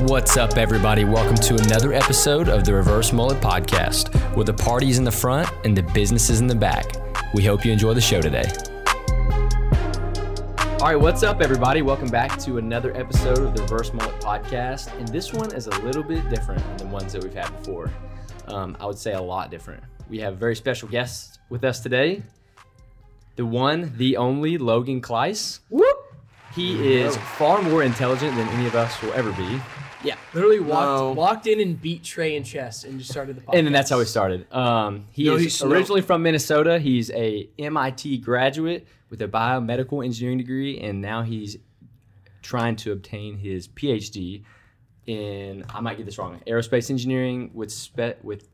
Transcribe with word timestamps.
What's 0.00 0.36
up, 0.36 0.56
everybody? 0.56 1.04
Welcome 1.04 1.36
to 1.36 1.54
another 1.54 1.92
episode 1.92 2.48
of 2.48 2.64
the 2.64 2.74
Reverse 2.74 3.12
Mullet 3.12 3.40
Podcast, 3.40 4.12
where 4.34 4.44
the 4.44 4.52
party's 4.52 4.98
in 4.98 5.04
the 5.04 5.12
front 5.12 5.48
and 5.64 5.76
the 5.76 5.84
business 5.84 6.30
is 6.30 6.40
in 6.40 6.48
the 6.48 6.54
back. 6.54 6.84
We 7.32 7.44
hope 7.44 7.64
you 7.64 7.70
enjoy 7.70 7.94
the 7.94 8.00
show 8.00 8.20
today. 8.20 8.44
All 10.80 10.88
right, 10.88 10.96
what's 10.96 11.22
up, 11.22 11.40
everybody? 11.40 11.82
Welcome 11.82 12.08
back 12.08 12.38
to 12.40 12.58
another 12.58 12.94
episode 12.96 13.38
of 13.38 13.54
the 13.54 13.62
Reverse 13.62 13.92
Mullet 13.92 14.20
Podcast. 14.20 14.92
And 14.98 15.06
this 15.08 15.32
one 15.32 15.54
is 15.54 15.68
a 15.68 15.80
little 15.82 16.02
bit 16.02 16.28
different 16.28 16.60
than 16.76 16.88
the 16.88 16.92
ones 16.92 17.12
that 17.12 17.22
we've 17.22 17.32
had 17.32 17.56
before. 17.58 17.88
Um, 18.48 18.76
I 18.80 18.86
would 18.86 18.98
say 18.98 19.12
a 19.12 19.22
lot 19.22 19.52
different. 19.52 19.84
We 20.10 20.18
have 20.18 20.32
a 20.32 20.36
very 20.36 20.56
special 20.56 20.88
guest 20.88 21.38
with 21.50 21.62
us 21.62 21.78
today 21.78 22.22
the 23.36 23.46
one, 23.46 23.92
the 23.96 24.16
only 24.16 24.58
Logan 24.58 25.00
Kluis. 25.00 25.60
Whoop. 25.70 25.98
He 26.54 27.00
is 27.00 27.16
far 27.16 27.62
more 27.62 27.82
intelligent 27.82 28.36
than 28.36 28.48
any 28.50 28.66
of 28.66 28.76
us 28.76 29.00
will 29.02 29.12
ever 29.14 29.32
be. 29.32 29.60
Yeah, 30.04 30.16
literally 30.34 30.60
walked 30.60 31.00
No. 31.00 31.12
walked 31.12 31.46
in 31.46 31.60
and 31.60 31.80
beat 31.80 32.04
Trey 32.04 32.36
in 32.36 32.44
chess 32.44 32.84
and 32.84 32.98
just 32.98 33.10
started 33.10 33.36
the 33.36 33.40
podcast. 33.40 33.56
And 33.58 33.66
then 33.66 33.72
that's 33.72 33.90
how 33.90 33.98
we 33.98 34.04
started. 34.04 34.46
Um, 34.52 35.06
he 35.12 35.24
No, 35.24 35.34
is 35.36 35.40
he's- 35.42 35.62
originally 35.62 36.02
from 36.02 36.22
Minnesota. 36.22 36.78
He's 36.78 37.10
a 37.10 37.48
MIT 37.58 38.18
graduate 38.18 38.86
with 39.10 39.22
a 39.22 39.28
biomedical 39.28 40.04
engineering 40.04 40.38
degree, 40.38 40.78
and 40.80 41.00
now 41.00 41.22
he's 41.22 41.56
trying 42.42 42.76
to 42.76 42.92
obtain 42.92 43.38
his 43.38 43.68
PhD 43.68 44.42
in 45.06 45.64
I 45.68 45.80
might 45.80 45.96
get 45.96 46.06
this 46.06 46.18
wrong 46.18 46.40
aerospace 46.46 46.90
engineering 46.90 47.50
with 47.54 47.70
spe- 47.72 48.22
with 48.22 48.48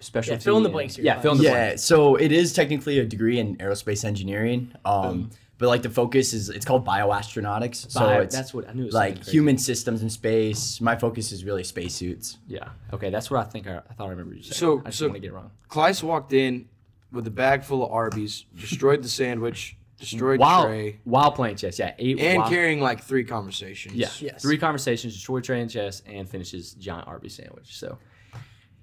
specialty. 0.00 0.42
fill 0.42 0.56
in 0.58 0.62
the 0.62 0.68
blanks 0.68 0.96
here, 0.96 1.04
Yeah, 1.04 1.20
fill 1.20 1.32
in 1.32 1.38
the 1.38 1.44
Yeah, 1.44 1.50
blanks. 1.66 1.82
so 1.84 2.14
it 2.16 2.30
is 2.32 2.52
technically 2.52 2.98
a 2.98 3.04
degree 3.04 3.38
in 3.38 3.56
aerospace 3.56 4.04
engineering. 4.04 4.72
Um, 4.84 5.30
but 5.58 5.68
like 5.68 5.82
the 5.82 5.90
focus 5.90 6.32
is 6.32 6.48
it's 6.48 6.64
called 6.64 6.86
bioastronautics. 6.86 7.90
So 7.90 8.00
Bio- 8.00 8.20
it's 8.20 8.34
that's 8.34 8.54
what 8.54 8.68
I 8.68 8.72
knew. 8.72 8.82
It 8.82 8.86
was 8.86 8.94
like 8.94 9.16
crazy. 9.16 9.30
human 9.32 9.58
systems 9.58 10.02
in 10.02 10.10
space. 10.10 10.80
My 10.80 10.96
focus 10.96 11.32
is 11.32 11.44
really 11.44 11.64
spacesuits. 11.64 12.38
Yeah. 12.46 12.68
Okay, 12.92 13.10
that's 13.10 13.30
what 13.30 13.40
I 13.40 13.44
think. 13.50 13.66
I, 13.66 13.78
I 13.78 13.92
thought 13.94 14.06
I 14.06 14.10
remember 14.10 14.34
you 14.34 14.42
saying. 14.42 14.54
So- 14.54 14.80
I 14.80 14.90
just 14.90 14.98
so- 14.98 15.06
want 15.06 15.16
to 15.16 15.20
get 15.20 15.28
it 15.28 15.34
wrong. 15.34 15.50
Kluis 15.68 16.02
walked 16.02 16.32
in 16.32 16.68
with 17.12 17.26
a 17.26 17.30
bag 17.30 17.62
full 17.64 17.84
of 17.84 17.90
Arby's, 17.90 18.44
destroyed 18.54 19.02
the 19.02 19.08
sandwich, 19.08 19.76
destroyed 19.98 20.38
While 20.40 20.64
Trey, 20.66 20.98
while 21.04 21.32
playing 21.32 21.56
chess, 21.56 21.78
yeah, 21.78 21.94
eight 21.98 22.18
and 22.20 22.38
while- 22.40 22.48
carrying 22.50 22.80
like 22.80 23.02
three 23.02 23.24
conversations. 23.24 23.94
Yeah. 23.94 24.08
Yes. 24.20 24.42
Three 24.42 24.58
conversations, 24.58 25.14
destroy 25.14 25.40
Trey 25.40 25.60
and 25.60 25.70
chess, 25.70 26.02
and 26.06 26.28
finishes 26.28 26.74
giant 26.74 27.08
Arby 27.08 27.28
sandwich. 27.30 27.76
So 27.78 27.98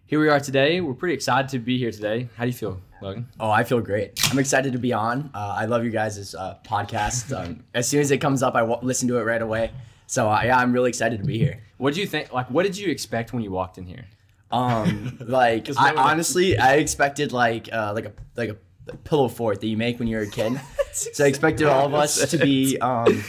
here 0.07 0.19
we 0.19 0.29
are 0.29 0.39
today. 0.39 0.81
We're 0.81 0.93
pretty 0.93 1.15
excited 1.15 1.49
to 1.49 1.59
be 1.59 1.77
here 1.77 1.91
today. 1.91 2.29
How 2.35 2.43
do 2.43 2.49
you 2.49 2.53
feel, 2.53 2.79
Logan? 3.01 3.27
Oh, 3.39 3.49
I 3.49 3.63
feel 3.63 3.81
great. 3.81 4.19
I'm 4.31 4.37
excited 4.37 4.73
to 4.73 4.79
be 4.79 4.93
on. 4.93 5.31
Uh, 5.33 5.55
I 5.57 5.65
love 5.65 5.83
you 5.83 5.89
guys' 5.89 6.35
uh, 6.35 6.57
podcast. 6.63 7.35
Um, 7.35 7.63
as 7.73 7.87
soon 7.87 8.01
as 8.01 8.11
it 8.11 8.19
comes 8.19 8.43
up, 8.43 8.55
I 8.55 8.59
w- 8.59 8.79
listen 8.81 9.07
to 9.07 9.17
it 9.17 9.23
right 9.23 9.41
away. 9.41 9.71
So 10.07 10.29
uh, 10.29 10.41
yeah, 10.45 10.57
I'm 10.59 10.73
really 10.73 10.89
excited 10.89 11.19
to 11.19 11.25
be 11.25 11.39
here. 11.39 11.63
What 11.77 11.93
did 11.93 11.99
you 12.01 12.07
think? 12.07 12.31
Like, 12.31 12.49
what 12.51 12.63
did 12.63 12.77
you 12.77 12.91
expect 12.91 13.33
when 13.33 13.41
you 13.41 13.51
walked 13.51 13.77
in 13.77 13.85
here? 13.85 14.05
Um, 14.51 15.17
like 15.25 15.69
I 15.77 15.95
honestly, 15.95 16.57
I 16.57 16.75
expected 16.75 17.33
like 17.33 17.69
uh, 17.73 17.93
like 17.95 18.05
a 18.05 18.13
like 18.35 18.49
a 18.49 18.97
pillow 18.97 19.27
fort 19.27 19.59
that 19.61 19.67
you 19.67 19.77
make 19.77 19.97
when 19.97 20.07
you're 20.07 20.21
a 20.21 20.29
kid. 20.29 20.61
so 20.93 21.25
I 21.25 21.27
expected 21.27 21.65
all 21.67 21.87
of 21.87 21.95
us 21.95 22.29
to 22.29 22.37
be 22.37 22.77
um, 22.77 23.23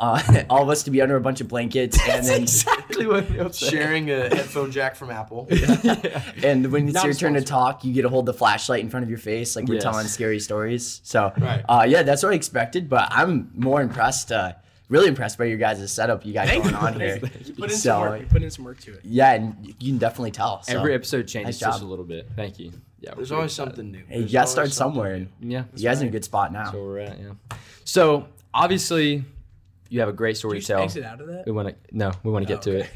uh, 0.00 0.42
all 0.50 0.62
of 0.62 0.68
us 0.68 0.82
to 0.84 0.90
be 0.90 1.00
under 1.02 1.16
a 1.16 1.20
bunch 1.20 1.40
of 1.40 1.48
blankets, 1.48 1.98
and 2.08 2.24
then 2.26 2.42
exactly 2.42 3.06
what 3.06 3.54
Sharing 3.54 4.10
a 4.10 4.28
headphone 4.34 4.70
jack 4.70 4.94
from 4.96 5.10
Apple. 5.10 5.46
and 6.42 6.70
when 6.72 6.86
it's 6.86 6.94
Not 6.94 7.04
your 7.04 7.14
turn 7.14 7.34
to 7.34 7.42
talk, 7.42 7.84
you 7.84 7.92
get 7.92 8.02
to 8.02 8.08
hold 8.08 8.26
the 8.26 8.34
flashlight 8.34 8.80
in 8.80 8.90
front 8.90 9.04
of 9.04 9.10
your 9.10 9.18
face, 9.18 9.56
like 9.56 9.66
we're 9.66 9.74
Yes. 9.74 9.82
telling 9.84 10.06
scary 10.06 10.40
stories. 10.40 11.00
So 11.04 11.32
Right. 11.38 11.64
uh, 11.68 11.86
yeah, 11.88 12.02
that's 12.02 12.22
what 12.22 12.32
I 12.32 12.36
expected. 12.36 12.88
But 12.88 13.08
I'm 13.10 13.50
more 13.54 13.80
impressed. 13.82 14.32
Uh, 14.32 14.52
really 14.88 15.08
impressed 15.08 15.36
by 15.36 15.44
your 15.44 15.58
guys' 15.58 15.92
setup 15.92 16.24
you 16.24 16.32
got 16.32 16.46
Thank 16.48 16.64
going 16.64 16.74
you. 16.74 16.80
on 16.80 16.98
here. 17.00 17.16
you 17.44 17.52
put 17.54 17.70
in 17.70 17.76
So, 17.76 17.90
some 17.90 18.00
work. 18.00 18.20
You 18.20 18.26
put 18.26 18.42
in 18.42 18.50
some 18.50 18.64
work 18.64 18.80
to 18.80 18.94
it. 18.94 19.00
Yeah, 19.04 19.34
and 19.34 19.56
you 19.66 19.74
can 19.74 19.98
definitely 19.98 20.30
tell. 20.30 20.62
So. 20.62 20.78
Every 20.78 20.94
episode 20.94 21.28
changes 21.28 21.60
Nice 21.60 21.72
just 21.72 21.82
a 21.82 21.86
little 21.86 22.04
bit. 22.06 22.28
Thank 22.36 22.58
you. 22.58 22.72
Yeah, 23.00 23.14
There's 23.14 23.30
always 23.30 23.52
something 23.52 23.92
new. 23.92 23.98
Hey, 24.08 24.14
you 24.16 24.20
There's 24.22 24.32
gotta 24.32 24.46
start 24.50 24.72
somewhere, 24.72 25.18
new. 25.18 25.28
and 25.42 25.52
Yeah, 25.52 25.64
you 25.76 25.82
guys 25.84 26.00
in 26.02 26.08
a 26.08 26.10
good 26.10 26.24
spot 26.24 26.52
now. 26.52 26.64
that's 26.64 26.74
where 26.74 26.82
we're 26.84 26.98
at. 27.00 27.18
Yeah. 27.20 27.56
So 27.84 28.26
obviously, 28.54 29.24
you 29.88 30.00
have 30.00 30.08
a 30.08 30.12
great 30.12 30.36
story 30.36 30.58
Did 30.58 30.66
to 30.66 30.72
tell. 30.74 30.82
exit 30.82 31.04
out 31.04 31.20
of 31.20 31.28
that? 31.28 31.46
We 31.46 31.52
want 31.52 31.68
to 31.68 31.74
no, 31.92 32.12
we 32.22 32.30
want 32.30 32.46
to 32.46 32.52
get 32.52 32.58
Oh, 32.66 32.72
to 32.72 32.78
it. 32.80 32.90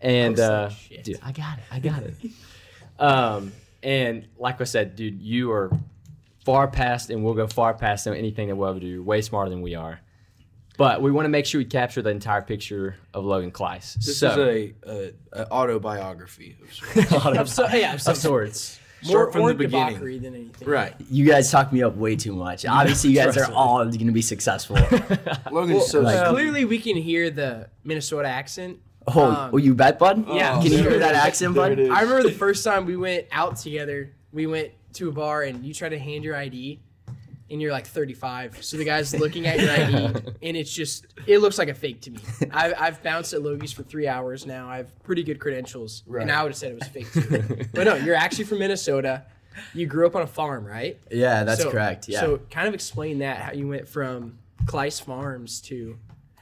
And 0.00 0.38
uh, 0.40 0.70
like, 0.90 1.04
dude, 1.04 1.20
I 1.22 1.32
got 1.32 1.58
it. 1.58 1.64
I 1.70 1.78
got 1.78 2.02
it. 2.02 2.14
um, 2.98 3.52
and 3.82 4.26
like 4.36 4.60
I 4.60 4.64
said, 4.64 4.96
dude, 4.96 5.20
you 5.20 5.52
are 5.52 5.70
far 6.44 6.66
past, 6.68 7.10
and 7.10 7.24
we'll 7.24 7.34
go 7.34 7.46
far 7.46 7.74
past 7.74 8.06
anything 8.06 8.48
that 8.48 8.56
we'll 8.56 8.68
ever 8.68 8.80
do. 8.80 8.86
You're 8.86 9.02
way 9.02 9.22
smarter 9.22 9.50
than 9.50 9.62
we 9.62 9.74
are. 9.74 10.00
But 10.78 11.02
we 11.02 11.12
want 11.12 11.26
to 11.26 11.28
make 11.28 11.46
sure 11.46 11.58
we 11.58 11.66
capture 11.66 12.02
the 12.02 12.10
entire 12.10 12.42
picture 12.42 12.96
of 13.12 13.24
Logan 13.24 13.52
Kluis. 13.52 13.94
This 13.94 14.18
so, 14.18 14.30
is 14.30 14.72
a, 14.86 14.90
a, 14.90 15.12
a 15.42 15.50
autobiography 15.52 16.56
of 16.62 16.72
sorts. 16.74 17.38
Of 17.38 17.48
so, 17.48 17.68
yeah, 17.68 17.94
of 17.94 18.02
some 18.02 18.12
of 18.12 18.18
sorts. 18.18 18.80
More, 19.04 19.10
Start 19.10 19.32
from 19.32 19.40
more 19.40 19.48
the 19.52 19.58
beginning. 19.58 19.86
debauchery 19.94 20.18
than 20.18 20.34
anything. 20.34 20.68
right. 20.68 20.94
You 21.10 21.26
guys 21.26 21.50
talk 21.50 21.72
me 21.72 21.82
up 21.82 21.96
way 21.96 22.14
too 22.16 22.34
much. 22.34 22.64
Obviously, 22.68 23.10
you 23.10 23.16
guys 23.16 23.36
are 23.36 23.48
me. 23.48 23.54
all 23.54 23.84
going 23.84 24.06
to 24.06 24.12
be 24.12 24.22
successful. 24.22 24.76
Logan's 25.50 25.78
Well, 25.78 25.80
so 25.80 26.00
like- 26.00 26.16
stupid. 26.16 26.30
clearly, 26.34 26.64
we 26.64 26.78
can 26.78 26.96
hear 26.96 27.30
the 27.30 27.68
Minnesota 27.84 28.28
accent. 28.28 28.78
Oh, 29.08 29.22
Um, 29.30 29.50
oh, 29.52 29.56
you 29.56 29.74
bet, 29.74 29.98
bud? 29.98 30.24
Yeah. 30.28 30.60
Can 30.62 30.70
you 30.70 30.78
hear 30.78 30.98
that 31.00 31.14
accent, 31.16 31.54
bud? 31.56 31.72
I 31.72 32.02
remember 32.02 32.22
the 32.22 32.30
first 32.30 32.64
time 32.64 32.86
we 32.86 32.96
went 32.96 33.26
out 33.32 33.56
together. 33.56 34.12
We 34.32 34.46
went 34.46 34.70
to 34.94 35.08
a 35.08 35.12
bar 35.12 35.42
and 35.42 35.64
you 35.64 35.74
tried 35.74 35.88
to 35.90 35.98
hand 35.98 36.22
your 36.22 36.36
ID, 36.36 36.80
and 37.52 37.60
you're 37.62 37.70
like 37.70 37.86
35. 37.86 38.64
So 38.64 38.76
the 38.78 38.84
guy's 38.84 39.14
looking 39.14 39.46
at 39.46 39.60
your 39.60 39.70
ID, 39.70 39.94
and 40.42 40.56
it's 40.56 40.72
just 40.72 41.06
it 41.26 41.38
looks 41.38 41.58
like 41.58 41.68
a 41.68 41.74
fake 41.74 42.00
to 42.02 42.10
me. 42.10 42.18
I've, 42.50 42.74
I've 42.78 43.02
bounced 43.02 43.32
at 43.34 43.42
Logie's 43.42 43.72
for 43.72 43.82
three 43.84 44.08
hours 44.08 44.46
now. 44.46 44.68
I 44.68 44.78
have 44.78 45.02
pretty 45.04 45.22
good 45.22 45.38
credentials, 45.38 46.02
Right. 46.06 46.22
and 46.22 46.32
I 46.32 46.42
would 46.42 46.50
have 46.52 46.56
said 46.56 46.72
it 46.72 46.78
was 46.80 46.88
fake 46.88 47.12
too. 47.12 47.66
but 47.74 47.84
no, 47.84 47.94
you're 47.96 48.16
actually 48.16 48.44
from 48.44 48.58
Minnesota. 48.58 49.24
You 49.74 49.86
grew 49.86 50.06
up 50.06 50.16
on 50.16 50.22
a 50.22 50.26
farm, 50.26 50.64
right? 50.64 50.98
Yeah, 51.10 51.44
that's 51.44 51.62
So- 51.62 51.70
correct. 51.70 52.08
Yeah. 52.08 52.20
So 52.20 52.40
kind 52.50 52.66
of 52.66 52.74
explain 52.74 53.18
that 53.18 53.36
how 53.38 53.52
you 53.52 53.68
went 53.68 53.86
from 53.86 54.38
Kluis 54.64 55.00
Farms 55.02 55.60
to 55.62 55.98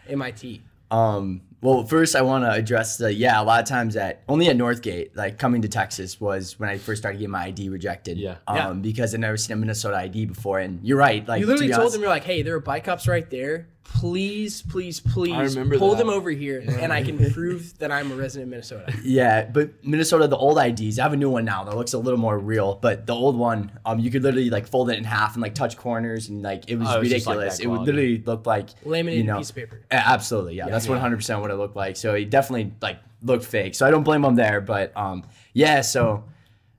MIT. 0.09 0.63
Um, 0.93 1.41
well, 1.63 1.85
first 1.85 2.17
I 2.17 2.23
want 2.23 2.45
to 2.45 2.51
address 2.53 2.97
the 2.97 3.13
yeah. 3.13 3.41
A 3.41 3.45
lot 3.45 3.61
of 3.63 3.69
times 3.69 3.97
at 3.97 4.23
only 4.29 4.49
at 4.49 4.57
Northgate, 4.57 5.11
like 5.15 5.39
coming 5.39 5.63
to 5.63 5.69
Texas 5.69 6.21
was 6.21 6.59
when 6.59 6.69
I 6.71 6.79
first 6.79 7.03
started 7.03 7.19
getting 7.19 7.31
my 7.33 7.45
ID 7.45 7.69
rejected. 7.69 8.19
Yeah. 8.19 8.37
Um, 8.49 8.57
Yeah. 8.57 8.73
because 8.75 9.15
I'd 9.15 9.21
never 9.21 9.37
seen 9.37 9.55
a 9.55 9.57
Minnesota 9.61 9.97
ID 9.97 10.27
before, 10.27 10.59
and 10.61 10.81
you're 10.83 10.97
right. 10.99 11.27
Like 11.29 11.41
You 11.41 11.47
literally 11.47 11.69
to 11.69 11.73
told 11.75 11.81
honest- 11.83 11.93
them 11.95 12.03
you're 12.03 12.11
like, 12.11 12.25
hey, 12.25 12.43
there 12.43 12.55
are 12.57 12.61
bike 12.61 12.85
cops 12.85 13.07
right 13.07 13.29
there. 13.31 13.69
Please, 13.83 14.63
please, 14.63 15.01
please 15.01 15.57
remember 15.57 15.77
pull 15.79 15.91
that. 15.91 15.99
them 15.99 16.09
over 16.09 16.31
here, 16.31 16.63
and 16.67 16.93
I 16.93 17.03
can 17.03 17.33
prove 17.33 17.77
that 17.81 17.91
I'm 17.91 18.13
a 18.13 18.15
resident 18.15 18.45
of 18.47 18.51
Minnesota. 18.51 18.95
Yeah, 19.03 19.45
but 19.45 19.85
Minnesota, 19.85 20.27
the 20.29 20.37
old 20.37 20.59
IDs, 20.59 20.99
I 20.99 21.03
have 21.03 21.13
a 21.13 21.17
new 21.17 21.29
one 21.29 21.45
now 21.45 21.65
that 21.65 21.77
looks 21.77 21.93
a 21.93 21.99
little 21.99 22.19
more 22.19 22.39
real. 22.39 22.77
But 22.77 23.07
the 23.07 23.15
old 23.15 23.37
one, 23.37 23.73
um, 23.85 23.99
you 23.99 24.11
could 24.11 24.23
literally 24.23 24.49
like 24.49 24.67
fold 24.69 24.91
it 24.91 24.97
in 24.99 25.05
half 25.05 25.35
and 25.35 25.43
like 25.43 25.55
touch 25.55 25.77
corners, 25.77 26.29
and 26.29 26.41
like 26.43 26.71
it 26.71 26.77
was 26.77 26.89
Oh, 26.89 27.01
it's 27.01 27.11
just 27.11 27.27
like 27.27 27.37
ridiculous. 27.37 27.59
that 27.59 27.65
it 27.65 27.67
would 27.67 27.81
literally 27.81 28.23
look 28.25 28.47
like 28.47 28.69
Laminated 28.85 29.17
you 29.19 29.25
know, 29.25 29.39
piece 29.39 29.51
of 29.51 29.57
paper. 29.57 29.81
A- 29.91 29.95
Absolutely, 29.95 30.55
yeah. 30.55 30.69
That's 30.69 30.89
one 30.89 30.99
hundred 30.99 31.17
percent 31.17 31.41
what 31.41 31.51
it 31.51 31.57
looked 31.57 31.77
like. 31.77 31.97
So 31.97 32.15
it 32.15 32.31
definitely 32.31 32.73
like 32.81 32.99
looked 33.23 33.45
fake. 33.45 33.75
So 33.75 33.87
I 33.87 33.91
don't 33.91 34.05
blame 34.05 34.23
them 34.23 34.37
there. 34.37 34.61
But 34.61 34.97
um, 34.97 35.25
yeah. 35.53 35.81
So 35.83 36.25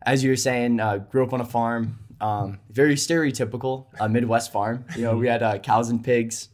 as 0.03 0.23
you 0.23 0.31
were 0.31 0.35
saying, 0.37 0.79
uh, 0.79 0.97
grew 0.97 1.23
up 1.23 1.33
on 1.33 1.41
a 1.41 1.45
farm. 1.45 1.97
Um, 2.21 2.59
very 2.69 2.95
stereotypical 2.95 3.87
uh, 3.99 4.07
Midwest 4.07 4.51
farm. 4.51 4.85
You 4.95 5.03
know, 5.03 5.17
we 5.17 5.27
had 5.27 5.41
uh, 5.43 5.57
cows 5.57 5.89
and 5.89 6.03
pigs. 6.03 6.49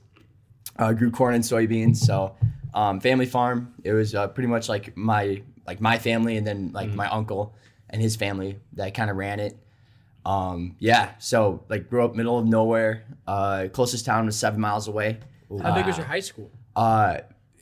Uh, 0.78 0.94
grew 0.94 1.12
corn 1.12 1.36
and 1.36 1.44
soybeans. 1.44 1.98
So 1.98 2.36
um, 2.74 3.00
family 3.00 3.26
farm. 3.26 3.74
It 3.84 3.94
was 3.94 4.14
uh, 4.14 4.28
pretty 4.28 4.48
much 4.48 4.70
like 4.70 4.96
my 4.96 5.42
like 5.66 5.82
my 5.82 5.98
family, 5.98 6.38
and 6.38 6.46
then 6.46 6.72
like 6.74 6.94
my 6.94 7.08
uncle 7.10 7.56
and 7.90 8.02
his 8.02 8.16
family 8.16 8.60
that 8.74 8.94
kind 8.94 9.10
of 9.10 9.18
ran 9.18 9.40
it. 9.40 9.58
Um, 10.26 10.76
yeah. 10.80 11.12
So 11.20 11.64
like 11.70 11.90
grew 11.90 12.04
up 12.04 12.16
middle 12.16 12.38
of 12.38 12.46
nowhere. 12.46 13.06
Uh, 13.26 13.68
closest 13.72 14.06
town 14.06 14.26
was 14.26 14.38
seven 14.38 14.60
miles 14.60 14.88
away. 14.88 15.20
How 15.62 15.74
big 15.74 15.86
was 15.86 15.98
your 15.98 16.06
high 16.06 16.20
school? 16.20 16.52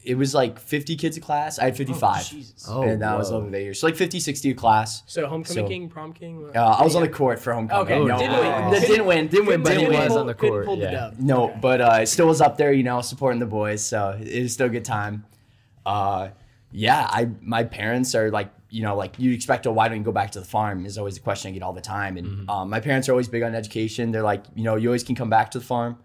It 0.06 0.16
was 0.16 0.34
like 0.36 0.60
50 0.60 0.96
kids 0.96 1.18
a 1.18 1.22
class. 1.22 1.58
I 1.58 1.66
had 1.66 1.76
55. 1.78 2.30
Jesus. 2.30 2.66
Oh, 2.70 2.84
and 2.84 3.02
that 3.02 3.18
was 3.18 3.32
whoa. 3.32 3.38
over 3.38 3.50
the 3.50 3.60
years. 3.62 3.80
So 3.80 3.88
like 3.88 3.96
50, 3.96 4.20
60 4.20 4.52
a 4.52 4.54
class. 4.54 5.02
So 5.08 5.26
homecoming 5.28 5.64
So- 5.66 5.68
king, 5.68 5.90
prom 5.90 6.14
king. 6.14 6.50
Uh, 6.56 6.60
I 6.60 6.84
was 6.84 6.96
on 6.96 7.02
the 7.02 7.10
court 7.10 7.40
for 7.40 7.54
homecoming. 7.54 7.86
Okay, 7.92 8.06
no, 8.06 8.18
didn't 8.18 8.40
win. 8.40 8.72
That 8.72 8.82
didn't 8.88 9.06
win. 9.06 9.28
Didn't 9.28 9.46
win, 9.48 9.64
but 9.64 9.70
Couldn't 9.74 9.90
win. 9.90 10.00
was. 10.00 10.10
was 10.10 10.18
on 10.18 10.28
the 10.28 10.34
court, 10.34 10.66
pull 10.66 10.78
the 10.78 10.92
dub. 10.92 11.16
No, 11.20 11.46
Okay. 11.50 11.58
but 11.62 11.82
uh, 11.82 11.98
it 12.02 12.06
still 12.08 12.28
was 12.28 12.42
up 12.42 12.58
there, 12.58 12.72
you 12.72 12.84
know, 12.84 13.02
supporting 13.02 13.40
the 13.40 13.46
boys. 13.46 13.84
So 13.84 14.18
it 14.22 14.44
was 14.44 14.54
still 14.54 14.68
a 14.68 14.70
good 14.70 14.86
time. 14.86 15.26
Uh, 15.86 16.30
yeah, 16.72 17.08
I 17.10 17.30
my 17.42 17.64
parents 17.64 18.16
are 18.16 18.30
like, 18.32 18.50
you 18.70 18.84
know, 18.84 18.96
like 18.96 19.18
you 19.18 19.32
expect, 19.32 19.66
oh, 19.68 19.72
why 19.72 19.88
don't 19.88 19.98
you 19.98 20.04
go 20.04 20.12
back 20.12 20.32
to 20.32 20.40
the 20.40 20.46
farm? 20.46 20.86
Is 20.86 20.98
always 20.98 21.18
a 21.18 21.22
question 21.22 21.50
I 21.50 21.54
get 21.54 21.64
all 21.64 21.74
the 21.74 21.82
time. 21.82 22.18
And 22.18 22.50
um, 22.50 22.70
my 22.70 22.80
parents 22.80 23.08
are 23.08 23.14
always 23.14 23.28
big 23.28 23.44
on 23.44 23.56
education. 23.56 24.12
They're 24.12 24.22
like, 24.24 24.44
you 24.56 24.64
know, 24.64 24.76
you 24.76 24.90
always 24.90 25.04
can 25.04 25.16
come 25.16 25.30
back 25.30 25.52
to 25.52 25.60
the 25.60 25.66
farm. 25.66 25.98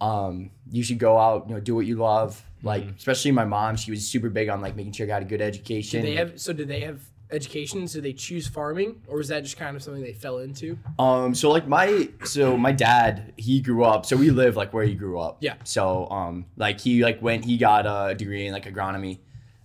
Um, 0.00 0.50
you 0.70 0.82
should 0.82 0.98
go 0.98 1.18
out, 1.18 1.48
you 1.48 1.54
know, 1.54 1.60
do 1.60 1.74
what 1.74 1.86
you 1.86 1.96
love. 1.96 2.42
Like, 2.62 2.84
especially 2.96 3.30
my 3.30 3.44
mom, 3.44 3.76
she 3.76 3.90
was 3.90 4.06
super 4.06 4.28
big 4.28 4.48
on 4.48 4.60
like 4.60 4.76
making 4.76 4.92
sure 4.92 5.06
I 5.06 5.08
got 5.08 5.22
a 5.22 5.26
good 5.26 5.40
education. 5.40 6.02
Did 6.02 6.10
they 6.10 6.16
have 6.16 6.40
so 6.40 6.52
did 6.52 6.68
they 6.68 6.80
have 6.80 7.00
education? 7.30 7.86
So 7.86 8.00
they 8.00 8.12
choose 8.12 8.48
farming, 8.48 9.02
or 9.06 9.18
was 9.18 9.28
that 9.28 9.44
just 9.44 9.56
kind 9.56 9.76
of 9.76 9.82
something 9.82 10.02
they 10.02 10.12
fell 10.12 10.38
into? 10.38 10.78
Um, 10.98 11.34
so 11.34 11.50
like 11.50 11.68
my 11.68 12.08
so 12.24 12.56
my 12.56 12.72
dad, 12.72 13.32
he 13.36 13.60
grew 13.60 13.84
up. 13.84 14.04
So 14.04 14.16
we 14.16 14.30
live 14.30 14.56
like 14.56 14.72
where 14.72 14.84
he 14.84 14.94
grew 14.94 15.20
up. 15.20 15.38
Yeah. 15.40 15.54
So 15.64 16.08
um, 16.10 16.46
like 16.56 16.80
he 16.80 17.02
like 17.04 17.22
went, 17.22 17.44
he 17.44 17.56
got 17.56 17.86
a 17.86 18.14
degree 18.14 18.46
in 18.46 18.52
like 18.52 18.64
agronomy, 18.64 19.20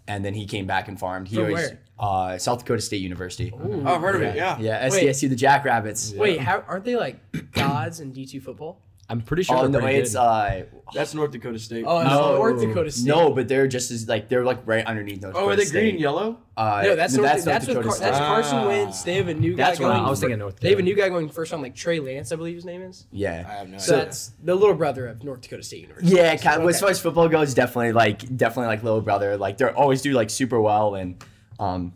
and 0.07 0.23
then 0.23 0.33
he 0.33 0.45
came 0.45 0.67
back 0.67 0.87
and 0.87 0.99
farmed. 0.99 1.27
He 1.27 1.37
From 1.37 1.45
was 1.45 1.53
where? 1.53 1.79
uh, 1.97 2.37
South 2.37 2.59
Dakota 2.59 2.81
State 2.81 3.01
University. 3.01 3.51
Ooh. 3.53 3.83
Oh, 3.85 3.95
I've 3.95 4.01
heard 4.01 4.15
of 4.15 4.21
it. 4.21 4.35
Yeah. 4.35 4.59
Yeah, 4.59 4.89
Wait. 4.89 5.07
SDSU, 5.07 5.29
the 5.29 5.35
Jackrabbits. 5.35 6.13
Wait, 6.13 6.39
how, 6.39 6.63
aren't 6.67 6.85
they 6.85 6.95
like 6.95 7.17
gods 7.53 7.99
in 7.99 8.11
D 8.11 8.25
two 8.25 8.41
football? 8.41 8.79
I'm 9.11 9.19
pretty 9.21 9.43
sure 9.43 9.57
Oh 9.57 9.67
no, 9.67 9.79
pretty 9.79 9.97
it's 9.99 10.15
uh, 10.15 10.63
That's 10.93 11.13
North 11.13 11.31
Dakota 11.31 11.59
State. 11.59 11.83
Oh, 11.85 12.01
no, 12.01 12.35
North 12.37 12.61
Dakota 12.61 12.89
State. 12.89 13.07
No, 13.09 13.31
but 13.33 13.47
they're 13.49 13.67
just 13.67 13.91
as 13.91 14.07
like 14.07 14.29
they're 14.29 14.45
like 14.45 14.59
right 14.65 14.85
underneath 14.85 15.21
North 15.21 15.35
oh, 15.35 15.39
Dakota 15.39 15.53
are 15.53 15.55
they 15.57 15.65
State. 15.65 15.79
green 15.81 15.91
and 15.95 15.99
yellow? 15.99 16.37
Uh, 16.55 16.81
No, 16.85 16.95
that's 16.95 17.13
no, 17.13 17.23
North, 17.23 17.43
that's, 17.43 17.45
North 17.45 17.59
with 17.59 17.67
Dakota 17.67 17.87
Car- 17.89 17.95
State. 17.97 18.05
that's 18.05 18.17
Carson 18.19 18.57
Ah. 18.59 18.67
Wentz. 18.67 19.03
They 19.03 19.15
have 19.15 19.27
a 19.27 19.33
new 19.33 19.51
guy 19.55 19.65
That's 19.65 19.79
what 19.81 19.87
going. 19.89 19.99
I 20.05 20.09
was 20.09 20.19
thinking. 20.21 20.39
North. 20.39 20.55
Dakota. 20.55 20.63
They 20.63 20.69
have 20.69 20.79
a 20.79 20.83
new 20.83 20.95
guy 20.95 21.09
going 21.09 21.27
first 21.29 21.53
on 21.53 21.61
like 21.61 21.75
Trey 21.75 21.99
Lance, 21.99 22.31
I 22.31 22.37
believe 22.37 22.55
his 22.55 22.63
name 22.65 22.81
is. 22.83 23.05
Yeah, 23.11 23.29
I 23.31 23.33
yeah. 23.33 23.57
have 23.59 23.69
no 23.69 23.77
So 23.79 23.93
idea. 23.95 24.05
that's 24.05 24.31
the 24.43 24.55
little 24.55 24.75
brother 24.75 25.07
of 25.07 25.23
North 25.25 25.41
Dakota 25.41 25.63
State 25.63 25.81
University. 25.81 26.15
Yeah, 26.15 26.35
kind 26.37 26.61
of, 26.63 26.69
as 26.69 26.75
Okay. 26.77 26.81
far 26.81 26.89
as 26.91 27.01
football 27.01 27.27
goes, 27.27 27.53
definitely 27.53 27.91
like 27.91 28.19
definitely 28.37 28.67
like 28.67 28.81
little 28.83 29.01
brother. 29.01 29.35
Like 29.37 29.57
they 29.57 29.65
are 29.65 29.75
always 29.75 30.01
do 30.01 30.13
like 30.13 30.29
super 30.29 30.61
well 30.61 30.95
and 30.95 31.21
um 31.59 31.93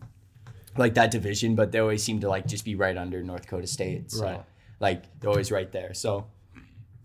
like 0.77 0.95
that 0.95 1.09
division, 1.11 1.55
but 1.55 1.71
they 1.71 1.79
always 1.79 2.03
seem 2.03 2.19
to 2.19 2.27
like 2.27 2.45
just 2.45 2.65
be 2.65 2.75
right 2.75 2.97
under 2.97 3.23
North 3.23 3.43
Dakota 3.43 3.67
State. 3.67 4.11
So 4.11 4.23
Right. 4.25 4.41
like 4.81 5.03
they're 5.21 5.29
always 5.29 5.49
right 5.49 5.71
there. 5.71 5.93
So 5.93 6.27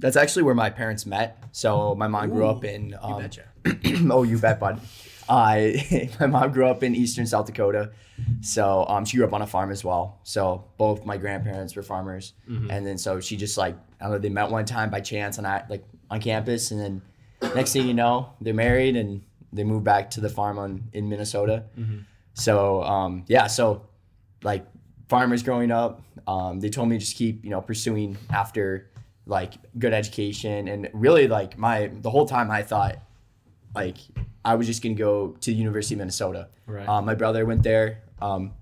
that's 0.00 0.16
actually 0.16 0.42
where 0.42 0.54
my 0.54 0.70
parents 0.70 1.06
met. 1.06 1.42
So 1.52 1.94
my 1.94 2.08
mom 2.08 2.30
grew 2.30 2.46
up 2.46 2.64
in 2.64 2.96
um, 3.00 3.14
You 3.14 3.20
betcha. 3.20 3.44
oh, 4.10 4.22
you 4.22 4.38
bet, 4.38 4.58
bud. 4.58 4.80
I 5.28 6.10
my 6.20 6.26
mom 6.26 6.50
grew 6.52 6.66
up 6.66 6.82
in 6.82 6.94
eastern 6.94 7.26
South 7.26 7.46
Dakota, 7.46 7.92
so 8.40 8.84
um, 8.88 9.04
she 9.04 9.16
grew 9.16 9.26
up 9.26 9.32
on 9.32 9.42
a 9.42 9.46
farm 9.46 9.70
as 9.70 9.84
well. 9.84 10.18
So 10.24 10.64
both 10.76 11.04
my 11.06 11.16
grandparents 11.16 11.76
were 11.76 11.82
farmers, 11.82 12.32
and 12.48 12.84
then 12.86 12.98
so 12.98 13.20
she 13.20 13.36
just 13.36 13.56
like 13.56 13.76
I 14.00 14.04
don't 14.04 14.12
know 14.12 14.18
they 14.18 14.28
met 14.28 14.50
one 14.50 14.64
time 14.64 14.90
by 14.90 15.00
chance 15.00 15.38
on 15.38 15.44
that 15.44 15.70
like 15.70 15.84
on 16.10 16.20
campus, 16.20 16.72
and 16.72 16.80
then 16.80 17.02
next 17.54 17.72
thing 17.72 17.86
you 17.86 17.94
know 17.94 18.32
they're 18.40 18.54
married 18.54 18.96
and 18.96 19.22
they 19.52 19.62
moved 19.64 19.84
back 19.84 20.10
to 20.10 20.20
the 20.20 20.28
farm 20.28 20.58
on 20.58 20.82
in 20.92 21.08
Minnesota. 21.08 21.64
So 22.34 22.82
um, 22.82 23.24
yeah, 23.28 23.46
so 23.46 23.86
like 24.42 24.66
farmers 25.08 25.42
growing 25.44 25.70
up, 25.70 26.02
um, 26.26 26.58
they 26.60 26.70
told 26.70 26.88
me 26.88 26.98
just 26.98 27.16
keep 27.16 27.44
you 27.44 27.50
know 27.50 27.60
pursuing 27.60 28.16
after 28.30 28.89
like 29.30 29.54
good 29.78 29.94
education 29.94 30.68
and 30.68 30.90
really 30.92 31.28
like 31.28 31.56
my 31.56 31.90
the 32.02 32.10
whole 32.10 32.26
time 32.26 32.50
I 32.50 32.62
thought 32.62 32.98
like 33.74 33.96
I 34.44 34.56
was 34.56 34.66
just 34.66 34.82
gonna 34.82 34.96
go 34.96 35.36
to 35.40 35.50
the 35.50 35.56
University 35.56 35.94
of 35.94 35.98
Minnesota. 36.00 36.48
Right. 36.66 36.88
Um, 36.88 37.04
my 37.06 37.14
brother 37.14 37.46
went 37.46 37.62
there. 37.62 38.02
Um, 38.20 38.52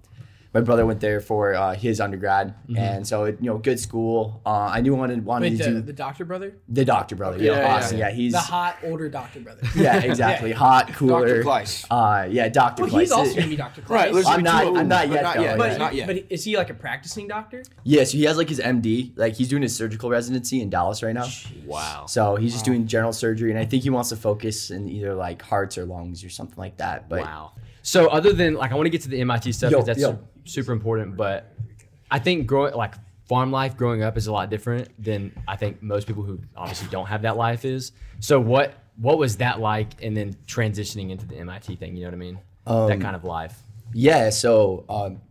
my 0.54 0.60
brother 0.62 0.86
went 0.86 1.00
there 1.00 1.20
for 1.20 1.54
uh, 1.54 1.74
his 1.74 2.00
undergrad, 2.00 2.54
and 2.74 3.06
so 3.06 3.24
it, 3.24 3.36
you 3.40 3.50
know, 3.50 3.58
good 3.58 3.78
school. 3.78 4.40
Uh, 4.46 4.70
I 4.72 4.80
knew 4.80 4.94
I 4.94 4.98
wanted 4.98 5.24
wanted 5.24 5.52
Wait, 5.52 5.58
to 5.58 5.64
the, 5.64 5.80
do 5.80 5.82
the 5.82 5.92
doctor 5.92 6.24
brother, 6.24 6.56
the 6.68 6.84
doctor 6.86 7.16
brother. 7.16 7.36
Yeah, 7.36 7.52
Yeah, 7.52 7.58
yeah, 7.58 7.74
Austin. 7.74 7.98
Yeah, 7.98 8.10
he's 8.10 8.32
the 8.32 8.38
hot 8.38 8.78
older 8.82 9.10
doctor 9.10 9.40
brother. 9.40 9.60
yeah, 9.76 9.98
exactly. 9.98 10.52
Hot, 10.58 10.92
cooler. 10.94 11.42
Dr. 11.42 11.44
Kluis. 11.44 11.84
Uh, 11.90 12.26
yeah, 12.30 12.48
Doctor. 12.48 12.84
Well, 12.84 12.98
he's 12.98 13.12
also 13.12 13.34
gonna 13.34 13.46
be 13.46 13.56
Dr. 13.56 13.82
Kluis. 13.82 13.90
Right, 14.14 14.26
I'm 14.26 14.42
not. 14.42 14.64
Two. 14.64 14.76
I'm 14.76 14.88
not 14.88 15.08
But 15.08 15.14
yet. 15.14 15.22
not 15.22 15.36
though, 15.36 15.42
yet. 15.42 15.58
But, 15.58 15.70
yeah. 15.72 15.76
Not 15.76 15.94
yet. 15.94 16.06
but 16.06 16.24
is 16.30 16.44
he 16.44 16.56
like 16.56 16.70
a 16.70 16.74
practicing 16.74 17.28
doctor? 17.28 17.62
Yeah, 17.84 18.04
so 18.04 18.16
he 18.16 18.24
has 18.24 18.36
like 18.38 18.48
his 18.48 18.60
MD. 18.60 19.12
Like 19.16 19.34
he's 19.34 19.48
doing 19.48 19.62
his 19.62 19.76
surgical 19.76 20.08
residency 20.08 20.62
in 20.62 20.70
Dallas 20.70 21.02
right 21.02 21.14
now. 21.14 21.28
Wow. 21.66 22.06
So 22.06 22.36
he's 22.36 22.52
just 22.54 22.64
doing 22.64 22.86
general 22.86 23.12
surgery, 23.12 23.50
and 23.50 23.58
I 23.58 23.66
think 23.66 23.82
he 23.82 23.90
wants 23.90 24.08
to 24.08 24.16
focus 24.16 24.70
in 24.70 24.88
either 24.88 25.14
like 25.14 25.42
hearts 25.42 25.76
or 25.76 25.84
lungs 25.84 26.24
or 26.24 26.30
something 26.30 26.56
like 26.56 26.78
that. 26.78 27.08
But 27.08 27.20
Wow. 27.20 27.52
So 27.88 28.08
other 28.08 28.32
than 28.32 28.54
like, 28.54 28.70
I 28.70 28.74
want 28.74 28.86
to 28.86 28.90
get 28.90 29.02
to 29.02 29.08
the 29.08 29.20
MIT 29.20 29.52
stuff 29.52 29.70
because 29.70 29.86
that's 29.86 30.00
yo. 30.00 30.18
super 30.44 30.72
important. 30.72 31.16
But 31.16 31.54
I 32.10 32.18
think 32.18 32.46
growing 32.46 32.74
like 32.74 32.94
farm 33.26 33.50
life 33.50 33.76
growing 33.76 34.02
up 34.02 34.16
is 34.16 34.26
a 34.26 34.32
lot 34.32 34.50
different 34.50 34.88
than 35.02 35.32
I 35.46 35.56
think 35.56 35.82
most 35.82 36.06
people 36.06 36.22
who 36.22 36.38
obviously 36.56 36.88
don't 36.90 37.06
have 37.06 37.22
that 37.22 37.36
life 37.36 37.64
is. 37.64 37.92
So 38.20 38.38
what 38.40 38.74
what 38.96 39.16
was 39.18 39.36
that 39.38 39.60
like? 39.60 40.02
And 40.02 40.16
then 40.16 40.34
transitioning 40.46 41.10
into 41.10 41.26
the 41.26 41.36
MIT 41.36 41.76
thing, 41.76 41.96
you 41.96 42.02
know 42.02 42.08
what 42.08 42.14
I 42.14 42.18
mean? 42.18 42.38
that 42.66 42.92
Um, 42.92 43.00
kind 43.00 43.16
of 43.16 43.24
life. 43.24 43.62
yeah, 43.94 44.28
so 44.30 44.84
um, 44.90 45.22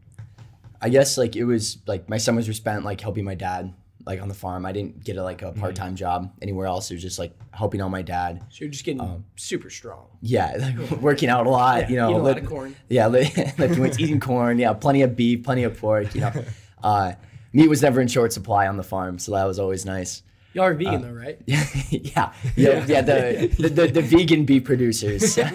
I 0.81 0.89
guess 0.89 1.18
like 1.18 1.36
it 1.36 1.44
was 1.44 1.77
like 1.86 2.09
my 2.09 2.18
summers 2.18 2.48
were 2.48 2.54
spent 2.56 2.83
like 2.86 3.01
helping 3.01 3.24
my 3.25 3.36
dad 3.36 3.74
like 4.07 4.21
on 4.21 4.30
the 4.30 4.33
farm. 4.33 4.65
I 4.65 4.71
didn't 4.71 5.04
get 5.04 5.18
a, 5.18 5.24
like 5.24 5.42
a 5.42 5.51
part 5.51 5.75
time 5.75 5.95
job 5.95 6.33
anywhere 6.42 6.65
else. 6.65 6.89
It 6.89 6.95
was 6.95 7.04
just 7.04 7.19
like 7.19 7.33
helping 7.51 7.81
out 7.81 7.89
my 7.89 8.01
dad. 8.01 8.42
So 8.50 8.59
you're 8.62 8.71
just 8.71 8.86
getting 8.86 9.24
super 9.36 9.69
strong. 9.69 10.07
Yeah, 10.21 10.56
like 10.59 11.01
working 11.01 11.30
out 11.30 11.45
a 11.45 11.50
lot. 11.50 11.89
you 11.89 11.98
know, 11.98 12.09
eating 12.09 12.21
a 12.21 12.24
lot 12.24 12.38
of 12.38 12.45
corn. 12.45 12.75
Yeah, 12.88 13.07
li- 13.07 13.31
lifting 13.57 13.80
weights, 13.80 14.00
eating 14.00 14.21
corn. 14.21 14.57
Yeah, 14.57 14.74
plenty 14.74 15.01
of 15.01 15.15
beef, 15.15 15.44
plenty 15.44 15.63
of 15.63 15.77
pork. 15.77 16.15
You 16.15 16.21
know, 16.21 16.31
uh, 16.83 17.13
meat 17.51 17.68
was 17.68 17.81
never 17.81 18.00
in 18.00 18.07
short 18.07 18.31
supply 18.31 18.68
on 18.68 18.77
the 18.77 18.83
farm, 18.83 19.19
so 19.19 19.33
that 19.33 19.44
was 19.44 19.59
always 19.59 19.86
nice. 19.86 20.24
Y'all 20.57 20.65
are 20.65 20.74
vegan 20.74 21.01
though, 21.04 21.12
right? 21.12 21.39
yeah, 21.45 22.33
yeah, 22.56 22.83
yeah. 22.88 23.01
The 23.01 23.48
the, 23.59 23.69
the, 23.69 23.88
the 23.88 24.01
vegan 24.01 24.44
beef 24.44 24.63
producers. 24.63 25.38
you 25.38 25.44
know, 25.44 25.51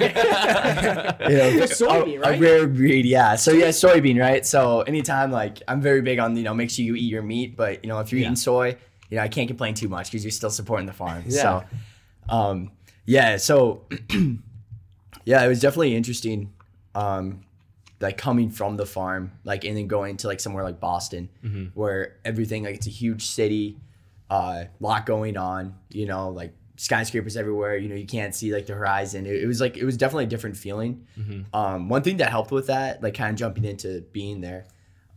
soybean, 1.67 2.17
a, 2.17 2.21
right? 2.21 2.39
a 2.39 2.41
rare 2.41 2.67
breed. 2.69 3.05
Yeah. 3.05 3.35
So 3.35 3.51
yeah, 3.51 3.69
soybean, 3.71 4.21
right? 4.21 4.47
So 4.47 4.83
anytime, 4.83 5.33
like, 5.33 5.61
I'm 5.67 5.81
very 5.81 6.03
big 6.03 6.21
on 6.21 6.37
you 6.37 6.45
know 6.45 6.55
make 6.55 6.71
sure 6.71 6.85
you 6.85 6.95
eat 6.95 7.11
your 7.11 7.23
meat, 7.23 7.57
but 7.57 7.85
you 7.85 7.89
know 7.89 7.99
if 7.99 8.13
you're 8.13 8.21
Yeah. 8.21 8.27
eating 8.27 8.37
soy, 8.37 8.77
you 9.11 9.17
know 9.17 9.23
I 9.25 9.29
can't 9.29 9.49
complain 9.49 9.75
too 9.75 9.89
much 9.89 10.07
because 10.09 10.23
you're 10.25 10.31
still 10.31 10.51
supporting 10.51 10.87
the 10.87 10.93
farm. 10.93 11.25
Yeah. 11.27 11.43
So, 11.43 11.65
um, 12.29 12.71
yeah. 13.05 13.37
So, 13.39 13.83
yeah, 15.25 15.45
it 15.45 15.49
was 15.49 15.61
definitely 15.61 15.97
interesting. 15.97 16.53
Um, 16.95 17.43
like 18.01 18.19
coming 18.19 18.51
from 18.51 18.77
the 18.77 18.87
farm, 18.87 19.33
like 19.45 19.65
and 19.65 19.77
then 19.77 19.87
going 19.87 20.17
to 20.19 20.27
like 20.29 20.39
somewhere 20.41 20.63
like 20.65 20.79
Boston, 20.81 21.29
where 21.75 22.17
everything 22.25 22.65
like 22.65 22.77
it's 22.77 22.87
a 22.87 22.91
huge 22.91 23.27
city, 23.27 23.79
uh, 24.33 24.65
lot 24.81 25.07
going 25.07 25.37
on. 25.37 25.75
You 25.91 26.07
know, 26.07 26.31
like 26.31 26.53
skyscrapers 26.77 27.37
everywhere. 27.37 27.77
You 27.77 27.89
know, 27.89 27.95
you 27.95 28.07
can't 28.07 28.35
see 28.35 28.53
like 28.53 28.67
the 28.67 28.75
horizon. 28.75 29.27
It, 29.27 29.37
it 29.43 29.47
was 29.47 29.61
like 29.61 29.77
it 29.77 29.85
was 29.85 29.97
definitely 29.97 30.25
a 30.25 30.29
different 30.35 30.57
feeling. 30.57 31.07
Um, 31.53 31.89
one 31.89 32.03
thing 32.03 32.17
that 32.19 32.31
helped 32.31 32.51
with 32.51 32.67
that, 32.69 33.03
like 33.03 33.15
kind 33.15 33.31
of 33.31 33.37
jumping 33.37 33.65
into 33.65 34.01
being 34.13 34.41
there, 34.41 34.67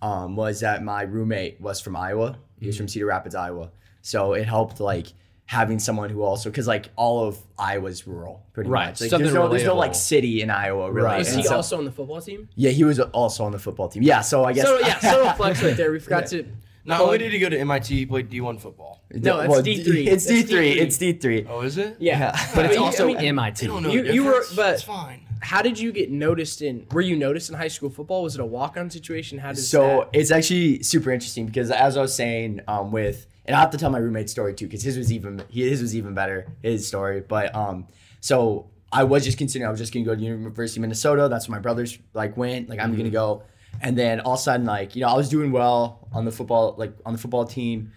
um, 0.01 0.35
was 0.35 0.59
that 0.59 0.83
my 0.83 1.03
roommate 1.03 1.59
was 1.61 1.79
from 1.81 1.95
Iowa. 1.95 2.37
He 2.59 2.67
was 2.67 2.77
from 2.77 2.87
Cedar 2.87 3.05
Rapids, 3.07 3.35
Iowa. 3.35 3.71
So 4.01 4.33
it 4.33 4.45
helped 4.47 4.79
like 4.79 5.07
having 5.47 5.77
someone 5.77 6.09
who 6.09 6.23
also 6.23 6.49
because 6.49 6.67
like 6.67 6.89
all 6.95 7.23
of 7.27 7.37
Iowa's 7.57 8.07
rural, 8.07 8.43
pretty 8.53 8.69
Right, 8.69 8.87
much. 8.89 9.01
Like, 9.01 9.09
something 9.11 9.25
there's 9.25 9.35
no 9.35 9.47
there's 9.47 9.63
no 9.63 9.75
like 9.75 9.93
city 9.95 10.41
in 10.41 10.49
Iowa 10.49 10.91
really. 10.91 11.05
Right. 11.05 11.21
Is 11.21 11.35
he 11.35 11.43
so- 11.43 11.55
also 11.57 11.77
on 11.77 11.85
the 11.85 11.91
football 11.91 12.21
team? 12.21 12.49
yeah, 12.55 12.71
he 12.71 12.83
was 12.83 12.99
also 12.99 13.43
on 13.45 13.51
the 13.51 13.59
football 13.59 13.87
team. 13.89 14.03
Yeah, 14.03 14.21
so 14.21 14.43
I 14.43 14.53
guess. 14.53 14.65
So 14.65 14.79
yeah, 14.79 14.99
subtle 14.99 15.31
flex 15.33 15.61
right 15.63 15.75
there. 15.77 15.91
We 15.91 15.99
forgot 15.99 16.27
to. 16.33 16.45
Not 16.85 17.01
only 17.01 17.17
did 17.17 17.31
he 17.33 17.39
go 17.39 17.49
to 17.49 17.57
MIT, 17.59 17.95
he 17.95 18.05
played 18.05 18.29
D1 18.29 18.59
football. 18.61 19.01
No, 19.11 19.37
that's 19.37 19.61
D- 19.63 19.83
D3. 19.83 20.07
It's 20.07 20.25
That's 20.25 20.25
D 20.27 20.43
three. 20.43 20.75
D3. 20.75 20.81
It's 20.81 20.97
D 20.97 21.13
three. 21.13 21.45
Oh, 21.49 21.61
is 21.61 21.77
it? 21.77 21.97
Yeah, 21.99 22.31
But 22.55 22.65
it's 22.67 22.75
you- 22.75 22.83
also 22.83 23.03
I 23.05 23.07
mean, 23.07 23.17
MIT. 23.17 23.61
They 23.61 23.67
don't 23.67 23.83
know 23.83 23.91
You- 23.91 24.03
the 24.03 24.13
you 24.13 24.23
were- 24.23 24.31
difference. 24.31 24.55
but- 24.55 24.73
it's 24.75 24.83
fine. 24.83 25.21
How 25.41 25.61
did 25.61 25.77
you 25.79 25.91
get 25.91 26.09
noticed 26.11 26.61
in? 26.61 26.87
Were 26.91 27.01
you 27.01 27.15
noticed 27.15 27.49
in 27.49 27.55
high 27.55 27.67
school 27.67 27.89
football? 27.89 28.23
Was 28.23 28.35
it 28.35 28.41
a 28.41 28.45
walk-on 28.45 28.89
situation? 28.89 29.37
How 29.37 29.51
did 29.51 29.59
So 29.63 30.07
that? 30.11 30.19
it's 30.19 30.31
actually 30.31 30.81
super 30.81 31.11
interesting 31.11 31.45
because 31.45 31.69
as 31.71 31.97
I 31.97 32.01
was 32.01 32.15
saying, 32.15 32.61
um, 32.67 32.91
with 32.91 33.27
and 33.45 33.55
I 33.55 33.59
have 33.59 33.69
to 33.71 33.77
tell 33.77 33.91
my 33.91 33.99
roommate's 33.99 34.31
story 34.31 34.53
too 34.55 34.65
because 34.65 34.81
his 34.81 34.97
was 34.97 35.11
even 35.11 35.43
his 35.49 35.81
was 35.81 35.95
even 35.95 36.13
better 36.15 36.47
his 36.63 36.87
story. 36.87 37.21
But 37.21 37.53
um, 37.53 37.85
so 38.21 38.67
I 38.91 39.03
was 39.03 39.23
just 39.25 39.37
considering 39.37 39.67
I 39.67 39.71
was 39.71 39.79
just 39.79 39.93
gonna 39.93 40.05
go 40.05 40.15
to 40.15 40.21
University 40.21 40.79
of 40.79 40.81
Minnesota. 40.81 41.27
That's 41.29 41.47
where 41.47 41.57
my 41.59 41.61
brothers 41.61 41.97
like 42.15 42.37
went. 42.37 42.69
Like 42.69 42.79
I'm 42.79 42.95
gonna 42.97 43.09
go, 43.11 43.43
and 43.81 43.97
then 43.97 44.19
all 44.21 44.33
of 44.33 44.39
a 44.39 44.41
sudden 44.41 44.65
like 44.65 44.95
you 44.95 45.01
know 45.01 45.07
I 45.07 45.15
was 45.15 45.29
doing 45.29 45.51
well 45.51 46.07
on 46.13 46.25
the 46.25 46.31
football 46.31 46.75
like 46.77 46.93
on 47.05 47.13
the 47.13 47.19
football 47.19 47.45
team. 47.45 47.91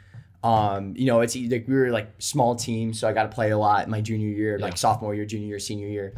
Um, 0.45 0.95
you 0.97 1.07
know, 1.07 1.21
it's 1.21 1.35
like 1.35 1.67
we 1.67 1.75
were 1.75 1.91
like 1.91 2.11
small 2.19 2.55
team, 2.55 2.95
so 2.95 3.09
I 3.09 3.13
got 3.13 3.25
to 3.25 3.29
play 3.29 3.51
a 3.51 3.59
lot 3.59 3.89
my 3.89 4.01
junior 4.01 4.29
year, 4.29 4.59
like 4.59 4.77
sophomore 4.77 5.13
year, 5.13 5.25
junior 5.25 5.49
year, 5.49 5.59
senior 5.59 5.89
year. 5.89 6.15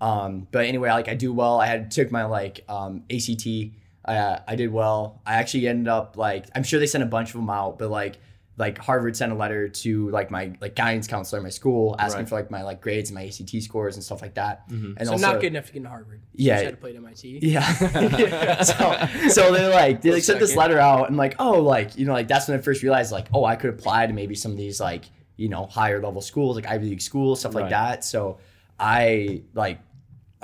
Um, 0.00 0.46
but 0.52 0.66
anyway, 0.66 0.90
like 0.90 1.08
I 1.08 1.14
do 1.14 1.32
well. 1.32 1.60
I 1.60 1.66
had 1.66 1.90
took 1.90 2.10
my 2.12 2.24
like 2.24 2.64
um, 2.68 3.02
ACT. 3.10 3.46
Uh, 4.04 4.38
I 4.46 4.54
did 4.54 4.70
well. 4.70 5.22
I 5.26 5.34
actually 5.34 5.66
ended 5.66 5.88
up 5.88 6.16
like 6.16 6.46
I'm 6.54 6.62
sure 6.62 6.78
they 6.78 6.86
sent 6.86 7.02
a 7.02 7.06
bunch 7.08 7.30
of 7.30 7.36
them 7.36 7.50
out, 7.50 7.78
but 7.78 7.90
like 7.90 8.18
like 8.56 8.78
Harvard 8.78 9.16
sent 9.16 9.32
a 9.32 9.34
letter 9.34 9.68
to 9.68 10.08
like 10.10 10.30
my 10.30 10.52
like 10.60 10.76
guidance 10.76 11.08
counselor 11.08 11.40
at 11.40 11.42
my 11.42 11.48
school 11.48 11.96
asking 11.98 12.20
Right. 12.20 12.28
for 12.28 12.34
like 12.36 12.50
my 12.50 12.62
like 12.62 12.80
grades 12.80 13.10
and 13.10 13.14
my 13.16 13.26
ACT 13.26 13.62
scores 13.62 13.96
and 13.96 14.04
stuff 14.04 14.22
like 14.22 14.34
that. 14.34 14.68
Mm-hmm. 14.70 14.92
And 14.96 15.06
so 15.06 15.12
also, 15.12 15.26
not 15.26 15.40
good 15.40 15.48
enough 15.48 15.66
to 15.66 15.72
get 15.72 15.78
into 15.78 15.88
Harvard. 15.88 16.20
Yeah. 16.34 16.54
just 16.54 16.64
had 16.66 16.70
to 16.70 16.76
play 16.76 16.90
at 16.90 16.96
MIT. 16.96 17.38
yeah. 17.42 18.62
so 18.62 19.28
so 19.28 19.52
they 19.52 19.66
like 19.72 20.02
they 20.02 20.12
like 20.12 20.22
sent 20.22 20.38
this 20.38 20.54
letter 20.54 20.78
out 20.78 21.08
and 21.08 21.16
like 21.16 21.34
oh 21.40 21.60
like 21.60 21.96
you 21.98 22.06
know 22.06 22.12
like 22.12 22.28
that's 22.28 22.46
when 22.48 22.58
I 22.58 22.62
first 22.62 22.82
realized 22.82 23.10
like 23.10 23.26
oh 23.34 23.44
I 23.44 23.56
could 23.56 23.70
apply 23.70 24.06
to 24.06 24.12
maybe 24.12 24.34
some 24.36 24.52
of 24.52 24.58
these 24.58 24.80
like 24.80 25.04
you 25.36 25.48
know 25.48 25.66
higher 25.66 26.00
level 26.00 26.20
schools 26.20 26.54
like 26.54 26.66
Ivy 26.66 26.90
League 26.90 27.02
schools 27.02 27.40
stuff 27.40 27.54
like 27.54 27.70
that. 27.70 28.04
So 28.04 28.38
I 28.78 29.42
like 29.54 29.80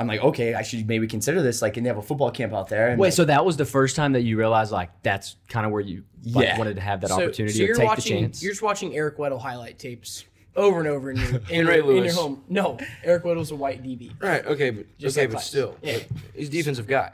I'm 0.01 0.07
like 0.09 0.21
okay 0.21 0.55
I 0.55 0.63
should 0.63 0.89
maybe 0.89 1.07
consider 1.07 1.43
this 1.43 1.61
like 1.63 1.77
and 1.77 1.85
they 1.87 1.89
have 1.89 1.99
a 1.99 2.03
football 2.03 2.31
camp 2.31 2.53
out 2.53 2.69
there. 2.69 2.89
And, 2.89 2.99
Wait, 3.01 3.09
like, 3.09 3.13
so 3.15 3.25
that 3.27 3.45
was 3.45 3.57
the 3.57 3.65
first 3.67 3.95
time 3.95 4.13
that 4.15 4.23
you 4.23 4.37
realized 4.39 4.73
like 4.73 4.91
that's 5.03 5.37
kind 5.49 5.67
of 5.67 5.73
where 5.73 5.81
you 5.83 6.03
like, 6.25 6.47
Yeah. 6.47 6.59
wanted 6.59 6.75
to 6.77 6.81
have 6.81 7.01
that 7.03 7.11
So, 7.11 7.17
opportunity 7.17 7.59
so 7.59 7.65
or 7.71 7.75
take 7.75 7.87
watching, 7.87 8.17
the 8.17 8.21
chance? 8.23 8.43
You're 8.43 8.53
just 8.53 8.63
watching 8.63 8.97
Eric 8.97 9.19
Weddle 9.19 9.41
highlight 9.41 9.79
tapes 9.79 10.25
over 10.57 10.81
and 10.81 10.89
over 10.89 11.11
in 11.13 11.17
your 11.19 11.29
in, 11.51 11.67
Ray 11.67 11.77
your, 11.77 11.85
in 11.91 11.95
your 11.97 12.03
Lewis. 12.05 12.17
home. 12.17 12.43
No, 12.49 12.79
Eric 13.05 13.25
Weddle's 13.25 13.51
a 13.53 13.57
white 13.57 13.83
DB. 13.85 14.13
Right. 14.21 14.45
Okay. 14.45 14.71
But 14.71 14.99
Just 14.99 15.17
okay, 15.17 15.27
but 15.27 15.37
Kluis. 15.39 15.43
still, 15.43 15.77
Yeah. 15.83 15.99
he's 16.35 16.49
a 16.49 16.51
defensive 16.51 16.87
guy. 16.89 17.13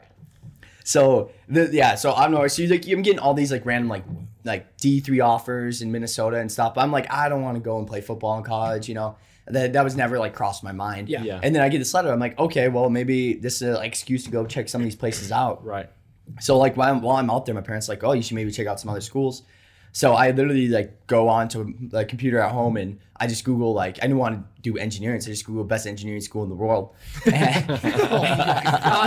So 0.83 1.31
the 1.49 1.69
yeah, 1.71 1.95
so 1.95 2.13
I'm 2.13 2.31
no 2.31 2.47
so 2.47 2.63
like 2.63 2.87
I'm 2.87 3.01
getting 3.01 3.19
all 3.19 3.33
these 3.33 3.51
like 3.51 3.65
random 3.65 3.89
like 3.89 4.05
like 4.45 4.77
D 4.77 5.01
three 5.01 5.19
offers 5.19 5.81
in 5.81 5.91
Minnesota 5.91 6.37
and 6.37 6.49
stuff. 6.51 6.77
I'm 6.77 6.91
like 6.91 7.11
I 7.11 7.27
don't 7.27 7.41
want 7.41 7.55
to 7.57 7.61
go 7.61 7.77
and 7.77 7.85
play 7.85 7.99
football 8.01 8.37
in 8.37 8.43
college, 8.43 8.87
you 8.87 8.95
know. 8.95 9.17
That 9.49 9.73
that 9.73 9.83
was 9.83 9.95
never 9.95 10.19
like 10.19 10.33
crossed 10.33 10.63
my 10.63 10.71
mind. 10.71 11.07
Yeah. 11.09 11.23
Yeah. 11.23 11.39
And 11.41 11.55
then 11.55 11.61
I 11.63 11.69
get 11.69 11.79
this 11.79 11.93
letter. 11.93 12.11
I'm 12.11 12.19
like, 12.19 12.37
okay, 12.37 12.67
well 12.69 12.89
maybe 12.89 13.33
this 13.35 13.61
is 13.61 13.77
an 13.77 13.83
excuse 13.83 14.23
to 14.25 14.31
go 14.31 14.45
check 14.45 14.67
some 14.69 14.81
of 14.81 14.85
these 14.85 14.95
places 14.95 15.31
out. 15.31 15.63
Right. 15.63 15.89
So 16.41 16.57
like 16.57 16.75
while 16.75 16.91
I'm, 16.93 17.01
while 17.01 17.15
I'm 17.17 17.29
out 17.29 17.45
there, 17.45 17.55
my 17.55 17.61
parents 17.61 17.87
are 17.87 17.93
like, 17.93 18.03
oh, 18.03 18.11
you 18.13 18.21
should 18.21 18.35
maybe 18.35 18.51
check 18.51 18.67
out 18.67 18.79
some 18.79 18.89
other 18.89 18.99
schools. 19.01 19.43
So 19.93 20.13
I 20.13 20.29
literally 20.31 20.67
like 20.67 21.07
go 21.07 21.27
on 21.29 21.47
to 21.49 21.73
the 21.81 22.03
computer 22.05 22.39
at 22.39 22.51
home 22.51 22.75
and 22.77 22.99
I 23.15 23.25
just 23.25 23.43
Google 23.45 23.73
like 23.73 23.97
I 23.99 24.01
didn't 24.01 24.17
want 24.17 24.35
to 24.35 24.61
do 24.61 24.77
engineering, 24.77 25.21
so 25.21 25.29
I 25.29 25.33
just 25.33 25.45
Google 25.45 25.63
best 25.63 25.87
engineering 25.87 26.21
school 26.21 26.43
in 26.43 26.49
the 26.49 26.55
world. 26.55 26.93
Oh 27.25 27.31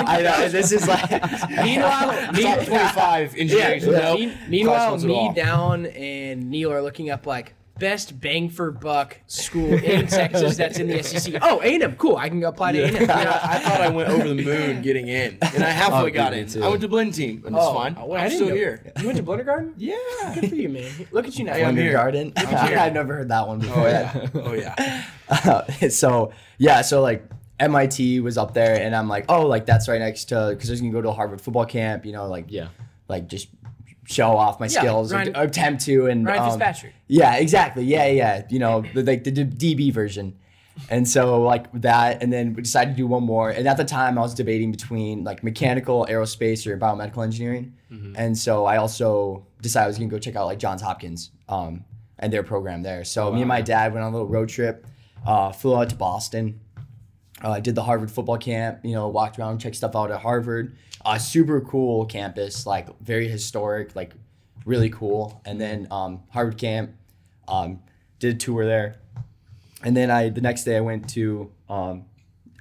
I 0.06 0.22
know 0.22 0.48
this 0.48 0.72
is 0.72 0.88
like 0.88 1.10
Meanwhile, 1.50 2.10
Top 2.26 2.34
me, 2.34 2.42
25 2.42 3.36
engineering. 3.36 3.82
Yeah, 3.82 3.90
Nope. 3.90 4.18
me- 4.20 4.36
meanwhile, 4.48 4.76
Class 4.76 4.90
ones 4.90 5.04
at 5.04 5.08
me 5.08 5.32
down 5.34 5.86
and 5.86 6.50
Neil 6.50 6.72
are 6.72 6.82
looking 6.82 7.10
up 7.10 7.26
like 7.26 7.54
best 7.80 8.20
bang 8.20 8.48
for 8.50 8.70
buck 8.70 9.18
school 9.26 9.72
in 9.72 10.06
Texas 10.06 10.56
that's 10.56 10.78
in 10.78 10.86
the 10.86 11.02
SEC. 11.02 11.34
Oh, 11.42 11.60
A&M, 11.62 11.96
cool. 11.96 12.16
I 12.16 12.28
can 12.28 12.38
go 12.38 12.48
apply 12.48 12.72
to 12.72 12.82
A&M. 12.82 12.94
Yeah, 13.08 13.40
I 13.42 13.58
thought 13.58 13.80
I 13.80 13.88
went 13.88 14.10
over 14.10 14.28
the 14.28 14.34
moon 14.44 14.82
getting 14.82 15.08
in, 15.08 15.38
and 15.42 15.64
I 15.64 15.70
halfway 15.70 16.10
Oh, 16.10 16.14
got 16.14 16.32
me 16.32 16.40
in. 16.40 16.46
too. 16.48 16.62
I 16.62 16.68
went 16.68 16.82
to 16.82 16.88
Blinn 16.88 17.10
team, 17.10 17.42
and 17.44 17.56
Oh, 17.56 17.58
it's 17.58 17.74
fine. 17.76 17.94
well, 17.96 18.12
I 18.20 18.24
I'm 18.24 18.28
didn't 18.28 18.36
still 18.36 18.48
know. 18.50 18.54
here. 18.54 18.92
You 19.00 19.06
went 19.06 19.16
to 19.18 19.24
Blundergarden? 19.24 19.72
Yeah. 19.78 19.96
Good 20.38 20.50
for 20.50 20.54
you, 20.54 20.68
man. 20.68 20.90
Look 21.10 21.26
at 21.26 21.36
you 21.38 21.44
now. 21.46 21.54
Hey, 21.54 21.64
I'm 21.64 21.76
here. 21.76 21.94
Garden. 21.94 22.32
here. 22.36 22.78
I've 22.78 22.92
never 22.92 23.14
heard 23.16 23.28
that 23.30 23.48
one 23.48 23.58
before. 23.58 23.82
Oh 23.82 23.86
yeah. 23.88 24.28
Oh 24.34 24.52
yeah. 24.54 25.04
Uh, 25.28 25.88
so 25.88 26.32
yeah, 26.58 26.82
so 26.82 27.00
like 27.00 27.28
MIT 27.58 28.20
was 28.20 28.38
up 28.38 28.54
there, 28.54 28.80
and 28.80 28.94
I'm 28.94 29.08
like, 29.08 29.24
oh, 29.28 29.46
like 29.46 29.66
that's 29.66 29.88
right 29.88 29.98
next 30.00 30.26
to 30.26 30.50
because 30.54 30.70
I 30.70 30.72
was 30.74 30.80
gonna 30.80 30.92
go 30.92 31.02
to 31.02 31.08
a 31.08 31.12
Harvard 31.12 31.40
football 31.40 31.66
camp, 31.66 32.04
you 32.06 32.12
know, 32.12 32.28
like 32.28 32.46
Yeah. 32.48 32.68
like 33.08 33.26
just 33.26 33.48
show 34.10 34.36
off 34.36 34.58
my 34.60 34.66
Yeah, 34.66 34.80
skills, 34.80 35.12
or 35.12 35.16
Ryan- 35.16 35.32
d- 35.32 35.38
attempt 35.38 35.84
to, 35.86 36.06
and 36.06 36.26
Ryan 36.26 36.40
um. 36.42 36.48
Yeah, 37.06 37.36
exactly. 37.36 37.84
Yeah, 37.84 38.06
yeah. 38.06 38.42
You 38.50 38.58
know, 38.58 38.82
the, 38.94 39.02
like 39.04 39.24
the 39.24 39.30
D- 39.30 39.74
DB 39.74 39.92
version. 39.92 40.36
And 40.88 41.06
so 41.06 41.42
like 41.42 41.66
that, 41.82 42.22
and 42.22 42.32
then 42.32 42.54
we 42.54 42.62
decided 42.62 42.92
to 42.92 42.96
do 42.96 43.06
one 43.06 43.22
more. 43.24 43.50
And 43.50 43.68
at 43.68 43.76
the 43.76 43.84
time, 43.84 44.16
I 44.18 44.22
was 44.22 44.34
debating 44.34 44.70
between 44.72 45.24
like 45.24 45.42
mechanical, 45.44 46.06
aerospace, 46.08 46.66
or 46.66 46.76
biomedical 46.78 47.22
engineering. 47.22 47.74
And 48.16 48.38
so 48.38 48.64
I 48.66 48.76
also 48.78 49.46
decided 49.60 49.84
I 49.84 49.88
was 49.88 49.98
gonna 49.98 50.08
go 50.10 50.18
check 50.18 50.36
out 50.36 50.46
like 50.46 50.58
Johns 50.60 50.80
Hopkins 50.80 51.32
um, 51.48 51.84
and 52.18 52.32
their 52.32 52.42
program 52.44 52.82
there. 52.82 53.04
So 53.04 53.30
me 53.32 53.40
and 53.40 53.48
my 53.48 53.60
dad 53.62 53.92
went 53.92 54.04
on 54.04 54.12
a 54.12 54.16
little 54.16 54.28
road 54.28 54.48
trip, 54.48 54.86
uh, 55.26 55.50
flew 55.52 55.76
out 55.76 55.90
to 55.90 55.96
Boston. 55.96 56.60
Uh, 57.42 57.58
did 57.58 57.74
the 57.74 57.82
Harvard 57.82 58.10
football 58.10 58.38
camp. 58.38 58.80
You 58.84 58.92
know, 58.92 59.08
walked 59.08 59.38
around, 59.38 59.58
checked 59.58 59.76
stuff 59.76 59.96
out 59.96 60.10
at 60.10 60.20
Harvard. 60.20 60.76
Uh, 61.04 61.18
super 61.18 61.60
cool 61.60 62.04
campus, 62.04 62.66
like 62.66 62.88
very 63.00 63.28
historic, 63.28 63.96
like 63.96 64.12
really 64.64 64.90
cool. 64.90 65.40
And 65.44 65.60
then 65.60 65.88
um, 65.90 66.22
Harvard 66.30 66.58
camp, 66.58 66.92
um, 67.48 67.80
did 68.18 68.34
a 68.34 68.38
tour 68.38 68.64
there. 68.66 69.00
And 69.82 69.96
then 69.96 70.10
I 70.10 70.28
the 70.28 70.42
next 70.42 70.64
day 70.64 70.76
I 70.76 70.80
went 70.80 71.08
to 71.10 71.50
um, 71.68 72.04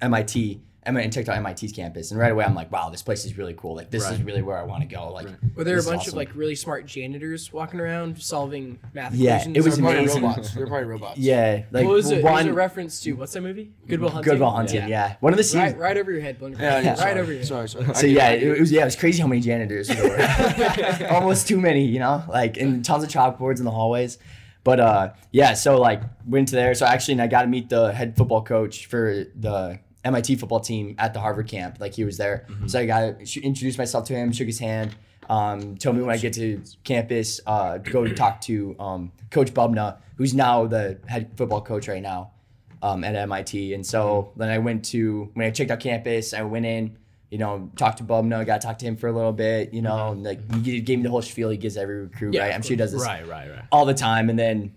MIT 0.01 0.61
and 0.89 0.95
went 0.95 1.05
and 1.05 1.13
checked 1.13 1.29
out 1.29 1.41
MIT's 1.41 1.71
campus. 1.71 2.11
And 2.11 2.19
right 2.19 2.31
away 2.31 2.43
I'm 2.45 2.53
like, 2.55 2.71
wow, 2.71 2.89
this 2.89 3.01
place 3.01 3.25
is 3.25 3.37
really 3.37 3.53
cool. 3.53 3.75
Like 3.75 3.89
this 3.89 4.09
is 4.09 4.21
really 4.21 4.41
where 4.41 4.57
I 4.57 4.63
want 4.63 4.81
to 4.81 4.87
go. 4.87 5.11
Like 5.13 5.27
Were 5.55 5.63
there 5.63 5.75
a 5.75 5.77
this 5.77 5.85
is 5.85 5.91
bunch 5.91 6.07
of 6.07 6.13
like 6.15 6.35
really 6.35 6.55
smart 6.55 6.85
janitors 6.85 7.51
walking 7.53 7.79
around 7.79 8.21
solving 8.21 8.79
math 8.93 9.13
Yeah, 9.13 9.35
equations? 9.37 9.57
it 9.57 9.63
was 9.63 9.75
They're 9.77 9.83
probably 9.83 9.99
amazing. 10.03 10.21
robots. 10.23 10.53
They're 10.53 10.67
probably 10.67 10.87
robots. 10.87 11.17
yeah, 11.19 11.63
like 11.71 11.85
what 11.85 11.93
was 11.93 12.11
it? 12.11 12.19
It 12.19 12.23
was 12.23 12.31
one 12.31 12.49
a 12.49 12.53
reference 12.53 12.99
to 13.01 13.13
what's 13.13 13.33
that 13.33 13.41
movie? 13.41 13.71
Goodwill 13.87 14.09
Hunting. 14.09 14.31
Goodwill 14.31 14.51
Hunting. 14.51 14.87
Yeah. 14.89 15.15
one 15.19 15.33
of 15.33 15.37
the 15.37 15.43
scenes. 15.43 15.73
Right, 15.73 15.77
right 15.77 15.97
over 15.97 16.11
your 16.11 16.21
head, 16.21 16.39
Blundergarden. 16.39 16.59
Yeah, 16.59 16.79
yeah, 16.81 16.89
right 16.89 16.97
sorry. 16.97 17.19
over 17.19 17.31
your 17.31 17.39
head. 17.39 17.47
Sorry, 17.47 17.69
sorry. 17.69 17.85
So 17.95 18.07
I 18.07 18.09
yeah, 18.09 18.27
I 18.27 18.37
get 18.39 18.43
it, 18.47 18.59
was 18.59 18.71
yeah, 18.71 18.81
it 18.81 18.85
was 18.85 18.95
crazy 18.95 19.21
how 19.21 19.27
many 19.27 19.41
janitors 19.41 19.87
there 19.87 20.03
were. 20.03 21.07
Almost 21.11 21.47
too 21.47 21.59
many, 21.59 21.85
you 21.85 21.99
know, 21.99 22.23
like 22.27 22.57
and 22.57 22.83
tons 22.83 23.03
of 23.03 23.09
chalkboards 23.09 23.59
in 23.59 23.65
the 23.65 23.71
hallways. 23.71 24.17
But 24.63 24.79
uh, 24.79 25.13
yeah, 25.31 25.53
so 25.53 25.79
like 25.79 26.01
went 26.25 26.49
to 26.49 26.55
there. 26.55 26.73
So 26.75 26.85
actually, 26.85 27.13
and 27.13 27.21
I 27.21 27.27
got 27.27 27.43
to 27.43 27.47
meet 27.47 27.69
the 27.69 27.93
head 27.93 28.17
football 28.17 28.43
coach 28.43 28.87
for 28.87 29.25
the 29.35 29.79
MIT 30.05 30.35
football 30.37 30.59
team 30.59 30.95
at 30.97 31.13
the 31.13 31.19
Harvard 31.19 31.47
camp. 31.47 31.77
Like 31.79 31.93
he 31.93 32.03
was 32.05 32.17
there, 32.17 32.45
so 32.67 32.79
I 32.79 32.85
got 32.85 33.19
to 33.25 33.41
introduce 33.41 33.77
myself 33.77 34.05
to 34.07 34.13
him, 34.13 34.31
shook 34.31 34.47
his 34.47 34.59
hand, 34.59 34.95
um, 35.29 35.75
told 35.77 35.95
me 35.97 36.01
when 36.03 36.15
I 36.15 36.17
get 36.17 36.33
to 36.33 36.61
campus, 36.83 37.39
uh, 37.45 37.77
go 37.79 38.07
talk 38.07 38.41
to 38.41 38.75
um, 38.79 39.11
Coach 39.29 39.53
Bubna, 39.53 39.97
who's 40.17 40.33
now 40.33 40.65
the 40.67 40.99
head 41.07 41.31
football 41.37 41.61
coach 41.61 41.87
right 41.87 42.01
now 42.01 42.31
um, 42.81 43.03
at 43.03 43.15
MIT. 43.15 43.73
And 43.73 43.85
so 43.85 44.31
then 44.37 44.49
I 44.49 44.57
went 44.57 44.85
to 44.85 45.29
when 45.33 45.45
I 45.47 45.51
checked 45.51 45.69
out 45.71 45.79
campus, 45.81 46.33
I 46.33 46.41
went 46.43 46.65
in, 46.65 46.97
you 47.29 47.37
know, 47.37 47.69
talked 47.75 47.97
to 47.99 48.03
Bubna, 48.03 48.43
got 48.45 48.61
to 48.61 48.67
talk 48.67 48.79
to 48.79 48.85
him 48.85 48.95
for 48.95 49.07
a 49.07 49.11
little 49.11 49.33
bit, 49.33 49.73
you 49.73 49.81
know, 49.83 50.13
and 50.13 50.23
like 50.23 50.39
he 50.55 50.61
gave- 50.61 50.85
gave 50.85 50.97
me 50.99 51.03
the 51.03 51.09
whole 51.11 51.21
spiel 51.21 51.49
he 51.49 51.57
gives 51.57 51.77
every 51.77 52.01
recruit, 52.03 52.33
Yeah, 52.33 52.43
right? 52.43 52.55
I'm 52.55 52.61
sure 52.63 52.69
he 52.71 52.75
does 52.77 52.91
this 52.93 53.03
Right. 53.03 53.27
Right. 53.27 53.49
Right. 53.51 53.65
all 53.71 53.85
the 53.85 53.93
time. 53.93 54.29
And 54.29 54.39
then 54.39 54.73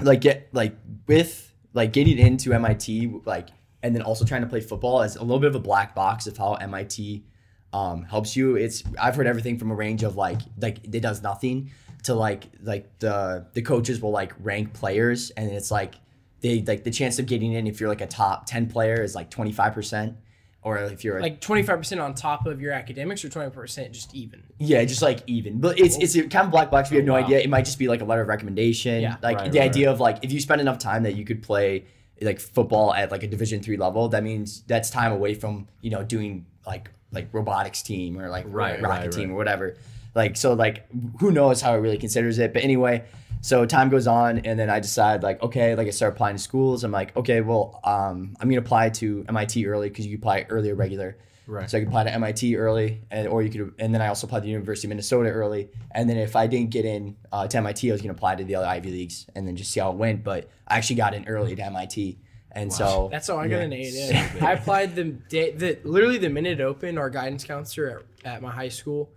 like 0.00 0.20
get 0.20 0.48
like 0.52 0.76
with 1.06 1.52
like 1.74 1.92
getting 1.92 2.18
into 2.18 2.54
MIT, 2.54 3.20
like 3.26 3.48
and 3.82 3.94
then 3.94 4.02
also 4.02 4.24
trying 4.24 4.42
to 4.42 4.46
play 4.46 4.60
football 4.60 5.02
is 5.02 5.16
a 5.16 5.22
little 5.22 5.38
bit 5.38 5.48
of 5.48 5.54
a 5.54 5.60
black 5.60 5.94
box 5.94 6.26
of 6.26 6.36
how 6.36 6.54
MIT 6.54 7.24
um, 7.72 8.02
helps 8.02 8.36
you. 8.36 8.56
It's 8.56 8.82
I've 9.00 9.16
heard 9.16 9.26
everything 9.26 9.58
from 9.58 9.70
a 9.70 9.74
range 9.74 10.02
of 10.02 10.16
like 10.16 10.40
like 10.60 10.84
it 10.84 11.00
does 11.00 11.22
nothing 11.22 11.70
to 12.04 12.14
like 12.14 12.44
like 12.62 12.98
the 12.98 13.46
the 13.52 13.62
coaches 13.62 14.00
will 14.00 14.10
like 14.10 14.32
rank 14.40 14.72
players 14.72 15.30
and 15.30 15.50
it's 15.50 15.70
like 15.70 15.94
they 16.40 16.62
like 16.62 16.84
the 16.84 16.90
chance 16.90 17.18
of 17.18 17.26
getting 17.26 17.52
in 17.52 17.66
if 17.66 17.80
you're 17.80 17.88
like 17.88 18.00
a 18.00 18.06
top 18.06 18.46
10 18.46 18.68
player 18.68 19.02
is 19.02 19.14
like 19.14 19.30
25% 19.30 20.16
or 20.62 20.78
if 20.78 21.04
you're 21.04 21.20
Like 21.20 21.40
twenty 21.40 21.62
five 21.62 21.78
percent 21.78 22.00
on 22.00 22.14
top 22.14 22.46
of 22.46 22.60
your 22.60 22.72
academics, 22.72 23.24
or 23.24 23.28
twenty 23.28 23.50
percent 23.50 23.92
just 23.92 24.14
even. 24.14 24.42
yeah, 24.58 24.84
just 24.84 25.02
like 25.02 25.22
even. 25.26 25.60
But 25.60 25.78
it's 25.78 25.96
it's 25.98 26.16
a 26.16 26.26
kind 26.28 26.46
of 26.46 26.50
black 26.50 26.70
box. 26.70 26.90
We 26.90 26.96
have 26.96 27.06
no 27.06 27.12
wow. 27.12 27.24
idea. 27.24 27.38
It 27.38 27.48
might 27.48 27.64
just 27.64 27.78
be 27.78 27.88
like 27.88 28.00
a 28.00 28.04
letter 28.04 28.22
of 28.22 28.28
recommendation. 28.28 29.00
Yeah. 29.00 29.16
like 29.22 29.38
Right, 29.38 29.52
the 29.52 29.60
right, 29.60 29.68
idea 29.68 29.90
of 29.90 30.00
like 30.00 30.18
if 30.22 30.32
you 30.32 30.40
spend 30.40 30.60
enough 30.60 30.78
time 30.78 31.04
that 31.04 31.14
you 31.14 31.24
could 31.24 31.42
play 31.42 31.84
like 32.20 32.40
football 32.40 32.92
at 32.94 33.10
like 33.10 33.22
a 33.22 33.26
Division 33.28 33.62
three 33.62 33.76
level, 33.76 34.08
that 34.08 34.22
means 34.22 34.62
that's 34.66 34.90
time 34.90 35.12
away 35.12 35.34
from 35.34 35.66
you 35.80 35.90
know 35.90 36.02
doing 36.02 36.46
like 36.66 36.90
like 37.12 37.28
robotics 37.32 37.82
team 37.82 38.18
or 38.20 38.28
like 38.28 38.44
Right, 38.48 38.80
rocket 38.82 39.02
right, 39.04 39.12
team 39.12 39.28
right. 39.28 39.34
or 39.34 39.36
whatever. 39.36 39.76
Like 40.14 40.36
so 40.36 40.54
like 40.54 40.86
who 41.20 41.30
knows 41.30 41.60
how 41.60 41.74
it 41.74 41.78
really 41.78 41.98
considers 41.98 42.38
it. 42.38 42.52
But 42.52 42.62
anyway, 42.64 43.04
so 43.40 43.64
time 43.66 43.88
goes 43.88 44.06
on 44.06 44.38
and 44.40 44.58
then 44.58 44.68
I 44.68 44.80
decide 44.80 45.22
like 45.22 45.42
okay 45.42 45.74
like 45.74 45.86
I 45.86 45.90
start 45.90 46.14
applying 46.14 46.36
to 46.36 46.42
schools. 46.42 46.84
I'm 46.84 46.92
like 46.92 47.16
okay 47.16 47.40
well 47.40 47.80
um 47.84 48.36
I'm 48.40 48.48
gonna 48.48 48.60
apply 48.60 48.90
to 48.90 49.24
MIT 49.28 49.66
early 49.66 49.88
because 49.88 50.06
you 50.06 50.16
apply 50.16 50.46
early 50.48 50.70
or 50.70 50.74
regular. 50.74 51.16
Right. 51.48 51.68
So 51.70 51.78
I 51.78 51.80
could 51.80 51.88
apply 51.88 52.04
to 52.04 52.12
MIT 52.12 52.56
early, 52.56 53.00
and 53.10 53.26
or 53.26 53.42
you 53.42 53.48
could, 53.48 53.72
and 53.78 53.94
then 53.94 54.02
I 54.02 54.08
also 54.08 54.26
applied 54.26 54.40
to 54.40 54.44
the 54.44 54.50
University 54.50 54.86
of 54.86 54.90
Minnesota 54.90 55.30
early. 55.30 55.70
And 55.92 56.08
then 56.08 56.18
if 56.18 56.36
I 56.36 56.46
didn't 56.46 56.68
get 56.70 56.84
in 56.84 57.16
uh, 57.32 57.46
to 57.48 57.56
MIT, 57.56 57.90
I 57.90 57.92
was 57.92 58.02
going 58.02 58.14
to 58.14 58.18
apply 58.18 58.36
to 58.36 58.44
the 58.44 58.54
other 58.54 58.66
Ivy 58.66 58.90
leagues, 58.90 59.26
and 59.34 59.48
then 59.48 59.56
just 59.56 59.72
see 59.72 59.80
how 59.80 59.90
it 59.90 59.96
went. 59.96 60.22
But 60.22 60.50
I 60.68 60.76
actually 60.76 60.96
got 60.96 61.14
in 61.14 61.26
early 61.26 61.56
to 61.56 61.62
MIT, 61.64 62.18
and 62.52 62.70
so 62.70 63.08
That's 63.10 63.28
how 63.28 63.38
I 63.38 63.48
got 63.48 63.56
yeah. 63.56 63.62
an 63.62 63.72
A. 63.72 63.80
Yeah. 63.80 64.32
I 64.42 64.52
applied 64.52 64.94
the 64.94 65.04
day 65.04 65.52
the 65.52 65.78
literally 65.84 66.18
the 66.18 66.28
minute 66.28 66.60
it 66.60 66.62
opened. 66.62 66.98
Our 66.98 67.08
guidance 67.08 67.44
counselor 67.44 68.02
at, 68.24 68.34
at 68.34 68.42
my 68.42 68.50
high 68.50 68.68
school 68.68 69.10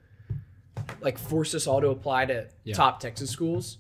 like 1.02 1.18
forced 1.18 1.54
us 1.54 1.68
all 1.68 1.82
to 1.82 1.90
apply 1.90 2.26
to 2.28 2.48
Yeah. 2.64 2.76
top 2.76 3.00
Texas 3.02 3.30
schools. 3.30 3.78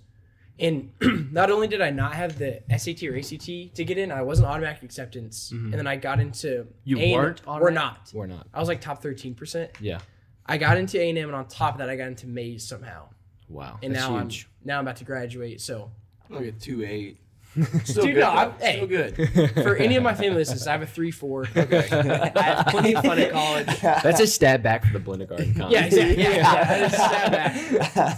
And 0.61 0.91
not 1.33 1.49
only 1.49 1.67
did 1.67 1.81
I 1.81 1.89
not 1.89 2.13
have 2.13 2.37
the 2.37 2.61
SAT 2.77 3.03
or 3.03 3.17
ACT 3.17 3.75
to 3.75 3.83
get 3.83 3.97
in, 3.97 4.11
I 4.11 4.21
wasn't 4.21 4.47
automatic 4.47 4.83
acceptance, 4.83 5.51
mm-hmm. 5.53 5.65
and 5.65 5.73
then 5.73 5.87
I 5.87 5.95
got 5.95 6.19
into 6.19 6.67
You 6.83 6.99
A&M 6.99 7.11
weren't 7.11 7.41
or 7.47 7.55
automatic? 7.55 7.73
not. 7.75 8.11
Or 8.13 8.27
not. 8.27 8.47
I 8.53 8.59
was 8.59 8.67
like 8.67 8.79
top 8.79 9.01
thirteen 9.01 9.33
percent. 9.33 9.71
Yeah. 9.81 9.99
I 10.45 10.57
got 10.57 10.77
into 10.77 10.99
A 10.99 11.09
and 11.09 11.17
M, 11.17 11.29
and 11.29 11.35
on 11.35 11.47
top 11.47 11.73
of 11.73 11.79
that, 11.79 11.89
I 11.89 11.95
got 11.95 12.07
into 12.07 12.27
Mays 12.27 12.63
somehow. 12.63 13.09
Wow. 13.49 13.79
And 13.81 13.93
That's 13.93 14.07
now 14.07 14.19
huge. 14.19 14.47
I'm 14.61 14.67
now 14.67 14.77
I'm 14.77 14.85
about 14.85 14.97
to 14.97 15.03
graduate. 15.03 15.61
So 15.61 15.91
Look 16.29 16.45
at 16.45 16.59
two 16.59 16.83
eight. 16.83 17.17
Still 17.84 18.05
Dude, 18.05 18.13
good. 18.15 18.20
no, 18.22 18.29
I'm- 18.29 18.53
though. 18.60 18.65
hey. 18.65 18.75
Still 18.77 18.88
good. 18.88 19.51
for 19.63 19.75
any 19.75 19.96
of 19.98 20.03
my 20.03 20.13
family 20.13 20.36
listeners, 20.38 20.67
I 20.67 20.72
have 20.72 20.81
a 20.81 20.88
three 20.88 21.12
four. 21.12 21.46
Okay. 21.58 21.88
I 21.91 22.41
have 22.41 22.67
plenty 22.67 22.96
of 22.96 23.03
fun 23.03 23.20
at 23.20 23.31
college. 23.31 23.67
That's 23.81 24.20
a 24.22 24.27
stab 24.27 24.63
back 24.63 24.86
for 24.86 24.93
the 24.98 25.00
Blender 25.03 25.27
Garden. 25.27 25.53
comment. 25.53 25.72
Yeah, 25.72 25.86
exactly. 25.86 26.24
Yeah, 26.24 26.29
yeah, 26.29 26.63
that 26.63 26.81
is 26.81 26.98
sad 26.98 27.31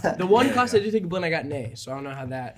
back. 0.04 0.18
The 0.20 0.26
one 0.28 0.52
class 0.52 0.74
I 0.76 0.80
did 0.80 0.92
take 0.92 1.04
a 1.04 1.08
blend, 1.08 1.26
I 1.26 1.30
got 1.30 1.46
an 1.46 1.52
A, 1.52 1.76
so 1.76 1.92
I 1.92 1.96
don't 1.96 2.04
know 2.04 2.12
how 2.12 2.26
that 2.28 2.58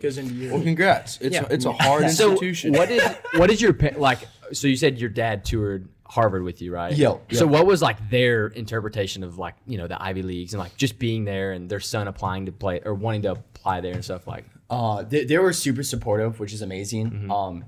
goes 0.00 0.16
into 0.18 0.32
your. 0.34 0.54
Well, 0.54 0.62
congrats. 0.62 1.18
It's 1.20 1.34
Yeah. 1.34 1.44
a, 1.48 1.52
it's 1.52 1.64
a 1.66 1.72
hard 1.72 2.10
So 2.10 2.30
institution. 2.32 2.72
what 2.72 2.90
is 2.90 3.02
what 3.34 3.50
is 3.50 3.60
your 3.60 3.72
pa- 3.74 3.96
like? 3.98 4.20
So 4.52 4.68
you 4.68 4.76
said 4.76 4.98
your 4.98 5.10
dad 5.10 5.44
toured 5.44 5.88
Harvard 6.08 6.42
with 6.42 6.62
you, 6.62 6.72
right? 6.72 6.96
Yo, 6.96 7.20
So 7.32 7.44
yo. 7.44 7.46
what 7.46 7.66
was 7.66 7.82
like 7.82 8.10
their 8.10 8.46
interpretation 8.48 9.22
of 9.24 9.38
like 9.38 9.54
you 9.66 9.76
know 9.78 9.86
the 9.86 10.00
Ivy 10.00 10.22
leagues 10.22 10.54
and 10.54 10.60
like 10.60 10.76
just 10.76 10.98
being 10.98 11.24
there 11.24 11.52
and 11.52 11.68
their 11.68 11.80
son 11.80 12.08
applying 12.08 12.46
to 12.46 12.52
play 12.52 12.80
or 12.84 12.94
wanting 12.94 13.22
to 13.22 13.32
apply 13.32 13.80
there 13.80 13.92
and 13.94 14.04
stuff 14.04 14.26
like? 14.26 14.44
Uh, 14.70 15.02
they, 15.02 15.24
they 15.24 15.38
were 15.38 15.52
super 15.52 15.82
supportive, 15.82 16.40
which 16.40 16.52
is 16.52 16.62
amazing. 16.62 17.10
Mm-hmm. 17.10 17.30
Um, 17.30 17.64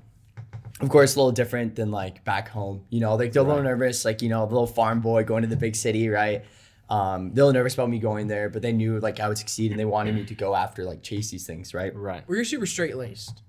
of 0.81 0.89
course, 0.89 1.15
a 1.15 1.19
little 1.19 1.31
different 1.31 1.75
than 1.75 1.91
like 1.91 2.23
back 2.23 2.47
home. 2.49 2.85
You 2.89 3.01
know, 3.01 3.15
like 3.15 3.33
they're 3.33 3.43
a 3.43 3.45
little 3.45 3.63
nervous, 3.63 4.05
like 4.05 4.21
you 4.21 4.29
know, 4.29 4.45
the 4.45 4.53
little 4.53 4.67
farm 4.67 5.01
boy 5.01 5.23
going 5.23 5.41
to 5.43 5.47
the 5.49 5.57
big 5.57 5.75
city, 5.75 6.09
right? 6.09 6.45
Um, 6.89 7.33
they're 7.33 7.43
a 7.43 7.47
little 7.47 7.59
nervous 7.59 7.73
about 7.75 7.89
me 7.89 7.99
going 7.99 8.27
there, 8.27 8.49
but 8.49 8.61
they 8.61 8.71
knew 8.71 8.99
like 8.99 9.19
I 9.19 9.27
would 9.27 9.37
succeed, 9.37 9.71
and 9.71 9.79
they 9.79 9.85
wanted 9.85 10.15
me 10.15 10.25
to 10.25 10.33
go 10.35 10.55
after 10.55 10.85
like 10.85 11.03
chase 11.03 11.29
these 11.29 11.45
things, 11.45 11.73
right? 11.73 11.93
Right. 11.95 12.23
Well, 12.27 12.35
you're 12.35 12.45
super 12.45 12.65
straight 12.65 12.95
laced. 12.95 13.43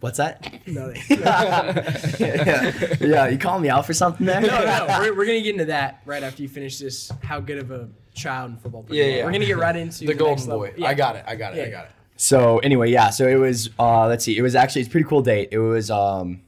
What's 0.00 0.16
that? 0.16 0.66
No, 0.66 0.92
yeah, 1.10 2.96
yeah, 3.00 3.28
you 3.28 3.36
calling 3.36 3.62
me 3.62 3.68
out 3.68 3.84
for 3.86 3.92
something 3.92 4.26
there? 4.26 4.40
no, 4.40 4.48
no. 4.48 4.98
We're, 5.00 5.14
we're 5.14 5.26
gonna 5.26 5.42
get 5.42 5.52
into 5.52 5.66
that 5.66 6.00
right 6.06 6.22
after 6.22 6.42
you 6.42 6.48
finish 6.48 6.78
this. 6.78 7.12
How 7.22 7.38
good 7.38 7.58
of 7.58 7.70
a 7.70 7.88
child 8.14 8.52
and 8.52 8.60
football 8.62 8.82
player. 8.82 9.02
Yeah, 9.02 9.16
yeah. 9.16 9.24
We're 9.24 9.32
gonna 9.32 9.46
get 9.46 9.58
right 9.58 9.76
into 9.76 10.06
the 10.06 10.14
golden 10.14 10.36
next 10.36 10.46
boy. 10.46 10.68
level. 10.68 10.80
Yeah. 10.80 10.88
I 10.88 10.94
got 10.94 11.16
it. 11.16 11.24
I 11.26 11.36
got 11.36 11.56
it. 11.56 11.68
I 11.68 11.70
got 11.70 11.84
it. 11.84 11.90
So 12.16 12.58
anyway, 12.60 12.90
yeah. 12.90 13.10
So 13.10 13.28
it 13.28 13.36
was. 13.36 13.70
Uh, 13.78 14.06
let's 14.06 14.24
see. 14.24 14.36
It 14.36 14.42
was 14.42 14.54
actually 14.54 14.82
it's 14.82 14.88
a 14.88 14.90
pretty 14.90 15.08
cool 15.08 15.22
date. 15.22 15.50
It 15.52 15.58
was. 15.58 15.90
Um, 15.90 16.42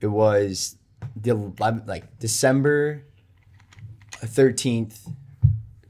it 0.00 0.08
was 0.08 0.76
the 1.14 1.34
like 1.86 2.18
December 2.18 3.04
thirteenth, 4.12 5.06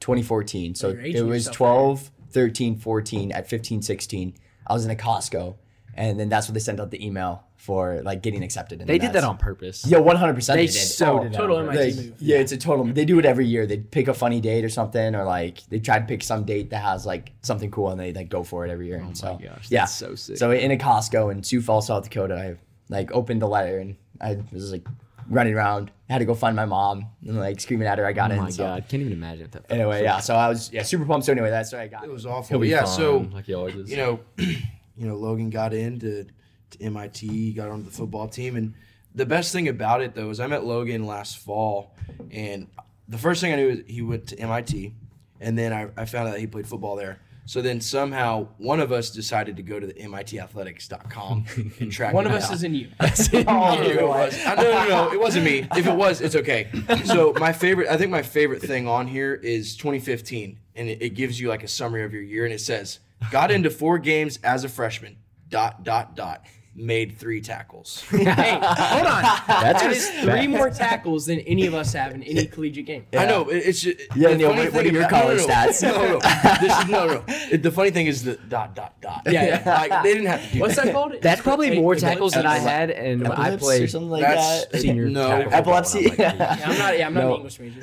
twenty 0.00 0.22
fourteen. 0.22 0.74
So 0.74 0.88
You're 0.88 1.00
it 1.00 1.22
was 1.22 1.46
yourself, 1.46 1.56
12, 1.56 2.10
13, 2.30 2.76
14. 2.78 3.32
At 3.32 3.48
15, 3.48 3.82
16, 3.82 4.34
I 4.66 4.72
was 4.72 4.84
in 4.84 4.90
a 4.90 4.94
Costco, 4.94 5.56
and 5.96 6.20
then 6.20 6.28
that's 6.28 6.46
when 6.48 6.54
they 6.54 6.60
sent 6.60 6.78
out 6.80 6.90
the 6.90 7.04
email 7.04 7.42
for 7.56 8.00
like 8.04 8.22
getting 8.22 8.44
accepted. 8.44 8.80
And 8.80 8.88
They 8.88 8.98
did 8.98 9.12
that 9.14 9.24
on 9.24 9.38
purpose. 9.38 9.84
Yeah, 9.86 9.98
one 9.98 10.16
hundred 10.16 10.34
percent. 10.34 10.58
They 10.58 10.66
They 10.66 10.72
did. 10.72 10.78
so 10.78 11.18
Oh, 11.20 11.22
did 11.24 11.32
Total 11.32 11.56
on 11.56 11.68
MIT 11.68 11.84
like, 11.84 11.96
move. 11.96 12.14
yeah, 12.20 12.36
it's 12.38 12.52
a 12.52 12.56
total. 12.56 12.84
They 12.84 13.04
do 13.04 13.18
it 13.18 13.24
every 13.24 13.46
year. 13.46 13.66
They 13.66 13.78
pick 13.78 14.06
a 14.08 14.14
funny 14.14 14.40
date 14.40 14.64
or 14.64 14.68
something, 14.68 15.14
or 15.14 15.24
like 15.24 15.62
they 15.68 15.78
try 15.80 15.98
to 15.98 16.04
pick 16.04 16.22
some 16.22 16.44
date 16.44 16.70
that 16.70 16.82
has 16.82 17.04
like 17.06 17.32
something 17.42 17.70
cool, 17.70 17.90
and 17.90 17.98
they 18.00 18.12
like 18.12 18.28
go 18.28 18.44
for 18.44 18.64
it 18.66 18.70
every 18.70 18.86
year. 18.86 19.00
Oh 19.02 19.06
and 19.06 19.16
so 19.18 19.38
Oh 19.40 19.44
gosh, 19.44 19.66
yeah, 19.70 19.80
that's 19.80 19.94
so 19.94 20.14
sick. 20.14 20.36
So 20.36 20.52
in 20.52 20.70
a 20.70 20.76
Costco 20.76 21.32
in 21.32 21.42
Sioux 21.42 21.60
Falls, 21.60 21.86
South 21.88 22.04
Dakota, 22.04 22.36
I 22.36 22.56
like 22.88 23.10
opened 23.12 23.42
the 23.42 23.48
letter 23.48 23.78
and 23.78 23.96
I 24.20 24.38
was 24.52 24.70
like 24.70 24.86
running 25.28 25.54
around. 25.54 25.90
I 26.08 26.12
had 26.12 26.18
to 26.20 26.24
go 26.24 26.34
find 26.34 26.54
my 26.54 26.66
mom 26.66 27.06
and 27.26 27.36
like 27.40 27.60
screaming 27.60 27.88
at 27.88 27.98
her. 27.98 28.06
I 28.06 28.12
got 28.12 28.30
Oh 28.30 28.34
in. 28.34 28.40
my 28.42 28.50
so- 28.50 28.62
god, 28.64 28.84
can't 28.88 29.00
even 29.00 29.12
imagine 29.14 29.48
that. 29.50 29.64
Anyway, 29.70 30.04
yeah. 30.04 30.20
So 30.20 30.36
I 30.36 30.48
was 30.48 30.70
yeah 30.72 30.82
super 30.84 31.04
pumped. 31.04 31.26
So 31.26 31.32
anyway, 31.32 31.50
that's 31.50 31.72
what 31.72 31.80
I 31.80 31.88
got. 31.88 32.04
It 32.04 32.10
was 32.12 32.26
awful. 32.26 32.64
Yeah, 32.64 32.84
fine, 32.84 32.86
so 32.96 33.26
like 33.32 33.46
he 33.46 33.54
always 33.54 33.74
is. 33.74 33.90
you 33.90 33.96
know, 33.96 34.20
you 34.96 35.06
know, 35.06 35.16
Logan 35.16 35.50
got 35.50 35.72
into 35.74 36.26
to 36.70 36.82
MIT, 36.82 37.52
got 37.52 37.68
onto 37.68 37.84
the 37.84 37.90
football 37.96 38.28
team, 38.28 38.56
and 38.56 38.74
the 39.14 39.26
best 39.26 39.52
thing 39.52 39.68
about 39.68 40.02
it 40.02 40.14
though 40.14 40.30
is 40.30 40.40
I 40.40 40.46
met 40.46 40.64
Logan 40.64 41.06
last 41.06 41.38
fall, 41.38 41.94
and 42.30 42.66
the 43.08 43.18
first 43.18 43.40
thing 43.40 43.52
I 43.52 43.56
knew 43.56 43.68
is 43.68 43.80
he 43.86 44.02
went 44.02 44.26
to 44.28 44.38
MIT, 44.38 44.94
and 45.40 45.56
then 45.56 45.72
I, 45.72 45.88
I 45.96 46.04
found 46.06 46.28
out 46.28 46.32
that 46.32 46.40
he 46.40 46.46
played 46.46 46.66
football 46.66 46.96
there. 46.96 47.20
So 47.48 47.62
then 47.62 47.80
somehow 47.80 48.48
one 48.58 48.80
of 48.80 48.90
us 48.90 49.10
decided 49.10 49.56
to 49.58 49.62
go 49.62 49.78
to 49.78 49.86
the 49.86 49.94
MITathletics.com 49.94 51.44
and 51.80 51.92
track. 51.92 52.12
One 52.12 52.26
of 52.26 52.32
him 52.32 52.38
us 52.38 52.46
down. 52.48 52.54
isn't 52.54 52.74
you. 52.74 52.88
Oh, 53.48 53.62
I 53.62 53.80
knew 53.80 53.92
it 54.00 54.08
was. 54.08 54.44
I- 54.44 54.54
No, 54.56 54.62
no, 54.62 54.88
no, 54.88 55.12
it 55.12 55.20
wasn't 55.20 55.44
me. 55.44 55.66
If 55.76 55.86
it 55.86 55.94
was, 55.94 56.20
it's 56.20 56.34
okay. 56.36 56.68
So 57.04 57.32
my 57.38 57.52
favorite, 57.52 57.88
I 57.88 57.96
think 57.96 58.10
my 58.10 58.22
favorite 58.22 58.62
thing 58.62 58.88
on 58.88 59.06
here 59.06 59.34
is 59.34 59.76
2015, 59.76 60.58
and 60.74 60.88
it, 60.88 61.02
it 61.02 61.10
gives 61.10 61.38
you 61.40 61.48
like 61.48 61.62
a 61.62 61.68
summary 61.68 62.02
of 62.04 62.12
your 62.12 62.22
year, 62.22 62.44
and 62.44 62.52
it 62.52 62.60
says 62.60 62.98
got 63.30 63.50
into 63.50 63.70
four 63.70 63.98
games 63.98 64.38
as 64.42 64.64
a 64.64 64.68
freshman. 64.68 65.16
Dot 65.48 65.84
dot 65.84 66.16
dot. 66.16 66.44
Made 66.78 67.16
three 67.16 67.40
tackles. 67.40 68.02
hey, 68.10 68.24
hold 68.24 69.06
on. 69.06 69.22
That's 69.22 69.46
that 69.48 69.86
respect. 69.88 69.94
is 69.94 70.08
three 70.24 70.46
more 70.46 70.68
tackles 70.68 71.24
than 71.24 71.38
any 71.40 71.64
of 71.66 71.72
us 71.72 71.94
have 71.94 72.12
in 72.14 72.22
any 72.22 72.44
collegiate 72.46 72.84
game. 72.84 73.06
I 73.16 73.24
know 73.24 73.48
it- 73.48 73.56
it's 73.66 73.80
just, 73.80 73.98
Yeah, 74.14 74.34
Neil, 74.34 74.50
what- 74.54 74.72
what 74.74 74.84
are 74.84 74.92
your 74.92 75.08
college 75.08 75.38
no, 75.40 75.46
no, 75.46 75.52
stats? 75.54 75.82
No, 75.82 75.96
no, 75.96 76.18
no. 76.18 76.58
This 76.60 76.78
is 76.78 76.88
no, 76.90 77.06
no. 77.06 77.24
It- 77.50 77.62
the 77.62 77.70
funny 77.70 77.90
thing 77.90 78.06
is 78.08 78.24
the 78.24 78.36
dot 78.36 78.74
dot 78.76 79.00
dot. 79.00 79.22
Yeah, 79.24 79.44
yeah. 79.64 79.86
Like 79.88 80.02
they 80.02 80.12
didn't 80.12 80.26
have 80.28 80.46
to 80.46 80.52
do 80.52 80.60
What's 80.60 80.76
that 80.76 80.92
called? 80.92 81.14
That's 81.22 81.40
probably 81.40 81.68
Hey, 81.68 81.80
more 81.80 81.94
hey, 81.94 82.00
tackles 82.00 82.34
than 82.34 82.44
I 82.44 82.58
had, 82.58 82.90
and 82.90 83.22
when 83.22 83.32
I 83.32 83.52
Epilepsy 83.52 83.54
or 83.54 83.58
played 83.58 83.90
something 83.90 84.10
like 84.10 84.22
That's- 84.22 84.66
that. 84.66 84.80
senior 84.82 85.08
No. 85.08 85.28
tackle 85.28 85.54
Epilepsy? 85.54 85.98
I 85.98 86.02
was, 86.10 86.18
like, 86.18 86.18
Yeah, 86.18 86.62
I'm 86.66 86.78
not. 86.78 86.98
Yeah, 86.98 87.06
I'm 87.06 87.14
not 87.14 87.20
No. 87.24 87.30
an 87.30 87.36
English 87.36 87.58
major. 87.58 87.80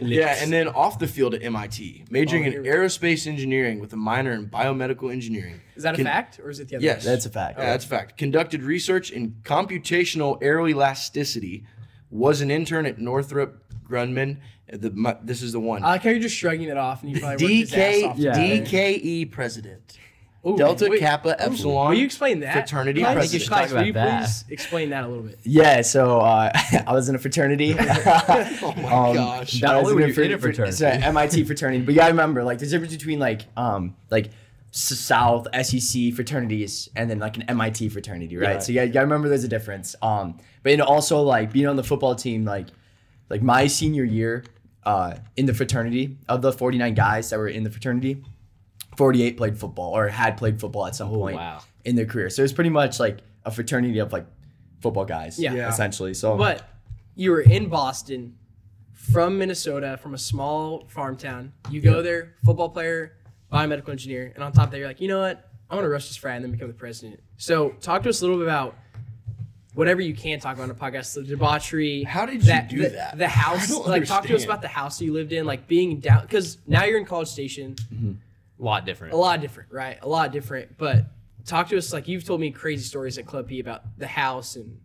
Yeah, 0.00 0.36
and 0.42 0.52
then 0.52 0.66
off 0.68 0.98
the 0.98 1.06
field 1.06 1.34
at 1.34 1.42
MIT, 1.44 2.04
majoring 2.10 2.42
Oh, 2.42 2.46
in 2.46 2.52
here 2.52 2.62
we 2.62 2.68
go. 2.68 2.74
aerospace 2.74 3.26
engineering 3.28 3.78
with 3.78 3.92
a 3.92 3.96
minor 3.96 4.32
in 4.32 4.48
biomedical 4.48 5.12
engineering. 5.12 5.60
Is 5.78 5.84
that 5.84 5.94
a 5.94 5.96
Con- 5.96 6.04
fact 6.06 6.40
or 6.40 6.50
is 6.50 6.58
it 6.60 6.68
the 6.68 6.76
other? 6.76 6.84
Yes, 6.84 7.04
That's 7.04 7.24
a 7.24 7.30
fact. 7.30 7.58
Yeah, 7.58 7.66
that's 7.66 7.84
a 7.84 7.88
fact. 7.88 8.18
Conducted 8.18 8.62
research 8.62 9.10
in 9.10 9.36
computational 9.44 10.42
aeroelasticity. 10.42 11.64
Was 12.10 12.40
an 12.40 12.50
intern 12.50 12.84
at 12.86 12.98
Northrop 12.98 13.62
Grumman. 13.88 14.38
The, 14.72 14.90
my, 14.90 15.16
this 15.22 15.42
is 15.42 15.52
the 15.52 15.60
one. 15.60 15.84
I 15.84 15.88
like 15.92 16.02
how 16.02 16.10
you're 16.10 16.18
just 16.20 16.36
shrugging 16.36 16.68
it 16.68 16.76
off 16.76 17.02
and 17.02 17.12
you 17.12 17.20
probably 17.20 17.44
worked 17.60 17.70
his 17.70 17.74
ass 17.74 17.78
DK 17.78 18.08
off. 18.10 18.18
Yeah. 18.18 18.32
DKE 18.38 18.98
E 19.04 19.24
president. 19.26 19.98
Ooh, 20.46 20.56
Delta 20.56 20.86
wait, 20.88 21.00
Kappa 21.00 21.34
Epsilon. 21.42 21.90
Will 21.90 21.98
you 21.98 22.04
explain 22.04 22.40
that? 22.40 22.52
Fraternity 22.52 23.00
Class? 23.00 23.14
president. 23.14 23.42
should 23.42 23.48
Class, 23.50 23.68
talk 23.70 23.78
will 23.78 23.84
you 23.86 23.90
about 23.90 24.06
that. 24.06 24.20
please 24.24 24.44
explain 24.50 24.90
that 24.90 25.04
a 25.04 25.08
little 25.08 25.24
bit? 25.24 25.38
Yeah, 25.42 25.82
so 25.82 26.20
uh, 26.20 26.50
I 26.86 26.92
was 26.92 27.08
in 27.08 27.14
a 27.14 27.18
fraternity. 27.18 27.74
Oh 27.78 28.74
my 28.76 28.92
Um, 29.10 29.14
gosh. 29.14 29.60
Not 29.60 29.74
I 29.74 29.78
was 29.80 29.90
only 29.90 30.02
were 30.02 30.08
you 30.08 30.14
fr- 30.14 30.22
in 30.22 30.32
a 30.32 30.38
fr- 30.38 30.42
fraternity. 30.46 30.76
so 30.76 30.86
MIT 30.88 31.44
fraternity, 31.44 31.84
but 31.84 31.92
you 31.92 32.00
gotta 32.00 32.12
remember, 32.12 32.42
like, 32.44 32.58
there's 32.58 32.72
a 32.72 32.76
difference 32.76 32.94
between 32.96 33.18
like, 33.18 33.42
um, 33.56 33.96
like 34.10 34.26
S- 34.26 34.32
South 34.70 35.46
SEC 35.62 36.12
fraternities 36.14 36.88
and 36.94 37.10
then 37.10 37.18
like 37.18 37.36
an 37.36 37.42
MIT 37.44 37.88
fraternity, 37.88 38.36
right? 38.36 38.54
Yeah. 38.54 38.58
So 38.58 38.72
yeah, 38.72 38.80
gotta, 38.82 38.86
you 38.86 38.92
gotta 38.92 39.06
remember 39.06 39.28
there's 39.28 39.44
a 39.44 39.48
difference. 39.48 39.96
Um, 40.02 40.38
but 40.62 40.70
you 40.70 40.76
know, 40.78 40.84
also 40.84 41.22
like 41.22 41.52
being 41.52 41.66
on 41.66 41.76
the 41.76 41.84
football 41.84 42.14
team, 42.14 42.44
like, 42.44 42.68
like 43.30 43.42
my 43.42 43.66
senior 43.66 44.04
year, 44.04 44.44
uh, 44.84 45.16
in 45.36 45.46
the 45.46 45.52
fraternity 45.52 46.16
of 46.28 46.40
the 46.40 46.52
49 46.52 46.94
guys 46.94 47.30
that 47.30 47.38
were 47.38 47.48
in 47.48 47.62
the 47.62 47.70
fraternity, 47.70 48.22
48 48.96 49.36
played 49.36 49.58
football 49.58 49.96
or 49.96 50.08
had 50.08 50.36
played 50.36 50.60
football 50.60 50.86
at 50.86 50.94
some 50.94 51.10
point 51.10 51.36
wow. 51.36 51.60
in 51.84 51.94
their 51.94 52.06
career. 52.06 52.30
So 52.30 52.42
it's 52.42 52.52
pretty 52.52 52.70
much 52.70 52.98
like 52.98 53.18
a 53.44 53.50
fraternity 53.50 53.98
of 53.98 54.12
like 54.12 54.26
football 54.80 55.04
guys, 55.04 55.38
Yeah. 55.38 55.54
Yeah. 55.54 55.68
essentially. 55.68 56.14
So 56.14 56.36
But 56.36 56.68
you 57.14 57.32
were 57.32 57.40
in 57.40 57.68
Boston 57.68 58.36
from 58.92 59.38
Minnesota, 59.38 59.98
from 60.02 60.14
a 60.14 60.18
small 60.18 60.86
farm 60.88 61.16
town. 61.16 61.52
You 61.70 61.80
go 61.80 62.02
there, 62.02 62.34
football 62.44 62.68
player, 62.68 63.17
biomedical 63.52 63.90
engineer, 63.90 64.32
and 64.34 64.44
on 64.44 64.52
top 64.52 64.66
of 64.66 64.70
that, 64.72 64.78
you're 64.78 64.86
like, 64.86 65.00
you 65.00 65.08
know 65.08 65.20
what? 65.20 65.50
I 65.70 65.74
want 65.74 65.84
to 65.84 65.88
rush 65.88 66.08
this 66.08 66.16
frat 66.16 66.36
and 66.36 66.44
then 66.44 66.52
become 66.52 66.68
the 66.68 66.74
president. 66.74 67.20
So 67.36 67.70
talk 67.80 68.02
to 68.04 68.08
us 68.08 68.20
a 68.20 68.24
little 68.24 68.38
bit 68.38 68.46
about 68.46 68.76
whatever 69.74 70.00
you 70.00 70.14
can 70.14 70.40
talk 70.40 70.56
about 70.56 70.64
on 70.64 70.70
a 70.70 70.74
podcast, 70.74 71.14
the 71.14 71.22
debauchery. 71.22 72.02
How 72.02 72.26
did 72.26 72.44
you 72.44 72.62
do 72.68 72.82
the, 72.82 72.88
that? 72.90 73.18
The 73.18 73.28
house, 73.44 73.70
I 73.70 73.74
don't 73.74 73.86
like 73.86 74.04
talk 74.06 74.24
to 74.26 74.34
us 74.34 74.44
about 74.44 74.62
the 74.62 74.68
house 74.68 75.00
you 75.00 75.12
lived 75.12 75.32
in, 75.32 75.46
like 75.46 75.68
being 75.68 76.00
down, 76.00 76.22
because 76.22 76.58
now 76.66 76.84
you're 76.84 76.98
in 76.98 77.04
College 77.04 77.28
Station, 77.28 77.76
a 77.92 78.62
lot 78.62 78.84
different. 78.86 79.14
a 79.14 79.16
lot 79.16 79.40
different, 79.40 79.70
right? 79.70 79.98
A 80.02 80.08
lot 80.08 80.32
different. 80.32 80.76
But 80.78 81.04
talk 81.44 81.68
to 81.68 81.78
us, 81.78 81.92
like 81.92 82.08
you've 82.08 82.24
told 82.24 82.40
me 82.40 82.50
crazy 82.50 82.84
stories 82.84 83.18
at 83.18 83.26
Club 83.26 83.48
P 83.48 83.60
about 83.60 83.82
the 83.98 84.06
house 84.06 84.56
and 84.56 84.80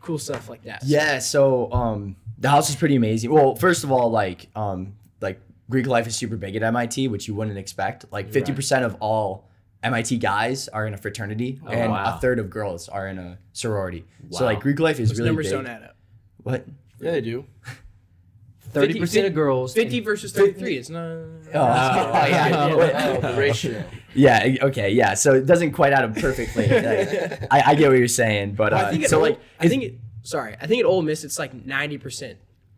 cool 0.00 0.18
stuff 0.18 0.48
like 0.48 0.64
that. 0.64 0.82
Yeah, 0.84 1.18
so 1.18 1.72
um 1.72 2.16
the 2.38 2.48
house 2.48 2.68
is 2.68 2.76
pretty 2.76 2.96
amazing. 2.96 3.32
Well, 3.32 3.54
first 3.54 3.84
of 3.84 3.92
all, 3.92 4.10
like 4.10 4.48
um 4.56 4.94
like 5.20 5.40
Greek 5.72 5.86
life 5.86 6.06
is 6.06 6.14
super 6.14 6.36
big 6.36 6.54
at 6.54 6.62
MIT, 6.62 7.08
which 7.08 7.26
you 7.26 7.34
wouldn't 7.34 7.56
expect. 7.56 8.04
Like 8.12 8.30
50% 8.30 8.84
of 8.84 8.94
all 9.00 9.48
MIT 9.82 10.18
guys 10.18 10.68
are 10.68 10.86
in 10.86 10.92
a 10.92 10.98
fraternity 10.98 11.60
and 11.66 11.90
wow. 11.90 12.14
a 12.14 12.20
third 12.20 12.38
of 12.38 12.50
girls 12.50 12.90
are 12.90 13.08
in 13.08 13.18
a 13.18 13.38
sorority. 13.54 14.04
So 14.30 14.44
like 14.44 14.60
Greek 14.60 14.78
life 14.78 15.00
is 15.00 15.08
Those 15.08 15.18
really 15.18 15.30
numbers 15.30 15.46
big. 15.46 15.52
don't 15.54 15.66
add 15.66 15.82
up. 15.82 15.96
What? 16.42 16.66
yeah, 17.00 17.12
they 17.12 17.20
do. 17.22 17.46
Thirty 18.70 18.98
percent 18.98 19.26
of 19.26 19.34
girls. 19.34 19.74
50 19.74 20.00
versus 20.00 20.32
thirty-three. 20.32 20.78
It's 20.78 20.88
not. 20.88 21.00
Oh, 21.02 21.36
yeah. 21.52 22.70
Oh, 22.70 23.20
the 23.20 23.34
ratio. 23.38 23.84
Yeah, 24.14 24.56
okay, 24.62 24.90
yeah. 24.90 25.12
So 25.12 25.34
it 25.34 25.44
doesn't 25.44 25.72
quite 25.72 25.92
add 25.92 26.04
up 26.04 26.14
perfectly. 26.14 26.68
Like, 26.68 27.52
I, 27.52 27.62
I 27.66 27.74
get 27.74 27.90
what 27.90 27.98
you're 27.98 28.08
saying, 28.08 28.54
but 28.54 28.72
uh, 28.72 28.76
I 28.76 28.90
think, 28.90 29.06
so 29.08 29.18
Ole- 29.18 29.22
like 29.24 29.40
I 29.60 29.68
think 29.68 29.82
it, 29.82 29.94
sorry, 30.22 30.56
I 30.58 30.66
think 30.66 30.80
at 30.80 30.86
Ole 30.86 31.02
Miss 31.02 31.22
it's 31.22 31.38
like 31.38 31.52
90% 31.52 32.36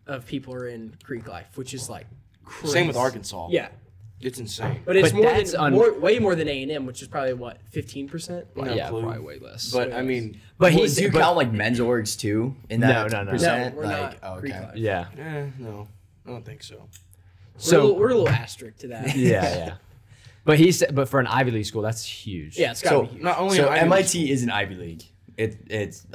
of 0.08 0.26
people 0.26 0.52
are 0.52 0.66
in 0.66 0.96
Greek 1.04 1.28
life, 1.28 1.56
which 1.56 1.72
is 1.74 1.88
like 1.88 2.06
crazy. 2.44 2.72
Same 2.72 2.86
with 2.86 2.96
Arkansas. 2.96 3.48
Yeah. 3.50 3.68
It's 4.20 4.38
insane. 4.38 4.80
But 4.86 4.96
it's 4.96 5.10
But 5.12 5.16
more 5.18 5.26
that's 5.26 5.52
than 5.52 5.60
un- 5.60 5.72
more, 5.74 5.92
way 5.98 6.18
more 6.18 6.34
than 6.34 6.48
A&M, 6.48 6.86
which 6.86 7.02
is 7.02 7.08
probably 7.08 7.34
what 7.34 7.58
15%. 7.72 8.46
No 8.56 8.72
yeah, 8.72 8.88
clue. 8.88 9.02
probably 9.02 9.20
way 9.20 9.38
less. 9.38 9.70
But 9.70 9.92
I 9.92 10.00
mean, 10.02 10.40
but 10.56 10.72
well, 10.72 10.82
he's 10.82 10.96
do 10.96 11.02
you 11.02 11.10
but- 11.12 11.20
count 11.20 11.36
like 11.36 11.52
men's 11.52 11.78
orgs 11.78 12.18
too 12.18 12.56
in 12.70 12.80
that 12.80 13.10
No, 13.10 13.18
no, 13.18 13.18
no. 13.18 13.24
No, 13.24 13.30
percent? 13.32 13.74
we're 13.76 13.82
like, 13.84 14.22
not 14.22 14.36
oh, 14.36 14.40
Greek 14.40 14.54
okay. 14.54 14.70
yeah, 14.76 15.06
eh, 15.18 15.46
no, 15.58 15.88
I 16.26 16.30
don't 16.30 16.44
think 16.44 16.62
so. 16.62 16.76
we're, 16.76 16.80
a 16.84 17.60
So 17.60 17.76
little, 17.82 17.96
we're 17.98 18.10
a 18.10 18.14
little 18.14 18.28
asterisk 18.30 18.78
to 18.78 18.88
that. 18.88 19.14
yeah, 19.16 19.56
yeah. 19.56 19.74
But 20.46 20.58
he 20.58 20.72
said, 20.72 20.94
but 20.94 21.08
for 21.08 21.20
an 21.20 21.26
Ivy 21.26 21.50
League 21.52 21.64
school, 21.64 21.80
that's 21.80 22.04
huge. 22.04 22.58
Yeah, 22.58 22.70
it's 22.72 22.82
got 22.82 22.90
to 22.90 22.96
So 22.96 23.02
be 23.02 23.08
huge. 23.12 23.22
Not 23.22 23.38
only 23.38 23.56
so 23.56 23.62
an 23.64 23.72
Ivy 23.72 23.80
League 23.80 23.92
MIT 23.92 24.30
is 24.30 24.42
an 24.42 24.50
Ivy 24.50 24.74
League. 24.74 25.02
It 25.38 25.56
it's 25.68 26.06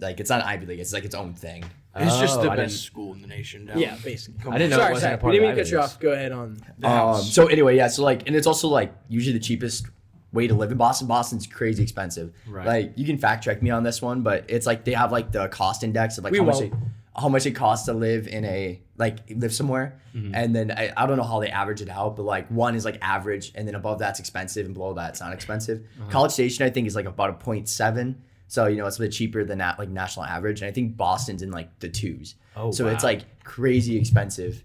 like 0.00 0.20
it's 0.20 0.28
not 0.30 0.40
an 0.42 0.46
Ivy 0.46 0.66
League. 0.66 0.80
It's 0.80 0.92
like 0.92 1.04
its 1.04 1.14
own 1.14 1.32
thing. 1.34 1.64
It's 1.96 2.18
just 2.18 2.38
Oh, 2.38 2.42
the 2.42 2.50
I 2.50 2.56
best 2.56 2.74
didn't- 2.74 2.82
school 2.84 3.14
in 3.14 3.22
the 3.22 3.26
nation. 3.28 3.66
Down. 3.66 3.78
yeah, 3.78 3.96
basically. 4.04 4.40
Come 4.42 4.52
I 4.52 4.58
didn't 4.58 4.72
on. 4.74 4.78
know 4.78 4.84
it 4.84 4.86
Sorry, 4.86 4.92
wasn't 4.94 5.02
sorry. 5.08 5.14
a 5.14 5.18
part 5.18 5.30
We 5.32 5.38
of 5.38 5.42
didn't 5.42 5.48
mean 5.48 5.56
to 5.56 5.60
Ivy 5.62 5.70
cut 5.70 5.72
you 5.72 5.78
Leagues. 5.80 5.92
off. 5.94 6.00
Go 6.00 6.12
ahead 6.12 6.32
on. 6.32 6.56
The 6.78 6.86
Um, 6.86 6.92
house. 6.92 7.32
so 7.34 7.46
anyway, 7.46 7.76
yeah. 7.76 7.88
So 7.88 8.02
like, 8.04 8.26
and 8.26 8.36
it's 8.36 8.46
also 8.46 8.68
like 8.68 8.92
usually 9.08 9.32
the 9.32 9.42
cheapest 9.42 9.86
way 10.32 10.46
to 10.46 10.54
live 10.54 10.70
in 10.70 10.78
Boston. 10.78 11.08
Boston's 11.08 11.46
crazy 11.46 11.82
expensive. 11.82 12.32
Right. 12.48 12.66
Like 12.66 12.92
you 12.96 13.04
can 13.06 13.18
fact 13.18 13.42
check 13.44 13.62
me 13.62 13.70
on 13.70 13.82
this 13.82 14.00
one, 14.02 14.22
but 14.22 14.44
it's 14.48 14.66
like 14.66 14.84
they 14.84 14.92
have 14.92 15.10
like 15.10 15.32
the 15.32 15.48
cost 15.48 15.82
index 15.82 16.18
of 16.18 16.24
like 16.24 16.32
We 16.32 16.38
how 16.38 16.44
much 16.44 16.54
won't. 16.56 16.66
it, 16.66 16.78
how 17.16 17.28
much 17.28 17.46
it 17.46 17.52
costs 17.52 17.86
to 17.86 17.94
live 17.94 18.28
in 18.28 18.44
a 18.44 18.80
like 18.96 19.18
live 19.34 19.52
somewhere, 19.54 19.98
Mm-hmm. 20.14 20.34
and 20.34 20.54
then 20.56 20.70
I, 20.72 20.92
I 20.96 21.06
don't 21.06 21.16
know 21.16 21.22
how 21.22 21.38
they 21.40 21.48
average 21.48 21.80
it 21.80 21.88
out, 21.88 22.16
but 22.16 22.24
like 22.24 22.48
one 22.48 22.74
is 22.76 22.84
like 22.84 22.98
average, 23.02 23.52
and 23.54 23.66
then 23.66 23.74
above 23.74 23.98
that's 23.98 24.20
expensive, 24.20 24.66
and 24.66 24.74
below 24.74 24.92
that's 24.92 25.20
not 25.20 25.32
expensive. 25.32 25.80
Uh-huh. 26.00 26.10
College 26.10 26.32
Station 26.32 26.64
I 26.66 26.70
think 26.70 26.86
is 26.86 26.94
like 26.94 27.06
about 27.06 27.30
a 27.30 27.32
0.7. 27.34 28.14
So 28.48 28.66
you 28.66 28.76
know 28.78 28.86
it's 28.86 28.96
a 28.96 29.00
bit 29.00 29.12
cheaper 29.12 29.44
than 29.44 29.58
that 29.58 29.78
like 29.78 29.88
national 29.90 30.24
average, 30.24 30.62
and 30.62 30.68
I 30.68 30.72
think 30.72 30.96
Boston's 30.96 31.42
in 31.42 31.50
like 31.50 31.78
the 31.80 31.88
twos. 31.88 32.34
Oh, 32.56 32.70
so 32.72 32.86
it's 32.88 33.04
like 33.04 33.44
crazy 33.44 33.96
expensive. 33.96 34.64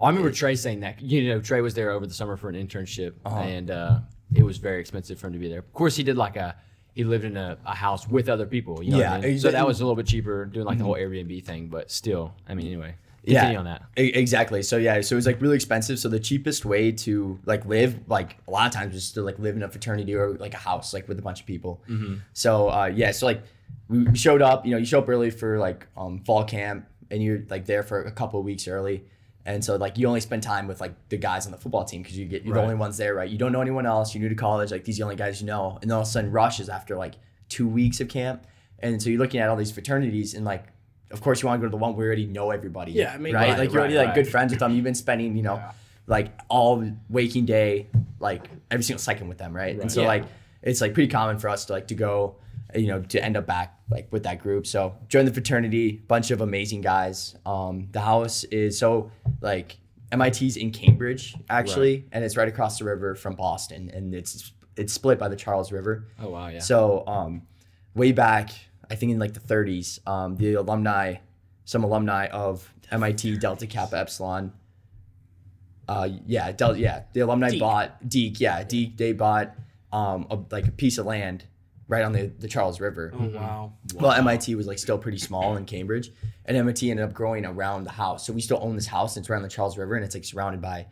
I 0.00 0.08
remember 0.08 0.30
Trey 0.30 0.54
saying 0.56 0.80
that. 0.80 1.00
You 1.02 1.28
know, 1.28 1.40
Trey 1.40 1.60
was 1.60 1.74
there 1.74 1.90
over 1.90 2.06
the 2.06 2.14
summer 2.14 2.36
for 2.36 2.48
an 2.48 2.54
internship, 2.54 3.14
Uh-huh. 3.24 3.40
and 3.40 3.70
uh, 3.70 3.98
it 4.34 4.42
was 4.42 4.58
very 4.58 4.80
expensive 4.80 5.18
for 5.18 5.26
him 5.26 5.32
to 5.34 5.38
be 5.38 5.48
there. 5.48 5.58
Of 5.60 5.72
course, 5.72 5.96
he 5.96 6.02
did 6.02 6.16
like 6.16 6.36
a 6.36 6.56
he 6.94 7.04
lived 7.04 7.24
in 7.24 7.36
a, 7.36 7.58
a 7.66 7.74
house 7.74 8.08
with 8.08 8.28
other 8.28 8.46
people. 8.46 8.82
You 8.82 8.92
know 8.92 8.96
what 8.98 9.06
I 9.08 9.16
Yeah, 9.16 9.20
mean? 9.32 9.38
so 9.38 9.50
that 9.50 9.66
was 9.66 9.80
a 9.80 9.84
little 9.84 9.96
bit 9.96 10.06
cheaper 10.06 10.46
doing 10.46 10.64
like 10.66 10.78
the 10.78 10.84
Mm-hmm. 10.84 10.92
whole 10.92 10.96
Airbnb 10.96 11.44
thing, 11.44 11.68
but 11.68 11.90
still, 11.90 12.32
I 12.48 12.54
mean, 12.54 12.66
anyway. 12.66 12.94
Yeah. 13.32 13.58
On 13.58 13.64
that. 13.64 13.82
Exactly. 13.96 14.62
So 14.62 14.76
yeah, 14.76 15.00
so 15.00 15.14
it 15.14 15.16
was 15.16 15.26
like 15.26 15.40
really 15.40 15.56
expensive. 15.56 15.98
So 15.98 16.08
the 16.08 16.20
cheapest 16.20 16.64
way 16.64 16.92
to 16.92 17.38
like 17.44 17.64
live, 17.66 17.98
like 18.08 18.36
a 18.46 18.50
lot 18.50 18.66
of 18.66 18.72
times, 18.72 18.94
was 18.94 19.12
to 19.12 19.22
like 19.22 19.38
live 19.38 19.56
in 19.56 19.62
a 19.62 19.68
fraternity 19.68 20.14
or 20.14 20.34
like 20.34 20.54
a 20.54 20.58
house, 20.58 20.94
like 20.94 21.08
with 21.08 21.18
a 21.18 21.22
bunch 21.22 21.40
of 21.40 21.46
people. 21.46 21.82
So 22.32 22.68
uh, 22.70 22.86
yeah, 22.86 23.10
so 23.12 23.26
like 23.26 23.42
we 23.88 24.04
we 24.04 24.16
showed 24.16 24.42
up. 24.42 24.64
You 24.64 24.72
know, 24.72 24.78
you 24.78 24.84
show 24.86 24.98
up 25.00 25.08
early 25.08 25.30
for 25.30 25.58
like 25.58 25.86
um, 25.96 26.20
fall 26.20 26.44
camp, 26.44 26.86
and 27.10 27.22
you're 27.22 27.42
like 27.50 27.66
there 27.66 27.82
for 27.82 28.02
a 28.02 28.10
couple 28.12 28.38
of 28.40 28.44
weeks 28.46 28.68
early. 28.68 29.04
And 29.44 29.64
so 29.64 29.76
like 29.76 29.96
you 29.96 30.08
only 30.08 30.20
spend 30.20 30.42
time 30.42 30.66
with 30.66 30.80
like 30.80 30.94
the 31.08 31.16
guys 31.16 31.46
on 31.46 31.52
the 31.52 31.58
football 31.58 31.84
team 31.84 32.02
because 32.02 32.18
you 32.18 32.26
get 32.26 32.42
you're 32.44 32.52
Right. 32.54 32.60
the 32.62 32.64
only 32.64 32.74
ones 32.76 32.96
there, 32.96 33.14
right? 33.14 33.30
You 33.30 33.38
don't 33.38 33.52
know 33.52 33.60
anyone 33.60 33.86
else. 33.86 34.12
You're 34.14 34.22
new 34.22 34.28
to 34.28 34.34
college. 34.34 34.72
Like 34.72 34.84
these 34.84 34.96
are 34.96 34.98
the 34.98 35.04
only 35.04 35.16
guys 35.16 35.40
you 35.40 35.46
know. 35.46 35.78
And 35.80 35.88
then 35.90 35.94
all 35.94 36.02
of 36.02 36.08
a 36.08 36.10
sudden, 36.10 36.32
rush 36.32 36.58
is 36.58 36.68
after 36.68 36.96
like 36.96 37.14
two 37.48 37.68
weeks 37.68 38.00
of 38.00 38.08
camp, 38.08 38.44
and 38.80 39.00
so 39.00 39.08
you're 39.08 39.20
looking 39.20 39.40
at 39.40 39.48
all 39.48 39.56
these 39.56 39.72
fraternities 39.72 40.34
and 40.34 40.44
like. 40.44 40.66
Of 41.10 41.20
course, 41.20 41.42
you 41.42 41.48
want 41.48 41.60
to 41.60 41.66
go 41.66 41.70
to 41.70 41.70
the 41.70 41.76
one 41.76 41.94
where 41.94 42.06
you 42.06 42.08
already 42.08 42.26
know 42.26 42.50
everybody. 42.50 42.92
Yeah, 42.92 43.12
I 43.12 43.18
mean, 43.18 43.34
right? 43.34 43.50
right, 43.50 43.58
like 43.58 43.72
you're 43.72 43.80
already 43.80 43.96
right, 43.96 44.06
like 44.06 44.14
good 44.14 44.28
friends 44.28 44.50
with 44.52 44.60
them. 44.60 44.72
You've 44.74 44.84
been 44.84 44.94
spending, 44.94 45.36
you 45.36 45.42
know, 45.42 45.62
like 46.06 46.32
all 46.48 46.84
waking 47.08 47.46
day, 47.46 47.88
like 48.18 48.48
every 48.70 48.82
single 48.84 49.00
second 49.00 49.28
with 49.28 49.38
them, 49.38 49.54
right? 49.54 49.78
And 49.78 49.90
so 49.90 50.02
Yeah. 50.02 50.08
like 50.08 50.24
it's 50.62 50.80
like 50.80 50.94
pretty 50.94 51.08
common 51.10 51.38
for 51.38 51.48
us 51.48 51.64
to 51.66 51.72
like 51.72 51.86
to 51.88 51.94
go, 51.94 52.36
you 52.74 52.88
know, 52.88 53.00
to 53.02 53.22
end 53.24 53.36
up 53.36 53.46
back 53.46 53.78
like 53.90 54.08
with 54.10 54.24
that 54.24 54.40
group. 54.40 54.66
So 54.66 54.96
join 55.08 55.24
the 55.24 55.32
fraternity, 55.32 56.02
bunch 56.08 56.30
of 56.32 56.40
amazing 56.40 56.80
guys. 56.80 57.36
Um, 57.46 57.88
the 57.92 58.00
house 58.00 58.42
is 58.44 58.76
so 58.78 59.10
like 59.40 59.76
MIT's 60.12 60.56
in 60.56 60.70
Cambridge 60.72 61.34
actually, 61.48 62.04
and 62.12 62.24
it's 62.24 62.36
right 62.36 62.48
across 62.48 62.78
the 62.78 62.84
river 62.84 63.14
from 63.14 63.34
Boston, 63.36 63.90
and 63.94 64.14
it's 64.14 64.52
it's 64.76 64.92
split 64.92 65.18
by 65.18 65.28
the 65.28 65.36
Charles 65.36 65.70
River. 65.72 66.08
Oh 66.20 66.30
wow, 66.30 66.48
yeah. 66.48 66.58
So 66.58 67.04
um, 67.06 67.42
way 67.94 68.12
back, 68.12 68.50
I 68.90 68.94
think 68.94 69.12
in 69.12 69.18
like 69.18 69.34
the 69.34 69.40
30s, 69.40 70.06
um, 70.08 70.36
the 70.36 70.54
alumni, 70.54 71.16
some 71.64 71.84
alumni 71.84 72.26
of 72.26 72.72
MIT 72.90 73.38
Delta 73.38 73.66
Kappa 73.66 73.98
Epsilon, 73.98 74.52
uh, 75.88 76.08
yeah, 76.26 76.52
Del- 76.52 76.76
yeah, 76.76 77.02
the 77.12 77.20
alumni 77.20 77.50
Deke. 77.50 77.60
bought 77.60 78.08
Deke, 78.08 78.40
yeah, 78.40 78.64
Deke. 78.64 78.96
They 78.96 79.12
bought 79.12 79.54
um, 79.92 80.26
a, 80.30 80.38
like 80.50 80.66
a 80.66 80.72
piece 80.72 80.98
of 80.98 81.06
land 81.06 81.44
right 81.88 82.04
on 82.04 82.12
the, 82.12 82.26
the 82.38 82.48
Charles 82.48 82.80
River. 82.80 83.12
Oh 83.14 83.28
wow. 83.28 83.72
Well, 83.94 84.12
MIT 84.12 84.54
was 84.56 84.66
like 84.66 84.78
still 84.78 84.98
pretty 84.98 85.18
small 85.18 85.56
in 85.56 85.64
Cambridge, 85.64 86.10
and 86.44 86.56
MIT 86.56 86.90
ended 86.90 87.04
up 87.04 87.14
growing 87.14 87.46
around 87.46 87.84
the 87.84 87.92
house. 87.92 88.26
So 88.26 88.32
we 88.32 88.40
still 88.40 88.58
own 88.60 88.74
this 88.74 88.86
house. 88.86 89.16
And 89.16 89.22
it's 89.22 89.30
right 89.30 89.36
on 89.36 89.42
the 89.42 89.48
Charles 89.48 89.78
River, 89.78 89.94
and 89.94 90.04
it's 90.04 90.14
like 90.14 90.24
surrounded 90.24 90.60
by 90.60 90.86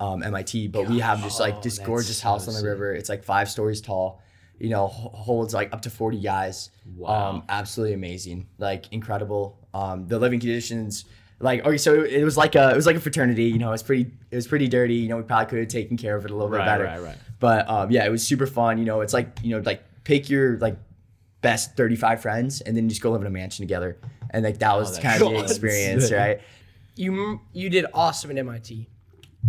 um, 0.00 0.22
MIT. 0.22 0.68
But 0.68 0.88
we 0.88 0.98
have 1.00 1.22
just 1.22 1.40
like 1.40 1.62
this 1.62 1.78
that's 1.78 1.86
gorgeous 1.86 2.18
so 2.18 2.28
house 2.28 2.46
on 2.46 2.54
the 2.54 2.60
sick. 2.60 2.68
river. 2.68 2.92
It's 2.94 3.08
like 3.08 3.24
five 3.24 3.50
stories 3.50 3.80
tall. 3.80 4.20
You 4.58 4.70
know, 4.70 4.86
holds 4.86 5.52
like 5.52 5.72
up 5.72 5.82
to 5.82 5.90
forty 5.90 6.20
guys. 6.20 6.70
Wow. 6.96 7.30
Um, 7.30 7.42
absolutely 7.48 7.94
amazing. 7.94 8.48
Like 8.58 8.92
incredible. 8.92 9.58
Um, 9.74 10.06
the 10.06 10.18
living 10.18 10.40
conditions. 10.40 11.04
Like 11.40 11.66
okay, 11.66 11.76
so 11.76 12.02
it 12.02 12.22
was 12.22 12.36
like 12.36 12.54
a 12.54 12.70
it 12.70 12.76
was 12.76 12.86
like 12.86 12.96
a 12.96 13.00
fraternity. 13.00 13.44
You 13.44 13.58
know, 13.58 13.72
it's 13.72 13.82
pretty 13.82 14.10
it 14.30 14.36
was 14.36 14.46
pretty 14.46 14.68
dirty. 14.68 14.94
You 14.94 15.08
know, 15.08 15.16
we 15.16 15.24
probably 15.24 15.46
could 15.46 15.58
have 15.58 15.68
taken 15.68 15.96
care 15.96 16.16
of 16.16 16.24
it 16.24 16.30
a 16.30 16.34
little 16.34 16.48
bit 16.50 16.64
better. 16.64 16.84
right, 16.84 17.02
right. 17.02 17.16
But 17.40 17.68
um, 17.68 17.90
yeah, 17.90 18.06
it 18.06 18.10
was 18.10 18.26
super 18.26 18.46
fun. 18.46 18.78
You 18.78 18.84
know, 18.84 19.00
it's 19.00 19.12
like 19.12 19.40
you 19.42 19.50
know, 19.50 19.62
like 19.64 19.82
pick 20.04 20.30
your 20.30 20.56
like 20.58 20.78
best 21.40 21.76
35 21.76 22.22
friends 22.22 22.60
and 22.62 22.74
then 22.76 22.88
just 22.88 23.02
go 23.02 23.10
live 23.10 23.20
in 23.20 23.26
a 23.26 23.30
mansion 23.30 23.62
together. 23.64 23.98
And 24.30 24.44
like 24.44 24.58
that 24.58 24.76
was 24.76 24.92
that's 24.92 25.02
kind 25.02 25.22
of 25.22 25.28
the 25.30 25.40
experience, 25.40 26.10
right? 26.10 26.40
You 26.96 27.40
you 27.52 27.68
did 27.68 27.86
awesome 27.92 28.30
at 28.30 28.38
MIT. 28.38 28.88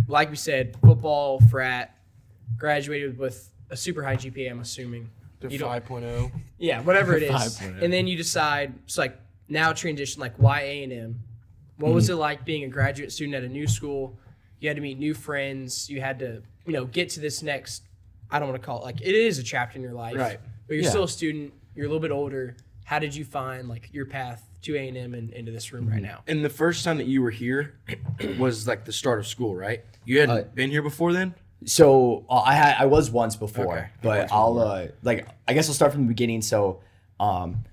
Like 0.08 0.28
we 0.28 0.36
said, 0.36 0.76
football, 0.84 1.40
frat, 1.50 1.96
graduated 2.58 3.16
with 3.16 3.50
a 3.70 3.76
super 3.76 4.02
high 4.02 4.16
GPA. 4.16 4.50
I'm 4.50 4.60
assuming. 4.60 5.10
The 5.40 5.48
You 5.50 5.58
5.0. 5.58 6.30
Yeah, 6.58 6.80
whatever 6.82 7.16
it 7.16 7.22
is. 7.24 7.30
5.0. 7.30 7.82
And 7.82 7.92
then 7.92 8.06
you 8.06 8.16
decide 8.16 8.72
it's 8.84 8.96
like 8.96 9.18
now 9.48 9.72
transition 9.72 10.20
like 10.20 10.34
why 10.38 10.62
A 10.62 10.84
and 10.84 10.92
M. 10.92 11.20
What 11.78 11.92
was 11.92 12.08
it 12.08 12.14
like 12.14 12.44
being 12.46 12.64
a 12.64 12.68
graduate 12.68 13.12
student 13.12 13.34
at 13.34 13.42
a 13.44 13.48
new 13.48 13.66
school? 13.68 14.18
You 14.60 14.68
had 14.70 14.76
to 14.76 14.80
meet 14.82 14.98
new 14.98 15.12
friends. 15.12 15.90
You 15.90 16.00
had 16.00 16.18
to 16.20 16.42
you 16.64 16.72
know 16.72 16.86
get 16.86 17.10
to 17.10 17.20
this 17.20 17.42
next. 17.42 17.82
I 18.30 18.38
don't 18.38 18.48
want 18.48 18.60
to 18.60 18.66
call 18.66 18.78
it 18.80 18.84
like 18.84 19.00
it 19.02 19.14
is 19.14 19.38
a 19.38 19.42
chapter 19.42 19.76
in 19.76 19.82
your 19.82 19.92
life, 19.92 20.16
Right. 20.16 20.40
But 20.66 20.74
you're 20.74 20.84
Yeah. 20.84 20.90
still 20.90 21.04
a 21.04 21.08
student. 21.08 21.52
You're 21.74 21.84
a 21.84 21.88
little 21.88 22.00
bit 22.00 22.10
older. 22.10 22.56
How 22.84 22.98
did 22.98 23.14
you 23.14 23.24
find 23.24 23.68
like 23.68 23.90
your 23.92 24.06
path 24.06 24.42
to 24.62 24.74
A 24.76 24.88
and 24.88 24.96
M 24.96 25.12
and 25.14 25.30
into 25.32 25.52
this 25.52 25.72
room 25.72 25.86
right 25.88 26.00
now? 26.02 26.22
And 26.26 26.42
the 26.44 26.48
first 26.48 26.82
time 26.82 26.96
that 26.96 27.06
you 27.06 27.20
were 27.20 27.30
here 27.30 27.74
was 28.38 28.66
like 28.66 28.84
the 28.86 28.92
start 28.92 29.18
of 29.18 29.26
school, 29.26 29.54
right? 29.54 29.84
You 30.06 30.20
hadn't 30.20 30.36
Uh, 30.38 30.42
been 30.54 30.70
here 30.70 30.82
before 30.82 31.12
then? 31.12 31.34
So 31.64 32.24
uh, 32.28 32.42
I 32.42 32.54
had 32.54 32.76
I 32.78 32.86
was 32.86 33.10
once 33.10 33.36
before, 33.36 33.78
Okay. 33.78 33.86
but 34.02 34.32
I'll 34.32 34.58
uh, 34.58 34.88
like 35.02 35.26
I 35.48 35.54
guess 35.54 35.68
I'll 35.68 35.74
start 35.74 35.92
from 35.92 36.02
the 36.02 36.08
beginning. 36.08 36.42
So, 36.42 36.80
um, 37.18 37.64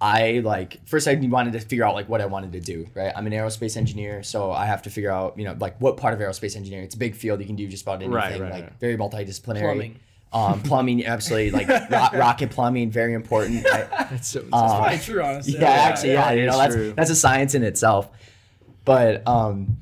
I 0.00 0.40
like 0.44 0.86
first 0.86 1.08
I 1.08 1.14
wanted 1.14 1.52
to 1.54 1.60
figure 1.60 1.84
out 1.84 1.94
like 1.94 2.08
what 2.08 2.20
I 2.20 2.26
wanted 2.26 2.52
to 2.52 2.60
do. 2.60 2.88
Right, 2.94 3.12
I'm 3.14 3.26
an 3.26 3.32
aerospace 3.32 3.76
engineer, 3.76 4.22
so 4.22 4.52
I 4.52 4.66
have 4.66 4.82
to 4.82 4.90
figure 4.90 5.10
out 5.10 5.38
you 5.38 5.44
know 5.44 5.56
like 5.58 5.80
what 5.80 5.96
part 5.96 6.12
of 6.12 6.20
aerospace 6.20 6.56
engineering. 6.56 6.84
It's 6.84 6.94
a 6.94 6.98
big 6.98 7.14
field; 7.14 7.40
you 7.40 7.46
can 7.46 7.56
do 7.56 7.66
just 7.68 7.82
about 7.82 8.02
anything. 8.02 8.12
Right, 8.12 8.40
right, 8.40 8.52
like 8.52 8.64
right. 8.64 8.80
very 8.80 8.96
multidisciplinary. 8.96 9.60
Plumbing. 9.60 10.00
Um, 10.32 10.62
plumbing, 10.64 11.06
absolutely. 11.06 11.50
Like 11.50 11.68
ro- 11.68 12.18
rocket 12.18 12.50
plumbing, 12.50 12.90
very 12.90 13.14
important. 13.14 13.66
I, 13.66 13.82
That's 14.10 14.28
so. 14.28 14.40
Um, 14.40 14.48
Probably 14.50 14.98
true, 14.98 15.22
honestly. 15.22 15.54
yeah, 15.54 15.68
actually, 15.68 16.12
yeah, 16.12 16.30
yeah, 16.32 16.40
you 16.40 16.46
know, 16.46 16.58
that's 16.58 16.74
true. 16.74 16.92
that's 16.94 17.10
a 17.10 17.14
science 17.16 17.54
in 17.54 17.62
itself. 17.62 18.08
But 18.84 19.26
um, 19.28 19.78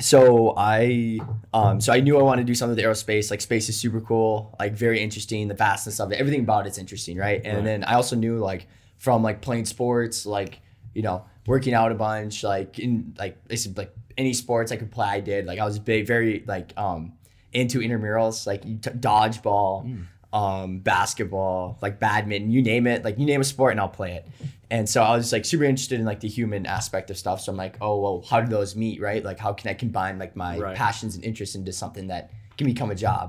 so 0.00 0.54
I 0.56 1.20
um, 1.52 1.80
so 1.80 1.92
I 1.92 2.00
knew 2.00 2.18
I 2.18 2.22
wanted 2.22 2.42
to 2.42 2.46
do 2.46 2.54
something 2.54 2.74
with 2.76 2.84
aerospace. 2.84 3.30
Like 3.30 3.40
space 3.40 3.68
is 3.68 3.78
super 3.78 4.00
cool, 4.00 4.54
like 4.58 4.72
very 4.74 5.00
interesting. 5.00 5.48
The 5.48 5.54
vastness 5.54 6.00
of 6.00 6.10
it, 6.12 6.18
everything 6.18 6.40
about 6.40 6.66
it's 6.66 6.78
interesting, 6.78 7.16
right? 7.16 7.40
And 7.44 7.56
Right. 7.58 7.64
then 7.64 7.84
I 7.84 7.94
also 7.94 8.16
knew 8.16 8.38
like 8.38 8.66
from 8.98 9.22
like 9.22 9.40
playing 9.40 9.66
sports, 9.66 10.26
like 10.26 10.60
you 10.94 11.02
know, 11.02 11.24
working 11.46 11.74
out 11.74 11.92
a 11.92 11.94
bunch, 11.94 12.42
like 12.42 12.78
in 12.78 13.14
like 13.18 13.46
basically 13.46 13.84
like 13.84 13.94
any 14.16 14.32
sports 14.32 14.72
I 14.72 14.76
could 14.76 14.90
play, 14.90 15.06
I 15.08 15.20
did. 15.20 15.46
Like 15.46 15.58
I 15.58 15.64
was 15.64 15.78
big, 15.78 16.06
very 16.06 16.44
like 16.46 16.72
um 16.76 17.12
into 17.52 17.78
intramurals, 17.78 18.46
like 18.48 18.62
t- 18.62 18.90
dodgeball, 18.90 20.04
um, 20.32 20.80
basketball, 20.80 21.78
like 21.80 22.00
badminton, 22.00 22.50
you 22.50 22.62
name 22.62 22.88
it, 22.88 23.04
like 23.04 23.16
you 23.18 23.26
name 23.26 23.40
a 23.40 23.44
sport 23.44 23.70
and 23.72 23.80
I'll 23.80 23.88
play 23.88 24.14
it. 24.14 24.28
And 24.74 24.88
so 24.88 24.98
I 25.10 25.12
was 25.16 25.32
like 25.32 25.44
super 25.44 25.64
interested 25.72 25.98
in 26.00 26.06
like 26.12 26.20
the 26.26 26.28
human 26.38 26.62
aspect 26.78 27.06
of 27.12 27.16
stuff. 27.24 27.38
So 27.42 27.52
I'm 27.52 27.56
like, 27.66 27.76
oh 27.80 27.96
well, 28.02 28.16
how 28.30 28.40
do 28.44 28.48
those 28.58 28.74
meet, 28.84 29.00
right? 29.08 29.22
Like 29.30 29.38
how 29.38 29.52
can 29.58 29.70
I 29.70 29.74
combine 29.74 30.18
like 30.18 30.34
my 30.36 30.54
Right. 30.58 30.76
passions 30.76 31.14
and 31.16 31.22
interests 31.24 31.54
into 31.54 31.72
something 31.72 32.06
that 32.08 32.30
can 32.58 32.66
become 32.66 32.90
a 32.90 32.94
job? 33.06 33.24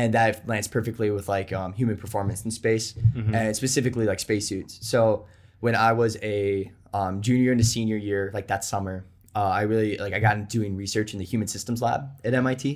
And 0.00 0.14
that 0.14 0.46
lands 0.48 0.68
perfectly 0.68 1.10
with 1.16 1.26
like 1.28 1.52
um, 1.60 1.72
human 1.80 1.96
performance 1.96 2.44
in 2.44 2.50
space, 2.62 2.94
and 3.34 3.54
specifically 3.56 4.06
like 4.06 4.20
spacesuits. 4.28 4.72
So 4.92 5.26
when 5.60 5.74
I 5.88 5.92
was 6.02 6.16
a 6.22 6.70
um, 6.92 7.14
junior 7.22 7.50
into 7.52 7.64
senior 7.64 7.96
year, 7.96 8.30
like 8.34 8.46
that 8.48 8.62
summer, 8.64 8.96
uh, 9.36 9.40
I 9.60 9.62
really 9.62 9.96
like 9.98 10.12
I 10.12 10.20
got 10.20 10.36
into 10.36 10.48
doing 10.58 10.72
research 10.84 11.12
in 11.14 11.18
the 11.22 11.24
Human 11.24 11.48
Systems 11.48 11.80
Lab 11.86 12.00
at 12.24 12.34
MIT, 12.34 12.66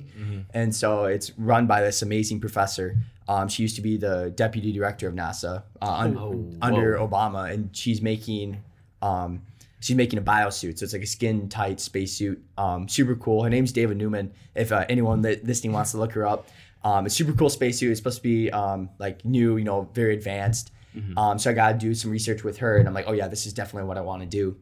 and 0.55 0.75
so 0.75 1.05
it's 1.15 1.29
run 1.39 1.67
by 1.67 1.81
this 1.83 2.03
amazing 2.03 2.39
professor. 2.41 2.97
Um, 3.29 3.47
she 3.49 3.63
used 3.63 3.77
to 3.77 3.83
be 3.83 3.97
the 3.99 4.33
deputy 4.35 4.73
director 4.73 5.07
of 5.07 5.15
NASA 5.15 5.63
uh, 5.83 5.93
un- 5.93 6.17
Oh, 6.19 6.51
under. 6.63 6.97
Obama, 6.97 7.53
and 7.53 7.69
she's 7.77 8.01
making 8.01 8.63
um, 9.03 9.43
she's 9.81 9.97
making 9.97 10.19
a 10.19 10.23
biosuit, 10.23 10.79
so 10.79 10.85
it's 10.85 10.93
like 10.95 11.03
a 11.03 11.07
skin 11.07 11.49
tight 11.49 11.79
spacesuit. 11.79 12.43
Um, 12.57 12.89
super 12.89 13.15
cool. 13.15 13.45
Her 13.45 13.51
name's 13.51 13.73
Dava 13.73 13.95
Newman. 13.95 14.33
If 14.55 14.73
uh, 14.73 14.85
anyone 14.89 15.23
that 15.23 15.45
listening 15.45 15.73
wants 15.73 15.91
to 15.93 15.99
look 15.99 16.13
her 16.13 16.27
up, 16.27 16.49
um, 16.83 17.07
it's 17.07 17.15
super 17.15 17.33
cool 17.33 17.51
spacesuit. 17.51 17.91
It's 17.91 18.01
supposed 18.01 18.17
to 18.17 18.23
be 18.23 18.51
um, 18.51 18.89
like 18.99 19.25
new, 19.25 19.57
you 19.59 19.65
know, 19.65 19.89
very 19.93 20.15
advanced. 20.15 20.73
Um, 21.17 21.39
so 21.39 21.51
I 21.51 21.53
got 21.53 21.73
to 21.73 21.79
do 21.79 21.95
some 21.95 22.11
research 22.11 22.43
with 22.43 22.57
her, 22.59 22.79
and 22.79 22.89
I'm 22.89 22.95
like, 22.95 23.05
oh 23.07 23.13
yeah, 23.13 23.29
this 23.29 23.47
is 23.47 23.53
definitely 23.53 23.87
what 23.87 23.99
I 23.99 24.01
want 24.01 24.23
to 24.23 24.27
do. 24.27 24.57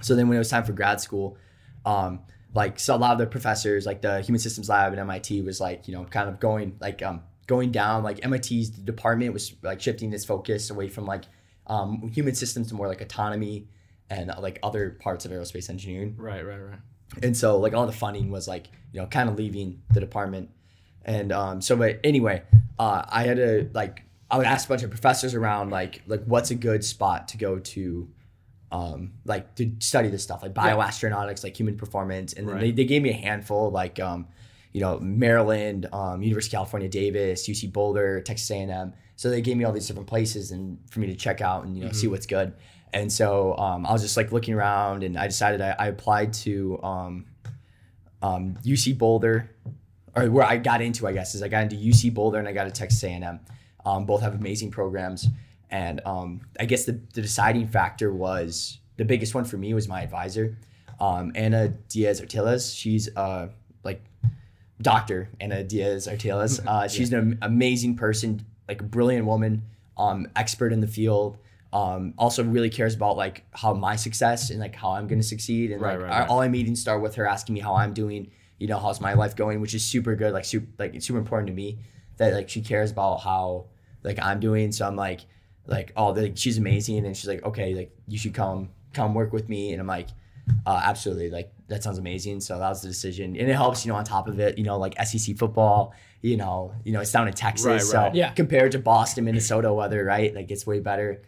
So 0.00 0.14
then 0.14 0.28
when 0.28 0.36
it 0.36 0.38
was 0.38 0.48
time 0.48 0.64
for 0.64 0.72
grad 0.72 1.00
school, 1.00 1.36
um, 1.84 2.20
like 2.54 2.78
so 2.80 2.94
a 2.94 2.96
lot 2.96 3.12
of 3.12 3.18
the 3.18 3.26
professors, 3.26 3.84
like 3.86 4.00
the 4.02 4.20
human 4.22 4.38
systems 4.38 4.68
lab 4.70 4.92
at 4.94 4.98
MIT 4.98 5.42
was 5.42 5.60
like, 5.60 5.88
you 5.88 5.94
know, 5.94 6.04
kind 6.04 6.28
of 6.30 6.40
going 6.40 6.76
like 6.80 7.02
um 7.02 7.22
going 7.46 7.70
down, 7.72 8.02
like 8.02 8.26
MIT's 8.26 8.68
department 8.68 9.32
was 9.32 9.54
like 9.62 9.80
shifting 9.80 10.12
its 10.12 10.24
focus 10.24 10.70
away 10.70 10.88
from 10.88 11.06
like 11.06 11.24
um 11.66 12.10
human 12.12 12.34
systems 12.34 12.68
to 12.68 12.74
more 12.74 12.88
like 12.88 13.00
autonomy 13.00 13.68
and 14.10 14.30
uh, 14.30 14.40
like 14.40 14.58
other 14.62 14.90
parts 14.90 15.24
of 15.24 15.30
aerospace 15.30 15.70
engineering. 15.70 16.14
Right, 16.16 16.44
right, 16.44 16.58
right. 16.58 16.78
And 17.22 17.36
so 17.36 17.58
like 17.58 17.74
all 17.74 17.86
the 17.86 17.92
funding 17.92 18.30
was 18.30 18.48
like, 18.48 18.68
you 18.92 19.00
know, 19.00 19.06
kind 19.06 19.28
of 19.28 19.36
leaving 19.36 19.82
the 19.92 20.00
department. 20.00 20.50
And 21.04 21.32
um 21.32 21.60
so 21.60 21.76
but 21.76 22.00
anyway, 22.04 22.42
uh 22.78 23.04
I 23.08 23.24
had 23.24 23.36
to 23.36 23.70
like 23.72 24.02
I 24.30 24.38
would 24.38 24.46
ask 24.46 24.66
a 24.66 24.68
bunch 24.70 24.82
of 24.82 24.90
professors 24.90 25.34
around 25.34 25.70
like 25.70 26.02
like 26.06 26.24
what's 26.24 26.50
a 26.50 26.54
good 26.54 26.84
spot 26.84 27.28
to 27.28 27.36
go 27.36 27.58
to 27.58 28.08
um 28.70 29.12
like 29.26 29.54
to 29.56 29.70
study 29.80 30.08
this 30.08 30.22
stuff 30.22 30.42
like 30.42 30.54
bioastronautics 30.54 31.44
like 31.44 31.58
human 31.58 31.76
performance 31.76 32.32
and 32.32 32.48
then 32.48 32.58
they, 32.58 32.70
they 32.70 32.84
gave 32.86 33.02
me 33.02 33.10
a 33.10 33.14
handful 33.14 33.70
like 33.70 34.00
um 34.00 34.26
you 34.72 34.80
know 34.80 34.98
Maryland 35.00 35.86
um 35.92 36.22
University 36.22 36.56
of 36.56 36.58
California 36.58 36.88
Davis 36.88 37.48
UC 37.48 37.72
Boulder 37.72 38.20
Texas 38.20 38.50
A&M 38.50 38.92
so 39.16 39.30
they 39.30 39.40
gave 39.40 39.56
me 39.56 39.64
all 39.64 39.72
these 39.72 39.86
different 39.86 40.08
places 40.08 40.50
and 40.50 40.78
for 40.90 41.00
me 41.00 41.06
to 41.06 41.14
check 41.14 41.40
out 41.40 41.64
and 41.64 41.76
you 41.76 41.84
know 41.84 41.92
see 41.92 42.06
what's 42.06 42.26
good 42.26 42.54
and 42.92 43.12
so 43.12 43.56
um 43.58 43.84
I 43.86 43.92
was 43.92 44.02
just 44.02 44.16
like 44.16 44.32
looking 44.32 44.54
around 44.54 45.02
and 45.02 45.16
I 45.18 45.26
decided 45.26 45.60
I, 45.60 45.74
I 45.78 45.86
applied 45.88 46.32
to 46.44 46.78
um 46.82 47.26
um 48.22 48.56
UC 48.64 48.98
Boulder 48.98 49.50
or 50.14 50.30
where 50.30 50.44
I 50.44 50.58
got 50.58 50.82
into, 50.82 51.08
I 51.08 51.12
guess, 51.12 51.34
is 51.34 51.42
I 51.42 51.48
got 51.48 51.62
into 51.62 51.76
UC 51.76 52.12
Boulder 52.12 52.38
and 52.38 52.46
I 52.46 52.52
got 52.52 52.64
to 52.64 52.70
Texas 52.70 53.02
A&M. 53.02 53.40
Um, 53.86 54.04
both 54.04 54.20
have 54.20 54.34
amazing 54.34 54.70
programs, 54.70 55.26
and 55.70 56.02
um, 56.04 56.42
I 56.60 56.66
guess 56.66 56.84
the, 56.84 57.00
the 57.14 57.22
deciding 57.22 57.66
factor 57.66 58.12
was 58.12 58.78
the 58.98 59.06
biggest 59.06 59.34
one 59.34 59.44
for 59.46 59.56
me 59.56 59.72
was 59.72 59.88
my 59.88 60.02
advisor. 60.02 60.58
um, 61.00 61.32
Ana 61.34 61.68
Diaz 61.88 62.20
Artiles. 62.20 62.74
She's 62.74 63.08
uh 63.16 63.48
like 63.84 64.04
Doctor 64.82 65.30
Ana 65.40 65.64
Diaz 65.64 66.08
Artiles. 66.08 66.60
Uh, 66.66 66.88
she's 66.88 67.12
an 67.12 67.38
amazing 67.42 67.96
person, 67.96 68.44
like 68.68 68.80
a 68.80 68.84
brilliant 68.84 69.26
woman, 69.26 69.62
um, 69.96 70.26
expert 70.36 70.72
in 70.72 70.80
the 70.80 70.86
field. 70.86 71.38
Um, 71.72 72.12
also 72.18 72.44
really 72.44 72.68
cares 72.68 72.94
about 72.94 73.16
like 73.16 73.46
how 73.52 73.72
my 73.72 73.96
success 73.96 74.50
and 74.50 74.60
like 74.60 74.74
how 74.74 74.90
I'm 74.90 75.06
gonna 75.06 75.22
succeed. 75.22 75.70
And 75.72 75.80
Right, 75.80 75.98
like 75.98 76.02
right, 76.02 76.20
right. 76.20 76.28
all 76.28 76.42
our 76.42 76.48
meetings 76.48 76.80
start 76.80 77.00
with 77.00 77.14
her 77.14 77.26
asking 77.26 77.54
me 77.54 77.60
how 77.60 77.74
I'm 77.74 77.94
doing. 77.94 78.30
You 78.58 78.66
know, 78.68 78.78
how's 78.78 79.00
my 79.00 79.14
life 79.14 79.34
going, 79.36 79.60
which 79.60 79.74
is 79.74 79.84
super 79.84 80.14
good. 80.14 80.32
Like 80.32 80.44
super, 80.44 80.66
like 80.78 80.94
it's 80.94 81.06
super 81.06 81.18
important 81.18 81.46
to 81.48 81.54
me 81.54 81.78
that 82.18 82.34
like 82.34 82.48
she 82.50 82.60
cares 82.60 82.90
about 82.90 83.20
how 83.20 83.66
like 84.02 84.18
I'm 84.20 84.38
doing. 84.38 84.70
So 84.72 84.86
I'm 84.86 84.96
like, 84.96 85.20
like 85.66 85.92
oh, 85.96 86.10
like, 86.10 86.36
she's 86.36 86.58
amazing, 86.58 87.06
and 87.06 87.16
she's 87.16 87.28
like, 87.28 87.42
okay, 87.44 87.74
like 87.74 87.96
you 88.06 88.18
should 88.18 88.34
come 88.34 88.68
come 88.92 89.14
work 89.14 89.32
with 89.32 89.48
me, 89.48 89.72
and 89.72 89.80
I'm 89.80 89.86
like, 89.86 90.08
uh, 90.66 90.80
absolutely, 90.84 91.30
like 91.30 91.52
that 91.68 91.82
sounds 91.82 91.98
amazing. 91.98 92.40
So 92.40 92.58
that 92.58 92.68
was 92.68 92.82
the 92.82 92.88
decision, 92.88 93.36
and 93.36 93.48
it 93.50 93.54
helps, 93.54 93.84
you 93.84 93.92
know, 93.92 93.98
on 93.98 94.04
top 94.04 94.28
of 94.28 94.38
it, 94.40 94.58
you 94.58 94.64
know, 94.64 94.78
like 94.78 94.94
SEC 95.06 95.36
football, 95.36 95.94
you 96.20 96.36
know, 96.36 96.74
you 96.84 96.92
know, 96.92 97.00
it's 97.00 97.12
down 97.12 97.26
in 97.28 97.34
Texas, 97.34 97.66
Right, 97.66 97.80
so 97.80 97.98
right. 97.98 98.14
Yeah. 98.14 98.30
compared 98.32 98.72
to 98.72 98.78
Boston, 98.78 99.24
Minnesota 99.24 99.72
weather, 99.72 100.04
right? 100.04 100.34
Like 100.34 100.50
it's 100.50 100.66
way 100.66 100.80
better. 100.80 101.22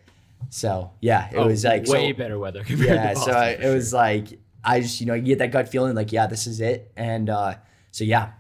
So 0.51 0.91
yeah, 1.01 1.29
it 1.31 1.37
Oh, 1.37 1.47
was 1.47 1.65
like 1.65 1.87
way 1.87 2.13
so, 2.13 2.19
better 2.19 2.39
weather. 2.39 2.63
compared 2.65 2.89
yeah 2.97 3.11
to 3.15 3.17
so 3.17 3.27
Boston, 3.33 3.35
I, 3.35 3.49
it 3.71 3.75
was 3.75 3.93
like 3.93 4.39
i 4.67 4.81
just 4.81 4.99
you 5.01 5.07
know 5.07 5.13
you 5.15 5.23
get 5.25 5.39
that 5.41 5.51
gut 5.51 5.69
feeling 5.69 5.95
like 5.95 6.11
yeah 6.11 6.27
this 6.27 6.47
is 6.47 6.59
it 6.63 6.91
and 6.97 7.29
uh 7.29 7.55
so 7.91 8.03
yeah 8.03 8.31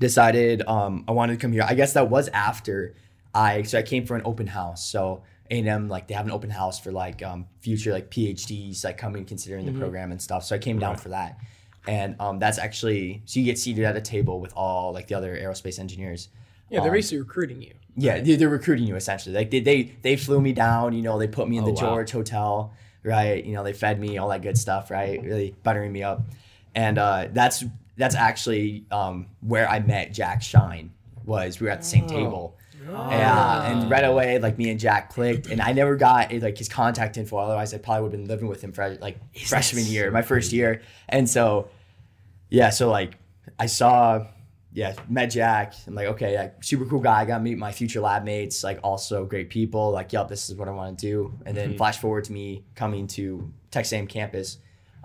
decided 0.00 0.62
um 0.66 1.04
i 1.08 1.12
wanted 1.12 1.34
to 1.34 1.38
come 1.38 1.52
here 1.52 1.64
i 1.66 1.74
guess 1.74 1.92
that 1.92 2.08
was 2.10 2.28
after 2.28 2.94
i 3.34 3.62
so 3.62 3.78
i 3.78 3.82
came 3.82 4.06
for 4.06 4.16
an 4.16 4.22
open 4.24 4.46
house 4.46 4.86
so 4.88 5.22
a&m 5.50 5.88
like 5.88 6.08
they 6.08 6.14
have 6.14 6.24
an 6.26 6.32
open 6.32 6.50
house 6.50 6.80
for 6.80 6.90
like 6.90 7.22
um 7.22 7.46
future 7.60 7.92
like 7.92 8.10
phds 8.10 8.84
like 8.84 8.96
coming 8.96 9.24
considering 9.24 9.66
the 9.66 9.72
program 9.78 10.10
and 10.10 10.20
stuff 10.22 10.42
so 10.44 10.54
i 10.54 10.58
came 10.58 10.78
down 10.78 10.92
Right. 10.94 11.00
for 11.00 11.08
that 11.10 11.38
and 11.86 12.16
um 12.18 12.38
that's 12.38 12.58
actually 12.58 13.22
so 13.26 13.40
you 13.40 13.44
get 13.46 13.58
seated 13.58 13.84
at 13.84 13.94
a 13.96 14.00
table 14.00 14.40
with 14.40 14.52
all 14.56 14.92
like 14.92 15.06
the 15.08 15.14
other 15.14 15.36
aerospace 15.36 15.78
engineers 15.78 16.28
Yeah, 16.70 16.80
they're 16.80 16.88
Um, 16.90 16.96
basically 16.96 17.18
recruiting 17.18 17.60
you. 17.60 17.74
yeah, 17.94 18.20
they- 18.20 18.36
they're 18.36 18.48
recruiting 18.48 18.86
you 18.86 18.96
essentially. 18.96 19.34
Like 19.34 19.50
they 19.50 19.60
they 19.60 19.82
they 20.02 20.16
flew 20.16 20.40
me 20.40 20.52
down. 20.54 20.94
You 20.94 21.02
know, 21.02 21.18
they 21.18 21.28
put 21.28 21.46
me 21.46 21.58
in 21.58 21.64
Oh, 21.64 21.66
the 21.66 21.72
wow. 21.72 21.80
George 21.80 22.10
Hotel, 22.10 22.72
right? 23.02 23.44
You 23.44 23.52
know, 23.54 23.62
they 23.62 23.74
fed 23.74 24.00
me 24.00 24.16
all 24.16 24.30
that 24.30 24.40
good 24.40 24.56
stuff, 24.56 24.90
right? 24.90 25.22
Really 25.22 25.54
buttering 25.62 25.92
me 25.92 26.02
up, 26.02 26.22
and 26.74 26.96
uh, 26.98 27.28
that's 27.32 27.64
that's 27.98 28.14
actually 28.16 28.86
um, 28.90 29.26
where 29.42 29.68
I 29.68 29.78
met 29.80 30.12
Jack 30.14 30.40
Shine. 30.42 30.90
Was 31.26 31.60
we 31.60 31.66
were 31.66 31.72
at 31.72 31.80
the 31.82 31.86
same 31.86 32.06
table. 32.06 32.56
Yeah, 32.92 33.70
and 33.70 33.90
right 33.90 34.04
away, 34.04 34.38
like 34.38 34.58
me 34.58 34.70
and 34.70 34.78
Jack 34.78 35.10
clicked, 35.10 35.46
and 35.46 35.60
I 35.60 35.72
never 35.72 35.96
got 35.96 36.32
eh, 36.32 36.38
like 36.42 36.58
his 36.58 36.68
contact 36.68 37.16
info. 37.16 37.36
Otherwise, 37.38 37.72
I 37.74 37.78
probably 37.78 38.02
would 38.02 38.12
have 38.12 38.20
been 38.20 38.28
living 38.28 38.48
with 38.48 38.62
him 38.62 38.72
for 38.72 38.96
like 39.00 39.18
freshman 39.46 39.84
year, 39.86 40.10
my 40.10 40.22
first 40.22 40.52
year. 40.52 40.82
And 41.08 41.28
so, 41.28 41.68
yeah, 42.50 42.70
so 42.70 42.90
like 42.90 43.18
I 43.58 43.66
saw, 43.66 44.26
yeah, 44.72 44.94
met 45.08 45.26
Jack. 45.26 45.74
I'm 45.86 45.94
like, 45.94 46.08
okay, 46.08 46.36
like 46.36 46.62
super 46.64 46.84
cool 46.84 47.00
guy. 47.00 47.20
I 47.20 47.24
got 47.24 47.38
to 47.38 47.44
meet 47.44 47.58
my 47.58 47.72
future 47.72 48.00
lab 48.00 48.24
mates, 48.24 48.62
like 48.62 48.80
also 48.82 49.24
great 49.24 49.50
people. 49.50 49.90
Like, 49.90 50.12
yep, 50.12 50.28
this 50.28 50.50
is 50.50 50.56
what 50.56 50.68
I 50.68 50.72
want 50.72 50.98
to 50.98 51.06
do. 51.06 51.34
And 51.46 51.56
then 51.56 51.76
flash 51.76 51.98
forward 51.98 52.24
to 52.24 52.32
me 52.32 52.64
coming 52.74 53.06
to 53.08 53.52
Texas 53.70 53.92
A&M 53.92 54.06
campus 54.06 54.58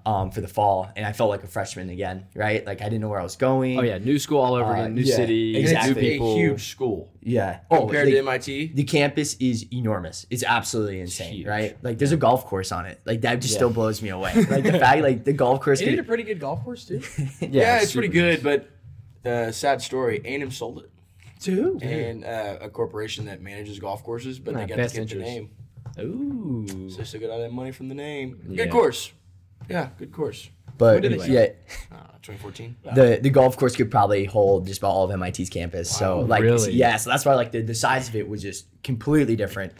um, 0.10 0.32
for 0.32 0.42
the 0.42 0.48
fall, 0.48 0.90
and 0.96 1.06
I 1.06 1.12
felt 1.14 1.30
like 1.30 1.44
a 1.44 1.48
freshman 1.48 1.90
again, 1.90 2.26
right? 2.34 2.66
Like 2.66 2.82
I 2.82 2.86
didn't 2.86 3.02
know 3.02 3.10
where 3.10 3.20
I 3.20 3.24
was 3.24 3.36
going. 3.36 3.78
Oh 3.78 3.84
yeah, 3.84 3.98
new 4.00 4.18
school 4.18 4.40
all 4.40 4.56
over 4.56 4.72
Uh, 4.72 4.74
again, 4.74 4.96
new 4.96 5.02
yeah, 5.02 5.16
city, 5.16 5.56
exactly. 5.58 5.94
new 5.94 6.00
It's 6.00 6.10
people. 6.14 6.34
a 6.34 6.38
huge 6.38 6.64
school 6.72 7.12
yeah. 7.22 7.60
Oh, 7.70 7.82
compared 7.82 8.06
like- 8.06 8.14
to 8.16 8.20
MIT. 8.20 8.72
the 8.74 8.84
campus 8.86 9.36
is 9.36 9.66
enormous. 9.72 10.26
It's 10.32 10.44
absolutely 10.44 11.00
insane, 11.02 11.34
huge. 11.34 11.48
right? 11.48 11.78
Like 11.84 11.98
there's 12.00 12.12
a 12.12 12.18
golf 12.18 12.46
course 12.46 12.72
on 12.72 12.86
it. 12.88 13.00
Like 13.06 13.22
that 13.22 13.36
just 13.42 13.54
Yeah. 13.54 13.58
still 13.60 13.70
blows 13.70 14.02
me 14.02 14.10
away. 14.10 14.34
Like 14.50 14.64
the 14.64 14.80
fact, 14.80 15.02
like 15.04 15.26
the 15.26 15.34
golf 15.34 15.62
course. 15.62 15.80
Isn't 15.82 15.94
it 15.94 16.00
a 16.00 16.04
pretty 16.04 16.24
good 16.24 16.40
golf 16.40 16.64
course 16.64 16.86
too? 16.86 17.02
Yeah, 17.42 17.82
it's 17.82 17.92
super 17.92 18.08
pretty 18.08 18.14
good, 18.14 18.42
but 18.44 19.30
uh, 19.30 19.52
sad 19.52 19.82
story. 19.82 20.22
A&M 20.26 20.50
sold 20.50 20.80
it, 20.84 20.90
to 21.42 21.52
who? 21.52 21.80
and 21.82 22.26
uh, 22.26 22.58
a 22.62 22.70
corporation 22.70 23.26
that 23.26 23.42
manages 23.42 23.78
golf 23.80 24.04
courses, 24.04 24.40
but 24.40 24.56
they 24.56 24.66
got 24.66 24.78
to 24.90 24.96
get 24.96 25.10
the 25.10 25.16
name, 25.16 25.50
Ooh. 26.00 26.66
so 26.90 26.98
they 26.98 27.04
still 27.04 27.20
got 27.22 27.30
all 27.30 27.40
that 27.40 27.52
money 27.52 27.72
from 27.72 27.90
the 27.90 27.96
name. 27.96 28.40
Yeah. 28.48 28.64
Good 28.64 28.72
course. 28.72 29.12
Yeah, 29.70 29.90
good 29.98 30.12
course. 30.12 30.50
but 30.78 31.04
yeah, 31.04 31.48
Uh, 31.92 31.96
2014. 32.22 32.76
the 32.96 33.20
the 33.22 33.30
golf 33.30 33.56
course 33.58 33.76
could 33.76 33.90
probably 33.90 34.26
hold 34.26 34.68
just 34.68 34.80
about 34.80 34.92
all 34.92 35.10
of 35.12 35.20
MIT's 35.20 35.50
campus. 35.50 35.90
So 35.96 36.22
like 36.22 36.42
really? 36.44 36.72
yeah, 36.74 36.98
so 36.98 37.10
that's 37.10 37.26
why 37.26 37.34
like 37.36 37.52
the, 37.52 37.62
the 37.62 37.76
size 37.76 38.08
of 38.10 38.16
it 38.16 38.28
was 38.28 38.42
just 38.42 38.66
completely 38.84 39.36
different. 39.36 39.74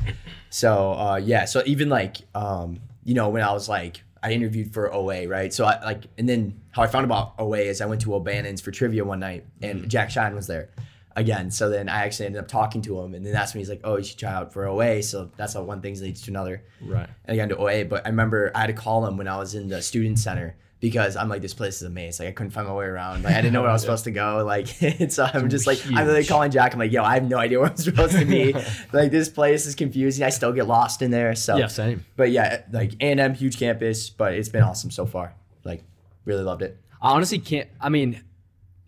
So 0.50 0.94
uh, 0.94 1.16
yeah, 1.24 1.46
so 1.46 1.62
even 1.66 1.90
like 1.90 2.18
um, 2.36 2.80
you 3.04 3.14
know 3.14 3.30
when 3.30 3.44
I 3.44 3.52
was 3.54 3.68
like 3.70 4.04
I 4.22 4.32
interviewed 4.34 4.74
for 4.74 4.94
OA 4.94 5.28
right, 5.28 5.54
so 5.54 5.66
I 5.66 5.84
like 5.84 6.04
and 6.18 6.28
then 6.28 6.60
how 6.72 6.82
I 6.84 6.88
found 6.88 7.06
about 7.06 7.34
OA 7.40 7.60
is 7.60 7.82
I 7.82 7.86
went 7.86 8.02
to 8.02 8.14
O'Bannon's 8.16 8.62
for 8.62 8.72
trivia 8.72 9.04
one 9.06 9.20
night 9.20 9.46
and 9.62 9.90
Jack 9.90 10.10
Shine 10.12 10.36
was 10.36 10.48
there 10.48 10.70
again. 11.16 11.52
So 11.52 11.70
then 11.70 11.90
I 11.90 12.06
actually 12.06 12.28
ended 12.28 12.42
up 12.42 12.48
talking 12.48 12.82
to 12.84 13.00
him 13.00 13.14
and 13.14 13.26
then 13.26 13.34
that's 13.34 13.54
when 13.54 13.60
he's 13.60 13.70
like, 13.70 13.82
oh, 13.84 13.98
you 13.98 14.04
should 14.04 14.18
try 14.20 14.32
out 14.32 14.54
for 14.54 14.68
OA. 14.68 15.02
So 15.04 15.32
that's 15.38 15.54
how 15.54 15.64
one 15.64 15.82
thing 15.82 16.00
leads 16.00 16.22
to 16.24 16.32
another 16.32 16.64
Right. 16.82 17.10
and 17.26 17.34
I 17.34 17.36
got 17.36 17.44
into 17.52 17.58
OA. 17.58 17.86
But 17.86 18.06
I 18.06 18.10
remember 18.10 18.52
I 18.56 18.62
had 18.62 18.68
to 18.68 18.74
call 18.74 19.06
him 19.06 19.18
when 19.18 19.28
I 19.28 19.38
was 19.38 19.56
in 19.56 19.68
the 19.70 19.82
student 19.82 20.20
center 20.20 20.56
because 20.80 21.18
I'm 21.18 21.28
like, 21.28 21.42
this 21.42 21.54
place 21.54 21.76
is 21.78 21.82
a 21.82 21.90
maze. 21.90 22.20
Like 22.22 22.30
I 22.30 22.32
couldn't 22.32 22.52
find 22.52 22.66
my 22.66 22.74
way 22.74 22.86
around. 22.86 23.24
Like 23.26 23.34
I 23.34 23.42
didn't 23.42 23.52
know 23.52 23.62
where 23.62 23.70
I 23.70 23.74
was 23.74 23.82
supposed 23.88 24.06
to 24.06 24.12
go. 24.12 24.46
Like 24.46 24.68
so 25.10 25.28
I'm 25.34 25.50
just 25.50 25.68
like 25.68 25.80
I'm 25.88 26.08
huge. 26.08 26.30
calling 26.30 26.52
Jack. 26.52 26.72
I'm 26.74 26.80
like, 26.80 26.92
yo, 26.94 27.04
I 27.04 27.16
have 27.16 27.28
no 27.28 27.38
idea 27.38 27.60
where 27.60 27.70
I'm 27.70 27.76
supposed 27.92 28.18
to 28.18 28.24
be. 28.26 28.54
like 28.94 29.12
this 29.12 29.28
place 29.28 29.66
is 29.66 29.76
confusing. 29.76 30.24
I 30.24 30.30
still 30.30 30.54
get 30.54 30.68
lost 30.68 31.02
in 31.02 31.12
there. 31.12 31.36
So 31.36 31.58
Yeah, 31.58 31.68
same. 31.68 32.06
But 32.16 32.32
yeah, 32.32 32.62
like 32.72 32.94
A 33.02 33.12
and 33.12 33.20
M 33.20 33.34
huge 33.34 33.58
campus, 33.60 34.10
but 34.10 34.36
it's 34.36 34.48
been 34.50 34.64
awesome 34.64 34.90
so 34.92 35.06
far. 35.06 35.34
Like 35.66 35.84
really 36.24 36.44
loved 36.44 36.62
it. 36.62 36.78
I 37.02 37.12
honestly 37.12 37.40
can't. 37.40 37.68
I 37.82 37.90
mean, 37.90 38.24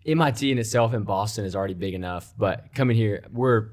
MIT 0.06 0.50
in 0.50 0.58
itself 0.58 0.94
in 0.94 1.04
Boston 1.04 1.44
is 1.44 1.54
already 1.54 1.74
big 1.74 1.94
enough, 1.94 2.32
but 2.36 2.74
coming 2.74 2.96
here, 2.96 3.24
we're 3.32 3.70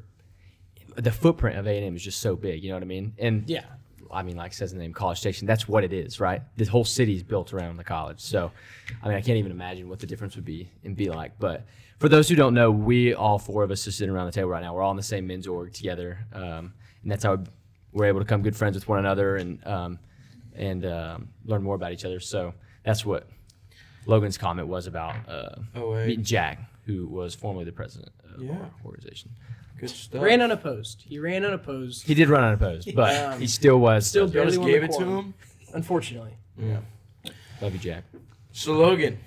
the 0.95 1.11
footprint 1.11 1.57
of 1.57 1.67
A 1.67 1.77
and 1.77 1.85
M 1.85 1.95
is 1.95 2.03
just 2.03 2.21
so 2.21 2.35
big. 2.35 2.63
You 2.63 2.69
know 2.69 2.75
what 2.75 2.83
I 2.83 2.87
mean? 2.87 3.13
And 3.17 3.49
Yeah. 3.49 3.63
I 4.11 4.23
mean, 4.23 4.35
like 4.35 4.53
says 4.53 4.71
the 4.71 4.79
name, 4.79 4.91
College 4.91 5.19
Station. 5.19 5.45
That's 5.45 5.67
what 5.67 5.83
it 5.83 5.93
is, 5.93 6.19
right? 6.19 6.41
This 6.57 6.67
whole 6.67 6.83
city 6.83 7.15
is 7.15 7.21
built 7.21 7.53
around 7.53 7.77
the 7.77 7.83
college. 7.83 8.19
So, 8.19 8.51
I 9.03 9.07
mean, 9.07 9.15
I 9.15 9.21
can't 9.21 9.37
even 9.37 9.51
imagine 9.51 9.87
what 9.87 9.99
the 9.99 10.07
difference 10.07 10.35
would 10.35 10.45
be 10.45 10.67
and 10.83 10.95
be 10.95 11.09
like. 11.09 11.37
But 11.37 11.67
for 11.99 12.09
those 12.09 12.27
who 12.27 12.35
don't 12.35 12.55
know, 12.55 12.71
we 12.71 13.13
all 13.13 13.37
four 13.37 13.63
of 13.63 13.69
us 13.69 13.85
are 13.85 13.91
sitting 13.91 14.13
around 14.13 14.25
the 14.25 14.31
table 14.31 14.49
right 14.49 14.63
now. 14.63 14.73
We're 14.73 14.81
all 14.81 14.91
in 14.91 14.97
the 14.97 15.03
same 15.03 15.27
men's 15.27 15.47
org 15.47 15.73
together, 15.73 16.25
um, 16.33 16.73
and 17.03 17.11
that's 17.11 17.23
how 17.23 17.43
we're 17.91 18.05
able 18.05 18.19
to 18.19 18.25
become 18.25 18.41
good 18.41 18.55
friends 18.55 18.73
with 18.75 18.87
one 18.87 18.97
another 18.97 19.35
and 19.35 19.65
um, 19.67 19.99
and 20.55 20.85
um, 20.85 21.29
learn 21.45 21.61
more 21.61 21.75
about 21.75 21.91
each 21.91 22.05
other. 22.05 22.19
So 22.19 22.53
that's 22.83 23.05
what 23.05 23.27
Logan's 24.09 24.37
comment 24.37 24.67
was 24.67 24.87
about 24.87 25.15
uh, 25.29 25.55
Oh, 25.75 25.93
meeting 26.05 26.23
Jack, 26.23 26.59
who 26.85 27.05
was 27.07 27.35
formerly 27.35 27.63
the 27.65 27.71
president 27.71 28.11
of 28.35 28.41
Yeah. 28.41 28.53
our 28.53 28.71
organization. 28.83 29.31
Good 29.77 29.89
stuff. 29.91 30.21
Ran 30.21 30.41
unopposed. 30.41 31.03
He 31.07 31.19
ran 31.19 31.45
unopposed. 31.45 32.05
He 32.05 32.13
did 32.15 32.27
run 32.27 32.43
unopposed, 32.43 32.93
but 32.95 33.15
Um, 33.15 33.39
he 33.39 33.47
still 33.47 33.79
was 33.79 34.07
still 34.07 34.27
barely 34.27 34.53
just 34.57 34.65
gave 34.65 34.83
it 34.83 34.91
to 34.93 35.03
him. 35.05 35.33
Unfortunately. 35.73 36.33
Yeah. 36.57 36.79
Love 37.61 37.73
you, 37.73 37.79
Jack. 37.79 38.03
So 38.51 38.73
Logan, 38.73 39.19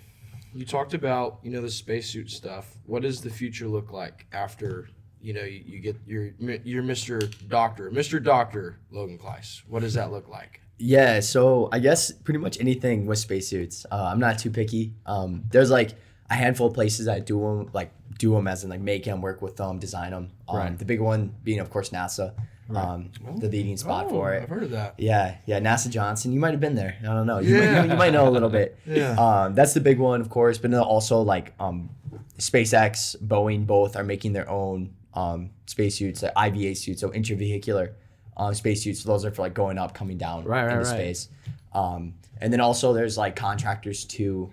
you 0.53 0.67
talked 0.67 0.95
about 0.95 1.39
you 1.43 1.51
know 1.51 1.63
the 1.63 1.71
spacesuit 1.71 2.31
stuff. 2.31 2.77
What 2.85 3.03
does 3.03 3.21
the 3.21 3.31
future 3.31 3.69
look 3.69 3.93
like 3.93 4.27
after 4.33 4.89
you 5.21 5.33
know 5.33 5.43
you, 5.45 5.63
you 5.65 5.79
get 5.79 5.97
your 6.07 6.33
your 6.65 6.83
Mr. 6.83 7.33
Doctor, 7.49 7.91
Mr. 7.91 8.23
Doctor 8.23 8.81
Logan 8.91 9.19
Kluis? 9.19 9.63
What 9.69 9.81
does 9.83 9.95
that 9.95 10.11
look 10.11 10.29
like? 10.29 10.61
Yeah, 10.79 11.21
so 11.21 11.69
I 11.73 11.79
guess 11.79 12.11
pretty 12.11 12.39
much 12.39 12.59
anything 12.61 13.07
with 13.07 13.19
spacesuits. 13.19 13.87
Uh, 13.91 14.11
I'm 14.13 14.19
not 14.19 14.39
too 14.39 14.51
picky. 14.51 14.95
Um, 15.07 15.45
there's 15.51 15.71
like 15.71 15.91
a 16.31 16.35
handful 16.35 16.67
of 16.69 16.75
places 16.75 17.07
that 17.07 17.25
do 17.27 17.39
them, 17.41 17.71
like 17.73 17.93
do 18.19 18.33
them 18.35 18.49
as 18.49 18.65
in 18.65 18.71
like 18.71 18.81
make 18.81 19.05
them, 19.05 19.21
work 19.21 19.43
with 19.43 19.57
them, 19.57 19.79
design 19.79 20.11
them. 20.11 20.31
Um, 20.49 20.57
Right. 20.57 20.79
The 20.79 20.85
big 20.85 21.01
one 21.01 21.35
being, 21.45 21.61
of 21.61 21.71
course, 21.71 21.91
NASA. 21.91 22.35
Um, 22.75 23.11
the 23.37 23.49
leading 23.51 23.77
spot 23.77 24.07
Oh, 24.07 24.11
for 24.11 24.33
it. 24.33 24.43
I've 24.45 24.49
heard 24.49 24.63
of 24.63 24.71
that. 24.71 24.95
Yeah, 24.97 25.37
yeah, 25.45 25.61
NASA 25.61 25.91
Johnson. 25.91 26.33
You 26.33 26.41
might 26.41 26.53
have 26.53 26.61
been 26.61 26.75
there. 26.75 26.97
I 27.03 27.07
don't 27.13 27.27
know. 27.27 27.39
You, 27.39 27.59
might, 27.59 27.83
you, 27.85 27.91
you 27.91 27.97
might 27.99 28.13
know 28.15 28.27
a 28.27 28.31
little 28.31 28.49
bit. 28.49 28.79
Yeah. 28.87 29.13
Um, 29.19 29.55
that's 29.55 29.75
the 29.75 29.81
big 29.81 29.99
one, 29.99 30.23
of 30.23 30.31
course. 30.31 30.57
But 30.57 30.71
then 30.71 30.81
also 30.81 31.21
like 31.21 31.53
um, 31.61 31.91
SpaceX, 32.39 33.17
Boeing, 33.23 33.67
both 33.67 33.95
are 33.97 34.05
making 34.05 34.33
their 34.33 34.49
own 34.49 34.95
um, 35.15 35.51
spacesuits, 35.67 36.23
like 36.23 36.33
IVA 36.37 36.75
suits, 36.75 37.01
so 37.03 37.11
intravehicular 37.11 37.93
um, 38.37 38.55
spacesuits. 38.55 39.03
So 39.03 39.09
those 39.09 39.25
are 39.25 39.31
for 39.31 39.43
like 39.43 39.55
going 39.55 39.79
up, 39.79 39.95
coming 39.95 40.19
down 40.19 40.45
Right, 40.45 40.65
right, 40.65 40.73
into 40.73 40.85
right. 40.85 40.95
space. 40.95 41.29
Um, 41.73 42.15
and 42.41 42.53
then 42.53 42.61
also 42.61 42.93
there's 42.93 43.17
like 43.17 43.37
contractors 43.37 44.05
to 44.07 44.51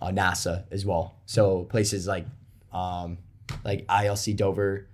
uh, 0.00 0.08
NASA 0.08 0.64
as 0.70 0.84
well. 0.86 1.16
So 1.26 1.64
places 1.64 2.06
like 2.06 2.26
um, 2.72 3.18
like 3.64 3.86
ILC 3.86 4.36
Dover, 4.36 4.88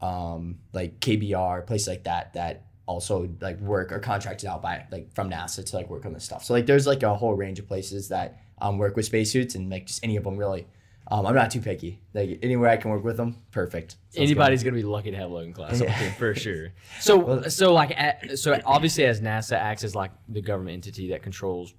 um, 0.00 0.58
like 0.72 1.00
KBR, 1.00 1.66
places 1.66 1.88
like 1.88 2.04
that 2.04 2.34
that 2.34 2.64
also 2.86 3.28
like 3.40 3.58
work 3.60 3.90
or 3.90 3.98
contracted 3.98 4.48
out 4.48 4.62
by 4.62 4.86
like 4.92 5.12
from 5.14 5.30
NASA 5.30 5.64
to 5.64 5.76
like 5.76 5.90
work 5.90 6.06
on 6.06 6.12
this 6.12 6.24
stuff. 6.24 6.44
So 6.44 6.52
like 6.54 6.66
there's 6.66 6.86
like 6.86 7.02
a 7.02 7.14
whole 7.14 7.34
range 7.34 7.58
of 7.58 7.66
places 7.66 8.08
that 8.08 8.40
um, 8.58 8.78
work 8.78 8.96
with 8.96 9.04
spacesuits 9.06 9.54
and 9.54 9.68
like 9.70 9.86
just 9.86 10.04
any 10.04 10.16
of 10.16 10.24
them 10.24 10.36
really. 10.36 10.66
Um, 11.08 11.24
I'm 11.24 11.34
not 11.34 11.50
too 11.52 11.60
picky. 11.60 12.00
Like 12.14 12.40
anywhere 12.42 12.68
I 12.68 12.76
can 12.76 12.90
work 12.90 13.04
with 13.04 13.16
them, 13.16 13.36
perfect. 13.52 13.92
Sounds 13.92 14.14
good. 14.14 14.22
Anybody's 14.22 14.64
gonna 14.64 14.74
be 14.76 14.82
lucky 14.82 15.12
to 15.12 15.16
have 15.16 15.30
Logan 15.30 15.52
Kluis 15.54 15.72
on 15.72 15.78
the 15.78 15.86
team 15.86 16.12
for 16.18 16.34
sure. 16.46 16.72
So, 17.00 17.42
so 17.42 17.72
like, 17.72 17.92
at, 17.96 18.38
so 18.38 18.58
obviously, 18.64 19.04
as 19.04 19.20
NASA 19.20 19.52
acts 19.52 19.84
as 19.84 19.94
like 19.94 20.10
the 20.28 20.42
government 20.42 20.74
entity 20.74 21.10
that 21.10 21.22
controls 21.22 21.74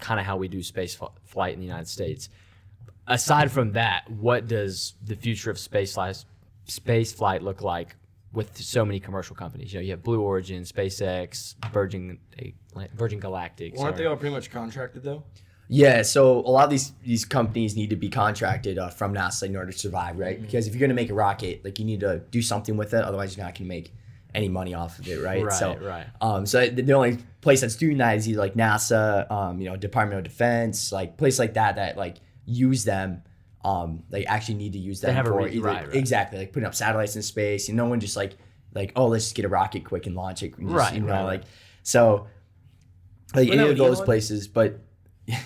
kind 0.00 0.18
of 0.18 0.26
how 0.26 0.36
we 0.36 0.48
do 0.48 0.62
space 0.62 0.98
f- 1.00 1.12
flight 1.24 1.54
in 1.54 1.60
the 1.60 1.66
United 1.66 1.88
States. 1.88 2.28
Aside 3.06 3.52
from 3.52 3.72
that, 3.72 4.10
what 4.10 4.48
does 4.48 4.94
the 5.04 5.14
future 5.14 5.50
of 5.50 5.58
space 5.58 5.94
flight 5.94 6.24
space 6.64 7.12
flight 7.12 7.42
look 7.42 7.62
like 7.62 7.94
with 8.32 8.56
so 8.56 8.84
many 8.84 8.98
commercial 8.98 9.36
companies? 9.36 9.72
You 9.72 9.78
know, 9.78 9.84
you 9.84 9.90
have 9.92 10.02
Blue 10.02 10.20
Origin, 10.20 10.64
SpaceX, 10.64 11.54
Virgin 11.72 12.18
Virgin 12.94 13.20
Galactic. 13.20 13.74
Well, 13.74 13.84
aren't 13.84 13.94
sorry. 13.96 14.04
they 14.04 14.10
all 14.10 14.16
pretty 14.16 14.34
much 14.34 14.50
contracted 14.50 15.04
though? 15.04 15.22
Yeah, 15.68 16.02
so 16.02 16.38
a 16.38 16.50
lot 16.50 16.64
of 16.64 16.70
these 16.70 16.92
these 17.02 17.24
companies 17.24 17.74
need 17.74 17.90
to 17.90 17.96
be 17.96 18.08
contracted 18.08 18.78
uh, 18.78 18.88
from 18.88 19.14
NASA 19.14 19.44
in 19.44 19.56
order 19.56 19.72
to 19.72 19.78
survive, 19.78 20.18
right? 20.18 20.40
Because 20.40 20.66
if 20.66 20.74
you're 20.74 20.80
going 20.80 20.90
to 20.90 20.94
make 20.94 21.10
a 21.10 21.14
rocket, 21.14 21.64
like 21.64 21.78
you 21.78 21.84
need 21.84 22.00
to 22.00 22.20
do 22.30 22.40
something 22.40 22.76
with 22.76 22.94
it, 22.94 23.02
otherwise 23.02 23.36
you're 23.36 23.44
not 23.44 23.54
going 23.54 23.68
to 23.68 23.68
make 23.68 23.92
any 24.36 24.48
money 24.48 24.74
off 24.74 24.98
of 24.98 25.08
it, 25.08 25.22
right? 25.22 25.42
Right, 25.42 25.52
so, 25.52 25.76
right. 25.78 26.06
Um, 26.20 26.46
so 26.46 26.68
the, 26.68 26.92
only 26.92 27.18
place 27.40 27.62
that's 27.62 27.76
doing 27.76 27.98
that 27.98 28.16
is 28.18 28.28
either 28.28 28.38
like 28.38 28.54
NASA, 28.54 29.28
um, 29.30 29.60
you 29.60 29.68
know, 29.68 29.76
Department 29.76 30.18
of 30.18 30.24
Defense, 30.24 30.92
like 30.92 31.16
place 31.16 31.38
like 31.38 31.54
that 31.54 31.76
that 31.76 31.96
like 31.96 32.18
use 32.44 32.84
them, 32.84 33.22
um, 33.64 34.04
like 34.10 34.26
actually 34.28 34.56
need 34.56 34.74
to 34.74 34.78
use 34.78 35.00
them 35.00 35.14
have 35.14 35.26
a 35.26 35.30
for 35.30 35.38
re- 35.38 35.52
either, 35.52 35.62
right, 35.62 35.86
right. 35.86 35.96
exactly 35.96 36.38
like 36.38 36.52
putting 36.52 36.66
up 36.66 36.74
satellites 36.74 37.16
in 37.16 37.22
space, 37.22 37.68
and 37.68 37.76
no 37.76 37.86
one 37.86 37.98
just 37.98 38.16
like 38.16 38.36
like 38.74 38.92
oh 38.94 39.06
let's 39.08 39.24
just 39.24 39.34
get 39.34 39.44
a 39.44 39.48
rocket 39.48 39.84
quick 39.84 40.06
and 40.06 40.14
launch 40.14 40.42
it, 40.42 40.56
and 40.58 40.68
just, 40.68 40.78
Right, 40.78 40.94
You 40.94 41.00
know, 41.00 41.12
right, 41.12 41.22
like 41.24 41.42
so, 41.82 42.28
like 43.34 43.48
any 43.48 43.68
of 43.68 43.78
those 43.78 44.00
places, 44.00 44.46
but. 44.46 44.80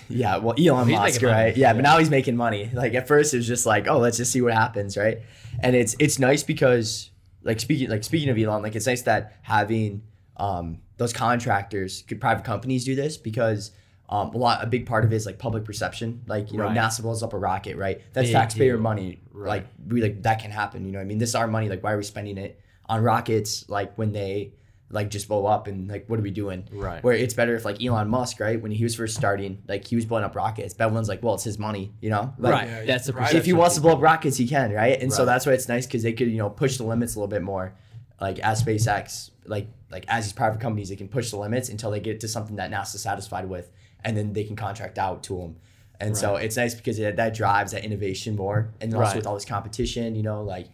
Yeah, 0.09 0.37
well, 0.37 0.53
Elon 0.59 0.87
He's 0.87 0.97
Musk, 0.97 1.21
right? 1.23 1.55
Yeah, 1.57 1.73
but 1.73 1.81
now 1.81 1.97
he's 1.97 2.09
making 2.09 2.35
money. 2.37 2.69
Like 2.73 2.93
at 2.93 3.07
first, 3.07 3.33
it 3.33 3.37
was 3.37 3.47
just 3.47 3.65
like, 3.65 3.87
oh, 3.87 3.97
let's 3.97 4.17
just 4.17 4.31
see 4.31 4.41
what 4.41 4.53
happens, 4.53 4.95
right? 4.97 5.19
And 5.59 5.75
it's 5.75 5.95
it's 5.99 6.19
nice 6.19 6.43
because, 6.43 7.09
like 7.43 7.59
speaking 7.59 7.89
like 7.89 8.03
speaking 8.03 8.29
of 8.29 8.37
Elon, 8.37 8.61
like 8.61 8.75
it's 8.75 8.85
nice 8.87 9.01
that 9.03 9.37
having 9.41 10.03
um, 10.37 10.79
those 10.97 11.13
contractors, 11.13 12.03
could 12.07 12.21
private 12.21 12.43
companies 12.45 12.85
do 12.85 12.95
this 12.95 13.17
because 13.17 13.71
um, 14.09 14.29
a 14.35 14.37
lot 14.37 14.63
a 14.63 14.67
big 14.67 14.85
part 14.85 15.03
of 15.05 15.11
it 15.13 15.15
is 15.15 15.25
like 15.25 15.39
public 15.39 15.65
perception. 15.65 16.21
Like 16.27 16.51
you 16.51 16.57
know, 16.57 16.65
Right. 16.65 16.77
NASA 16.77 17.01
blows 17.01 17.23
up 17.23 17.33
a 17.33 17.37
rocket, 17.37 17.75
right? 17.77 18.01
That's 18.13 18.27
Big 18.27 18.35
taxpayer 18.35 18.73
deal. 18.73 18.81
money. 18.81 19.19
Right. 19.31 19.47
Like 19.47 19.67
we 19.87 20.01
like 20.01 20.21
that 20.23 20.39
can 20.41 20.51
happen. 20.51 20.85
You 20.85 20.91
know, 20.91 20.99
what 20.99 21.03
I 21.03 21.07
mean, 21.07 21.17
this 21.17 21.29
is 21.29 21.35
our 21.35 21.47
money. 21.47 21.69
Like 21.69 21.83
why 21.83 21.93
are 21.93 21.97
we 21.97 22.03
spending 22.03 22.37
it 22.37 22.59
on 22.87 23.01
rockets? 23.01 23.67
Like 23.69 23.95
when 23.97 24.11
they 24.11 24.53
like 24.91 25.09
just 25.09 25.27
blow 25.27 25.45
up 25.45 25.67
and 25.67 25.87
like 25.89 26.05
what 26.07 26.19
are 26.19 26.21
we 26.21 26.31
doing? 26.31 26.67
Right. 26.71 27.03
Where 27.03 27.13
it's 27.13 27.33
better 27.33 27.55
if 27.55 27.65
like 27.65 27.83
Elon 27.83 28.09
Musk, 28.09 28.39
right? 28.39 28.61
When 28.61 28.71
he 28.71 28.83
was 28.83 28.95
first 28.95 29.15
starting, 29.15 29.61
like 29.67 29.87
he 29.87 29.95
was 29.95 30.05
blowing 30.05 30.23
up 30.23 30.35
rockets. 30.35 30.73
But 30.73 30.85
everyone's 30.85 31.09
like, 31.09 31.23
well, 31.23 31.35
it's 31.35 31.43
his 31.43 31.57
money, 31.57 31.93
you 32.01 32.09
know? 32.09 32.33
Like, 32.37 32.53
right. 32.53 32.67
Yeah, 32.67 32.85
That's 32.85 33.07
the 33.07 33.13
right. 33.13 33.33
If 33.33 33.45
he 33.45 33.53
wants 33.53 33.75
to 33.75 33.81
blow 33.81 33.93
up 33.93 34.01
rockets, 34.01 34.37
he 34.37 34.47
can, 34.47 34.71
right? 34.71 35.01
And 35.01 35.11
so 35.11 35.25
that's 35.25 35.45
why 35.45 35.53
it's 35.53 35.67
nice 35.67 35.85
because 35.85 36.03
they 36.03 36.13
could, 36.13 36.27
you 36.27 36.37
know, 36.37 36.49
push 36.49 36.77
the 36.77 36.83
limits 36.83 37.15
a 37.15 37.19
little 37.19 37.29
bit 37.29 37.41
more. 37.41 37.73
Like 38.19 38.39
as 38.39 38.63
SpaceX, 38.63 39.31
like 39.45 39.67
like 39.89 40.05
as 40.07 40.25
these 40.25 40.33
private 40.33 40.59
companies, 40.59 40.89
they 40.89 40.95
can 40.95 41.07
push 41.07 41.31
the 41.31 41.37
limits 41.37 41.69
until 41.69 41.91
they 41.91 41.99
get 41.99 42.19
to 42.21 42.27
something 42.27 42.57
that 42.57 42.71
NASA's 42.71 43.01
satisfied 43.01 43.49
with, 43.49 43.71
and 44.03 44.15
then 44.15 44.33
they 44.33 44.43
can 44.43 44.55
contract 44.55 44.97
out 44.99 45.23
to 45.23 45.37
them. 45.37 45.55
And 45.99 46.17
so 46.17 46.35
it's 46.35 46.57
nice 46.57 46.73
because 46.73 46.97
it, 46.97 47.15
that 47.17 47.35
drives 47.35 47.73
that 47.73 47.85
innovation 47.85 48.35
more, 48.35 48.73
and 48.81 48.91
then 48.91 48.99
also 48.99 49.17
with 49.17 49.27
all 49.27 49.35
this 49.35 49.45
competition, 49.45 50.15
you 50.15 50.23
know, 50.23 50.43
like 50.43 50.67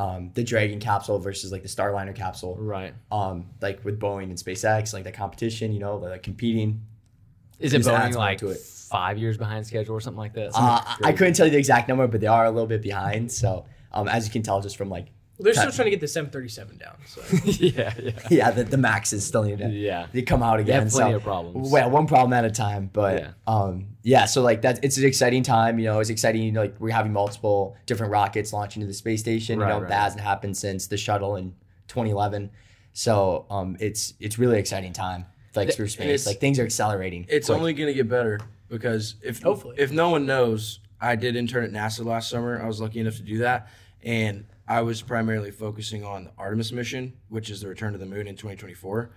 um, 0.00 0.30
the 0.34 0.42
Dragon 0.42 0.80
capsule 0.80 1.18
versus 1.18 1.52
like 1.52 1.62
the 1.62 1.68
Starliner 1.68 2.14
capsule, 2.14 2.56
Right. 2.58 2.94
um, 3.12 3.46
like 3.60 3.84
with 3.84 4.00
Boeing 4.00 4.24
and 4.24 4.34
SpaceX, 4.36 4.94
like 4.94 5.04
the 5.04 5.12
competition, 5.12 5.72
you 5.72 5.78
know, 5.80 5.96
like 5.96 6.22
competing. 6.22 6.80
Is 7.58 7.74
it 7.74 7.82
Boeing 7.82 8.14
like 8.14 8.42
it. 8.42 8.56
five 8.58 9.18
years 9.18 9.36
behind 9.36 9.66
schedule 9.66 9.94
or 9.94 10.00
something 10.00 10.18
like 10.18 10.32
that? 10.34 10.52
Uh, 10.54 10.80
I 11.04 11.12
couldn't 11.12 11.34
tell 11.34 11.46
you 11.46 11.52
the 11.52 11.58
exact 11.58 11.88
number, 11.88 12.06
but 12.06 12.20
they 12.22 12.26
are 12.26 12.46
a 12.46 12.50
little 12.50 12.66
bit 12.66 12.80
behind. 12.80 13.30
So 13.30 13.66
um, 13.92 14.08
as 14.08 14.26
you 14.26 14.32
can 14.32 14.42
tell, 14.42 14.60
just 14.62 14.76
from 14.78 14.88
like 14.88 15.08
Well, 15.40 15.44
they're 15.46 15.54
still 15.54 15.72
trying 15.72 15.86
to 15.86 15.90
get 15.90 16.00
the 16.00 16.08
737 16.08 16.76
down. 16.76 16.96
So 17.06 17.22
yeah, 17.44 17.94
yeah, 17.98 18.12
yeah, 18.30 18.50
the, 18.50 18.64
the 18.64 18.76
max 18.76 19.14
is 19.14 19.26
still 19.26 19.42
need 19.42 19.56
to 19.58 19.70
yeah. 19.70 20.06
they 20.12 20.20
come 20.20 20.42
out 20.42 20.60
again. 20.60 20.82
have 20.82 20.92
plenty 20.92 21.12
so, 21.12 21.16
of 21.16 21.22
problems. 21.22 21.70
Well, 21.72 21.88
one 21.90 22.06
problem 22.06 22.34
at 22.34 22.44
a 22.44 22.50
time, 22.50 22.90
but 22.92 23.18
Yeah. 23.22 23.30
um, 23.46 23.86
yeah. 24.02 24.26
So 24.26 24.42
like 24.42 24.60
that, 24.62 24.84
it's 24.84 24.98
an 24.98 25.06
exciting 25.06 25.42
time. 25.42 25.78
You 25.78 25.86
know, 25.86 26.00
it's 26.00 26.10
exciting. 26.10 26.42
You 26.42 26.52
know, 26.52 26.60
like 26.60 26.74
we're 26.78 26.90
having 26.92 27.14
multiple 27.14 27.74
different 27.86 28.12
rockets 28.12 28.52
launching 28.52 28.80
to 28.82 28.86
the 28.86 28.92
space 28.92 29.20
station. 29.20 29.58
Right, 29.58 29.68
you 29.68 29.72
know, 29.72 29.80
right. 29.80 29.88
that 29.88 30.02
hasn't 30.02 30.22
happened 30.22 30.58
since 30.58 30.88
the 30.88 30.98
shuttle 30.98 31.36
in 31.36 31.54
2011. 31.88 32.50
So 32.92 33.46
um, 33.48 33.78
it's 33.80 34.12
it's 34.20 34.38
really 34.38 34.58
exciting 34.58 34.92
time. 34.92 35.24
Like 35.54 35.68
Th- 35.68 35.76
through 35.76 35.86
it's- 35.86 35.94
space, 35.94 36.26
like 36.26 36.38
things 36.38 36.58
are 36.58 36.64
accelerating. 36.64 37.24
It's 37.30 37.46
quick. 37.46 37.58
only 37.58 37.72
gonna 37.72 37.94
get 37.94 38.08
better 38.08 38.40
because 38.68 39.16
if 39.22 39.42
Hopefully. 39.42 39.76
if 39.78 39.90
no 39.90 40.10
one 40.10 40.26
knows, 40.26 40.80
I 41.00 41.16
did 41.16 41.34
intern 41.34 41.64
at 41.64 41.70
NASA 41.72 42.04
last 42.04 42.28
summer. 42.28 42.60
I 42.62 42.66
was 42.66 42.80
lucky 42.80 43.00
enough 43.00 43.16
to 43.16 43.22
do 43.22 43.38
that, 43.38 43.68
and 44.02 44.44
I 44.68 44.82
was 44.82 45.02
primarily 45.02 45.50
focusing 45.50 46.04
on 46.04 46.24
the 46.24 46.30
Artemis 46.38 46.70
mission, 46.72 47.14
which 47.28 47.50
is 47.50 47.60
the 47.60 47.68
return 47.68 47.92
to 47.92 47.98
the 47.98 48.06
moon 48.06 48.28
in 48.28 48.36
2024. 48.36 49.10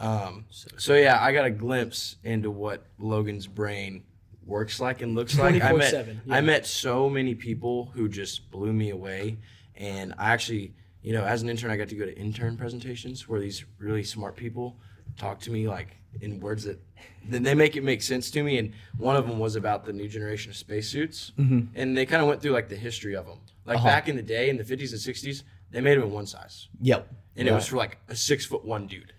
Um, 0.00 0.46
so 0.76 0.94
yeah, 0.94 1.18
I 1.22 1.32
got 1.32 1.46
a 1.46 1.50
glimpse 1.50 2.16
into 2.24 2.50
what 2.50 2.84
Logan's 2.98 3.46
brain 3.46 4.02
works 4.44 4.80
like 4.80 5.02
and 5.02 5.14
looks 5.14 5.38
like. 5.38 5.62
I 5.62 5.72
met 5.72 5.92
yeah. 5.92 6.34
I 6.34 6.40
met 6.40 6.66
so 6.66 7.08
many 7.08 7.34
people 7.34 7.92
who 7.94 8.08
just 8.08 8.50
blew 8.50 8.72
me 8.72 8.90
away, 8.90 9.38
and 9.76 10.12
I 10.18 10.32
actually, 10.32 10.74
you 11.02 11.12
know, 11.12 11.24
as 11.24 11.42
an 11.42 11.48
intern, 11.48 11.70
I 11.70 11.76
got 11.76 11.88
to 11.88 11.94
go 11.94 12.04
to 12.04 12.16
intern 12.18 12.56
presentations 12.56 13.28
where 13.28 13.40
these 13.40 13.64
really 13.78 14.02
smart 14.04 14.36
people 14.36 14.76
talk 15.16 15.40
to 15.40 15.50
me 15.50 15.68
like 15.68 15.96
in 16.20 16.40
words 16.40 16.64
that 16.64 16.80
then 17.28 17.42
they 17.42 17.54
make 17.54 17.76
it 17.76 17.82
make 17.84 18.02
sense 18.02 18.30
to 18.32 18.42
me. 18.42 18.58
And 18.58 18.72
one 18.98 19.16
of 19.16 19.26
them 19.26 19.38
was 19.38 19.56
about 19.56 19.84
the 19.84 19.92
new 19.92 20.08
generation 20.08 20.50
of 20.50 20.56
spacesuits, 20.56 21.32
and 21.74 21.96
they 21.96 22.06
kind 22.06 22.22
of 22.22 22.28
went 22.28 22.40
through 22.42 22.52
like 22.52 22.68
the 22.68 22.76
history 22.76 23.14
of 23.14 23.26
them. 23.26 23.38
Like 23.66 23.78
Uh-huh. 23.78 23.88
back 23.88 24.08
in 24.08 24.16
the 24.16 24.22
day, 24.22 24.48
in 24.48 24.56
the 24.56 24.64
50s 24.64 24.92
and 24.92 25.00
60s, 25.00 25.42
they 25.70 25.80
made 25.80 25.96
them 25.98 26.04
in 26.04 26.12
one 26.12 26.26
size, 26.26 26.68
Yep. 26.80 27.08
and 27.36 27.48
it 27.48 27.52
was 27.52 27.66
for 27.66 27.76
like 27.76 27.98
a 28.08 28.14
six 28.16 28.46
foot 28.46 28.64
one 28.64 28.86
dude, 28.86 29.12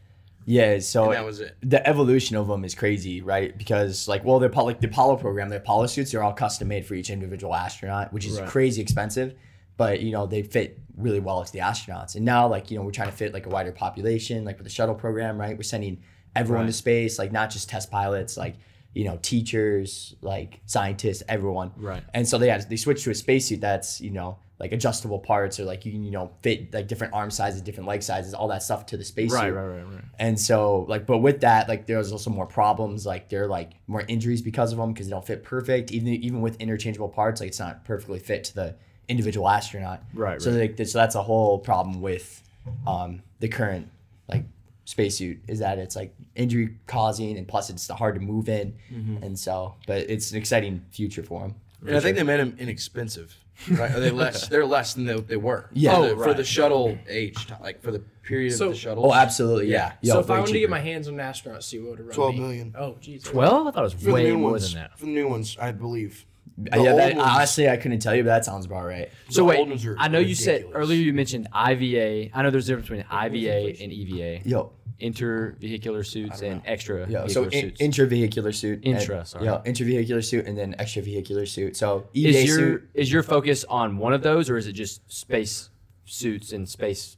Yeah. 0.46 0.80
So 0.80 1.06
and 1.06 1.14
that 1.14 1.26
was 1.26 1.42
it. 1.42 1.56
the 1.62 1.86
evolution 1.86 2.38
of 2.38 2.48
them 2.48 2.64
is 2.64 2.74
crazy, 2.74 3.22
right? 3.22 3.56
Because 3.58 4.08
like, 4.08 4.24
well, 4.24 4.40
the 4.40 4.46
Apollo, 4.48 4.68
like 4.68 4.80
the 4.82 4.88
Apollo 4.88 5.18
program, 5.18 5.50
the 5.50 5.58
Apollo 5.58 5.88
suits 5.88 6.14
are 6.14 6.24
all 6.24 6.34
custom 6.34 6.70
made 6.70 6.86
for 6.86 6.94
each 6.96 7.10
individual 7.10 7.54
astronaut, 7.54 8.14
which 8.14 8.26
is 8.26 8.40
Right. 8.40 8.48
crazy 8.50 8.82
expensive, 8.82 9.36
but 9.76 10.00
you 10.02 10.12
know 10.12 10.26
they 10.26 10.42
fit 10.44 10.80
really 10.96 11.20
well 11.20 11.44
to 11.44 11.52
the 11.52 11.60
astronauts. 11.60 12.16
And 12.16 12.24
now, 12.26 12.48
like 12.48 12.72
you 12.72 12.78
know, 12.78 12.84
we're 12.84 12.92
trying 12.92 13.10
to 13.10 13.16
fit 13.16 13.34
like 13.34 13.46
a 13.46 13.50
wider 13.50 13.72
population, 13.74 14.46
like 14.46 14.58
with 14.58 14.64
the 14.66 14.72
shuttle 14.74 14.96
program, 14.96 15.38
right? 15.38 15.56
We're 15.58 15.64
sending 15.64 16.00
everyone 16.36 16.66
to 16.68 16.74
space, 16.74 17.20
like 17.20 17.32
not 17.34 17.50
just 17.52 17.68
test 17.70 17.92
pilots, 17.92 18.38
like 18.38 18.56
you 18.98 19.06
know, 19.06 19.20
teachers, 19.22 20.16
like 20.22 20.60
scientists, 20.66 21.22
everyone. 21.30 21.72
Right. 21.78 22.04
And 22.14 22.28
so 22.28 22.38
they 22.38 22.50
had, 22.50 22.68
they 22.70 22.78
switched 22.78 23.04
to 23.04 23.12
a 23.12 23.16
spacesuit 23.16 23.62
that's 23.62 24.02
you 24.02 24.10
know 24.10 24.40
like 24.60 24.72
adjustable 24.72 25.20
parts 25.20 25.60
or 25.60 25.66
like 25.66 25.86
you 25.86 25.92
can 25.92 26.04
you 26.04 26.10
know 26.10 26.32
fit 26.42 26.74
like 26.74 26.88
different 26.88 27.14
arm 27.14 27.30
sizes, 27.30 27.62
different 27.62 27.88
leg 27.88 28.02
sizes, 28.02 28.34
all 28.34 28.48
that 28.48 28.64
stuff 28.64 28.88
to 28.88 28.98
the 28.98 29.04
spacesuit. 29.04 29.40
Right, 29.40 29.50
right, 29.52 29.68
right, 29.68 29.86
right. 29.86 30.04
And 30.18 30.40
so, 30.40 30.86
like, 30.90 31.06
but 31.06 31.20
with 31.20 31.42
that, 31.42 31.70
like, 31.70 31.86
there's 31.86 32.12
also 32.12 32.32
more 32.32 32.48
problems. 32.48 33.06
Like, 33.06 33.30
there 33.30 33.44
are 33.44 33.48
like 33.48 33.74
more 33.86 34.04
injuries 34.08 34.42
because 34.42 34.72
of 34.72 34.80
them 34.80 34.94
because 34.94 35.06
they 35.08 35.12
don't 35.12 35.26
fit 35.26 35.44
perfect. 35.44 35.92
Even 35.92 36.08
even 36.08 36.42
with 36.42 36.60
interchangeable 36.60 37.10
parts, 37.10 37.40
like, 37.40 37.50
it's 37.50 37.60
not 37.60 37.86
perfectly 37.86 38.18
fit 38.18 38.46
to 38.46 38.56
the 38.56 38.76
individual 39.08 39.48
astronaut. 39.48 40.02
Right, 40.14 40.42
So, 40.42 40.50
right. 40.52 40.76
like, 40.78 40.88
so 40.88 40.98
that's 40.98 41.16
a 41.16 41.22
whole 41.22 41.60
problem 41.60 42.02
with 42.02 42.42
um, 42.88 43.22
the 43.40 43.48
current 43.48 43.90
like 44.28 44.44
spacesuit 44.86 45.38
is 45.48 45.60
that 45.60 45.78
it's 45.78 45.96
like 45.96 46.16
injury 46.38 46.76
causing, 46.88 47.38
and 47.38 47.48
plus 47.48 47.70
it's 47.70 47.88
hard 47.90 48.16
to 48.16 48.22
move 48.22 48.48
in. 48.50 48.74
Mm-hmm. 48.94 49.24
And 49.24 49.38
so, 49.38 49.76
but 49.88 50.10
it's 50.10 50.32
an 50.32 50.38
exciting 50.38 50.86
future 50.92 51.24
for 51.24 51.42
them. 51.42 51.56
And 51.86 51.96
I 51.96 52.00
think 52.00 52.18
they 52.18 52.24
made 52.24 52.40
them 52.40 52.56
inexpensive. 52.60 53.36
Right? 53.72 53.92
Are 53.92 54.00
they 54.00 54.12
less? 54.12 54.48
They're 54.50 54.66
less 54.66 54.94
than 54.94 55.06
they, 55.06 55.20
they 55.20 55.36
were. 55.38 55.70
Yeah. 55.74 55.96
For 55.96 55.98
Oh, 55.98 56.10
the, 56.16 56.24
for 56.24 56.34
the 56.36 56.44
shuttle 56.44 56.98
age, 57.08 57.48
like 57.62 57.82
for 57.82 57.92
the 57.92 58.00
period 58.24 58.54
So- 58.54 58.68
of 58.68 58.72
the 58.74 58.78
shuttle. 58.78 59.06
Oh, 59.08 59.14
absolutely, 59.14 59.68
yeah. 59.72 59.94
Yeah. 60.02 60.14
so 60.14 60.18
Yo, 60.18 60.20
if 60.22 60.30
I 60.30 60.34
way 60.34 60.40
wanted 60.42 60.54
to 60.54 60.60
get 60.60 60.70
my 60.70 60.80
hands 60.80 61.08
on 61.08 61.16
an 61.16 61.20
astronaut 61.22 61.64
suit, 61.64 61.82
what 61.84 61.92
would 61.92 62.00
it 62.02 62.04
run 62.04 62.14
12 62.16 62.34
me? 62.36 62.40
million. 62.40 62.76
Oh, 62.78 62.96
jeez. 63.02 63.24
Twelve? 63.24 63.66
I 63.68 63.72
thought 63.72 63.80
it 63.80 63.84
was 63.84 63.94
For 63.94 64.00
the 64.02 64.12
way 64.14 64.24
new 64.26 64.38
more 64.38 64.52
ones, 64.52 64.74
than 64.74 64.82
that. 64.84 64.98
For 65.00 65.06
the 65.06 65.12
new 65.12 65.28
ones, 65.28 65.58
I 65.60 65.72
believe. 65.72 66.26
The 66.60 66.82
yeah, 66.82 66.94
that, 66.96 67.18
honestly, 67.20 67.70
I 67.70 67.78
couldn't 67.78 68.00
tell 68.00 68.16
you, 68.16 68.24
but 68.24 68.30
that 68.30 68.46
sounds 68.46 68.66
about 68.66 68.84
right. 68.86 69.12
So 69.30 69.42
The 69.42 69.46
wait, 69.46 69.60
old 69.60 69.70
ones 69.70 69.86
are 69.86 69.96
I 70.00 70.08
know 70.08 70.18
you 70.18 70.34
said 70.34 70.66
earlier 70.74 71.00
you 71.00 71.14
mentioned 71.14 71.48
IVA. 71.54 72.30
I 72.36 72.42
know 72.42 72.50
there's 72.50 72.68
a 72.68 72.76
difference 72.76 72.90
between 72.90 73.06
IVA 73.12 73.80
and 73.84 73.92
EVA. 73.94 74.48
Yo, 74.50 74.72
Intervehicular 75.02 76.06
suits 76.06 76.42
and 76.42 76.62
extra 76.66 77.08
Yeah, 77.10 77.28
so 77.28 77.44
in, 77.46 77.52
suits. 77.52 77.82
intravehicular 77.82 78.54
suit. 78.54 78.80
Intra, 78.84 79.20
and, 79.20 79.28
sorry. 79.28 79.46
Yeah, 79.46 79.62
intravehicular 79.66 80.24
suit 80.24 80.46
and 80.46 80.58
then 80.58 80.76
extravehicular 80.80 81.48
suit. 81.48 81.76
So 81.78 82.08
EVA 82.14 82.30
is 82.30 82.46
your 82.48 82.58
suit. 82.58 82.90
is 82.94 83.12
your 83.12 83.24
focus 83.24 83.64
on 83.70 83.98
one 83.98 84.14
of 84.14 84.22
those, 84.24 84.50
or 84.50 84.58
is 84.58 84.68
it 84.68 84.74
just 84.74 85.02
space 85.12 85.70
suits 86.06 86.52
and 86.54 86.68
space 86.68 87.18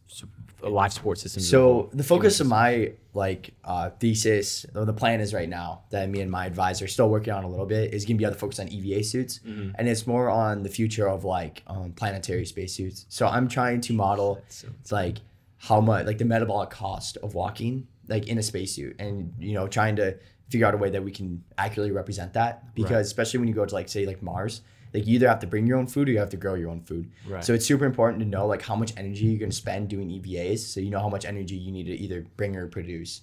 life 0.61 0.91
support 0.93 1.17
systems? 1.19 1.47
So 1.49 1.89
the 1.93 2.03
focus 2.03 2.39
of 2.39 2.47
my 2.47 2.93
like 3.13 3.53
uh, 3.63 3.89
thesis, 3.99 4.65
or 4.75 4.85
the 4.85 4.93
plan 4.93 5.19
is 5.19 5.33
right 5.33 5.49
now 5.49 5.81
that 5.89 6.09
me 6.09 6.21
and 6.21 6.29
my 6.29 6.45
advisor 6.45 6.85
are 6.85 6.87
still 6.89 7.09
working 7.09 7.33
on 7.33 7.43
a 7.43 7.47
little 7.49 7.65
bit 7.65 7.93
is 7.93 8.05
gonna 8.05 8.17
be 8.17 8.23
able 8.23 8.33
to 8.33 8.39
focus 8.39 8.59
on 8.59 8.67
EVA 8.69 9.03
suits, 9.03 9.39
Mm-hmm. 9.45 9.71
and 9.75 9.87
it's 9.89 10.05
more 10.05 10.29
on 10.29 10.63
the 10.63 10.69
future 10.69 11.07
of 11.07 11.23
like 11.23 11.63
um, 11.67 11.91
planetary 11.93 12.45
spacesuits. 12.45 13.05
So 13.09 13.27
I'm 13.27 13.47
trying 13.47 13.81
to 13.81 13.93
model 13.93 14.41
it's 14.47 14.91
like 14.91 15.17
how 15.59 15.79
much 15.81 16.05
like 16.05 16.17
the 16.17 16.25
metabolic 16.25 16.69
cost 16.69 17.17
of 17.17 17.33
walking 17.35 17.87
like 18.07 18.27
in 18.27 18.37
a 18.37 18.43
spacesuit, 18.43 18.95
and 18.99 19.33
you 19.39 19.53
know 19.53 19.67
trying 19.67 19.95
to 19.97 20.17
figure 20.49 20.65
out 20.65 20.73
a 20.73 20.77
way 20.77 20.89
that 20.89 21.03
we 21.03 21.11
can 21.11 21.43
accurately 21.59 21.91
represent 21.91 22.33
that 22.33 22.73
because 22.73 22.91
Right. 22.91 23.01
especially 23.01 23.37
when 23.39 23.47
you 23.47 23.53
go 23.53 23.65
to 23.65 23.75
like 23.75 23.87
say 23.89 24.05
like 24.05 24.21
Mars. 24.23 24.61
Like 24.91 25.05
you 25.05 25.13
either 25.15 25.27
have 25.27 25.39
to 25.41 25.45
bring 25.47 25.67
your 25.67 25.77
own 25.77 25.85
food 25.85 26.09
or 26.09 26.13
you 26.13 26.17
have 26.17 26.31
to 26.31 26.37
grow 26.37 26.55
your 26.55 26.71
own 26.71 26.81
food. 26.81 27.11
Right. 27.27 27.45
So 27.45 27.53
it's 27.53 27.63
super 27.63 27.85
important 27.85 28.23
to 28.23 28.25
know 28.27 28.47
like 28.47 28.63
how 28.63 28.75
much 28.75 28.91
energy 28.97 29.25
you're 29.25 29.37
going 29.37 29.51
to 29.51 29.55
spend 29.55 29.87
doing 29.87 30.09
EVAs, 30.09 30.57
so 30.59 30.79
you 30.79 30.89
know 30.89 30.99
how 30.99 31.09
much 31.09 31.25
energy 31.25 31.55
you 31.55 31.71
need 31.71 31.83
to 31.83 31.91
either 31.95 32.25
bring 32.37 32.55
or 32.55 32.65
produce. 32.67 33.21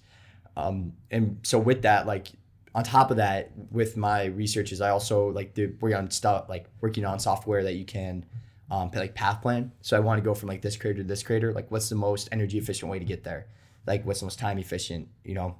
Um, 0.57 0.93
and 1.11 1.41
so 1.43 1.59
with 1.59 1.83
that, 1.83 2.07
like 2.07 2.29
on 2.73 2.85
top 2.85 3.11
of 3.11 3.17
that, 3.17 3.51
with 3.73 3.97
my 3.97 4.27
researches, 4.27 4.81
I 4.81 4.91
also 4.91 5.29
like 5.33 5.55
the 5.55 5.73
working 5.81 5.97
on 5.99 6.11
stuff 6.11 6.49
like 6.49 6.67
working 6.81 7.05
on 7.05 7.19
software 7.19 7.65
that 7.65 7.75
you 7.75 7.85
can 7.85 8.25
um, 8.71 8.91
like 8.95 9.15
path 9.15 9.43
plan. 9.43 9.73
So 9.81 9.97
I 9.97 10.01
want 10.01 10.19
to 10.19 10.25
go 10.25 10.35
from 10.35 10.49
like 10.49 10.63
this 10.63 10.77
crater 10.77 10.99
to 10.99 11.05
this 11.05 11.23
crater. 11.23 11.53
Like, 11.53 11.71
what's 11.71 11.89
the 11.89 11.95
most 11.95 12.29
energy 12.33 12.59
efficient 12.59 12.91
way 12.91 12.99
to 12.99 13.05
get 13.05 13.25
there? 13.25 13.47
Like, 13.87 14.05
what's 14.05 14.21
the 14.21 14.27
most 14.27 14.39
time 14.39 14.59
efficient? 14.59 15.09
You 15.25 15.35
know, 15.35 15.57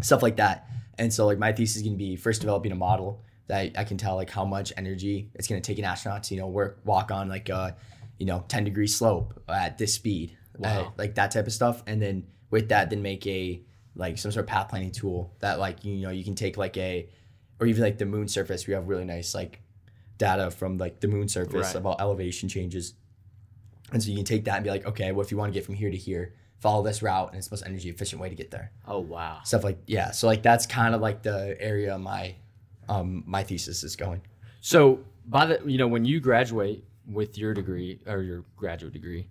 stuff 0.00 0.22
like 0.22 0.36
that. 0.36 0.66
And 0.98 1.12
so 1.12 1.26
like 1.26 1.38
my 1.38 1.52
thesis 1.52 1.76
is 1.76 1.82
going 1.82 1.94
to 1.94 1.98
be 1.98 2.16
first 2.16 2.40
developing 2.40 2.72
a 2.72 2.76
model 2.76 3.22
that 3.48 3.72
I 3.76 3.84
can 3.84 3.96
tell 3.96 4.16
like 4.16 4.30
how 4.30 4.44
much 4.44 4.72
energy 4.76 5.30
it's 5.34 5.48
going 5.48 5.60
to 5.60 5.66
take 5.66 5.78
an 5.78 5.84
astronaut 5.84 6.22
to 6.24 6.34
you 6.34 6.40
know 6.40 6.46
work 6.48 6.80
walk 6.84 7.10
on 7.10 7.28
like 7.28 7.48
a 7.48 7.76
you 8.18 8.26
know 8.26 8.44
10 8.48 8.64
degree 8.64 8.86
slope 8.86 9.42
at 9.48 9.78
this 9.78 9.94
speed, 9.94 10.36
Wow. 10.58 10.80
uh, 10.80 10.90
like 10.98 11.14
that 11.14 11.30
type 11.30 11.46
of 11.46 11.52
stuff. 11.52 11.82
And 11.86 12.00
then 12.00 12.26
with 12.50 12.68
that, 12.68 12.90
then 12.90 13.02
make 13.02 13.26
a 13.26 13.62
like 13.96 14.18
some 14.18 14.30
sort 14.32 14.44
of 14.44 14.48
path 14.48 14.68
planning 14.68 14.90
tool 14.90 15.34
that 15.40 15.58
like 15.58 15.84
you 15.84 15.96
know 16.02 16.10
you 16.10 16.24
can 16.24 16.34
take 16.34 16.56
like 16.56 16.76
a 16.76 17.08
or 17.60 17.66
even 17.66 17.82
like 17.82 17.98
the 17.98 18.06
moon 18.06 18.28
surface. 18.28 18.66
We 18.66 18.74
have 18.74 18.88
really 18.88 19.04
nice 19.04 19.34
like 19.34 19.60
data 20.26 20.50
from 20.50 20.78
like 20.84 20.94
the 21.00 21.08
moon 21.08 21.28
surface 21.28 21.54
Right. 21.68 21.74
about 21.82 22.00
elevation 22.00 22.48
changes. 22.48 22.94
And 23.92 24.02
so 24.02 24.08
you 24.10 24.16
can 24.16 24.24
take 24.24 24.44
that 24.44 24.54
and 24.56 24.64
be 24.64 24.70
like, 24.70 24.86
okay, 24.86 25.12
well, 25.12 25.24
if 25.24 25.30
you 25.30 25.36
want 25.36 25.52
to 25.52 25.54
get 25.58 25.64
from 25.66 25.74
here 25.74 25.90
to 25.90 25.96
here, 26.08 26.34
follow 26.60 26.82
this 26.82 27.02
route, 27.02 27.28
and 27.30 27.36
it's 27.38 27.48
the 27.48 27.54
most 27.54 27.66
energy 27.66 27.88
efficient 27.90 28.20
way 28.22 28.28
to 28.28 28.34
get 28.42 28.50
there 28.52 28.70
Oh 28.86 29.00
wow. 29.00 29.40
stuff 29.44 29.64
like 29.64 29.78
yeah 29.86 30.12
so 30.12 30.26
like 30.32 30.42
that's 30.42 30.64
kind 30.64 30.94
of 30.94 31.00
like 31.00 31.18
the 31.30 31.56
area 31.60 31.98
my 31.98 32.36
um 32.88 33.24
my 33.26 33.42
thesis 33.42 33.82
is 33.82 33.96
going 33.96 34.20
So 34.60 35.00
by 35.26 35.44
the 35.46 35.56
you 35.72 35.76
know 35.80 35.88
when 35.94 36.04
you 36.04 36.20
graduate 36.20 36.84
with 37.18 37.36
your 37.36 37.52
degree 37.60 37.98
or 38.06 38.22
your 38.22 38.44
graduate 38.56 38.92
degree, 38.92 39.26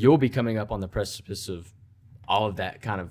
you'll 0.00 0.18
be 0.18 0.28
coming 0.28 0.58
up 0.62 0.70
on 0.70 0.80
the 0.80 0.88
precipice 0.98 1.48
of 1.48 1.72
all 2.32 2.44
of 2.46 2.56
that 2.56 2.82
kind 2.82 3.00
of 3.00 3.08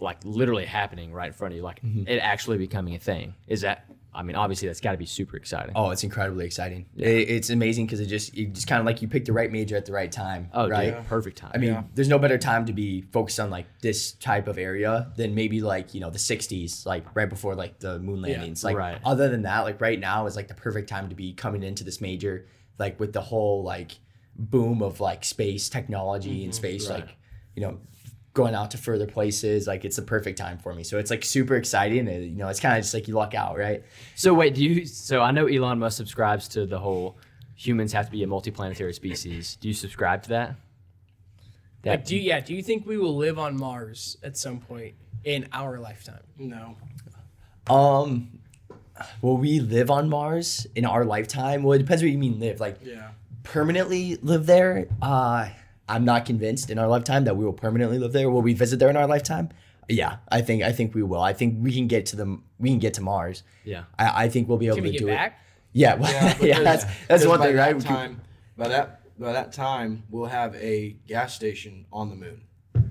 like 0.00 0.18
literally 0.24 0.64
happening 0.64 1.12
right 1.12 1.28
in 1.28 1.32
front 1.32 1.52
of 1.52 1.56
you, 1.56 1.62
like 1.62 1.82
mm-hmm. 1.82 2.08
it 2.08 2.18
actually 2.18 2.58
becoming 2.58 2.94
a 2.94 2.98
thing. 2.98 3.34
Is 3.46 3.62
that? 3.62 3.86
I 4.16 4.22
mean, 4.22 4.36
obviously 4.36 4.68
that's 4.68 4.80
got 4.80 4.92
to 4.92 4.96
be 4.96 5.06
super 5.06 5.36
exciting. 5.36 5.72
oh 5.74 5.90
it's 5.90 6.04
incredibly 6.04 6.46
exciting 6.46 6.86
it, 6.96 7.04
it's 7.04 7.50
amazing 7.50 7.86
because 7.86 7.98
it 7.98 8.06
just 8.06 8.32
you 8.36 8.46
just 8.46 8.68
kind 8.68 8.78
of 8.78 8.86
like 8.86 9.02
you 9.02 9.08
picked 9.08 9.26
the 9.26 9.32
right 9.32 9.50
major 9.50 9.76
at 9.76 9.86
the 9.86 9.92
right 9.92 10.12
time 10.12 10.50
Oh, 10.54 10.68
right 10.68 10.94
dude, 10.94 11.06
perfect 11.08 11.36
time. 11.36 11.50
I 11.52 11.58
mean, 11.58 11.72
Yeah. 11.72 11.82
there's 11.96 12.08
no 12.08 12.20
better 12.20 12.38
time 12.38 12.64
to 12.66 12.72
be 12.72 13.02
focused 13.12 13.40
on 13.40 13.50
like 13.50 13.66
this 13.80 14.12
type 14.12 14.46
of 14.46 14.56
area 14.56 15.10
than 15.16 15.34
maybe 15.34 15.60
like 15.60 15.94
you 15.94 16.00
know 16.00 16.10
the 16.10 16.18
'60s, 16.18 16.86
like 16.86 17.04
right 17.16 17.28
before 17.28 17.56
like 17.56 17.80
the 17.80 17.98
moon 17.98 18.22
landings. 18.22 18.62
Like 18.62 18.76
Right. 18.76 19.00
other 19.04 19.28
than 19.28 19.42
that, 19.42 19.60
like 19.60 19.80
right 19.80 19.98
now 19.98 20.26
is 20.26 20.36
like 20.36 20.46
the 20.46 20.54
perfect 20.54 20.88
time 20.88 21.08
to 21.08 21.16
be 21.16 21.32
coming 21.32 21.64
into 21.64 21.82
this 21.82 22.00
major, 22.00 22.46
like 22.78 23.00
with 23.00 23.12
the 23.12 23.20
whole 23.20 23.64
like 23.64 23.98
boom 24.36 24.80
of 24.80 25.00
like 25.00 25.24
space 25.24 25.68
technology 25.68 26.44
and 26.44 26.52
mm-hmm. 26.52 26.56
space, 26.56 26.88
Right. 26.88 27.00
like 27.00 27.16
you 27.56 27.62
know 27.62 27.80
going 28.34 28.54
out 28.54 28.72
to 28.72 28.78
further 28.78 29.06
places. 29.06 29.66
Like 29.66 29.84
it's 29.84 29.96
the 29.96 30.02
perfect 30.02 30.36
time 30.38 30.58
for 30.58 30.74
me. 30.74 30.82
So 30.84 30.98
it's 30.98 31.10
like 31.10 31.24
super 31.24 31.54
exciting. 31.54 32.08
And, 32.08 32.24
you 32.24 32.36
know, 32.36 32.48
it's 32.48 32.60
kind 32.60 32.76
of 32.76 32.82
just 32.82 32.92
like 32.92 33.08
you 33.08 33.14
luck 33.14 33.34
out, 33.34 33.56
right? 33.56 33.82
So 34.16 34.34
wait, 34.34 34.54
do 34.54 34.62
you? 34.64 34.86
So 34.86 35.20
I 35.22 35.30
know 35.30 35.46
Elon 35.46 35.78
Musk 35.78 35.96
subscribes 35.96 36.48
to 36.48 36.66
the 36.66 36.78
whole 36.78 37.16
humans 37.56 37.92
have 37.92 38.06
to 38.06 38.12
be 38.12 38.22
a 38.24 38.26
multiplanetary 38.26 38.92
species. 38.94 39.56
Do 39.56 39.68
you 39.68 39.74
subscribe 39.74 40.24
to 40.24 40.28
that? 40.30 40.56
Like, 41.84 42.04
do 42.06 42.16
you, 42.16 42.22
yeah? 42.22 42.40
Do 42.40 42.54
you 42.54 42.62
think 42.62 42.86
we 42.86 42.96
will 42.96 43.14
live 43.14 43.38
on 43.38 43.56
Mars 43.58 44.16
at 44.22 44.36
some 44.38 44.58
point 44.58 44.94
in 45.22 45.46
our 45.52 45.78
lifetime? 45.78 46.22
No. 46.38 46.76
Um, 47.68 48.40
will 49.22 49.36
we 49.36 49.60
live 49.60 49.90
on 49.90 50.08
Mars 50.08 50.66
in 50.74 50.86
our 50.86 51.04
lifetime? 51.04 51.62
Well, 51.62 51.74
it 51.74 51.78
depends 51.78 52.02
what 52.02 52.10
you 52.10 52.18
mean 52.18 52.40
live. 52.40 52.58
Like 52.58 52.78
Yeah. 52.82 53.10
permanently 53.42 54.16
live 54.22 54.46
there. 54.46 54.88
Uh, 55.02 55.48
I'm 55.88 56.04
not 56.04 56.24
convinced 56.24 56.70
in 56.70 56.78
our 56.78 56.88
lifetime 56.88 57.24
that 57.24 57.36
we 57.36 57.44
will 57.44 57.52
permanently 57.52 57.98
live 57.98 58.12
there. 58.12 58.30
Will 58.30 58.42
we 58.42 58.54
visit 58.54 58.78
there 58.78 58.88
in 58.90 58.96
our 58.96 59.06
lifetime? 59.06 59.50
Yeah, 59.88 60.16
I 60.30 60.40
think 60.40 60.62
I 60.62 60.72
think 60.72 60.94
we 60.94 61.02
will. 61.02 61.20
I 61.20 61.34
think 61.34 61.56
we 61.60 61.72
can 61.72 61.86
get 61.88 62.06
to 62.06 62.16
the 62.16 62.38
we 62.58 62.70
can 62.70 62.78
get 62.78 62.94
to 62.94 63.02
Mars. 63.02 63.42
Yeah. 63.64 63.84
I, 63.98 64.24
I 64.24 64.28
think 64.30 64.48
we'll 64.48 64.56
be 64.58 64.66
able 64.66 64.76
Can 64.76 64.84
to 64.84 64.90
we 64.90 64.96
do 64.96 65.04
get 65.06 65.12
it. 65.12 65.16
back? 65.16 65.40
Yeah, 65.72 65.94
well, 65.96 66.10
Yeah, 66.12 66.36
yeah, 66.40 66.60
that's 66.62 66.84
that's 66.84 66.96
because 67.08 67.26
one 67.26 67.38
by 67.40 67.46
thing, 67.46 67.56
that 67.56 67.62
right? 67.66 67.76
We 67.76 67.82
Time, 67.82 68.20
by 68.56 68.68
that 68.68 69.00
by 69.18 69.32
that 69.32 69.52
time, 69.52 70.04
we'll 70.10 70.24
have 70.26 70.54
a 70.56 70.96
gas 71.06 71.34
station 71.34 71.84
on 71.92 72.08
the 72.08 72.16
moon. 72.16 72.42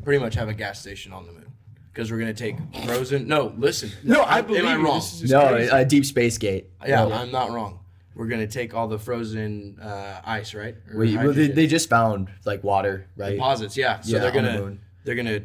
Pretty 0.03 0.23
much 0.23 0.35
have 0.35 0.49
a 0.49 0.53
gas 0.53 0.79
station 0.79 1.13
on 1.13 1.25
the 1.25 1.31
moon 1.31 1.51
because 1.91 2.11
we're 2.11 2.19
gonna 2.19 2.33
take 2.33 2.57
frozen. 2.85 3.27
No, 3.27 3.55
listen. 3.57 3.89
No, 4.03 4.21
I 4.21 4.41
believe. 4.41 4.63
Am 4.65 4.67
I 4.79 4.83
wrong? 4.83 4.97
This 4.99 5.23
is 5.23 5.31
no, 5.31 5.47
crazy. 5.49 5.69
a 5.71 5.83
deep 5.85 6.05
space 6.05 6.37
gate. 6.37 6.67
Yeah, 6.85 7.05
No. 7.05 7.13
I'm 7.13 7.31
not 7.31 7.49
wrong. 7.49 7.79
We're 8.15 8.27
gonna 8.27 8.47
take 8.47 8.73
all 8.73 8.87
the 8.87 8.99
frozen 8.99 9.79
uh, 9.81 10.21
ice, 10.23 10.53
right? 10.53 10.75
Or 10.91 10.99
We, 10.99 11.17
well, 11.17 11.33
they, 11.33 11.47
they 11.47 11.67
just 11.67 11.89
found 11.89 12.29
like 12.45 12.63
water, 12.63 13.07
right? 13.15 13.31
deposits. 13.33 13.75
Yeah, 13.75 14.01
so 14.01 14.13
Yeah, 14.15 14.19
they're 14.19 14.31
gonna 14.31 14.59
moon. 14.59 14.81
they're 15.03 15.15
gonna 15.15 15.41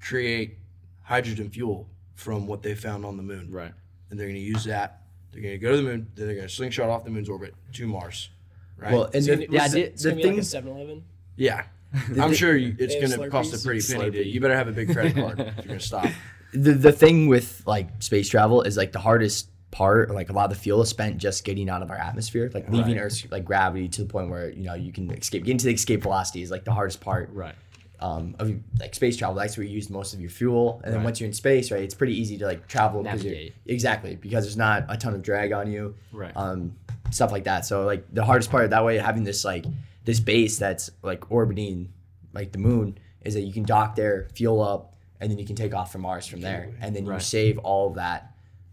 create 0.00 0.58
hydrogen 1.02 1.50
fuel 1.50 1.88
from 2.14 2.46
what 2.46 2.62
they 2.62 2.74
found 2.74 3.04
on 3.04 3.16
the 3.16 3.22
moon, 3.22 3.50
Right. 3.50 3.72
and 4.10 4.18
they're 4.18 4.26
gonna 4.28 4.38
use 4.38 4.64
that. 4.64 5.02
They're 5.32 5.42
gonna 5.42 5.58
go 5.58 5.70
to 5.72 5.76
the 5.76 5.82
moon. 5.82 6.06
Then 6.14 6.26
they're 6.26 6.36
gonna 6.36 6.48
slingshot 6.48 6.88
off 6.88 7.04
the 7.04 7.10
moon's 7.10 7.28
orbit 7.28 7.54
to 7.74 7.86
Mars. 7.86 8.30
Right? 8.76 8.92
Well, 8.92 9.10
and 9.12 9.24
So 9.24 9.36
the, 9.36 9.48
yeah, 9.50 9.64
I 9.64 9.68
the, 9.68 9.74
did- 9.80 9.92
It's 9.92 10.02
the 10.04 10.10
gonna 10.10 10.22
be 10.22 10.28
like 10.28 10.32
a 10.32 10.34
things 10.36 10.54
7-Eleven. 10.54 11.04
yeah, 11.36 11.64
I'm 12.20 12.32
sure 12.34 12.56
you, 12.56 12.76
it's 12.78 12.94
gonna 13.14 13.28
cost 13.28 13.52
a 13.54 13.58
pretty 13.66 13.80
penny. 13.92 14.10
To, 14.10 14.24
you 14.26 14.40
better 14.40 14.54
have 14.56 14.68
a 14.68 14.72
big 14.72 14.92
credit 14.92 15.14
card 15.16 15.40
if 15.40 15.56
you're 15.56 15.64
gonna 15.66 15.80
stop. 15.80 16.06
the, 16.52 16.72
the 16.72 16.92
thing 16.92 17.26
with 17.28 17.62
like 17.66 17.88
space 18.02 18.28
travel 18.28 18.62
is 18.62 18.76
like 18.76 18.92
the 18.92 19.00
hardest 19.00 19.48
part 19.78 20.10
like 20.10 20.28
a 20.28 20.32
lot 20.32 20.50
of 20.50 20.56
the 20.56 20.60
fuel 20.64 20.82
is 20.82 20.88
spent 20.88 21.18
just 21.18 21.44
getting 21.44 21.68
out 21.70 21.82
of 21.82 21.90
our 21.90 21.96
atmosphere 21.96 22.50
like 22.52 22.68
leaving 22.68 22.96
Right. 22.96 23.04
earth's 23.04 23.30
like 23.30 23.44
gravity 23.44 23.86
to 23.88 24.02
the 24.02 24.08
point 24.08 24.28
where 24.28 24.50
you 24.50 24.64
know 24.64 24.74
you 24.74 24.92
can 24.92 25.08
escape 25.12 25.44
getting 25.44 25.58
to 25.58 25.66
the 25.66 25.72
escape 25.74 26.02
velocity 26.02 26.42
is 26.42 26.50
like 26.50 26.64
the 26.64 26.72
hardest 26.72 27.00
part 27.00 27.30
Right. 27.32 27.54
um, 28.00 28.34
of 28.40 28.52
like 28.80 28.92
space 28.94 29.16
travel 29.16 29.36
that's 29.36 29.56
where 29.56 29.64
you 29.64 29.74
use 29.74 29.88
most 29.88 30.14
of 30.14 30.20
your 30.20 30.30
fuel 30.30 30.80
and 30.82 30.92
then 30.92 30.98
Right. 31.00 31.04
once 31.04 31.20
you're 31.20 31.28
in 31.28 31.32
space 31.32 31.70
right 31.70 31.82
it's 31.82 31.94
pretty 31.94 32.16
easy 32.22 32.36
to 32.38 32.44
like 32.46 32.66
travel 32.66 33.02
because 33.04 33.22
Navigate. 33.24 33.54
exactly 33.66 34.16
because 34.16 34.44
there's 34.44 34.56
not 34.56 34.84
a 34.88 34.96
ton 34.96 35.14
of 35.14 35.22
drag 35.22 35.52
on 35.52 35.70
you 35.70 35.94
Right. 36.12 36.32
um, 36.36 36.74
stuff 37.10 37.30
like 37.32 37.44
that 37.44 37.64
so 37.64 37.84
like 37.84 38.02
the 38.12 38.24
hardest 38.24 38.50
part 38.50 38.70
that 38.70 38.84
way 38.84 38.98
having 38.98 39.22
this 39.24 39.44
like 39.44 39.64
this 40.04 40.18
base 40.18 40.58
that's 40.58 40.90
like 41.02 41.30
orbiting 41.30 41.92
like 42.32 42.50
the 42.52 42.58
moon 42.58 42.98
is 43.22 43.34
that 43.34 43.42
you 43.42 43.52
can 43.52 43.62
dock 43.64 43.94
there 43.94 44.26
fuel 44.34 44.60
up 44.60 44.94
and 45.20 45.30
then 45.30 45.38
you 45.38 45.46
can 45.46 45.56
take 45.56 45.72
off 45.74 45.92
from 45.92 46.00
mars 46.02 46.26
from 46.26 46.40
there 46.40 46.70
and 46.80 46.96
then 46.96 47.04
you 47.04 47.10
Right. 47.12 47.22
save 47.22 47.58
all 47.58 47.88
of 47.90 47.94
that 47.96 48.32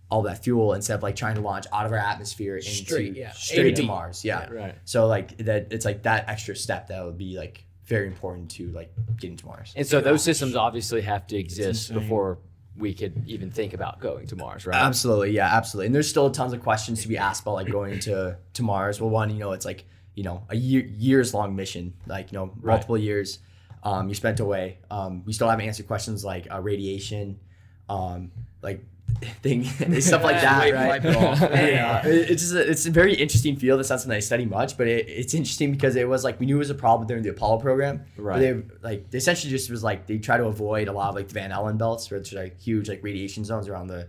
all 0.09 0.21
that 0.23 0.43
fuel 0.43 0.73
instead 0.73 0.95
of 0.95 1.03
like 1.03 1.15
trying 1.15 1.35
to 1.35 1.41
launch 1.41 1.65
out 1.73 1.85
of 1.85 1.91
our 1.91 1.97
atmosphere 1.97 2.57
into 2.57 2.69
Straight, 2.69 3.15
yeah. 3.15 3.31
Straight 3.31 3.75
to 3.75 3.81
to 3.81 3.87
mars 3.87 4.23
yeah. 4.23 4.47
Right. 4.51 4.75
so 4.85 5.07
like 5.07 5.37
that 5.39 5.67
it's 5.71 5.85
like 5.85 6.03
that 6.03 6.29
extra 6.29 6.55
step 6.55 6.87
that 6.87 7.03
would 7.03 7.17
be 7.17 7.37
like 7.37 7.65
very 7.85 8.07
important 8.07 8.51
to 8.51 8.69
like 8.71 8.91
getting 9.17 9.37
to 9.37 9.45
mars 9.45 9.73
And 9.75 9.85
so 9.85 10.01
those 10.01 10.23
systems 10.23 10.55
obviously 10.55 11.01
have 11.01 11.25
to 11.27 11.37
exist 11.37 11.93
before 11.93 12.39
we 12.77 12.93
could 12.93 13.23
even 13.27 13.51
think 13.51 13.73
about 13.73 14.01
going 14.01 14.27
to 14.27 14.35
Mars, 14.35 14.65
right? 14.65 14.75
Absolutely, 14.75 15.31
yeah, 15.31 15.47
absolutely. 15.55 15.85
And 15.85 15.95
there's 15.95 16.09
still 16.09 16.29
tons 16.29 16.51
of 16.51 16.61
questions 16.61 17.01
to 17.03 17.07
be 17.07 17.17
asked 17.17 17.43
about 17.43 17.53
like 17.53 17.71
going 17.71 17.99
to 17.99 18.37
to 18.53 18.63
Mars. 18.63 18.99
Well, 18.99 19.09
one, 19.09 19.29
you 19.29 19.39
know, 19.39 19.53
it's 19.53 19.65
like 19.65 19.85
you 20.13 20.23
know 20.23 20.43
a 20.49 20.57
year 20.57 20.83
years 20.83 21.33
long 21.33 21.55
mission, 21.55 21.93
like 22.05 22.33
you 22.33 22.37
know 22.37 22.53
multiple 22.61 22.97
years 22.97 23.39
um, 23.85 24.09
you 24.09 24.15
spent 24.15 24.39
away. 24.39 24.79
Um, 24.89 25.23
we 25.25 25.31
still 25.31 25.47
haven't 25.47 25.65
answered 25.65 25.87
questions 25.87 26.25
like 26.25 26.47
uh, 26.51 26.59
radiation, 26.59 27.39
um, 27.87 28.31
like 28.61 28.83
thing 29.41 29.63
stuff 30.01 30.23
like 30.23 30.41
that, 30.41 30.71
right? 30.71 30.87
wipe 30.87 31.05
it 31.05 31.15
off. 31.15 31.39
yeah, 31.39 32.05
it's 32.05 32.41
just 32.41 32.53
a, 32.53 32.69
it's 32.69 32.85
a 32.85 32.91
very 32.91 33.13
interesting 33.13 33.55
field. 33.55 33.79
It's 33.79 33.89
not 33.89 34.01
something 34.01 34.15
I 34.15 34.19
study 34.19 34.45
much, 34.45 34.77
but 34.77 34.87
it, 34.87 35.07
it's 35.07 35.33
interesting 35.33 35.71
because 35.71 35.95
it 35.95 36.07
was 36.07 36.23
like 36.23 36.39
we 36.39 36.45
knew 36.45 36.55
it 36.55 36.59
was 36.59 36.69
a 36.69 36.75
problem 36.75 37.07
during 37.07 37.23
the 37.23 37.29
Apollo 37.29 37.59
program. 37.59 38.05
Right. 38.17 38.39
They 38.39 38.63
like 38.81 39.09
they 39.11 39.17
essentially 39.17 39.51
just 39.51 39.69
was 39.69 39.83
like 39.83 40.07
they 40.07 40.17
try 40.17 40.37
to 40.37 40.45
avoid 40.45 40.87
a 40.87 40.91
lot 40.91 41.09
of 41.09 41.15
like 41.15 41.27
the 41.27 41.33
Van 41.33 41.51
Allen 41.51 41.77
belts, 41.77 42.09
which 42.11 42.33
are 42.33 42.43
like 42.43 42.59
huge 42.59 42.89
like 42.89 43.03
radiation 43.03 43.45
zones 43.45 43.67
around 43.67 43.87
the 43.87 44.07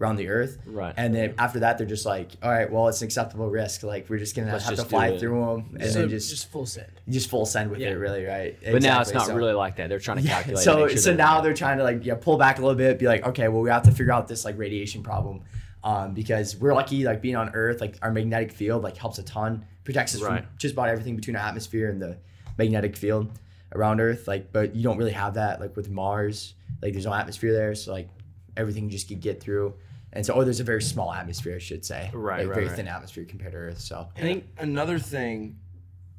around 0.00 0.16
the 0.16 0.28
Earth. 0.28 0.58
Right. 0.66 0.92
And 0.96 1.14
then 1.14 1.34
after 1.38 1.60
that, 1.60 1.78
they're 1.78 1.86
just 1.86 2.04
like, 2.04 2.32
all 2.42 2.50
right, 2.50 2.70
well, 2.70 2.88
it's 2.88 3.00
an 3.00 3.06
acceptable 3.06 3.48
risk. 3.48 3.82
Like 3.82 4.08
we're 4.10 4.18
just 4.18 4.36
gonna 4.36 4.52
Let's 4.52 4.64
have 4.64 4.74
just 4.76 4.82
to 4.84 4.88
fly 4.88 5.16
through 5.18 5.40
them, 5.40 5.76
and 5.80 5.90
so 5.90 6.00
then 6.00 6.10
just, 6.10 6.30
just 6.30 6.50
full 6.50 6.66
send. 6.66 6.88
just 7.08 7.30
full 7.30 7.46
send 7.46 7.70
with 7.70 7.80
Yeah. 7.80 7.90
it, 7.90 7.94
really, 7.94 8.24
right? 8.24 8.56
but 8.62 8.82
now 8.82 9.00
it's 9.00 9.12
not 9.12 9.26
so- 9.26 9.34
really 9.34 9.52
like 9.54 9.76
that. 9.76 9.88
They're 9.88 9.98
trying 9.98 10.18
to 10.22 10.28
calculate. 10.28 10.62
so 10.64 10.88
sure 10.88 10.96
so 10.98 11.08
they're- 11.10 11.16
now 11.16 11.40
they're 11.40 11.54
trying 11.54 11.78
to 11.78 11.84
like 11.84 12.04
yeah 12.04 12.14
pull 12.14 12.36
back 12.36 12.58
a 12.58 12.60
little 12.62 12.76
bit, 12.76 12.98
be 12.98 13.06
like, 13.06 13.26
okay, 13.26 13.48
well 13.48 13.62
we 13.62 13.70
have 13.70 13.82
to 13.84 13.90
figure 13.90 14.12
out 14.12 14.28
this 14.28 14.44
like 14.44 14.58
radiation 14.58 15.02
problem, 15.02 15.42
um, 15.84 16.12
because 16.14 16.56
we're 16.56 16.74
lucky 16.74 17.04
like 17.04 17.22
being 17.22 17.36
on 17.36 17.50
Earth, 17.54 17.80
like 17.80 17.96
our 18.02 18.10
magnetic 18.12 18.52
field 18.52 18.82
like 18.82 18.96
helps 18.96 19.18
a 19.18 19.22
ton, 19.22 19.64
protects 19.84 20.14
us 20.14 20.20
Right. 20.22 20.42
from 20.44 20.48
just 20.58 20.74
about 20.74 20.88
everything 20.88 21.16
between 21.16 21.36
our 21.36 21.46
atmosphere 21.46 21.88
and 21.90 22.02
the 22.02 22.18
magnetic 22.58 22.96
field 22.96 23.30
around 23.74 24.00
Earth. 24.00 24.26
Like, 24.28 24.52
but 24.52 24.74
you 24.76 24.82
don't 24.82 24.96
really 24.98 25.12
have 25.12 25.34
that 25.34 25.60
like 25.60 25.74
with 25.76 25.88
Mars. 25.90 26.54
Like 26.82 26.92
there's 26.92 27.06
no 27.06 27.14
atmosphere 27.14 27.52
there, 27.52 27.74
so 27.74 27.92
like 27.92 28.08
everything 28.56 28.88
just 28.88 29.08
could 29.08 29.20
get 29.20 29.40
through. 29.40 29.74
And 30.12 30.24
so, 30.24 30.34
oh, 30.34 30.44
there's 30.44 30.60
a 30.60 30.64
very 30.64 30.82
small 30.82 31.12
atmosphere, 31.12 31.56
I 31.56 31.58
should 31.58 31.84
say. 31.84 32.10
Right, 32.12 32.40
like, 32.40 32.48
right, 32.48 32.54
very 32.54 32.66
right. 32.68 32.76
thin 32.76 32.88
atmosphere 32.88 33.24
compared 33.24 33.52
to 33.52 33.58
Earth. 33.58 33.80
So, 33.80 34.08
I 34.16 34.20
think 34.20 34.46
another 34.58 34.98
thing 34.98 35.58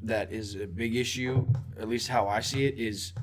that 0.04 0.32
is 0.32 0.56
a 0.56 0.68
big 0.68 0.96
issue, 0.96 1.48
at 1.80 1.90
least 1.90 2.08
how 2.08 2.28
I 2.28 2.42
see 2.42 2.66
it, 2.66 2.78
is 2.78 3.14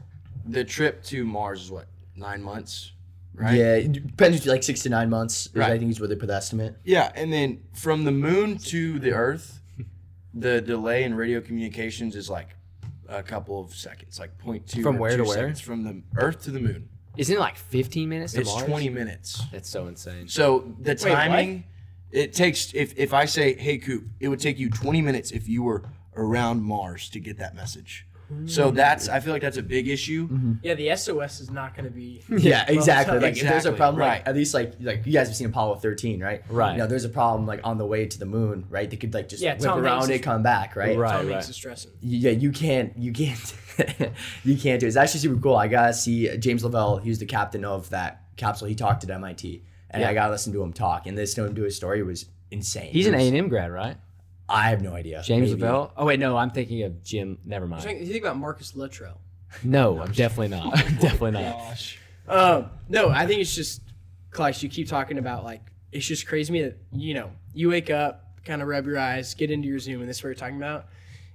the 0.44 0.64
trip 0.64 1.02
to 1.04 1.24
Mars 1.24 1.64
is 1.64 1.70
what 1.70 1.86
nine 2.16 2.42
months, 2.42 2.92
right? 3.34 3.54
yeah, 3.54 3.74
it 3.76 3.92
depends. 3.92 4.46
Like 4.46 4.62
six 4.62 4.82
to 4.82 4.88
nine 4.88 5.10
months. 5.10 5.46
is, 5.46 5.56
I 5.56 5.78
think 5.78 5.90
is 5.90 6.00
what 6.00 6.08
they 6.08 6.16
put 6.16 6.26
the 6.26 6.34
estimate. 6.34 6.76
Yeah, 6.84 7.12
and 7.14 7.32
then 7.32 7.62
from 7.72 8.04
the 8.04 8.12
moon 8.12 8.58
to 8.58 8.98
the 8.98 9.12
Earth, 9.12 9.60
the 10.32 10.60
delay 10.60 11.04
in 11.04 11.14
radio 11.14 11.40
communications 11.40 12.16
is 12.16 12.28
like 12.28 12.56
a 13.08 13.22
couple 13.22 13.60
of 13.60 13.74
seconds, 13.74 14.18
like 14.18 14.36
0.2 14.38 14.82
From 14.82 14.96
or 14.96 15.00
where 15.00 15.10
to 15.12 15.16
two 15.18 15.24
where? 15.24 15.34
seconds 15.34 15.60
from 15.60 15.84
the 15.84 16.02
Earth 16.16 16.42
to 16.44 16.50
the 16.50 16.60
moon. 16.60 16.88
Isn't 17.16 17.36
it 17.36 17.40
like 17.40 17.56
15 17.56 18.08
minutes 18.08 18.32
to 18.34 18.40
It's 18.40 18.50
Mars? 18.52 18.64
20 18.64 18.88
minutes. 18.88 19.42
That's 19.52 19.68
so 19.68 19.86
insane. 19.86 20.28
So 20.28 20.74
the 20.80 20.90
what? 20.90 20.98
timing, 21.00 21.64
it 22.10 22.32
takes 22.32 22.72
if 22.74 22.96
if 22.96 23.12
I 23.12 23.24
say, 23.24 23.54
"Hey 23.54 23.78
Coop," 23.78 24.04
it 24.20 24.28
would 24.28 24.40
take 24.40 24.58
you 24.58 24.70
20 24.70 25.02
minutes 25.02 25.30
if 25.30 25.48
you 25.48 25.62
were 25.62 25.82
around 26.16 26.62
Mars 26.62 27.08
to 27.10 27.20
get 27.20 27.38
that 27.38 27.54
message. 27.54 28.06
So 28.46 28.70
hmm. 28.70 28.76
that's 28.76 29.08
I 29.08 29.20
feel 29.20 29.32
like 29.32 29.42
that's 29.42 29.58
a 29.58 29.62
big 29.62 29.86
issue. 29.86 30.28
Mm-hmm. 30.28 30.52
Yeah, 30.62 30.74
the 30.74 30.96
SOS 30.96 31.40
is 31.40 31.50
not 31.50 31.76
going 31.76 31.84
to 31.84 31.90
be. 31.90 32.22
Yeah, 32.44 32.64
exactly. 32.68 33.18
Like 33.18 33.36
if 33.36 33.42
there's 33.42 33.52
a 33.52 33.56
Exactly, 33.56 33.76
problem, 33.76 34.00
like 34.00 34.10
right. 34.10 34.28
at 34.28 34.34
least 34.34 34.54
like 34.54 34.74
like 34.80 35.06
you 35.06 35.12
guys 35.12 35.28
have 35.28 35.36
seen 35.36 35.48
Apollo 35.48 35.76
13, 35.76 36.20
right? 36.20 36.42
Right. 36.48 36.72
You 36.72 36.78
know, 36.78 36.86
there's 36.86 37.04
a 37.04 37.10
problem 37.10 37.46
like 37.46 37.60
on 37.64 37.78
the 37.78 37.86
way 37.86 38.06
to 38.06 38.18
the 38.18 38.26
moon, 38.26 38.66
right? 38.70 38.88
They 38.88 38.96
could 38.96 39.12
like 39.14 39.28
just 39.28 39.42
Yeah, 39.42 39.52
whip 39.54 39.62
Tom 39.62 39.78
around 39.78 39.98
Hanks 39.98 40.08
it, 40.08 40.14
is- 40.16 40.20
come 40.22 40.42
back, 40.42 40.74
right? 40.74 40.96
Right. 40.96 41.12
Tom 41.12 41.28
Hanks 41.28 41.48
is 41.48 41.56
stressing. 41.56 41.92
Yeah, 42.00 42.32
you 42.32 42.50
can't, 42.50 42.96
you 42.96 43.12
can't, 43.12 43.54
you 44.44 44.56
can't 44.56 44.80
do. 44.80 44.86
it. 44.86 44.88
It's 44.88 44.96
actually 44.96 45.20
super 45.20 45.40
cool. 45.40 45.56
I 45.56 45.68
got 45.68 45.86
to 45.88 45.94
see 45.94 46.36
James 46.38 46.64
Lovell. 46.64 46.98
He 46.98 47.08
was 47.08 47.18
the 47.18 47.26
captain 47.26 47.64
of 47.64 47.90
that 47.90 48.22
capsule. 48.36 48.68
He 48.68 48.74
talked 48.74 49.04
at 49.04 49.10
MIT, 49.10 49.62
and 49.90 50.02
Yeah. 50.02 50.08
I 50.10 50.14
got 50.14 50.26
to 50.26 50.30
listen 50.32 50.52
to 50.52 50.62
him 50.62 50.72
talk. 50.72 51.06
And 51.06 51.16
listening 51.16 51.44
to 51.46 51.48
him 51.50 51.54
do 51.54 51.62
his 51.62 51.76
story 51.76 52.02
was 52.02 52.26
insane. 52.50 52.90
He's 52.92 53.06
It 53.06 53.14
an 53.14 53.20
A&M 53.20 53.48
grad, 53.48 53.70
right? 53.72 53.96
I 54.48 54.68
have 54.70 54.82
no 54.82 54.94
idea. 54.94 55.22
James 55.24 55.50
Maybe. 55.50 55.62
Lovell? 55.62 55.92
Oh, 55.96 56.04
wait, 56.06 56.20
no, 56.20 56.36
I'm 56.36 56.50
thinking 56.50 56.82
of 56.82 57.02
Jim. 57.02 57.38
Never 57.44 57.64
You 57.64 57.70
mind. 57.70 57.82
think 57.82 58.00
you 58.00 58.06
think 58.06 58.22
about 58.24 58.36
Marcus 58.36 58.76
Luttrell? 58.76 59.20
No, 59.62 60.00
I'm 60.00 60.12
definitely 60.12 60.48
not. 60.48 60.74
definitely 61.00 61.30
not. 61.32 61.56
Gosh. 61.58 61.98
Um, 62.28 62.70
no, 62.88 63.08
I 63.08 63.26
think 63.26 63.40
it's 63.40 63.54
just, 63.54 63.80
Kluis, 64.32 64.62
you 64.62 64.68
keep 64.68 64.88
talking 64.88 65.16
about 65.18 65.44
like 65.44 65.62
it's 65.92 66.04
just 66.06 66.26
crazy 66.26 66.46
to 66.48 66.52
me 66.52 66.62
that 66.62 66.76
you 66.92 67.14
know 67.14 67.30
you 67.54 67.68
wake 67.70 67.88
up, 67.88 68.36
kind 68.44 68.60
of 68.60 68.68
rub 68.68 68.84
your 68.84 68.98
eyes, 68.98 69.32
get 69.34 69.50
into 69.50 69.68
your 69.68 69.78
Zoom, 69.78 70.00
and 70.00 70.08
this 70.08 70.18
is 70.18 70.22
what 70.24 70.28
you're 70.28 70.34
talking 70.34 70.56
about. 70.56 70.86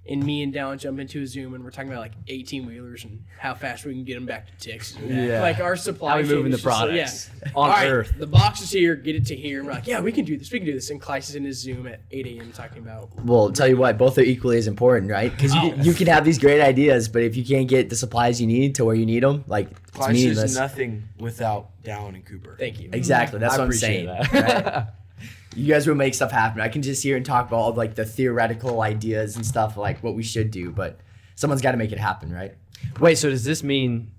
And 0.07 0.25
me 0.25 0.41
and 0.41 0.51
Dallin 0.51 0.79
jump 0.79 0.99
into 0.99 1.21
a 1.21 1.27
Zoom, 1.27 1.53
and 1.53 1.63
we're 1.63 1.69
talking 1.69 1.91
about 1.91 2.01
like 2.01 2.13
18 2.27 2.65
wheelers 2.65 3.03
and 3.03 3.25
how 3.37 3.53
fast 3.53 3.85
we 3.85 3.93
can 3.93 4.03
get 4.05 4.15
them 4.15 4.25
back 4.25 4.47
to 4.47 4.71
Texas. 4.71 4.97
Yeah. 5.05 5.39
Like 5.41 5.59
our 5.59 5.75
supply 5.75 6.11
How 6.13 6.17
we 6.17 6.23
chain 6.23 6.35
moving 6.35 6.51
the 6.51 6.57
is 6.57 6.63
just 6.63 6.65
like- 6.65 6.89
products 6.89 7.29
yeah. 7.45 7.51
on 7.55 7.69
All 7.69 7.75
right, 7.75 7.87
Earth. 7.87 8.13
The 8.17 8.25
box 8.25 8.61
is 8.61 8.71
here, 8.71 8.95
get 8.95 9.15
it 9.15 9.27
to 9.27 9.35
here. 9.35 9.59
And 9.59 9.67
we're 9.67 9.73
like, 9.73 9.85
yeah, 9.85 9.99
we 9.99 10.11
can 10.11 10.25
do 10.25 10.35
this. 10.35 10.51
We 10.51 10.57
can 10.57 10.65
do 10.65 10.73
this. 10.73 10.89
And 10.89 10.99
Kluis 10.99 11.29
is 11.29 11.35
in 11.35 11.43
his 11.43 11.59
Zoom 11.61 11.85
at 11.85 12.01
8 12.09 12.25
a.m. 12.25 12.51
talking 12.53 12.79
about 12.81 13.09
Well, 13.23 13.51
tell 13.51 13.67
you 13.67 13.77
what, 13.77 13.99
both 13.99 14.17
are 14.17 14.21
equally 14.21 14.57
as 14.57 14.65
important, 14.65 15.11
right? 15.11 15.29
Because 15.29 15.53
you, 15.53 15.61
Oh. 15.61 15.69
can- 15.73 15.83
you 15.83 15.93
can 15.93 16.07
have 16.07 16.25
these 16.25 16.39
great 16.39 16.61
ideas, 16.61 17.07
but 17.07 17.21
if 17.21 17.37
you 17.37 17.45
can't 17.45 17.67
get 17.67 17.89
the 17.91 17.95
supplies 17.95 18.41
you 18.41 18.47
need 18.47 18.73
to 18.75 18.85
where 18.85 18.95
you 18.95 19.05
need 19.05 19.21
them, 19.21 19.43
like 19.45 19.69
it's 19.69 19.91
Kluis 19.91 20.13
meaningless. 20.13 20.51
is 20.51 20.57
nothing 20.57 21.03
without 21.19 21.69
Dallin 21.83 22.15
and 22.15 22.25
Cooper. 22.25 22.55
thank 22.57 22.79
you. 22.79 22.89
Exactly. 22.93 23.37
That's 23.37 23.53
I 23.53 23.57
what 23.59 23.65
I'm 23.65 23.73
saying. 23.73 24.07
that. 24.07 24.33
right? 24.33 24.87
You 25.55 25.73
guys 25.73 25.87
will 25.87 25.95
make 25.95 26.13
stuff 26.13 26.31
happen. 26.31 26.61
I 26.61 26.67
can 26.69 26.81
just 26.81 27.01
hear 27.03 27.17
and 27.17 27.25
talk 27.25 27.47
about 27.47 27.57
all 27.57 27.73
like 27.73 27.95
the 27.95 28.05
theoretical 28.05 28.81
ideas 28.81 29.35
and 29.35 29.45
stuff, 29.45 29.77
like 29.77 30.01
what 30.03 30.15
we 30.15 30.23
should 30.23 30.51
do, 30.51 30.71
but 30.71 30.99
someone's 31.35 31.61
got 31.61 31.71
to 31.71 31.77
make 31.77 31.91
it 31.91 31.97
happen, 31.99 32.31
right? 32.33 32.53
Wait, 32.99 33.17
so 33.17 33.29
does 33.29 33.43
this 33.43 33.63
mean 33.63 34.11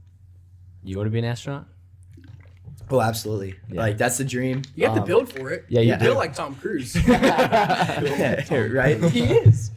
you 0.83 0.97
want 0.97 1.07
to 1.07 1.11
be 1.11 1.19
an 1.21 1.25
astronaut? 1.25 1.67
Oh, 2.91 3.01
absolutely. 3.01 3.55
Yeah. 3.71 3.81
Like 3.83 3.99
that's 3.99 4.19
the 4.19 4.25
dream. 4.25 4.63
You 4.75 4.87
have 4.87 4.95
to 4.97 5.03
Um, 5.03 5.07
build 5.07 5.33
for 5.33 5.51
it. 5.51 5.65
Yeah, 5.69 5.81
you 5.83 5.93
you 5.93 5.99
build 5.99 6.17
like 6.17 6.35
Tom 6.35 6.57
Cruise. 6.57 6.97
right? 7.09 8.99
he 9.13 9.23
is. 9.23 9.71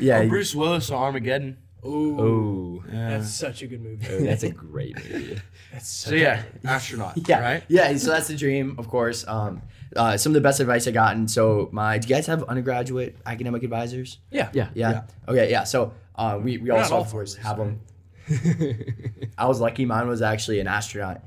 Yeah. 0.00 0.18
Oh, 0.24 0.28
Bruce 0.28 0.54
Willis, 0.54 0.90
Armageddon. 0.90 1.58
Ooh, 1.84 2.18
Oh, 2.18 2.84
that's 2.90 3.30
such 3.32 3.62
a 3.62 3.68
good 3.68 3.80
movie. 3.80 4.24
that's 4.24 4.42
a 4.42 4.50
great 4.50 4.96
movie. 4.96 5.40
That's 5.72 5.88
So 5.88 6.14
yeah, 6.16 6.42
astronaut. 6.64 7.16
Yeah, 7.28 7.40
Right. 7.40 7.62
yeah. 7.68 7.96
So 7.96 8.10
that's 8.10 8.26
the 8.26 8.36
dream, 8.36 8.74
of 8.78 8.88
course. 8.88 9.24
Um, 9.28 9.62
uh, 9.94 10.16
some 10.16 10.30
of 10.30 10.34
the 10.34 10.40
best 10.40 10.60
advice 10.60 10.86
I 10.88 10.90
gotten. 10.90 11.28
So 11.28 11.68
my, 11.72 11.98
do 11.98 12.08
you 12.08 12.14
guys 12.14 12.26
have 12.26 12.42
undergraduate 12.44 13.16
academic 13.24 13.62
advisors? 13.62 14.18
yeah. 14.52 14.68
Yeah. 14.74 14.90
Yeah. 14.92 15.02
Okay. 15.28 15.50
Yeah. 15.50 15.64
So 15.64 15.92
uh, 16.16 16.38
we 16.42 16.58
we 16.58 16.68
Not 16.68 16.78
also 16.78 16.96
all 16.96 17.02
of 17.02 17.10
course 17.10 17.36
have 17.36 17.58
them. 17.58 17.80
I 19.38 19.46
was 19.46 19.60
lucky. 19.60 19.84
Mine 19.84 20.08
was 20.08 20.22
actually 20.22 20.60
an 20.60 20.66
astronaut, 20.66 21.22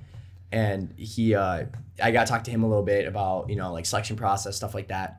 and 0.51 0.93
he. 0.97 1.35
Uh, 1.35 1.65
I 2.01 2.11
got 2.11 2.27
to 2.27 2.31
talk 2.31 2.45
to 2.45 2.51
him 2.51 2.63
a 2.63 2.67
little 2.67 2.83
bit 2.83 3.07
about 3.07 3.49
you 3.49 3.55
know 3.55 3.71
like 3.71 3.85
selection 3.85 4.15
process 4.15 4.55
stuff 4.55 4.73
like 4.73 4.87
that. 4.89 5.18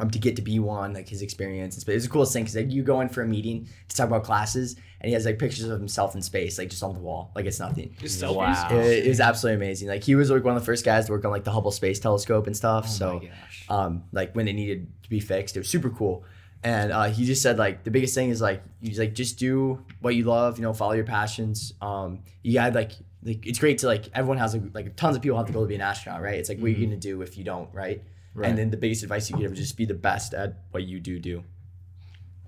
Um, 0.00 0.10
to 0.10 0.18
get 0.18 0.36
to 0.36 0.42
be 0.42 0.58
one, 0.58 0.92
like 0.92 1.08
his 1.08 1.22
experience. 1.22 1.76
It's, 1.76 1.88
it's 1.88 2.04
the 2.04 2.10
coolest 2.10 2.32
thing 2.32 2.44
because 2.44 2.56
like 2.56 2.70
you 2.70 2.82
go 2.82 3.00
in 3.00 3.08
for 3.08 3.22
a 3.22 3.26
meeting 3.26 3.68
to 3.88 3.96
talk 3.96 4.06
about 4.06 4.24
classes, 4.24 4.76
and 5.00 5.08
he 5.08 5.14
has 5.14 5.24
like 5.24 5.38
pictures 5.38 5.64
of 5.64 5.78
himself 5.78 6.14
in 6.14 6.22
space, 6.22 6.58
like 6.58 6.70
just 6.70 6.82
on 6.82 6.94
the 6.94 7.00
wall, 7.00 7.32
like 7.34 7.46
it's 7.46 7.60
nothing. 7.60 7.94
Just 8.00 8.22
selfies. 8.22 8.34
Wow. 8.36 8.68
It, 8.70 9.06
it 9.06 9.08
was 9.08 9.20
absolutely 9.20 9.64
amazing. 9.64 9.88
Like 9.88 10.04
he 10.04 10.14
was 10.14 10.30
like 10.30 10.44
one 10.44 10.56
of 10.56 10.62
the 10.62 10.66
first 10.66 10.84
guys 10.84 11.06
to 11.06 11.12
work 11.12 11.24
on 11.24 11.30
like 11.30 11.44
the 11.44 11.52
Hubble 11.52 11.70
Space 11.70 11.98
Telescope 11.98 12.46
and 12.46 12.56
stuff. 12.56 12.86
Oh 12.86 12.90
so, 12.90 13.22
um, 13.68 14.04
like 14.12 14.34
when 14.34 14.48
it 14.48 14.52
needed 14.54 14.88
to 15.02 15.10
be 15.10 15.20
fixed, 15.20 15.56
it 15.56 15.60
was 15.60 15.68
super 15.68 15.90
cool. 15.90 16.24
And 16.62 16.90
uh, 16.90 17.04
he 17.04 17.24
just 17.24 17.42
said 17.42 17.58
like 17.58 17.84
the 17.84 17.90
biggest 17.90 18.14
thing 18.14 18.30
is 18.30 18.40
like 18.40 18.62
he's 18.80 18.98
like 18.98 19.14
just 19.14 19.38
do 19.38 19.84
what 20.00 20.14
you 20.14 20.24
love, 20.24 20.58
you 20.58 20.62
know, 20.62 20.72
follow 20.72 20.92
your 20.94 21.04
passions. 21.04 21.72
Um, 21.80 22.20
you 22.42 22.54
got 22.54 22.74
like 22.74 22.92
like 23.22 23.46
it's 23.46 23.58
great 23.58 23.78
to 23.78 23.86
like 23.86 24.08
everyone 24.14 24.38
has 24.38 24.54
like, 24.54 24.74
like 24.74 24.96
tons 24.96 25.16
of 25.16 25.22
people 25.22 25.38
have 25.38 25.46
to 25.46 25.52
go 25.52 25.60
to 25.60 25.66
be 25.66 25.76
an 25.76 25.80
astronaut, 25.80 26.22
right? 26.22 26.34
It's 26.34 26.48
like 26.48 26.58
what 26.58 26.66
are 26.66 26.70
you 26.70 26.86
gonna 26.86 26.96
do 26.96 27.22
if 27.22 27.38
you 27.38 27.44
don't, 27.44 27.72
right? 27.72 28.02
Right. 28.34 28.48
And 28.48 28.58
then 28.58 28.70
the 28.70 28.76
biggest 28.76 29.02
advice 29.02 29.30
you 29.30 29.36
give 29.36 29.52
is 29.52 29.58
just 29.58 29.76
be 29.76 29.84
the 29.84 29.94
best 29.94 30.32
at 30.34 30.58
what 30.70 30.84
you 30.84 31.00
do 31.00 31.18
do. 31.18 31.44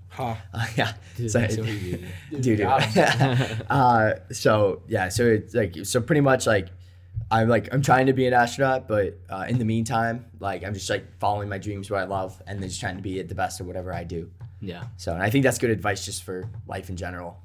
Huh. 0.09 0.35
Uh, 0.53 0.65
yeah. 0.75 0.93
Dude, 1.17 1.31
So- 1.31 1.39
that's 1.39 1.57
what 1.57 1.67
dude. 2.41 2.61
uh, 3.69 4.13
so 4.31 4.81
yeah, 4.87 5.09
so 5.09 5.25
it's 5.25 5.53
like 5.53 5.75
so 5.83 6.01
pretty 6.01 6.21
much 6.21 6.45
like 6.47 6.69
I'm 7.29 7.47
like 7.47 7.73
I'm 7.73 7.81
trying 7.81 8.07
to 8.07 8.13
be 8.13 8.25
an 8.27 8.33
astronaut, 8.33 8.87
but 8.87 9.17
uh, 9.29 9.45
in 9.47 9.57
the 9.57 9.65
meantime, 9.65 10.25
like 10.39 10.63
I'm 10.65 10.73
just 10.73 10.89
like 10.89 11.17
following 11.19 11.47
my 11.49 11.57
dreams, 11.57 11.89
what 11.89 12.01
I 12.01 12.03
love, 12.05 12.41
and 12.45 12.61
then 12.61 12.67
just 12.69 12.81
trying 12.81 12.97
to 12.97 13.01
be 13.01 13.19
at 13.19 13.29
the 13.29 13.35
best 13.35 13.61
at 13.61 13.65
whatever 13.67 13.93
I 13.93 14.03
do. 14.03 14.29
Yeah. 14.59 14.83
So 14.97 15.13
and 15.13 15.23
I 15.23 15.29
think 15.29 15.43
that's 15.43 15.57
good 15.57 15.69
advice 15.69 16.05
just 16.05 16.23
for 16.23 16.49
life 16.67 16.89
in 16.89 16.97
general. 16.97 17.39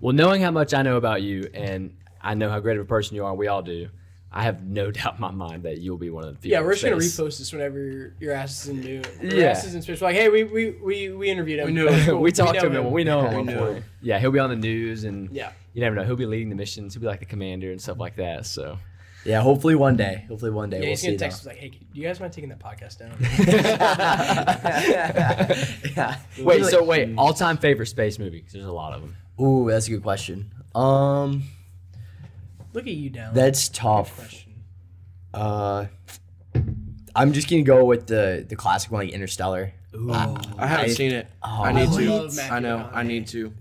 Well, 0.00 0.14
knowing 0.14 0.42
how 0.42 0.50
much 0.50 0.74
I 0.74 0.82
know 0.82 0.96
about 0.96 1.22
you 1.22 1.48
and 1.54 1.96
I 2.20 2.34
know 2.34 2.50
how 2.50 2.60
great 2.60 2.76
of 2.76 2.82
a 2.82 2.86
person 2.86 3.16
you 3.16 3.24
are, 3.24 3.34
we 3.34 3.48
all 3.48 3.62
do, 3.62 3.88
I 4.34 4.44
have 4.44 4.64
no 4.64 4.90
doubt 4.90 5.14
in 5.16 5.20
my 5.20 5.30
mind 5.30 5.64
that 5.64 5.78
you'll 5.78 5.98
be 5.98 6.08
one 6.10 6.24
of 6.24 6.30
the 6.34 6.38
people. 6.40 6.50
Yeah, 6.52 6.62
we're 6.62 6.72
just 6.72 6.84
gonna 6.84 6.96
repost 6.96 7.38
this 7.38 7.52
whenever 7.52 7.78
your, 7.78 8.14
your 8.18 8.32
ass 8.32 8.62
is 8.64 8.68
in 8.70 8.80
new. 8.80 9.02
Your 9.20 9.34
Yeah. 9.40 9.50
ass 9.50 9.64
is 9.64 9.74
in 9.74 9.82
space. 9.82 10.00
We're 10.00 10.08
like, 10.08 10.16
hey, 10.16 10.28
we 10.30 10.44
we 10.44 10.70
we, 10.82 11.10
we 11.10 11.28
interviewed 11.28 11.60
him. 11.60 11.66
We 11.66 11.72
knew 11.72 11.88
him. 11.88 12.20
we 12.20 12.32
talked 12.32 12.54
know 12.54 12.60
to 12.60 12.66
him. 12.66 12.76
and 12.76 12.90
We 12.92 13.04
know 13.04 13.20
him. 13.20 13.26
We 13.26 13.30
at 13.30 13.36
one 13.36 13.46
knew 13.46 13.58
point. 13.58 13.76
him. 13.78 13.84
Yeah, 14.00 14.18
he'll 14.18 14.32
be 14.32 14.38
on 14.38 14.50
the 14.50 14.56
news, 14.56 15.04
and 15.04 15.28
Yeah. 15.32 15.52
you 15.74 15.82
never 15.82 15.94
know. 15.94 16.04
He'll 16.04 16.16
be 16.16 16.26
leading 16.26 16.48
the 16.48 16.56
missions. 16.56 16.94
He'll 16.94 17.02
be 17.02 17.06
like 17.06 17.20
the 17.20 17.26
commander 17.26 17.70
and 17.70 17.80
stuff 17.80 17.98
like 17.98 18.16
that. 18.16 18.46
So 18.46 18.78
Yeah, 19.24 19.40
hopefully 19.42 19.74
one 19.76 19.96
day. 19.96 20.24
Hopefully 20.28 20.50
one 20.50 20.68
day 20.70 20.78
Yeah, 20.78 20.82
we'll 20.82 20.88
he's 20.90 21.00
see. 21.02 21.06
gonna 21.08 21.18
text 21.18 21.40
us 21.40 21.46
like, 21.46 21.58
hey, 21.58 21.68
do 21.68 21.76
you 21.92 22.02
guys 22.02 22.18
mind 22.18 22.32
taking 22.32 22.48
that 22.48 22.58
podcast 22.58 22.98
down? 22.98 23.12
yeah. 25.96 26.16
wait, 26.40 26.64
so 26.64 26.82
wait, 26.82 27.14
all-time 27.16 27.56
favorite 27.58 27.86
space 27.86 28.18
movie? 28.18 28.40
'Cause 28.40 28.52
there's 28.52 28.64
a 28.64 28.72
lot 28.72 28.94
of 28.94 29.02
them. 29.02 29.14
Ooh, 29.40 29.70
that's 29.70 29.86
a 29.86 29.90
good 29.90 30.02
question. 30.02 30.50
Um, 30.74 31.44
Look 32.72 32.86
at 32.86 32.92
you 32.94 33.10
down. 33.10 33.34
that's 33.34 33.68
tough. 33.68 34.16
question. 34.16 34.52
Uh, 35.34 35.86
I'm 37.14 37.32
just 37.32 37.48
gonna 37.50 37.62
go 37.62 37.84
with 37.84 38.06
the 38.06 38.44
the 38.48 38.56
classic 38.56 38.90
one, 38.90 39.04
like 39.06 39.14
Interstellar. 39.14 39.72
Ooh. 39.94 40.10
I 40.12 40.66
haven't 40.66 40.86
I- 40.86 40.88
seen 40.94 41.12
it. 41.12 41.26
Oh, 41.42 41.62
I 41.64 41.72
need 41.72 41.92
to. 41.92 42.30
I 42.50 42.60
know. 42.60 42.88
I 42.92 43.02
need 43.02 43.26
to. 43.28 43.52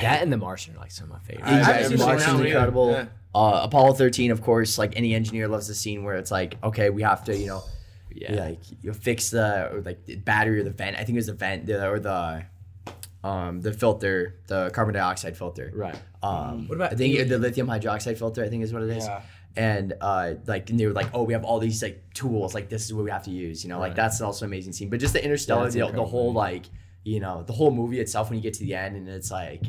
That 0.00 0.22
and 0.22 0.32
The 0.32 0.36
Martian 0.38 0.74
are 0.76 0.78
like 0.78 0.90
some 0.92 1.04
of 1.04 1.10
my 1.10 1.18
favorites. 1.20 1.48
I- 1.48 1.54
I 1.54 1.58
Exactly. 1.58 1.82
haven't 1.82 1.98
Martian's 1.98 2.24
that 2.24 2.32
one 2.32 2.40
either. 2.40 2.46
incredible. 2.48 2.90
Yeah. 2.92 3.04
Uh, 3.34 3.60
Apollo 3.64 3.94
13, 3.94 4.30
of 4.30 4.42
course, 4.42 4.78
like 4.78 4.96
any 4.96 5.14
engineer 5.14 5.48
loves 5.48 5.66
the 5.66 5.74
scene 5.74 6.04
where 6.04 6.16
it's 6.16 6.30
like, 6.30 6.56
okay, 6.62 6.90
we 6.90 7.02
have 7.02 7.24
to, 7.24 7.36
you 7.36 7.46
know, 7.46 7.62
yeah. 8.14 8.32
like 8.44 8.58
you 8.82 8.92
fix 8.92 9.30
the 9.30 9.70
or 9.72 9.80
like 9.80 10.04
the 10.04 10.16
battery 10.16 10.60
or 10.60 10.64
the 10.64 10.70
vent. 10.70 10.96
I 10.96 11.00
think 11.04 11.10
it 11.10 11.16
was 11.16 11.26
the 11.26 11.32
vent 11.34 11.66
the, 11.66 11.88
or 11.88 11.98
the 11.98 12.44
um 13.24 13.60
the 13.60 13.72
filter, 13.72 14.36
the 14.48 14.70
carbon 14.70 14.94
dioxide 14.94 15.36
filter. 15.36 15.70
Right. 15.74 15.94
Um, 16.22 16.68
What 16.68 16.76
about 16.76 16.92
I 16.92 16.96
think 16.96 17.28
the 17.28 17.38
lithium 17.38 17.66
hydroxide 17.68 18.18
filter. 18.18 18.42
I 18.44 18.48
think 18.48 18.62
is 18.64 18.72
what 18.72 18.82
it 18.82 18.90
is. 18.90 19.06
Yeah. 19.06 19.22
And 19.54 19.92
uh, 20.00 20.34
like 20.46 20.70
and 20.70 20.80
they 20.80 20.86
were 20.86 20.92
like, 20.94 21.10
oh, 21.12 21.24
we 21.24 21.34
have 21.34 21.44
all 21.44 21.58
these 21.58 21.82
like 21.82 22.02
tools. 22.14 22.54
Like 22.54 22.68
this 22.70 22.84
is 22.86 22.94
what 22.94 23.04
we 23.04 23.10
have 23.10 23.24
to 23.24 23.30
use. 23.30 23.62
You 23.62 23.68
know, 23.70 23.78
like 23.78 23.94
that's 23.94 24.20
also 24.20 24.44
an 24.46 24.50
amazing 24.50 24.72
scene. 24.72 24.88
But 24.88 24.98
just 25.00 25.12
the 25.12 25.22
Interstellar, 25.22 25.64
that's 25.64 25.74
the, 25.74 25.86
the 25.92 26.04
whole 26.04 26.28
movie. 26.32 26.38
like 26.38 26.64
you 27.04 27.20
know 27.20 27.42
the 27.46 27.52
whole 27.52 27.70
movie 27.70 28.00
itself 28.00 28.30
when 28.30 28.38
you 28.38 28.42
get 28.42 28.54
to 28.54 28.60
the 28.60 28.74
end 28.74 28.96
and 28.96 29.08
it's 29.08 29.30
like. 29.30 29.62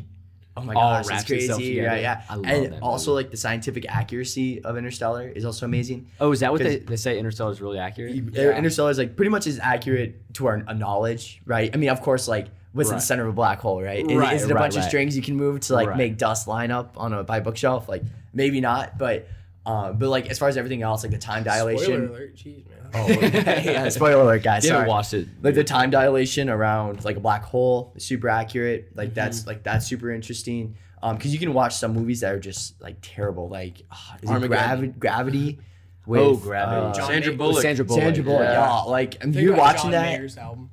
Oh 0.56 0.62
my 0.62 0.72
All 0.74 0.82
gosh, 1.02 1.08
wraps 1.08 1.28
it's 1.28 1.48
crazy! 1.48 1.72
Yeah, 1.72 1.96
yeah. 1.96 2.22
I 2.30 2.36
love 2.36 2.44
and 2.46 2.72
that 2.74 2.80
also 2.80 3.10
movie. 3.10 3.24
like 3.24 3.30
the 3.32 3.36
scientific 3.36 3.86
accuracy 3.88 4.62
of 4.62 4.76
Interstellar 4.78 5.26
is 5.28 5.44
also 5.44 5.66
amazing. 5.66 6.06
Oh, 6.20 6.30
is 6.30 6.38
that 6.40 6.52
what 6.52 6.62
they, 6.62 6.76
'Cause- 6.78 6.86
they 6.86 6.94
say? 6.96 7.18
Interstellar 7.18 7.50
is 7.50 7.60
really 7.60 7.80
accurate. 7.80 8.14
Yeah. 8.14 8.56
Interstellar 8.56 8.92
is 8.92 8.98
like 8.98 9.16
pretty 9.16 9.30
much 9.30 9.48
as 9.48 9.58
accurate 9.58 10.32
to 10.34 10.46
our 10.46 10.62
uh, 10.68 10.72
knowledge, 10.72 11.42
right? 11.44 11.70
I 11.74 11.76
mean, 11.76 11.90
of 11.90 12.00
course, 12.02 12.28
like 12.28 12.46
what's 12.74 12.90
in 12.90 12.96
the 12.96 13.00
center 13.00 13.22
of 13.22 13.30
a 13.30 13.32
black 13.32 13.60
hole, 13.60 13.82
right? 13.82 14.04
Is- 14.08 14.16
Right, 14.16 14.36
is 14.36 14.42
it 14.44 14.50
a 14.50 14.54
right, 14.54 14.60
bunch 14.60 14.76
of 14.76 14.84
strings 14.84 15.16
you 15.16 15.22
can 15.22 15.36
move 15.36 15.60
to 15.60 15.72
like 15.74 15.88
Right. 15.88 15.96
make 15.96 16.18
dust 16.18 16.46
line 16.46 16.70
up 16.70 16.94
on 16.98 17.12
a 17.14 17.24
by 17.24 17.40
bookshelf? 17.40 17.88
Like 17.88 18.02
maybe 18.34 18.60
not, 18.60 18.98
but 18.98 19.26
uh, 19.64 19.92
but 19.92 20.10
like 20.10 20.28
as 20.28 20.38
far 20.38 20.48
as 20.48 20.56
everything 20.58 20.82
else, 20.82 21.02
like 21.04 21.12
the 21.12 21.18
time 21.18 21.42
dilation. 21.42 21.84
Spoiler 21.84 22.06
alert. 22.08 22.36
Jeez, 22.36 22.64
man. 22.68 22.78
Oh, 22.96 23.08
yeah, 23.70 23.88
spoiler 23.88 24.22
alert, 24.22 24.42
guys. 24.42 24.64
You 24.64 24.70
haven't 24.70 24.82
Sorry. 24.82 24.88
watched 24.90 25.14
it, 25.14 25.28
Like 25.42 25.54
the 25.54 25.64
time 25.64 25.90
dilation 25.90 26.48
around 26.50 27.04
like 27.04 27.16
a 27.16 27.20
black 27.20 27.44
hole 27.44 27.92
is 27.96 28.04
super 28.04 28.28
accurate. 28.28 28.90
Like 28.94 29.08
Mm-hmm. 29.08 29.14
that's 29.14 29.46
like 29.46 29.62
that's 29.62 29.86
super 29.86 30.10
interesting. 30.10 30.76
Um, 31.02 31.16
because 31.16 31.32
you 31.32 31.38
can 31.38 31.52
watch 31.54 31.74
some 31.74 31.92
movies 31.92 32.20
that 32.20 32.32
are 32.32 32.38
just 32.40 32.80
like 32.82 32.96
terrible. 33.02 33.48
Like 33.48 33.82
ah, 33.90 34.16
is 34.22 34.30
it 34.30 34.48
Gravi- 34.48 34.88
Gravity. 34.98 35.58
With, 36.06 36.20
Oh, 36.20 36.36
Gravity. 36.36 37.00
uh, 37.00 37.06
Sandra 37.06 37.32
Bullock. 37.32 37.62
Sandra 37.62 37.82
Bullock. 37.84 38.02
Sandra 38.02 38.22
Bullock. 38.24 38.40
Yeah. 38.42 38.52
Yeah. 38.52 38.80
Like, 38.82 39.24
and 39.24 39.32
Think 39.32 39.42
you're 39.42 39.56
watching 39.56 39.84
John 39.84 39.92
that. 39.92 40.18
Mayer's 40.18 40.36
album. 40.36 40.68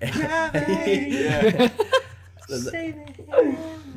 Yeah. 0.00 1.68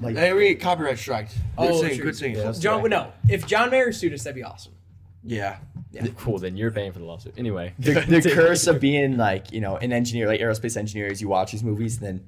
Like, 0.01 0.15
Hey, 0.15 0.33
we 0.33 0.49
get 0.49 0.61
copyright 0.61 0.97
striked. 0.97 1.35
Quit 1.55 1.71
Oh, 1.71 1.81
singing. 1.81 1.95
sure. 1.95 2.05
Quit 2.05 2.15
singing. 2.15 2.37
Yeah. 2.37 2.51
John, 2.57 2.89
no. 2.89 3.11
If 3.29 3.47
John 3.47 3.69
Mayer 3.71 3.91
sued 3.91 4.13
us, 4.13 4.23
that'd 4.23 4.35
be 4.35 4.43
awesome. 4.43 4.73
Yeah. 5.23 5.57
Cool. 6.17 6.39
Then 6.39 6.57
you're 6.57 6.71
paying 6.71 6.91
for 6.91 6.99
the 6.99 7.05
lawsuit. 7.05 7.33
Anyway. 7.37 7.73
the, 7.79 7.93
the 8.21 8.31
curse 8.33 8.67
of 8.67 8.79
being 8.81 9.17
like 9.17 9.51
you 9.53 9.61
know 9.61 9.77
an 9.77 9.93
engineer 9.93 10.27
like 10.27 10.41
aerospace 10.41 10.75
engineer 10.77 11.07
is 11.07 11.21
you 11.21 11.29
watch 11.29 11.53
these 11.53 11.63
movies 11.63 11.97
and 12.01 12.05
then 12.05 12.27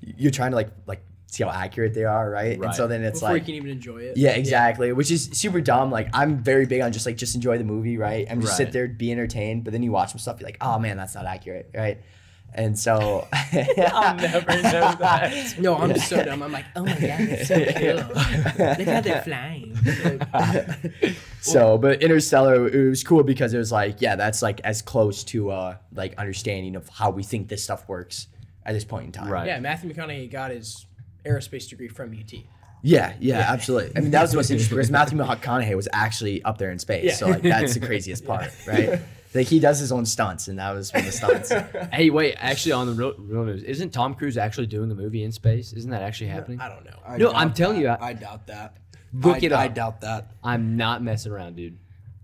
you're 0.00 0.30
trying 0.30 0.50
to 0.52 0.56
like 0.56 0.70
like 0.86 1.02
see 1.32 1.42
how 1.44 1.50
accurate 1.50 1.94
they 1.94 2.04
are 2.04 2.28
right, 2.30 2.60
and 2.62 2.74
so 2.74 2.86
then 2.86 3.02
it's 3.02 3.20
Before 3.20 3.32
like 3.34 3.42
you 3.42 3.46
can 3.46 3.54
even 3.54 3.70
enjoy 3.70 3.98
it. 3.98 4.16
yeah 4.16 4.32
exactly 4.32 4.92
which 4.92 5.10
is 5.10 5.30
super 5.32 5.60
dumb 5.60 5.90
like 5.90 6.08
i'm 6.12 6.42
very 6.42 6.66
big 6.66 6.82
on 6.82 6.92
just 6.92 7.06
like 7.06 7.16
just 7.16 7.34
enjoy 7.34 7.56
the 7.58 7.64
movie 7.64 7.96
right 7.96 8.26
and 8.28 8.42
just 8.42 8.56
sit 8.56 8.70
there 8.72 8.86
be 8.86 9.10
entertained 9.10 9.64
but 9.64 9.72
then 9.72 9.82
you 9.82 9.90
watch 9.92 10.10
some 10.10 10.18
stuff 10.18 10.38
you're 10.40 10.48
like 10.48 10.58
oh 10.60 10.78
man 10.78 10.96
that's 10.96 11.14
not 11.14 11.24
accurate 11.24 11.70
right 11.74 12.02
and 12.54 12.78
so 12.78 13.26
I'll 13.32 14.14
never 14.14 14.40
know 14.62 14.94
that. 15.00 15.54
No, 15.58 15.74
I'm 15.74 15.96
so 15.96 16.22
dumb. 16.22 16.42
I'm 16.42 16.52
like, 16.52 16.66
oh 16.76 16.84
my 16.84 16.92
god, 16.92 17.00
that's 17.26 17.48
so 17.48 17.64
cool. 17.78 17.94
Look 18.76 18.88
how 18.88 19.00
they're 19.00 19.22
flying. 19.22 19.74
so 21.40 21.78
but 21.78 22.02
interstellar 22.02 22.68
it 22.68 22.88
was 22.88 23.02
cool 23.04 23.22
because 23.22 23.54
it 23.54 23.58
was 23.58 23.72
like 23.72 24.00
yeah 24.00 24.16
that's 24.16 24.42
like 24.42 24.60
as 24.64 24.82
close 24.82 25.24
to 25.24 25.50
uh 25.50 25.76
like 25.94 26.14
understanding 26.18 26.76
of 26.76 26.88
how 26.88 27.10
we 27.10 27.22
think 27.22 27.48
this 27.48 27.64
stuff 27.64 27.88
works 27.88 28.28
at 28.64 28.72
this 28.74 28.84
point 28.84 29.06
in 29.06 29.12
time 29.12 29.30
Right. 29.30 29.46
yeah, 29.46 29.58
Matthew 29.58 29.92
McConaughey 29.92 30.30
got 30.30 30.50
his 30.50 30.86
aerospace 31.24 31.68
degree 31.68 31.88
from 31.88 32.12
UT. 32.12 32.32
Yeah, 32.84 33.14
yeah, 33.20 33.46
absolutely. 33.48 33.92
I 33.96 34.00
mean, 34.00 34.10
that 34.10 34.22
was 34.22 34.32
the 34.32 34.36
most 34.38 34.50
interesting 34.50 34.76
because 34.76 34.90
Matthew 34.90 35.16
McConaughey 35.18 35.76
was 35.76 35.88
actually 35.92 36.42
up 36.42 36.58
there 36.58 36.70
in 36.72 36.78
space. 36.80 37.04
Yeah. 37.04 37.14
So 37.14 37.28
like 37.28 37.42
that's 37.42 37.74
the 37.74 37.80
craziest 37.80 38.24
part, 38.24 38.50
right? 38.66 39.00
Like 39.34 39.46
he 39.46 39.60
does 39.60 39.78
his 39.78 39.92
own 39.92 40.04
stunts, 40.04 40.48
and 40.48 40.58
that 40.58 40.72
was 40.72 40.92
one 40.92 41.00
of 41.00 41.06
the 41.06 41.12
stunts. 41.12 41.52
Hey, 41.92 42.10
wait. 42.10 42.34
Actually, 42.38 42.72
on 42.72 42.86
the 42.88 42.92
real, 42.94 43.14
real 43.18 43.44
news, 43.44 43.62
isn't 43.62 43.90
Tom 43.90 44.14
Cruise 44.14 44.36
actually 44.36 44.66
doing 44.66 44.90
a 44.90 44.94
movie 44.94 45.22
in 45.22 45.30
space? 45.32 45.72
Isn't 45.72 45.90
that 45.92 46.02
actually 46.02 46.26
happening? 46.28 46.60
I 46.60 46.68
don't 46.68 46.84
know. 46.84 46.98
I 47.06 47.16
No, 47.18 47.26
doubt 47.32 47.36
I'm 47.36 47.52
telling 47.54 47.76
that. 47.82 48.00
you, 48.00 48.04
I- 48.06 48.08
I, 48.10 48.12
doubt 48.14 48.46
that. 48.48 48.76
Look 49.14 49.36
I, 49.36 49.46
it 49.46 49.52
I 49.52 49.68
doubt 49.68 50.00
that. 50.00 50.32
I'm 50.42 50.76
not 50.76 51.02
messing 51.02 51.32
around, 51.32 51.54
dude. 51.56 51.78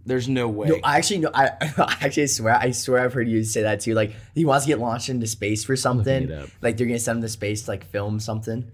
There's 0.07 0.29
no 0.29 0.49
way. 0.49 0.69
No, 0.69 0.79
I 0.83 0.97
actually 0.97 1.19
no, 1.21 1.31
I, 1.35 1.51
I 1.79 1.97
actually 2.01 2.27
swear 2.29 2.57
I 2.57 2.71
swear 2.73 3.05
I've 3.05 3.13
heard 3.13 3.29
you 3.29 3.45
say 3.45 3.63
that 3.63 3.81
too. 3.81 3.95
Like 3.95 4.13
he 4.35 4.45
wants 4.47 4.65
to 4.65 4.69
get 4.73 4.79
launched 4.81 5.09
into 5.11 5.27
space 5.27 5.65
for 5.65 5.77
something. 5.77 6.29
Like 6.63 6.77
they're 6.79 6.87
gonna 6.87 6.99
send 6.99 7.19
him 7.19 7.23
to 7.23 7.29
space 7.29 7.63
to 7.65 7.71
like 7.73 7.85
film 7.85 8.19
something. 8.19 8.71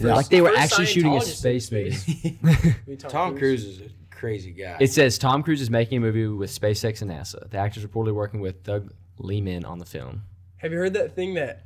Yeah, 0.00 0.14
like 0.14 0.28
they 0.28 0.40
were 0.40 0.54
actually 0.56 0.86
shooting 0.86 1.16
a 1.16 1.20
space 1.20 1.66
space. 1.66 2.06
movie. 2.42 2.96
Tom 2.98 3.36
Cruise 3.36 3.64
is 3.64 3.80
a 3.80 3.88
crazy 4.14 4.52
guy. 4.52 4.76
It 4.80 4.92
says 4.92 5.18
Tom 5.18 5.42
Cruise 5.42 5.60
is 5.60 5.70
making 5.70 5.98
a 5.98 6.00
movie 6.00 6.26
with 6.26 6.50
SpaceX 6.50 7.02
and 7.02 7.10
NASA. 7.10 7.48
The 7.50 7.58
actor's 7.58 7.84
reportedly 7.84 8.14
working 8.14 8.40
with 8.40 8.62
Doug 8.62 8.92
Liman 9.18 9.64
on 9.64 9.78
the 9.78 9.84
film. 9.84 10.22
Have 10.58 10.72
you 10.72 10.78
heard 10.78 10.94
that 10.94 11.14
thing 11.14 11.34
that 11.34 11.64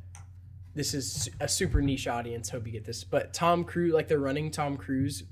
this 0.75 0.95
is 0.95 1.29
a 1.41 1.49
super 1.49 1.81
niche 1.83 2.07
audience? 2.07 2.51
Hope 2.51 2.67
you 2.67 2.73
get 2.73 2.85
this. 2.85 3.05
But 3.05 3.33
Tom 3.33 3.65
Cruise, 3.65 3.93
like 3.93 4.09
they're 4.09 4.19
running 4.19 4.51
Tom 4.51 4.77
Cruise, 4.77 5.25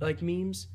like 0.00 0.22
memes, 0.22 0.68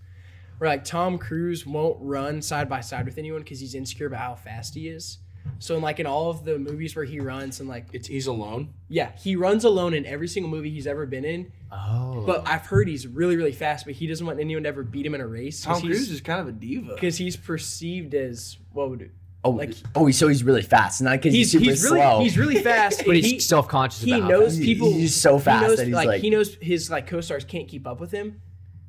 where 0.57 0.69
like 0.69 0.83
Tom 0.83 1.17
Cruise 1.17 1.65
won't 1.65 1.97
run 1.99 2.41
side 2.41 2.69
by 2.69 2.81
side 2.81 3.05
with 3.05 3.17
anyone 3.17 3.41
because 3.41 3.59
he's 3.59 3.75
insecure 3.75 4.07
about 4.07 4.19
how 4.19 4.35
fast 4.35 4.75
he 4.75 4.87
is. 4.89 5.19
So 5.59 5.75
in 5.75 5.81
like 5.81 5.99
in 5.99 6.05
all 6.05 6.29
of 6.29 6.45
the 6.45 6.57
movies 6.57 6.95
where 6.95 7.03
he 7.05 7.19
runs 7.19 7.59
and 7.59 7.67
like 7.67 7.87
it's 7.91 8.07
he's 8.07 8.27
alone. 8.27 8.73
yeah, 8.87 9.11
he 9.17 9.35
runs 9.35 9.63
alone 9.65 9.93
in 9.93 10.05
every 10.05 10.27
single 10.27 10.49
movie 10.49 10.69
he's 10.69 10.87
ever 10.87 11.05
been 11.05 11.25
in. 11.25 11.51
Oh. 11.71 12.23
But 12.25 12.47
I've 12.47 12.65
heard 12.65 12.87
he's 12.87 13.05
really 13.05 13.35
really 13.35 13.51
fast, 13.51 13.85
but 13.85 13.93
he 13.95 14.07
doesn't 14.07 14.25
want 14.25 14.39
anyone 14.39 14.63
to 14.63 14.69
ever 14.69 14.83
beat 14.83 15.05
him 15.05 15.15
in 15.15 15.21
a 15.21 15.27
race. 15.27 15.61
Tom 15.61 15.81
Cruise 15.81 16.09
is 16.11 16.21
kind 16.21 16.39
of 16.39 16.47
a 16.47 16.51
diva. 16.53 16.93
because 16.93 17.17
he's 17.17 17.35
perceived 17.35 18.13
as 18.13 18.57
what 18.71 18.89
would 18.89 19.01
it? 19.01 19.11
oh, 19.43 19.51
like- 19.51 19.73
oh, 19.95 20.09
so 20.11 20.27
he's 20.27 20.43
really 20.43 20.61
fast, 20.61 21.01
not 21.01 21.11
because 21.13 21.33
he's, 21.33 21.51
He's 21.53 21.61
super 21.61 21.71
he's 21.71 21.83
really 21.83 21.99
slow. 22.01 22.19
he's 22.21 22.37
really 22.37 22.61
fast, 22.63 23.03
But 23.05 23.15
he's 23.17 23.25
he- 23.25 23.39
self-conscious 23.39 24.01
he 24.01 24.11
about 24.11 24.23
how 24.23 24.27
knows 24.29 24.53
fast- 24.55 24.61
people. 24.63 24.91
He's 24.93 25.15
so 25.15 25.39
fast 25.39 25.61
he 25.63 25.67
knows, 25.69 25.77
that 25.77 25.85
he's 25.87 25.95
like, 25.95 26.07
like- 26.07 26.21
he 26.21 26.29
knows 26.29 26.55
his 26.61 26.89
like 26.89 27.07
co-stars 27.07 27.43
can't 27.45 27.67
keep 27.67 27.85
up 27.87 27.99
with 28.01 28.11
him. 28.11 28.41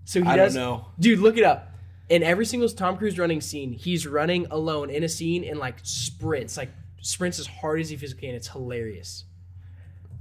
So 0.05 0.20
he 0.22 0.26
I 0.28 0.34
don't 0.36 0.46
does. 0.46 0.55
know. 0.57 0.86
dude. 0.98 1.20
Look 1.20 1.36
it 1.36 1.44
up. 1.44 1.70
In 2.11 2.23
every 2.25 2.45
single 2.45 2.69
Tom 2.69 2.97
Cruise 2.97 3.19
running 3.19 3.41
scene, 3.41 3.73
he's 3.73 4.07
running 4.07 4.47
alone 4.51 4.91
in 4.91 5.05
a 5.05 5.09
scene 5.09 5.45
and 5.45 5.59
like 5.59 5.77
sprints, 5.85 6.57
like 6.57 6.71
sprints 7.01 7.39
as 7.39 7.47
hard 7.47 7.81
as 7.81 7.89
he 7.89 7.97
physically 7.97 8.27
can. 8.29 8.35
It's 8.37 8.49
hilarious. 8.49 9.25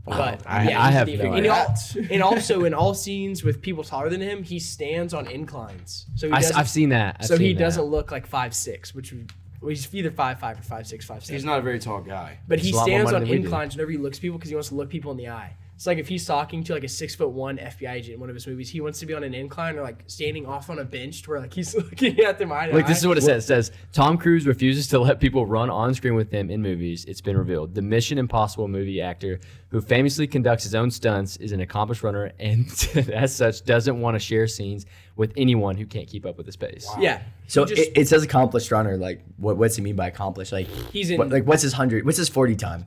But 0.06 0.44
I- 0.46 0.70
yeah, 0.70 0.82
I 0.82 0.86
he's 0.88 0.94
have 0.94 1.08
no 1.08 1.34
and, 1.34 1.48
idea. 1.48 1.52
al- 1.54 1.76
and 2.12 2.24
also 2.24 2.64
in 2.66 2.74
all 2.74 2.94
scenes 2.94 3.44
with 3.44 3.62
people 3.62 3.84
taller 3.84 4.10
than 4.10 4.22
him, 4.22 4.44
he 4.44 4.60
stands 4.60 5.14
on 5.14 5.28
inclines. 5.28 6.06
So 6.16 6.28
he 6.28 6.34
I, 6.34 6.42
doesn't, 6.42 6.56
have 6.56 6.70
seen 6.70 6.90
that. 6.90 7.18
I've 7.20 7.26
so 7.26 7.38
he 7.38 7.54
that. 7.54 7.60
doesn't 7.60 7.84
look 7.84 8.12
like 8.12 8.26
five 8.26 8.54
six, 8.54 8.94
which 8.96 9.12
would, 9.12 9.32
well, 9.62 9.70
he's 9.70 9.94
either 9.94 10.10
five 10.12 10.40
five 10.40 10.60
or 10.60 10.64
five 10.64 10.88
six, 10.88 11.06
five 11.06 11.24
seven. 11.24 11.36
He's 11.36 11.46
not 11.46 11.60
a 11.60 11.62
very 11.62 11.80
tall 11.80 12.02
guy. 12.02 12.40
But 12.48 12.60
he 12.60 12.70
It's 12.70 12.76
a 12.78 12.80
lot 12.82 12.88
more 12.88 12.98
stands 13.00 13.14
on 13.14 13.22
than 13.22 13.30
we 13.30 13.38
do. 13.38 13.44
inclines 13.44 13.76
whenever 13.76 13.92
he 13.92 13.98
looks 13.98 14.18
people 14.20 14.38
because 14.38 14.50
he 14.50 14.56
wants 14.56 14.70
to 14.70 14.76
look 14.76 14.90
people 14.90 15.12
in 15.12 15.18
the 15.18 15.30
eye. 15.30 15.56
It's 15.80 15.88
like 15.88 15.98
if 15.98 16.10
he's 16.10 16.26
talking 16.26 16.62
to 16.66 16.74
like 16.74 16.84
a 16.84 16.90
six 16.90 17.16
foot 17.16 17.30
one 17.30 17.58
FBI 17.58 17.90
agent 17.94 18.16
in 18.16 18.20
one 18.20 18.28
of 18.28 18.36
his 18.36 18.46
movies, 18.46 18.70
he 18.70 18.82
wants 18.82 19.00
to 19.00 19.06
be 19.06 19.14
on 19.14 19.24
an 19.24 19.34
incline 19.34 19.78
or 19.78 19.82
like 19.82 20.04
standing 20.08 20.46
off 20.46 20.70
on 20.70 20.78
a 20.80 20.84
bench 20.84 21.22
to 21.22 21.30
where 21.30 21.40
like 21.40 21.54
he's 21.54 21.74
looking 21.78 22.20
at 22.20 22.38
them 22.38 22.52
eye 22.52 22.68
to 22.68 22.74
Look, 22.74 22.84
eye. 22.84 22.88
this 22.90 22.98
is 22.98 23.08
what 23.08 23.18
it 23.18 23.22
says. 23.22 23.46
It 23.46 23.48
says 23.48 23.72
Tom 23.94 24.18
Cruise 24.18 24.46
refuses 24.46 24.90
to 24.90 25.00
let 25.00 25.22
people 25.22 25.46
run 25.46 25.70
on 25.70 25.94
screen 25.94 26.16
with 26.16 26.32
him 26.32 26.50
in 26.50 26.62
movies. 26.62 27.06
It's 27.06 27.22
been 27.22 27.38
revealed. 27.38 27.76
The 27.76 27.82
Mission 27.82 28.18
Impossible 28.18 28.68
movie 28.68 29.00
actor, 29.00 29.40
who 29.70 29.80
famously 29.80 30.28
conducts 30.28 30.66
his 30.66 30.76
own 30.76 30.92
stunts, 30.92 31.38
is 31.38 31.54
an 31.54 31.62
accomplished 31.62 32.04
runner 32.04 32.34
and, 32.42 32.68
as 33.14 33.34
such, 33.34 33.64
doesn't 33.64 34.02
want 34.02 34.16
to 34.16 34.20
share 34.20 34.48
scenes 34.48 34.86
with 35.16 35.32
anyone 35.38 35.78
who 35.78 35.86
can't 35.86 36.10
keep 36.10 36.26
up 36.26 36.36
with 36.36 36.46
his 36.46 36.58
pace. 36.58 36.90
Yeah. 37.00 37.22
so 37.48 37.64
just, 37.64 37.82
it, 37.82 37.94
it 37.98 38.08
says 38.10 38.22
accomplished 38.22 38.70
runner. 38.70 38.98
Like 38.98 39.24
what? 39.38 39.56
What's 39.56 39.78
he 39.78 39.82
mean 39.82 39.96
by 39.96 40.08
accomplished? 40.08 40.52
Like 40.52 40.68
he's 40.68 41.10
in. 41.10 41.18
what, 41.18 41.30
like 41.30 41.46
what's 41.46 41.62
his 41.62 41.72
hundred? 41.72 42.06
What's 42.06 42.18
his 42.18 42.28
forty 42.28 42.58
time? 42.58 42.86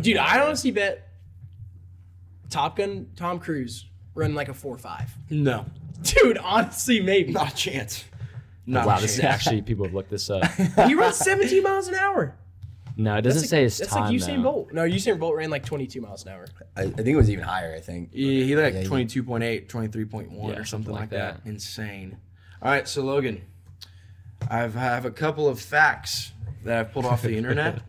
dude, 0.00 0.16
I 0.16 0.40
honestly 0.40 0.70
bet 0.70 1.10
Top 2.52 2.76
Gun 2.76 3.08
Tom 3.16 3.38
Cruise 3.40 3.86
run 4.14 4.34
like 4.34 4.48
a 4.48 4.54
four 4.54 4.76
five. 4.78 5.10
No, 5.30 5.64
Dude, 6.02 6.38
honestly, 6.38 7.00
maybe 7.00 7.32
not 7.32 7.52
a 7.52 7.56
chance. 7.56 8.04
Not 8.66 8.86
Wow, 8.86 8.98
a 8.98 9.00
this 9.00 9.18
is 9.18 9.24
actually 9.24 9.62
people 9.70 9.84
have 9.86 9.94
looked 9.94 10.10
this 10.10 10.30
up. 10.30 10.44
he 10.86 10.94
runs 10.94 11.16
17 11.16 11.62
miles 11.62 11.88
an 11.88 11.94
hour. 11.96 12.36
No, 12.96 13.16
it 13.16 13.22
doesn't 13.22 13.40
That's 13.40 13.50
say 13.50 13.56
like, 13.58 13.62
his 13.64 13.78
That's 13.78 13.90
time. 13.92 14.02
like 14.04 14.14
Usain 14.14 14.36
though. 14.36 14.42
Bolt. 14.42 14.72
No, 14.72 14.82
Usain 14.82 15.18
Bolt 15.18 15.34
ran 15.36 15.48
like 15.50 15.64
22 15.64 16.00
miles 16.02 16.24
an 16.26 16.32
hour. 16.32 16.46
I, 16.76 16.82
I 16.82 16.86
think 16.90 17.08
it 17.08 17.16
was 17.16 17.30
even 17.30 17.44
higher. 17.44 17.74
I 17.74 17.80
think. 17.80 18.12
He, 18.12 18.44
he 18.44 18.54
like 18.54 18.74
Yeah, 18.74 18.82
22.8, 18.82 19.66
23.1 19.66 20.48
Yeah, 20.48 20.60
or 20.60 20.64
something 20.64 20.92
like 20.92 21.08
that. 21.10 21.42
that. 21.42 21.48
Insane. 21.48 22.18
All 22.60 22.70
right, 22.70 22.86
so 22.86 23.02
Logan, 23.02 23.40
I've, 24.48 24.76
I 24.76 24.80
have 24.80 25.04
a 25.06 25.10
couple 25.10 25.48
of 25.48 25.58
facts 25.60 26.31
that 26.64 26.78
I've 26.78 26.92
pulled 26.92 27.06
off 27.06 27.22
the 27.22 27.36
internet. 27.36 27.80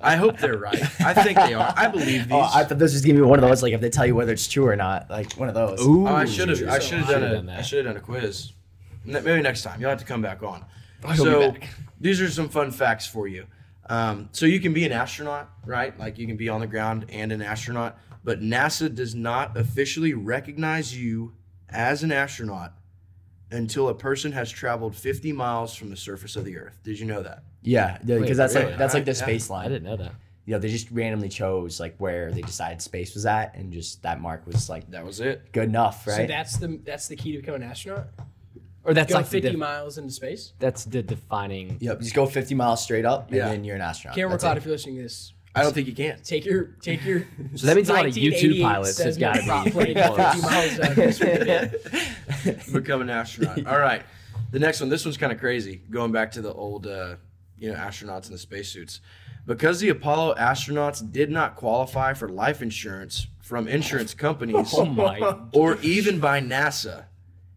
I 0.00 0.16
hope 0.16 0.38
they're 0.38 0.58
right. 0.58 0.80
I 1.00 1.14
think 1.14 1.38
they 1.38 1.54
are. 1.54 1.72
I 1.76 1.88
believe 1.88 2.24
these. 2.24 2.32
Oh, 2.32 2.40
I 2.40 2.64
thought 2.64 2.78
this 2.78 2.92
was 2.92 3.02
gonna 3.02 3.14
be 3.14 3.22
one 3.22 3.38
of 3.42 3.48
those. 3.48 3.62
Like 3.62 3.72
if 3.72 3.80
they 3.80 3.90
tell 3.90 4.06
you 4.06 4.14
whether 4.14 4.32
it's 4.32 4.46
true 4.48 4.66
or 4.66 4.76
not, 4.76 5.08
like 5.10 5.32
one 5.34 5.48
of 5.48 5.54
those. 5.54 5.80
Ooh, 5.86 6.06
Oh, 6.06 6.14
I 6.14 6.24
should 6.24 6.48
have. 6.48 6.62
I 6.68 6.78
should 6.78 6.98
have 6.98 7.06
high. 7.06 7.12
done 7.12 7.20
Should've 7.22 7.32
a. 7.32 7.34
done 7.36 7.46
that. 7.46 7.58
I 7.58 7.62
should 7.62 7.84
have 7.86 7.94
done 7.94 8.02
a 8.02 8.04
quiz. 8.04 8.52
Maybe 9.04 9.42
next 9.42 9.62
time. 9.62 9.80
You'll 9.80 9.90
have 9.90 9.98
to 9.98 10.04
come 10.04 10.22
back 10.22 10.42
on. 10.42 10.64
will 11.04 11.16
so 11.16 11.52
be 11.52 11.58
back. 11.58 11.70
these 12.00 12.20
are 12.20 12.30
some 12.30 12.48
fun 12.48 12.70
facts 12.70 13.06
for 13.06 13.26
you. 13.26 13.46
Um, 13.88 14.28
so 14.32 14.46
you 14.46 14.60
can 14.60 14.72
be 14.72 14.84
an 14.86 14.92
astronaut, 14.92 15.50
right? 15.66 15.98
Like 15.98 16.18
you 16.18 16.26
can 16.26 16.36
be 16.36 16.48
on 16.48 16.60
the 16.60 16.66
ground 16.68 17.06
and 17.10 17.32
an 17.32 17.42
astronaut, 17.42 17.98
but 18.22 18.40
NASA 18.40 18.94
does 18.94 19.14
not 19.14 19.56
officially 19.56 20.14
recognize 20.14 20.96
you 20.96 21.32
as 21.68 22.02
an 22.04 22.12
astronaut 22.12 22.74
until 23.50 23.88
a 23.88 23.94
person 23.94 24.32
has 24.32 24.50
traveled 24.50 24.94
50 24.94 25.32
miles 25.32 25.74
from 25.74 25.90
the 25.90 25.96
surface 25.96 26.36
of 26.36 26.44
the 26.44 26.56
Earth. 26.56 26.78
Did 26.84 27.00
you 27.00 27.06
know 27.06 27.22
that? 27.22 27.42
Yeah, 27.62 27.98
because 28.04 28.36
that's 28.36 28.54
really? 28.54 28.66
like 28.68 28.78
that's 28.78 28.94
like 28.94 29.04
the 29.04 29.12
Yeah. 29.12 29.16
space 29.16 29.50
I 29.50 29.64
didn't 29.68 29.84
know 29.84 29.96
that. 29.96 30.12
You 30.44 30.54
know, 30.54 30.58
they 30.58 30.68
just 30.68 30.90
randomly 30.90 31.28
chose 31.28 31.78
like 31.78 31.94
where 31.98 32.32
they 32.32 32.40
decided 32.42 32.82
space 32.82 33.14
was 33.14 33.24
at, 33.26 33.54
and 33.54 33.72
just 33.72 34.02
that 34.02 34.20
mark 34.20 34.44
was 34.46 34.68
like 34.68 34.90
That 34.90 35.04
was 35.06 35.20
it. 35.20 35.52
good 35.52 35.68
enough, 35.68 36.04
right? 36.06 36.16
So 36.16 36.26
that's 36.26 36.56
the 36.56 36.80
that's 36.84 37.06
the 37.08 37.14
key 37.16 37.32
to 37.32 37.38
becoming 37.38 37.62
an 37.62 37.70
astronaut. 37.70 38.08
Or 38.84 38.92
that's 38.94 39.12
Go 39.12 39.18
like 39.18 39.26
50 39.26 39.50
def- 39.50 39.58
miles 39.58 39.96
into 39.98 40.10
space. 40.12 40.54
that's 40.58 40.84
the 40.84 41.00
defining. 41.04 41.76
yep, 41.80 42.00
just 42.00 42.14
go 42.16 42.26
50 42.26 42.56
miles 42.56 42.82
straight 42.82 43.04
up, 43.04 43.28
and 43.28 43.36
Yeah. 43.36 43.48
then 43.50 43.62
you're 43.62 43.76
an 43.76 43.82
astronaut. 43.82 44.16
Cameron 44.16 44.32
That's 44.32 44.42
McLeod, 44.44 44.52
it. 44.52 44.56
if 44.58 44.64
you're 44.64 44.72
listening 44.72 44.96
to 44.96 45.02
this, 45.02 45.32
I 45.54 45.62
don't 45.62 45.72
think 45.72 45.86
you 45.86 45.94
can. 45.94 46.18
take 46.24 46.44
your 46.44 46.64
take 46.82 47.04
your. 47.04 47.24
So 47.54 47.68
that 47.68 47.76
means 47.76 47.88
a 47.88 47.92
lot 47.92 48.06
of 48.06 48.14
YouTube 48.14 48.58
1988 48.58 48.62
pilots 48.64 48.98
has 48.98 49.16
gotta 49.16 49.64
be 49.64 49.70
pretty 49.70 49.94
close. 49.94 50.16
50 50.34 50.40
miles 50.42 51.18
down 51.20 52.62
become 52.72 53.02
an 53.02 53.10
astronaut. 53.10 53.64
All 53.66 53.78
right. 53.78 54.02
The 54.50 54.58
next 54.58 54.80
one, 54.80 54.90
this 54.90 55.04
one's 55.04 55.16
kind 55.16 55.32
of 55.32 55.38
crazy. 55.38 55.80
Going 55.90 56.10
back 56.10 56.32
to 56.32 56.42
the 56.42 56.52
old, 56.52 56.86
uh, 56.88 57.14
you 57.62 57.70
know, 57.72 57.76
astronauts 57.78 58.26
in 58.26 58.32
the 58.32 58.38
spacesuits. 58.38 59.00
Because 59.46 59.80
the 59.80 59.88
Apollo 59.88 60.34
astronauts 60.36 61.10
did 61.10 61.30
not 61.30 61.56
qualify 61.56 62.12
for 62.14 62.28
life 62.28 62.60
insurance 62.62 63.26
from 63.40 63.66
insurance 63.68 64.14
companies 64.14 64.72
Oh 64.76 64.84
my! 64.84 65.18
or 65.52 65.78
even 65.82 66.20
by 66.20 66.40
NASA, 66.40 67.04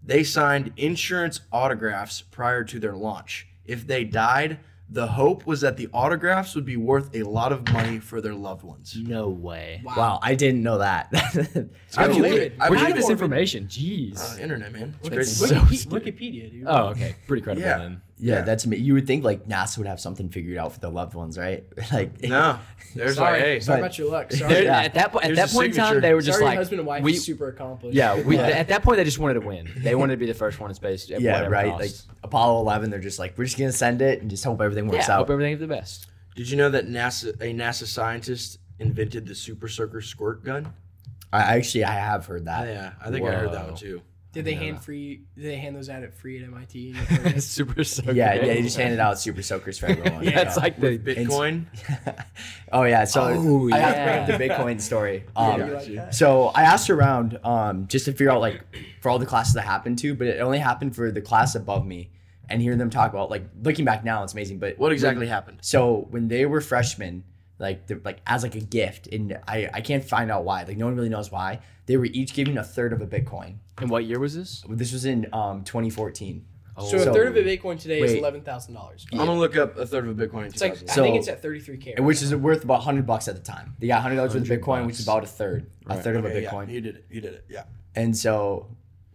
they 0.03 0.23
signed 0.23 0.73
insurance 0.77 1.41
autographs 1.51 2.21
prior 2.21 2.63
to 2.63 2.79
their 2.79 2.95
launch. 2.95 3.47
If 3.65 3.85
they 3.87 4.03
died, 4.03 4.59
the 4.89 5.07
hope 5.07 5.47
was 5.47 5.61
that 5.61 5.77
the 5.77 5.87
autographs 5.93 6.53
would 6.53 6.65
be 6.65 6.77
worth 6.77 7.15
a 7.15 7.23
lot 7.23 7.51
of 7.51 7.67
money 7.73 7.97
for 7.99 8.21
their 8.21 8.35
loved 8.35 8.63
ones. 8.63 8.95
No 8.95 9.29
way. 9.29 9.81
Wow, 9.83 10.19
I 10.21 10.35
didn't 10.35 10.61
know 10.61 10.77
that. 10.79 11.09
I 11.97 12.07
believe 12.07 12.21
believe 12.23 12.41
it. 12.41 12.53
I 12.59 12.69
Where'd 12.69 12.79
you 12.81 12.85
believe 12.85 12.87
get 12.87 12.95
this 12.95 13.09
it. 13.09 13.11
information? 13.11 13.65
Jeez. 13.67 14.37
Uh, 14.37 14.41
internet, 14.41 14.71
man. 14.71 14.95
It's 15.03 15.09
That's 15.09 15.15
crazy. 15.39 15.55
so 15.55 15.63
Wiki- 15.63 15.75
scary. 15.77 16.01
Wikipedia, 16.01 16.51
dude. 16.51 16.63
Oh, 16.67 16.87
okay. 16.89 17.15
Pretty 17.27 17.41
credible 17.43 17.65
Yeah. 17.67 17.77
then. 17.79 18.01
Yeah, 18.17 18.35
Yeah. 18.35 18.41
that's 18.43 18.65
me. 18.65 18.77
You 18.77 18.93
would 18.93 19.07
think 19.07 19.23
like 19.25 19.45
NASA 19.47 19.77
would 19.77 19.87
have 19.87 19.99
something 19.99 20.29
figured 20.29 20.57
out 20.57 20.71
for 20.71 20.79
their 20.79 20.89
loved 20.89 21.15
ones, 21.15 21.37
right? 21.37 21.65
like 21.91 22.21
No, 22.23 22.57
there's 22.95 23.15
Sorry, 23.15 23.33
like, 23.33 23.41
hey, 23.41 23.59
sorry 23.59 23.81
but- 23.81 23.85
about 23.85 23.97
your 23.97 24.09
luck. 24.11 24.31
Sorry, 24.33 24.63
Yeah. 24.63 24.79
At 24.81 24.93
that 24.93 25.11
point, 25.11 25.25
at 25.25 25.27
Here's 25.27 25.37
that 25.37 25.49
the 25.49 25.53
point 25.55 25.71
in 25.71 25.77
time, 25.77 25.99
they 26.01 26.13
were 26.13 26.21
just 26.21 26.37
sorry, 26.39 26.49
like, 26.49 26.57
husband 26.57 26.79
and 26.79 26.87
wife 26.87 27.03
we, 27.03 27.15
super 27.17 27.49
accomplished. 27.49 27.95
yeah, 27.95 28.21
we, 28.21 28.37
Yeah. 28.37 28.43
at 28.47 28.69
that 28.69 28.83
point 28.83 28.97
they 28.97 29.03
just 29.03 29.19
wanted 29.19 29.33
to 29.35 29.41
win. 29.41 29.69
They 29.77 29.95
wanted 29.95 30.13
to 30.13 30.17
be 30.19 30.27
the 30.27 30.33
first 30.33 30.59
one 30.61 30.69
in 30.69 30.75
space. 30.75 31.11
At 31.11 31.19
yeah, 31.19 31.41
right. 31.41 31.71
cost. 31.71 31.81
Like 31.81 32.17
Apollo 32.23 32.61
11, 32.61 32.89
they're 32.89 32.99
just 32.99 33.19
like 33.19 33.37
we're 33.37 33.43
just 33.45 33.57
gonna 33.57 33.71
send 33.73 34.01
it 34.01 34.21
and 34.21 34.29
just 34.29 34.43
hope 34.45 34.61
everything 34.61 34.87
works 34.87 35.07
yeah, 35.09 35.15
out. 35.15 35.19
hope 35.19 35.29
everything's 35.31 35.59
the 35.59 35.67
best. 35.67 36.07
Did 36.35 36.49
you 36.49 36.55
know 36.57 36.69
that 36.69 36.87
NASA 36.87 37.29
a 37.41 37.53
NASA 37.53 37.85
scientist 37.85 38.59
invented 38.79 39.25
the 39.27 39.35
Super 39.35 39.67
Soaker 39.67 40.01
squirt 40.01 40.43
gun? 40.45 40.73
I 41.33 41.57
actually 41.57 41.83
I 41.83 41.91
have 41.95 42.25
heard 42.25 42.45
that. 42.45 42.67
Oh, 42.67 42.71
yeah, 42.71 42.91
I 43.03 43.11
think 43.11 43.25
I 43.27 43.33
heard 43.33 43.51
that 43.51 43.65
one 43.65 43.75
too. 43.75 44.01
Did 44.35 44.45
they 44.45 44.51
Yeah. 44.53 44.59
hand 44.59 44.81
free? 44.83 45.21
Did 45.35 45.45
they 45.45 45.55
hand 45.55 45.75
those 45.75 45.89
out 45.89 46.03
at 46.03 46.13
free 46.13 46.37
at 46.37 46.43
MIT? 46.43 46.93
Super 47.39 47.83
so 47.83 48.03
Yeah, 48.11 48.33
yeah, 48.35 48.45
they 48.45 48.61
just 48.61 48.75
handed 48.77 48.99
out 48.99 49.17
super 49.19 49.41
soakers 49.41 49.79
for 49.79 49.87
everyone. 49.87 50.23
Yeah, 50.23 50.41
it's 50.41 50.57
like 50.57 50.79
the 50.79 50.97
Bitcoin. 50.99 51.65
oh 52.71 52.83
yeah, 52.83 53.05
so 53.05 53.21
Oh, 53.23 53.69
I 53.71 53.77
have 53.79 53.93
to 53.95 53.99
yeah. 54.01 54.25
bring 54.25 54.35
up 54.35 54.39
the 54.39 54.45
Bitcoin 54.47 54.81
story. 54.81 55.23
Um, 55.35 55.59
you 55.87 55.95
like? 55.95 56.13
So 56.13 56.47
I 56.49 56.63
asked 56.63 56.89
around 56.89 57.39
um, 57.43 57.87
just 57.87 58.05
to 58.05 58.11
figure 58.11 58.29
out 58.29 58.41
like 58.41 58.61
for 59.01 59.09
all 59.09 59.19
the 59.19 59.25
classes 59.25 59.55
I 59.55 59.61
happened 59.61 59.97
to, 59.99 60.13
but 60.15 60.27
it 60.27 60.41
only 60.41 60.59
happened 60.59 60.95
for 60.95 61.11
the 61.11 61.21
class 61.21 61.55
above 61.55 61.85
me. 61.85 62.11
And 62.49 62.61
hearing 62.61 62.77
them 62.77 62.91
talk 62.91 63.11
about 63.11 63.31
like 63.31 63.43
looking 63.63 63.85
back 63.85 64.03
now, 64.03 64.23
it's 64.23 64.33
amazing. 64.33 64.59
But 64.59 64.77
What 64.77 64.91
exactly 64.91 65.25
happened? 65.27 65.59
So 65.61 66.07
when 66.11 66.27
they 66.27 66.45
were 66.45 66.61
freshmen, 66.61 67.23
like 67.59 67.87
they're, 67.87 68.01
like 68.03 68.19
as 68.27 68.43
like 68.43 68.55
a 68.55 68.59
gift, 68.61 69.07
and 69.07 69.39
I 69.47 69.69
I 69.73 69.81
can't 69.81 70.03
find 70.03 70.29
out 70.31 70.43
why. 70.45 70.63
Like 70.63 70.77
no 70.77 70.85
one 70.85 70.95
really 70.95 71.09
knows 71.09 71.31
why. 71.31 71.59
They 71.85 71.97
were 71.97 72.05
each 72.05 72.33
giving 72.33 72.57
a 72.57 72.63
third 72.63 72.93
of 72.93 73.01
a 73.01 73.07
Bitcoin. 73.07 73.57
And 73.77 73.89
what 73.89 74.05
year 74.05 74.19
was 74.19 74.35
this? 74.35 74.63
This 74.69 74.91
was 74.91 75.05
in 75.05 75.27
um 75.33 75.63
2014. 75.63 76.45
so 76.79 76.97
a 76.97 77.13
third 77.13 77.27
of 77.27 77.37
a 77.37 77.43
Bitcoin 77.47 77.79
today 77.79 78.01
is 78.01 78.13
eleven 78.13 78.41
thousand 78.41 78.73
dollars. 78.73 79.05
I'm 79.11 79.19
gonna 79.19 79.35
look 79.39 79.55
up 79.55 79.77
a 79.77 79.85
third 79.85 80.07
of 80.07 80.19
a 80.19 80.27
Bitcoin. 80.27 80.41
In 80.41 80.45
It's 80.47 80.61
like 80.61 80.73
2000. 80.79 81.01
I 81.03 81.05
think 81.07 81.17
it's 81.17 81.27
at 81.29 81.41
thirty 81.41 81.59
three 81.59 81.77
k. 81.77 81.95
Which 81.99 82.21
is 82.21 82.35
worth 82.35 82.63
about 82.63 82.83
hundred 82.83 83.05
bucks 83.05 83.27
at 83.27 83.35
the 83.35 83.41
time. 83.41 83.75
They 83.79 83.87
got 83.87 84.01
hundred 84.01 84.15
dollars 84.17 84.33
worth 84.33 84.43
of 84.43 84.49
100 84.49 84.61
Bitcoin, 84.61 84.85
which 84.87 84.99
is 84.99 85.05
about 85.07 85.23
a 85.23 85.27
third, 85.27 85.67
a 85.85 85.89
Right. 85.95 86.03
third 86.03 86.15
of 86.17 86.25
a 86.25 86.27
Okay, 86.29 86.43
yeah, 86.43 86.51
Bitcoin. 86.51 86.69
you 86.71 86.81
did 86.81 86.95
it. 86.97 87.05
You 87.09 87.21
did 87.21 87.33
it. 87.35 87.45
Yeah. 87.49 87.63
And 87.95 88.17
so, 88.17 88.67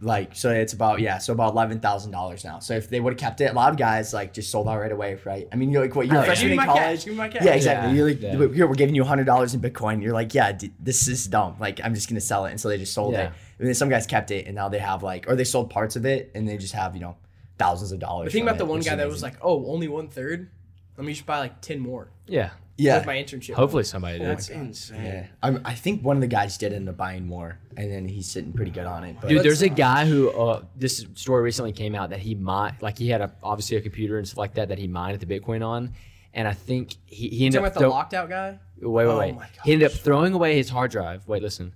like, 0.02 0.34
so 0.34 0.50
it's 0.50 0.72
about 0.72 1.00
yeah, 1.00 1.18
so 1.18 1.32
about 1.32 1.52
eleven 1.52 1.78
thousand 1.80 2.10
dollars 2.12 2.44
now. 2.44 2.58
So 2.58 2.74
if 2.74 2.88
they 2.88 3.00
would 3.00 3.12
have 3.14 3.20
kept 3.20 3.40
it, 3.40 3.50
a 3.50 3.54
lot 3.54 3.70
of 3.70 3.76
guys 3.78 4.14
like 4.14 4.32
just 4.32 4.50
sold 4.50 4.66
out 4.68 4.78
right 4.80 4.90
away, 4.92 5.18
right? 5.24 5.46
I 5.52 5.56
mean, 5.56 5.70
you're 5.70 5.82
like 5.82 5.94
what 5.94 6.06
you're 6.06 6.16
a 6.16 6.20
Give 6.20 6.26
freshman 6.26 6.50
me 6.52 6.56
in 6.58 6.64
college. 6.64 6.80
cash. 6.82 7.04
Give 7.04 7.12
me 7.14 7.18
my 7.18 7.28
cash. 7.28 7.42
Yeah, 7.44 7.52
exactly. 7.54 7.90
Yeah, 7.90 7.96
You're 7.96 8.08
like, 8.08 8.22
yeah. 8.22 8.54
here 8.54 8.66
we're 8.66 8.74
giving 8.74 8.94
you 8.94 9.04
hundred 9.04 9.24
dollars 9.24 9.52
in 9.54 9.60
Bitcoin. 9.60 10.02
You're 10.02 10.14
like, 10.14 10.32
yeah, 10.34 10.52
d- 10.52 10.72
this 10.80 11.06
is 11.08 11.26
dumb. 11.26 11.56
Like, 11.60 11.80
I'm 11.84 11.94
just 11.94 12.08
gonna 12.08 12.20
sell 12.20 12.46
it, 12.46 12.50
and 12.50 12.60
so 12.60 12.68
they 12.68 12.78
just 12.78 12.94
sold 12.94 13.12
Yeah. 13.12 13.24
it. 13.28 13.32
And 13.58 13.66
then 13.68 13.74
some 13.74 13.88
guys 13.90 14.06
kept 14.06 14.30
it, 14.30 14.46
and 14.46 14.54
now 14.54 14.68
they 14.70 14.78
have 14.78 15.02
like, 15.02 15.28
or 15.28 15.36
they 15.36 15.44
sold 15.44 15.68
parts 15.70 15.96
of 15.96 16.06
it, 16.06 16.30
and 16.34 16.48
they 16.48 16.56
just 16.56 16.72
have 16.74 16.94
you 16.94 17.00
know 17.02 17.16
thousands 17.58 17.92
of 17.92 17.98
dollars. 17.98 18.26
But 18.26 18.32
think 18.32 18.44
from 18.44 18.48
about 18.48 18.58
the 18.58 18.64
one 18.64 18.80
guy 18.80 18.96
that 18.96 19.06
was 19.08 19.22
like, 19.22 19.34
"Oh, 19.42 19.66
only 19.70 19.86
one 19.88 20.08
third. 20.08 20.48
Let 20.96 21.06
me 21.06 21.12
just 21.12 21.26
buy 21.26 21.38
like 21.38 21.60
ten 21.60 21.78
more 21.78 22.08
Yeah. 22.26 22.50
Yeah, 22.80 22.98
with 22.98 23.06
my 23.06 23.14
internship." 23.16 23.54
Hopefully 23.54 23.84
somebody 23.84 24.18
did. 24.18 24.28
That's 24.28 24.48
insane. 24.48 25.04
yeah. 25.04 25.26
I'm, 25.42 25.60
I 25.64 25.74
think 25.74 26.02
one 26.04 26.16
of 26.16 26.20
the 26.20 26.26
guys 26.28 26.56
did 26.58 26.72
end 26.72 26.88
up 26.88 26.96
buying 26.96 27.26
more, 27.26 27.58
and 27.76 27.90
then 27.90 28.08
he's 28.08 28.26
sitting 28.28 28.52
pretty 28.52 28.70
good 28.70 28.86
on 28.86 29.04
it. 29.04 29.16
But 29.20 29.28
Dude, 29.28 29.42
there's 29.42 29.62
a 29.62 29.68
guy 29.68 30.06
who 30.06 30.30
uh, 30.30 30.62
this 30.76 31.06
story 31.14 31.42
recently 31.42 31.72
came 31.72 31.94
out 31.94 32.10
that 32.10 32.20
he 32.20 32.34
mined, 32.34 32.76
like 32.80 32.98
he 32.98 33.08
had 33.08 33.20
a 33.20 33.32
obviously 33.42 33.76
a 33.76 33.80
computer 33.80 34.18
and 34.18 34.26
stuff 34.26 34.38
like 34.38 34.54
that 34.54 34.68
that 34.68 34.78
he 34.78 34.86
mined 34.86 35.20
the 35.20 35.26
Bitcoin 35.40 35.64
on, 35.66 35.92
and 36.34 36.46
I 36.48 36.52
think 36.52 36.96
he, 37.06 37.28
he 37.28 37.36
You 37.36 37.46
ended 37.46 37.60
talking 37.60 37.66
up 37.66 37.72
about 37.72 37.74
the 37.74 37.80
throw- 37.80 37.90
locked 37.90 38.14
out 38.14 38.28
guy? 38.28 38.58
wait, 38.80 39.06
wait, 39.06 39.12
Oh 39.12 39.18
wait. 39.18 39.34
my 39.36 39.46
He 39.64 39.72
ended 39.72 39.90
up 39.90 39.96
throwing 39.98 40.32
away 40.32 40.56
his 40.56 40.68
hard 40.70 40.90
drive. 40.90 41.26
Wait, 41.28 41.42
listen, 41.42 41.72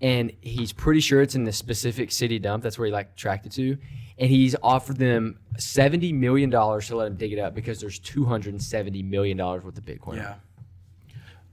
and 0.00 0.32
he's 0.40 0.72
pretty 0.72 1.00
sure 1.00 1.22
it's 1.22 1.34
in 1.34 1.44
the 1.44 1.52
specific 1.52 2.10
city 2.12 2.38
dump. 2.38 2.62
That's 2.62 2.78
where 2.78 2.86
he 2.86 2.92
like 2.92 3.16
tracked 3.16 3.46
it 3.46 3.52
to, 3.52 3.78
and 4.18 4.28
he's 4.28 4.54
offered 4.62 4.96
them 4.98 5.38
seventy 5.58 6.12
million 6.12 6.50
dollars 6.50 6.86
to 6.88 6.96
let 6.96 7.08
him 7.08 7.16
dig 7.16 7.32
it 7.32 7.38
up 7.38 7.54
because 7.54 7.80
there's 7.80 7.98
two 7.98 8.24
hundred 8.24 8.54
and 8.54 8.62
seventy 8.62 9.02
million 9.02 9.36
dollars 9.36 9.64
worth 9.64 9.78
of 9.78 9.84
Bitcoin. 9.84 10.16
Yeah. 10.16 10.34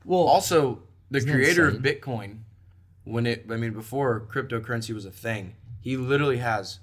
Well, 0.05 0.21
also 0.21 0.83
the 1.11 1.17
Isn't 1.19 1.31
creator 1.31 1.67
of? 1.67 1.75
Bitcoin, 1.75 2.39
when 3.03 3.25
it, 3.25 3.45
I 3.49 3.57
mean, 3.57 3.73
before 3.73 4.27
cryptocurrency 4.31 4.93
was 4.93 5.05
a 5.05 5.11
thing, 5.11 5.55
he 5.81 5.97
literally 5.97 6.37
has 6.37 6.79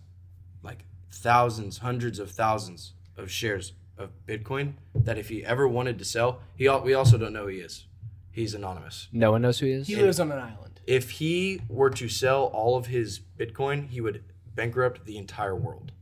like 0.62 0.84
thousands, 1.10 1.78
hundreds 1.78 2.18
of 2.18 2.30
thousands 2.30 2.92
of 3.16 3.30
shares 3.30 3.72
of 3.98 4.10
Bitcoin 4.26 4.74
that 4.94 5.18
if 5.18 5.28
he 5.28 5.44
ever 5.44 5.66
wanted 5.66 5.98
to 5.98 6.04
sell, 6.04 6.40
he 6.54 6.68
we 6.68 6.94
also 6.94 7.16
don't 7.16 7.32
know 7.32 7.42
who 7.42 7.48
he 7.48 7.58
is. 7.58 7.86
He's 8.30 8.52
anonymous. 8.52 9.08
No 9.12 9.30
one 9.32 9.42
knows 9.42 9.60
who 9.60 9.66
he 9.66 9.72
is. 9.72 9.86
He 9.86 9.96
lives 9.96 10.20
on 10.20 10.30
an 10.30 10.38
island. 10.38 10.80
If 10.86 11.12
he 11.12 11.62
were 11.68 11.90
to 11.90 12.08
sell 12.08 12.44
all 12.44 12.76
of 12.76 12.86
his 12.86 13.18
Bitcoin, 13.38 13.88
he 13.88 14.00
would 14.00 14.22
bankrupt 14.54 15.04
the 15.06 15.16
entire 15.16 15.56
world. 15.56 15.92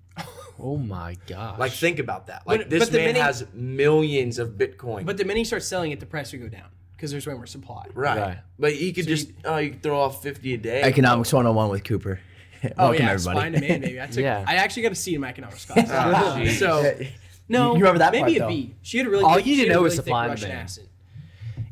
Oh 0.58 0.76
my 0.76 1.16
gosh! 1.26 1.58
Like, 1.58 1.72
think 1.72 1.98
about 1.98 2.26
that. 2.28 2.46
Like, 2.46 2.60
But- 2.60 2.70
this 2.70 2.84
but 2.84 2.92
the 2.92 2.98
man 2.98 3.06
minute- 3.08 3.22
has 3.22 3.46
millions 3.54 4.38
of 4.38 4.50
Bitcoin. 4.50 5.04
But 5.06 5.16
the 5.16 5.24
minute 5.24 5.38
he 5.38 5.44
starts 5.44 5.66
selling 5.66 5.90
it, 5.92 6.00
the 6.00 6.06
price 6.06 6.32
would 6.32 6.40
go 6.42 6.48
down 6.48 6.68
because 6.96 7.10
there's 7.10 7.26
way 7.26 7.34
more 7.34 7.46
supply. 7.46 7.86
right. 7.94 8.18
Right. 8.20 8.38
But 8.58 8.72
he 8.74 8.92
could 8.92 9.04
So 9.04 9.10
just, 9.10 9.32
oh, 9.44 9.56
you 9.58 9.70
could 9.70 9.82
throw 9.82 10.00
off 10.00 10.22
50 10.22 10.54
a 10.54 10.58
day. 10.58 10.82
economics 10.82 11.32
101 11.32 11.70
with 11.70 11.84
Cooper. 11.84 12.20
Oh 12.78 12.88
Welcome 12.88 13.04
yeah, 13.04 13.10
everybody. 13.12 13.38
spine 13.38 13.52
to 13.52 13.60
man, 13.60 13.80
baby. 13.82 14.00
I 14.00 14.06
took. 14.08 14.16
Yeah. 14.22 14.42
I 14.48 14.54
actually 14.54 14.84
got 14.84 14.92
a 14.92 14.94
C 14.94 15.14
in 15.14 15.20
my 15.20 15.28
economics 15.28 15.66
class. 15.66 15.86
Oh, 15.90 16.40
jeez. 16.40 16.58
so 16.58 16.98
no, 17.46 17.72
You 17.74 17.80
remember 17.80 17.98
that 17.98 18.10
maybe 18.12 18.22
part, 18.22 18.36
a 18.36 18.38
though. 18.38 18.48
B. 18.48 18.74
She 18.80 18.96
had 18.96 19.06
a 19.06 19.10
really. 19.10 19.22
All 19.22 19.34
good, 19.34 19.46
you 19.46 19.54
she 19.54 19.60
need 19.60 19.64
to 19.66 19.68
had 19.68 19.70
a 19.70 19.74
know 19.74 19.80
really 19.82 19.88
is 19.88 19.96
thick 19.96 20.04
supply 20.06 20.22
and 20.24 20.30
Russian 20.30 20.48
demand. 20.48 20.62
accent. 20.64 20.88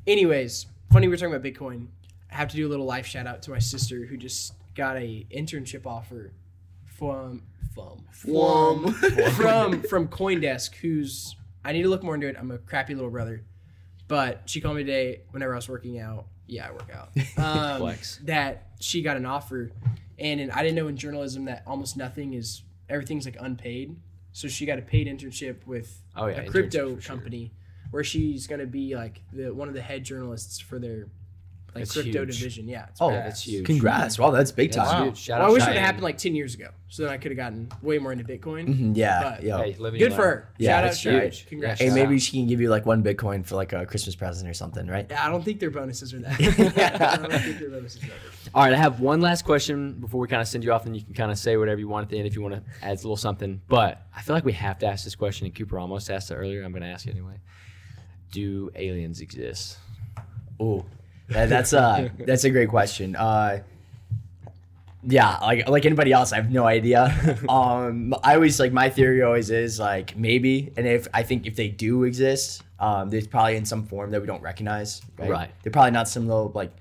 Anyways, 0.07 0.67
funny 0.93 1.07
we 1.09 1.13
were 1.13 1.17
talking 1.17 1.35
about 1.35 1.47
Bitcoin. 1.51 1.87
I 2.31 2.35
have 2.35 2.49
to 2.49 2.57
do 2.57 2.67
a 2.67 2.71
little 2.71 2.85
life 2.85 3.07
shout 3.07 3.27
out 3.27 3.41
to 3.43 3.51
my 3.53 3.59
sister 3.59 4.05
who 4.07 4.19
just 4.19 4.53
got 4.75 4.97
a 4.97 5.27
internship 5.35 5.87
offer 5.87 6.33
from 6.85 7.43
from 7.75 8.05
Flum. 8.15 8.95
from 9.35 9.83
from 9.83 10.09
CoinDesk. 10.09 10.75
Who's 10.77 11.37
I 11.65 11.73
need 11.73 11.83
to 11.83 11.89
look 11.89 12.03
more 12.03 12.15
into 12.15 12.29
it. 12.29 12.37
I'm 12.39 12.51
a 12.51 12.59
crappy 12.59 12.95
little 12.95 13.11
brother, 13.11 13.45
but 14.09 14.43
she 14.47 14.61
called 14.61 14.77
me 14.77 14.85
today 14.85 15.23
whenever 15.31 15.53
I 15.53 15.57
was 15.57 15.69
working 15.69 15.99
out. 15.99 16.27
Yeah, 16.47 16.69
I 16.69 16.73
work 16.73 16.91
out. 16.93 17.11
Um, 17.39 17.81
Flex. 17.81 18.19
That 18.25 18.69
she 18.81 19.03
got 19.03 19.17
an 19.17 19.25
offer, 19.27 19.71
and 20.19 20.41
in, 20.41 20.51
I 20.51 20.63
didn't 20.63 20.77
know 20.77 20.89
in 20.89 20.97
journalism 20.97 21.45
that 21.47 21.63
almost 21.67 21.97
nothing 21.97 22.35
is 22.35 22.63
everything's 22.89 23.25
like 23.25 23.37
unpaid. 23.41 23.97
So 24.33 24.49
she 24.49 24.65
got 24.67 24.79
a 24.79 24.83
paid 24.83 25.07
internship 25.07 25.67
with 25.67 26.03
Oh, 26.17 26.27
yeah, 26.27 26.41
a 26.41 26.49
crypto 26.49 26.97
for 26.97 27.01
sure. 27.01 27.15
company, 27.17 27.53
where 27.91 28.03
she's 28.05 28.47
gonna 28.47 28.67
be 28.67 28.95
like 28.97 29.23
the 29.33 29.53
one 29.55 29.69
of 29.69 29.75
the 29.75 29.83
head 29.83 30.05
journalists 30.05 30.59
for 30.59 30.79
their 30.79 31.07
like 31.75 31.85
That's 31.85 31.93
crypto 31.93 32.21
huge. 32.25 32.39
division. 32.39 32.69
Yeah, 32.69 32.87
it's 32.91 33.01
Oh, 33.01 33.09
badass. 33.09 33.25
that's 33.25 33.43
huge. 33.47 33.65
Congrats! 33.67 34.19
Wow, 34.19 34.31
that's 34.31 34.53
big 34.53 34.73
That's 34.73 34.91
time. 34.91 35.05
huge. 35.07 35.17
Shout 35.19 35.39
Well, 35.39 35.47
out 35.47 35.51
I 35.51 35.53
wish 35.55 35.63
it 35.63 35.67
Cheyenne. 35.67 35.77
had 35.79 35.85
happened 35.87 36.03
like 36.05 36.19
ten 36.19 36.35
years 36.35 36.55
ago, 36.55 36.69
so 36.89 37.05
then 37.05 37.13
I 37.13 37.17
could 37.17 37.31
have 37.33 37.37
gotten 37.39 37.69
way 37.81 37.99
more 37.99 38.13
into 38.13 38.25
Bitcoin. 38.25 38.67
Mhm, 38.69 38.97
Yeah, 38.97 39.23
But- 39.23 39.43
yeah. 39.43 39.59
Hey, 39.63 39.73
Good 39.99 40.13
for 40.13 40.23
her. 40.23 40.49
Yeah, 40.59 40.71
Shout 40.71 40.79
out, 40.79 40.87
that's 40.89 40.99
Cheyenne. 40.99 41.23
huge. 41.23 41.47
Congrats. 41.47 41.81
Hey, 41.81 41.91
maybe 41.91 42.19
she 42.19 42.33
can 42.33 42.47
give 42.47 42.61
you 42.61 42.69
like 42.69 42.85
one 42.85 43.03
Bitcoin 43.03 43.45
for 43.47 43.57
like 43.57 43.73
a 43.73 43.87
Christmas 43.87 44.15
present 44.15 44.51
or 44.51 44.55
something, 44.55 44.87
right? 44.87 45.07
Yeah, 45.09 45.25
I 45.27 45.31
don't 45.31 45.43
think 45.45 45.61
their 45.61 45.71
bonuses 45.71 46.13
are 46.13 46.19
that. 46.21 46.33
I 46.41 47.17
don't 47.29 47.33
think 47.43 47.59
their 47.59 47.71
bonuses 47.71 48.03
are 48.03 48.07
that. 48.09 48.51
All 48.55 48.63
right, 48.65 48.75
I 48.75 48.77
have 48.77 49.01
one 49.01 49.23
last 49.23 49.45
question 49.47 49.95
before 49.95 50.21
we 50.21 50.29
kind 50.29 50.43
of 50.43 50.49
send 50.49 50.65
you 50.65 50.73
off, 50.73 50.85
and 50.85 50.95
you 50.95 51.03
can 51.03 51.15
kind 51.15 51.31
of 51.33 51.39
say 51.39 51.57
whatever 51.57 51.81
you 51.81 51.89
want 51.89 52.05
at 52.05 52.11
the 52.11 52.19
end 52.19 52.27
if 52.27 52.35
you 52.35 52.43
want 52.43 52.55
to 52.55 52.63
add 52.83 52.93
a 52.93 52.95
little 52.97 53.17
something. 53.17 53.63
But 53.69 54.03
I 54.15 54.21
feel 54.21 54.35
like 54.37 54.45
we 54.45 54.53
have 54.53 54.79
to 54.81 54.87
ask 54.87 55.05
this 55.05 55.15
question, 55.15 55.47
and 55.47 55.55
Cooper 55.55 55.79
almost 55.79 56.11
asked 56.11 56.31
it 56.31 56.35
earlier. 56.35 56.63
I'm 56.63 56.73
going 56.73 56.83
to 56.83 56.89
ask 56.89 57.07
it 57.07 57.11
anyway. 57.13 57.41
Do 58.31 58.71
aliens 58.75 59.21
exist? 59.21 59.79
Oh, 60.59 60.85
that, 61.29 61.49
that's 61.49 61.73
uh 61.73 62.09
that's 62.27 62.45
a 62.45 62.51
great 62.51 62.69
question. 62.69 63.17
Uh, 63.17 63.63
yeah, 65.05 65.37
like 65.39 65.69
like 65.69 65.85
anybody 65.85 66.13
else, 66.13 66.33
I 66.33 66.37
have 66.37 66.51
no 66.51 66.65
idea. 66.65 67.39
um, 67.49 68.15
I 68.23 68.35
always 68.35 68.61
like 68.61 68.73
my 68.73 68.89
theory 68.89 69.23
always 69.23 69.51
is 69.51 69.81
like 69.81 70.17
maybe, 70.17 70.73
and 70.77 70.87
if 70.87 71.09
I 71.13 71.23
think 71.25 71.47
if 71.47 71.57
they 71.57 71.69
do 71.69 72.05
exist, 72.05 72.63
um, 72.79 73.11
there's 73.11 73.27
probably 73.27 73.57
in 73.57 73.65
some 73.65 73.85
form 73.85 74.11
that 74.13 74.21
we 74.21 74.27
don't 74.27 74.43
recognize. 74.43 75.03
Right. 75.19 75.31
Right. 75.31 75.51
They're 75.63 75.73
probably 75.73 75.91
not 75.91 76.07
some 76.09 76.29
little 76.29 76.53
like 76.55 76.73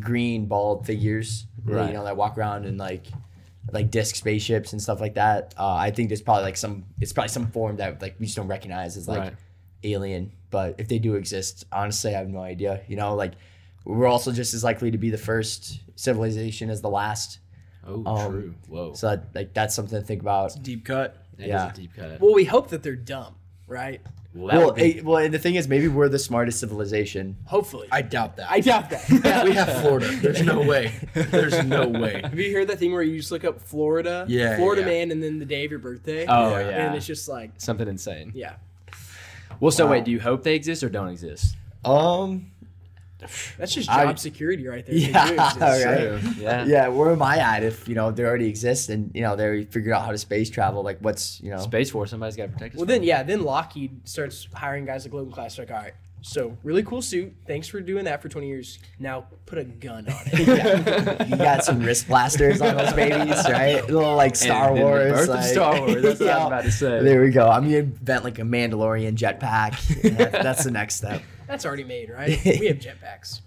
green 0.00 0.46
bald 0.46 0.86
figures, 0.86 1.46
Right. 1.64 1.88
You 1.88 1.94
know, 1.94 2.04
that 2.04 2.16
walk 2.16 2.38
around 2.38 2.64
in 2.64 2.76
like 2.76 3.06
like 3.72 3.90
disc 3.90 4.14
spaceships 4.14 4.72
and 4.72 4.80
stuff 4.80 5.00
like 5.00 5.14
that. 5.14 5.54
Uh, 5.58 5.74
I 5.74 5.90
think 5.90 6.10
there's 6.10 6.22
probably 6.22 6.44
like 6.44 6.56
some. 6.56 6.84
It's 7.00 7.12
probably 7.12 7.30
some 7.30 7.48
form 7.48 7.76
that 7.78 8.00
like 8.00 8.14
we 8.20 8.26
just 8.26 8.36
don't 8.36 8.46
recognize 8.48 8.96
as 8.96 9.08
like 9.08 9.20
Right. 9.20 9.34
alien. 9.82 10.30
But 10.50 10.76
if 10.78 10.86
they 10.86 11.00
do 11.00 11.16
exist, 11.16 11.64
honestly, 11.72 12.14
I 12.14 12.18
have 12.18 12.28
no 12.28 12.40
idea. 12.40 12.82
You 12.86 12.94
know, 12.96 13.16
like 13.16 13.32
we're 13.84 14.06
also 14.06 14.32
just 14.32 14.54
as 14.54 14.64
likely 14.64 14.90
to 14.90 14.98
be 14.98 15.10
the 15.10 15.18
first 15.18 15.80
civilization 15.96 16.70
as 16.70 16.80
the 16.80 16.90
last. 16.90 17.38
Oh, 17.86 18.02
Um, 18.06 18.32
true. 18.32 18.54
Whoa. 18.68 18.94
So 18.94 19.08
that, 19.10 19.34
like 19.34 19.52
that's 19.54 19.74
something 19.74 19.98
to 20.00 20.04
think 20.06 20.22
about. 20.22 20.52
Deep 20.62 20.84
cut. 20.84 21.16
That 21.36 21.42
is 21.44 21.48
yeah. 21.48 21.70
a 21.70 21.74
deep 21.74 21.94
cut. 21.94 22.20
Well, 22.20 22.32
we 22.34 22.44
hope 22.44 22.68
that 22.70 22.82
they're 22.82 22.96
dumb, 22.96 23.34
right? 23.66 24.00
Well, 24.34 24.58
Well, 24.58 24.72
be- 24.72 25.00
well, 25.00 25.18
and 25.18 25.32
the 25.34 25.38
thing 25.38 25.54
is, 25.56 25.68
maybe 25.68 25.86
we're 25.86 26.08
the 26.08 26.18
smartest 26.18 26.58
civilization. 26.60 27.36
Hopefully. 27.44 27.86
I 27.92 28.02
doubt 28.02 28.36
that. 28.38 28.50
I 28.50 28.60
doubt 28.60 28.90
that. 28.90 29.08
we 29.44 29.52
have 29.52 29.80
Florida. 29.82 30.08
There's 30.16 30.42
no 30.42 30.62
way. 30.62 30.92
There's 31.14 31.62
no 31.64 31.86
way. 31.86 32.20
Have 32.22 32.38
you 32.38 32.52
heard 32.52 32.68
that 32.68 32.78
thing 32.78 32.92
where 32.92 33.02
you 33.02 33.18
just 33.18 33.30
look 33.30 33.44
up 33.44 33.60
Florida, 33.60 34.24
Yeah, 34.28 34.56
Florida 34.56 34.82
yeah. 34.82 34.88
man, 34.88 35.10
and 35.12 35.22
then 35.22 35.38
the 35.38 35.44
day 35.44 35.64
of 35.64 35.70
your 35.70 35.78
birthday? 35.80 36.26
oh, 36.28 36.50
yeah. 36.58 36.68
yeah. 36.68 36.86
And 36.86 36.96
it's 36.96 37.06
just 37.06 37.28
like, 37.28 37.52
Something 37.58 37.86
insane. 37.86 38.32
yeah. 38.34 38.54
Well, 39.60 39.70
so 39.70 39.84
Wow. 39.86 39.92
wait, 39.92 40.04
do 40.04 40.10
you 40.10 40.20
hope 40.20 40.42
they 40.42 40.54
exist 40.56 40.82
or 40.82 40.88
don't 40.88 41.08
exist? 41.10 41.54
Um, 41.84 42.50
That's 43.58 43.74
just 43.74 43.88
I- 43.90 44.04
job 44.04 44.18
security 44.18 44.66
right 44.66 44.84
there. 44.84 44.94
Yeah, 44.94 45.28
exist. 45.28 45.60
right. 45.60 45.96
True. 45.96 46.20
Yeah. 46.38 46.64
yeah, 46.64 46.88
where 46.88 47.10
am 47.12 47.22
I 47.22 47.38
at 47.38 47.62
if 47.62 47.88
you 47.88 47.94
know 47.94 48.10
they 48.10 48.24
already 48.24 48.48
exist 48.48 48.88
and 48.90 49.10
you 49.14 49.22
know 49.22 49.36
they 49.36 49.64
figured 49.64 49.92
out 49.94 50.04
how 50.04 50.12
to 50.12 50.18
space 50.18 50.50
travel? 50.50 50.82
Like, 50.82 50.98
what's 51.00 51.40
you 51.40 51.50
know? 51.50 51.58
Space 51.58 51.90
Force, 51.90 52.10
somebody's 52.10 52.36
got 52.36 52.46
to 52.46 52.52
protect 52.52 52.74
us. 52.74 52.78
Well, 52.78 52.86
then 52.86 53.02
it. 53.02 53.06
yeah, 53.06 53.22
then 53.22 53.42
Lockheed 53.42 54.06
starts 54.08 54.48
hiring 54.54 54.84
guys 54.84 55.04
like 55.04 55.14
Logan 55.14 55.32
Kluis. 55.32 55.58
Like, 55.58 55.70
all 55.70 55.76
right, 55.78 55.92
so 56.22 56.56
really 56.62 56.82
cool 56.82 57.02
suit. 57.02 57.34
Thanks 57.46 57.68
for 57.68 57.80
doing 57.80 58.04
that 58.06 58.20
for 58.22 58.28
20 58.28 58.46
years. 58.46 58.78
Now 58.98 59.26
put 59.46 59.58
a 59.58 59.64
gun 59.64 60.08
on 60.08 60.20
it. 60.26 60.48
Yeah. 60.48 61.24
you 61.26 61.36
got 61.36 61.64
some 61.64 61.80
wrist 61.80 62.08
blasters 62.08 62.60
on 62.60 62.76
those 62.76 62.92
babies, 62.94 63.36
right? 63.48 63.82
A 63.82 63.86
little 63.86 64.16
like 64.16 64.34
Star 64.36 64.68
And 64.68 64.76
then 64.78 64.84
the 64.84 64.90
Wars. 64.90 65.26
birth 65.26 65.38
of 65.38 65.44
Star 65.44 65.80
Wars, 65.80 66.02
that's 66.02 66.20
what 66.20 66.28
I 66.30 66.38
was 66.38 66.46
about 66.46 66.64
to 66.64 66.72
say. 66.72 67.02
There 67.02 67.20
we 67.22 67.30
go. 67.30 67.48
I'm 67.48 67.64
gonna 67.64 67.76
invent 67.78 68.24
like 68.24 68.38
a 68.38 68.42
Mandalorian 68.42 69.14
jetpack. 69.16 70.02
Yeah, 70.18 70.28
that's 70.42 70.64
the 70.64 70.70
next 70.70 70.96
step. 70.96 71.22
That's 71.46 71.64
already 71.66 71.84
made, 71.84 72.10
right? 72.10 72.38
We 72.44 72.66
have 72.66 72.78
jetpacks. 72.78 73.40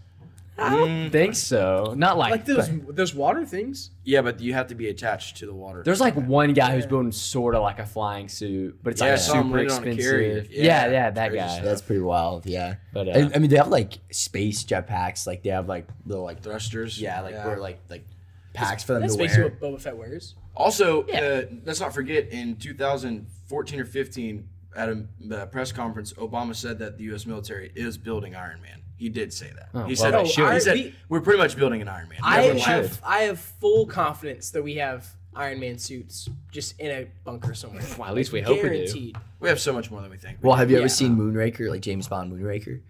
I 0.60 0.72
don't 0.76 1.12
think 1.12 1.36
so. 1.36 1.94
Not 1.96 2.18
like, 2.18 2.32
Like 2.32 2.46
those 2.46 2.68
those 2.90 3.14
water 3.14 3.46
things. 3.46 3.92
Yeah, 4.04 4.24
but 4.24 4.40
you 4.40 4.54
have 4.56 4.68
to 4.70 4.76
be 4.76 4.90
attached 4.90 5.38
to 5.38 5.46
the 5.46 5.54
water. 5.54 5.84
There's 5.84 6.02
like 6.02 6.16
one 6.16 6.54
guy 6.54 6.74
who's 6.74 6.88
building 6.88 7.12
sort 7.12 7.54
of 7.54 7.62
like 7.62 7.78
a 7.78 7.86
flying 7.86 8.28
suit, 8.28 8.80
but 8.82 8.94
it's 8.94 9.02
Yeah, 9.02 9.10
I 9.10 9.12
like 9.12 9.20
saw 9.20 9.34
him 9.36 9.44
super 9.50 9.58
landing 9.58 9.72
on 9.78 9.84
a 9.84 9.86
expensive. 9.92 10.04
carrier. 10.12 10.46
Yeah, 10.50 10.64
Yeah, 10.86 10.92
yeah, 10.92 11.10
that 11.12 11.30
crazy 11.30 11.46
guy. 11.46 11.48
stuff. 11.54 11.64
That's 11.64 11.82
pretty 11.84 12.02
wild. 12.02 12.48
Yeah. 12.48 12.76
But 12.92 13.08
uh, 13.08 13.12
I, 13.12 13.32
I 13.36 13.38
mean, 13.38 13.52
they 13.52 13.58
have 13.58 13.68
like 13.68 14.00
space 14.10 14.64
jetpacks. 14.64 15.28
Like 15.28 15.44
they 15.44 15.52
have 15.52 15.70
like 15.70 15.88
little 16.08 16.24
like 16.24 16.42
thrusters. 16.42 17.00
yeah, 17.00 17.22
like 17.22 17.36
where 17.46 17.60
like 17.60 17.80
like 17.88 18.06
packs 18.54 18.84
for 18.84 18.94
them 18.94 19.04
That's 19.04 19.14
to 19.14 19.20
basically 19.20 19.44
wear. 19.44 19.58
what 19.60 19.74
Boba 19.74 19.80
Fett 19.80 19.96
wears. 19.96 20.34
Also, 20.56 21.06
Yeah. 21.08 21.20
uh, 21.20 21.42
let's 21.66 21.80
not 21.80 21.94
forget 21.94 22.30
in 22.30 22.56
2014 22.56 23.80
or 23.80 23.86
15 23.86 24.50
at 24.76 24.90
a 24.90 25.06
uh, 25.32 25.46
press 25.48 25.72
conference, 25.72 26.14
Obama 26.14 26.56
said 26.56 26.80
that 26.80 26.98
the 26.98 27.06
U.S. 27.06 27.26
military 27.26 27.72
is 27.76 27.98
building 27.98 28.36
Iron 28.36 28.62
Man. 28.62 28.82
He 28.98 29.10
did 29.10 29.32
say 29.32 29.52
that. 29.56 29.70
Oh, 29.74 29.80
he 29.84 29.88
well, 29.90 29.96
said, 29.96 30.14
they 30.14 30.54
he 30.54 30.60
said 30.60 30.74
We- 30.76 30.96
we're 31.10 31.22
pretty 31.22 31.40
much 31.40 31.56
building 31.56 31.82
an 31.82 31.88
Iron 31.88 32.10
Man. 32.10 32.20
I 32.24 32.42
have. 32.42 33.02
I 33.06 33.20
have 33.24 33.40
full 33.40 33.86
confidence 33.86 34.50
that 34.52 34.64
we 34.64 34.76
have 34.76 35.08
Iron 35.36 35.60
Man 35.60 35.78
suits 35.78 36.28
just 36.52 36.80
in 36.80 36.90
a 36.92 37.08
bunker 37.24 37.54
somewhere. 37.54 37.84
Well, 37.98 38.08
at 38.10 38.16
least 38.16 38.32
we 38.32 38.42
hope 38.42 38.62
we 38.64 38.86
do. 38.86 39.14
We 39.40 39.50
have 39.50 39.60
so 39.60 39.72
much 39.74 39.92
more 39.92 40.02
than 40.02 40.10
we 40.10 40.18
think. 40.18 40.40
Well, 40.42 40.56
have 40.56 40.70
you 40.72 40.78
Yeah. 40.78 40.82
ever 40.82 40.90
seen 40.90 41.16
Moonraker, 41.16 41.70
like 41.70 41.82
James 41.82 42.08
Bond 42.08 42.32
Moonraker? 42.32 42.82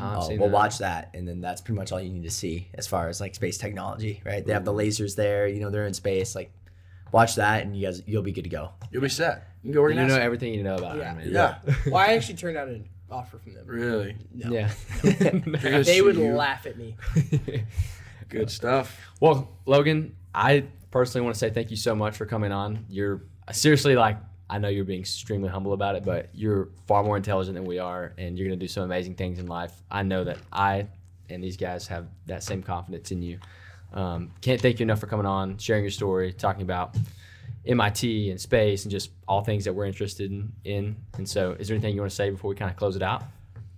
I've 0.00 0.24
seen 0.24 0.38
well, 0.38 0.48
that. 0.48 0.54
watch 0.54 0.78
that, 0.78 1.10
and 1.14 1.26
then 1.26 1.40
that's 1.40 1.60
pretty 1.60 1.76
much 1.78 1.90
all 1.90 2.00
you 2.00 2.10
need 2.10 2.22
to 2.22 2.30
see 2.30 2.68
as 2.74 2.86
far 2.86 3.08
as 3.08 3.20
like 3.20 3.34
space 3.34 3.58
technology, 3.58 4.20
right? 4.24 4.44
They 4.46 4.52
have 4.52 4.64
the 4.64 4.72
lasers 4.72 5.16
there, 5.16 5.48
you 5.48 5.60
know, 5.60 5.70
they're 5.70 5.86
in 5.86 5.94
space. 5.94 6.36
Like, 6.36 6.52
watch 7.12 7.36
that, 7.36 7.62
and 7.62 7.76
you 7.76 7.86
guys, 7.86 8.02
you'll 8.06 8.22
be 8.22 8.32
good 8.32 8.44
to 8.44 8.50
go. 8.50 8.70
You'll 8.90 9.02
be 9.02 9.08
set. 9.08 9.46
You 9.62 9.68
can 9.72 9.80
go 9.80 9.86
You 9.86 9.94
know 9.94 10.16
everything 10.18 10.52
you 10.54 10.64
know 10.64 10.74
about 10.74 10.96
Yeah. 10.96 11.02
Iron 11.04 11.16
Man. 11.18 11.30
yeah. 11.30 11.58
Well, 11.86 11.96
I 11.96 12.14
actually 12.14 12.34
turned 12.34 12.56
out 12.56 12.66
an 12.68 12.88
offer 13.10 13.38
from 13.38 13.54
them. 13.54 13.66
Really. 13.66 14.16
No. 14.34 14.50
Yeah. 14.50 14.70
Because 15.44 15.86
They 15.86 16.02
would 16.02 16.16
you- 16.16 16.32
laugh 16.34 16.66
at 16.66 16.76
me. 16.76 16.96
Good 18.28 18.50
stuff. 18.50 18.98
well, 19.20 19.50
Logan, 19.66 20.16
I 20.34 20.64
personally 20.90 21.24
want 21.24 21.34
to 21.34 21.38
say 21.38 21.50
thank 21.50 21.70
you 21.70 21.76
so 21.76 21.94
much 21.94 22.16
for 22.16 22.24
coming 22.26 22.50
on. 22.52 22.86
You're 22.88 23.22
uh, 23.46 23.52
seriously 23.52 23.94
like 23.94 24.16
I 24.48 24.58
know 24.58 24.68
you're 24.68 24.84
being 24.84 25.00
extremely 25.00 25.48
humble 25.48 25.72
about 25.74 25.96
it, 25.96 26.04
but 26.04 26.28
you're 26.32 26.68
far 26.86 27.02
more 27.04 27.16
intelligent 27.16 27.54
than 27.54 27.64
we 27.64 27.78
are, 27.78 28.12
and 28.18 28.36
you're 28.38 28.46
going 28.48 28.58
to 28.58 28.62
do 28.62 28.68
some 28.68 28.82
amazing 28.84 29.14
things 29.14 29.38
in 29.38 29.46
life. 29.46 29.72
I 29.90 30.02
know 30.02 30.24
that 30.24 30.38
I 30.52 30.88
and 31.30 31.42
these 31.42 31.56
guys 31.56 31.86
have 31.88 32.06
that 32.26 32.42
same 32.42 32.62
confidence 32.62 33.10
in 33.12 33.22
you. 33.22 33.38
Um, 33.92 34.30
can't 34.40 34.60
thank 34.60 34.80
you 34.80 34.84
enough 34.84 35.00
for 35.00 35.06
coming 35.06 35.26
on, 35.26 35.58
sharing 35.58 35.84
your 35.84 35.90
story, 35.90 36.32
talking 36.32 36.62
about 36.62 36.96
MIT 37.66 38.30
and 38.30 38.40
space 38.40 38.84
and 38.84 38.90
just 38.90 39.10
all 39.28 39.42
things 39.42 39.64
that 39.66 39.72
we're 39.74 39.84
interested 39.86 40.30
in. 40.30 40.52
in. 40.64 40.96
And 41.16 41.28
so, 41.28 41.52
is 41.58 41.68
there 41.68 41.74
anything 41.76 41.94
you 41.94 42.00
want 42.00 42.10
to 42.10 42.16
say 42.16 42.30
before 42.30 42.48
we 42.50 42.54
kind 42.56 42.70
of 42.70 42.76
close 42.76 42.96
it 42.96 43.02
out? 43.02 43.22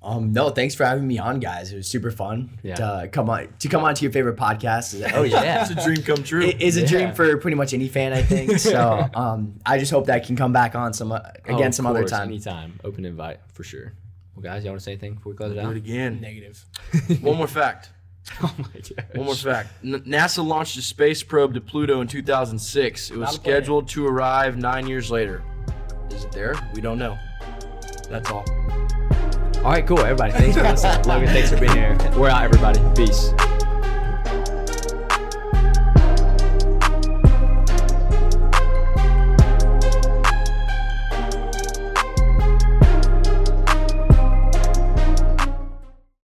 Um, 0.03 0.33
no, 0.35 0.51
thanks 0.51 0.75
for 0.75 0.85
having 0.85 1.07
me 1.07 1.19
on, 1.19 1.41
guys. 1.41 1.73
It 1.73 1.77
was 1.77 1.89
super 1.89 2.11
fun 2.11 2.59
Yeah. 2.63 2.75
to 2.75 3.09
come 3.11 3.31
on 3.31 3.49
to 3.61 3.69
come 3.69 3.85
on 3.85 3.95
to 3.95 4.03
your 4.03 4.13
favorite 4.13 4.37
podcast. 4.37 4.95
Oh 5.15 5.23
yeah, 5.23 5.63
It's 5.63 5.71
a 5.71 5.83
dream 5.83 6.03
come 6.05 6.23
true. 6.23 6.43
It 6.43 6.61
is 6.61 6.77
a 6.77 6.87
dream 6.87 7.15
for 7.15 7.37
pretty 7.39 7.57
much 7.57 7.73
any 7.73 7.89
fan, 7.89 8.13
I 8.13 8.23
think. 8.23 8.59
So, 8.59 9.09
um, 9.15 9.59
I 9.65 9.79
just 9.79 9.91
hope 9.91 10.05
that 10.07 10.15
I 10.17 10.21
can 10.21 10.37
come 10.37 10.53
back 10.53 10.75
on 10.75 10.93
some 10.93 11.11
uh, 11.11 11.21
Oh, 11.49 11.55
again 11.55 11.69
of 11.69 11.75
some 11.75 11.87
other 11.87 12.01
course, 12.01 12.11
time. 12.11 12.29
Anytime, 12.29 12.79
open 12.85 13.07
invite 13.07 13.41
for 13.55 13.65
sure. 13.65 13.95
Well, 14.35 14.43
guys, 14.43 14.63
y'all 14.65 14.73
want 14.73 14.81
to 14.81 14.85
say 14.85 14.93
anything 14.93 15.15
before 15.15 15.33
we 15.33 15.37
close 15.39 15.53
it 15.53 15.55
Do 15.55 15.61
out? 15.63 15.71
it 15.73 15.77
again. 15.79 16.21
Negative. 16.21 16.63
One 17.23 17.39
more 17.39 17.47
fact. 17.47 17.89
oh 18.43 18.55
my 18.59 18.65
gosh. 18.81 19.07
One 19.15 19.27
more 19.27 19.35
fact. 19.35 19.71
N- 19.85 20.03
NASA 20.07 20.45
launched 20.45 20.77
a 20.77 20.83
space 20.83 21.23
probe 21.23 21.55
to 21.55 21.61
Pluto 21.61 22.01
in 22.01 22.09
2006. 22.09 23.11
It 23.11 23.17
was 23.17 23.21
Not 23.21 23.35
scheduled 23.35 23.89
to 23.89 24.07
arrive 24.07 24.57
nine 24.57 24.87
years 24.87 25.11
later. 25.11 25.43
Is 26.11 26.25
it 26.25 26.33
there? 26.33 26.55
We 26.75 26.81
don't 26.81 26.99
know. 26.99 27.19
That's 28.09 28.31
all. 28.31 28.45
All 29.59 29.71
right, 29.71 29.87
cool, 29.87 30.01
everybody. 30.01 30.33
Thanks 30.33 30.57
for 30.57 30.63
listening. 30.63 31.03
Logan, 31.07 31.29
thanks 31.29 31.51
for 31.51 31.59
being 31.59 31.73
here. 31.73 31.97
We're 32.17 32.29
out, 32.29 32.45
everybody. 32.45 32.81
Peace. 32.95 33.33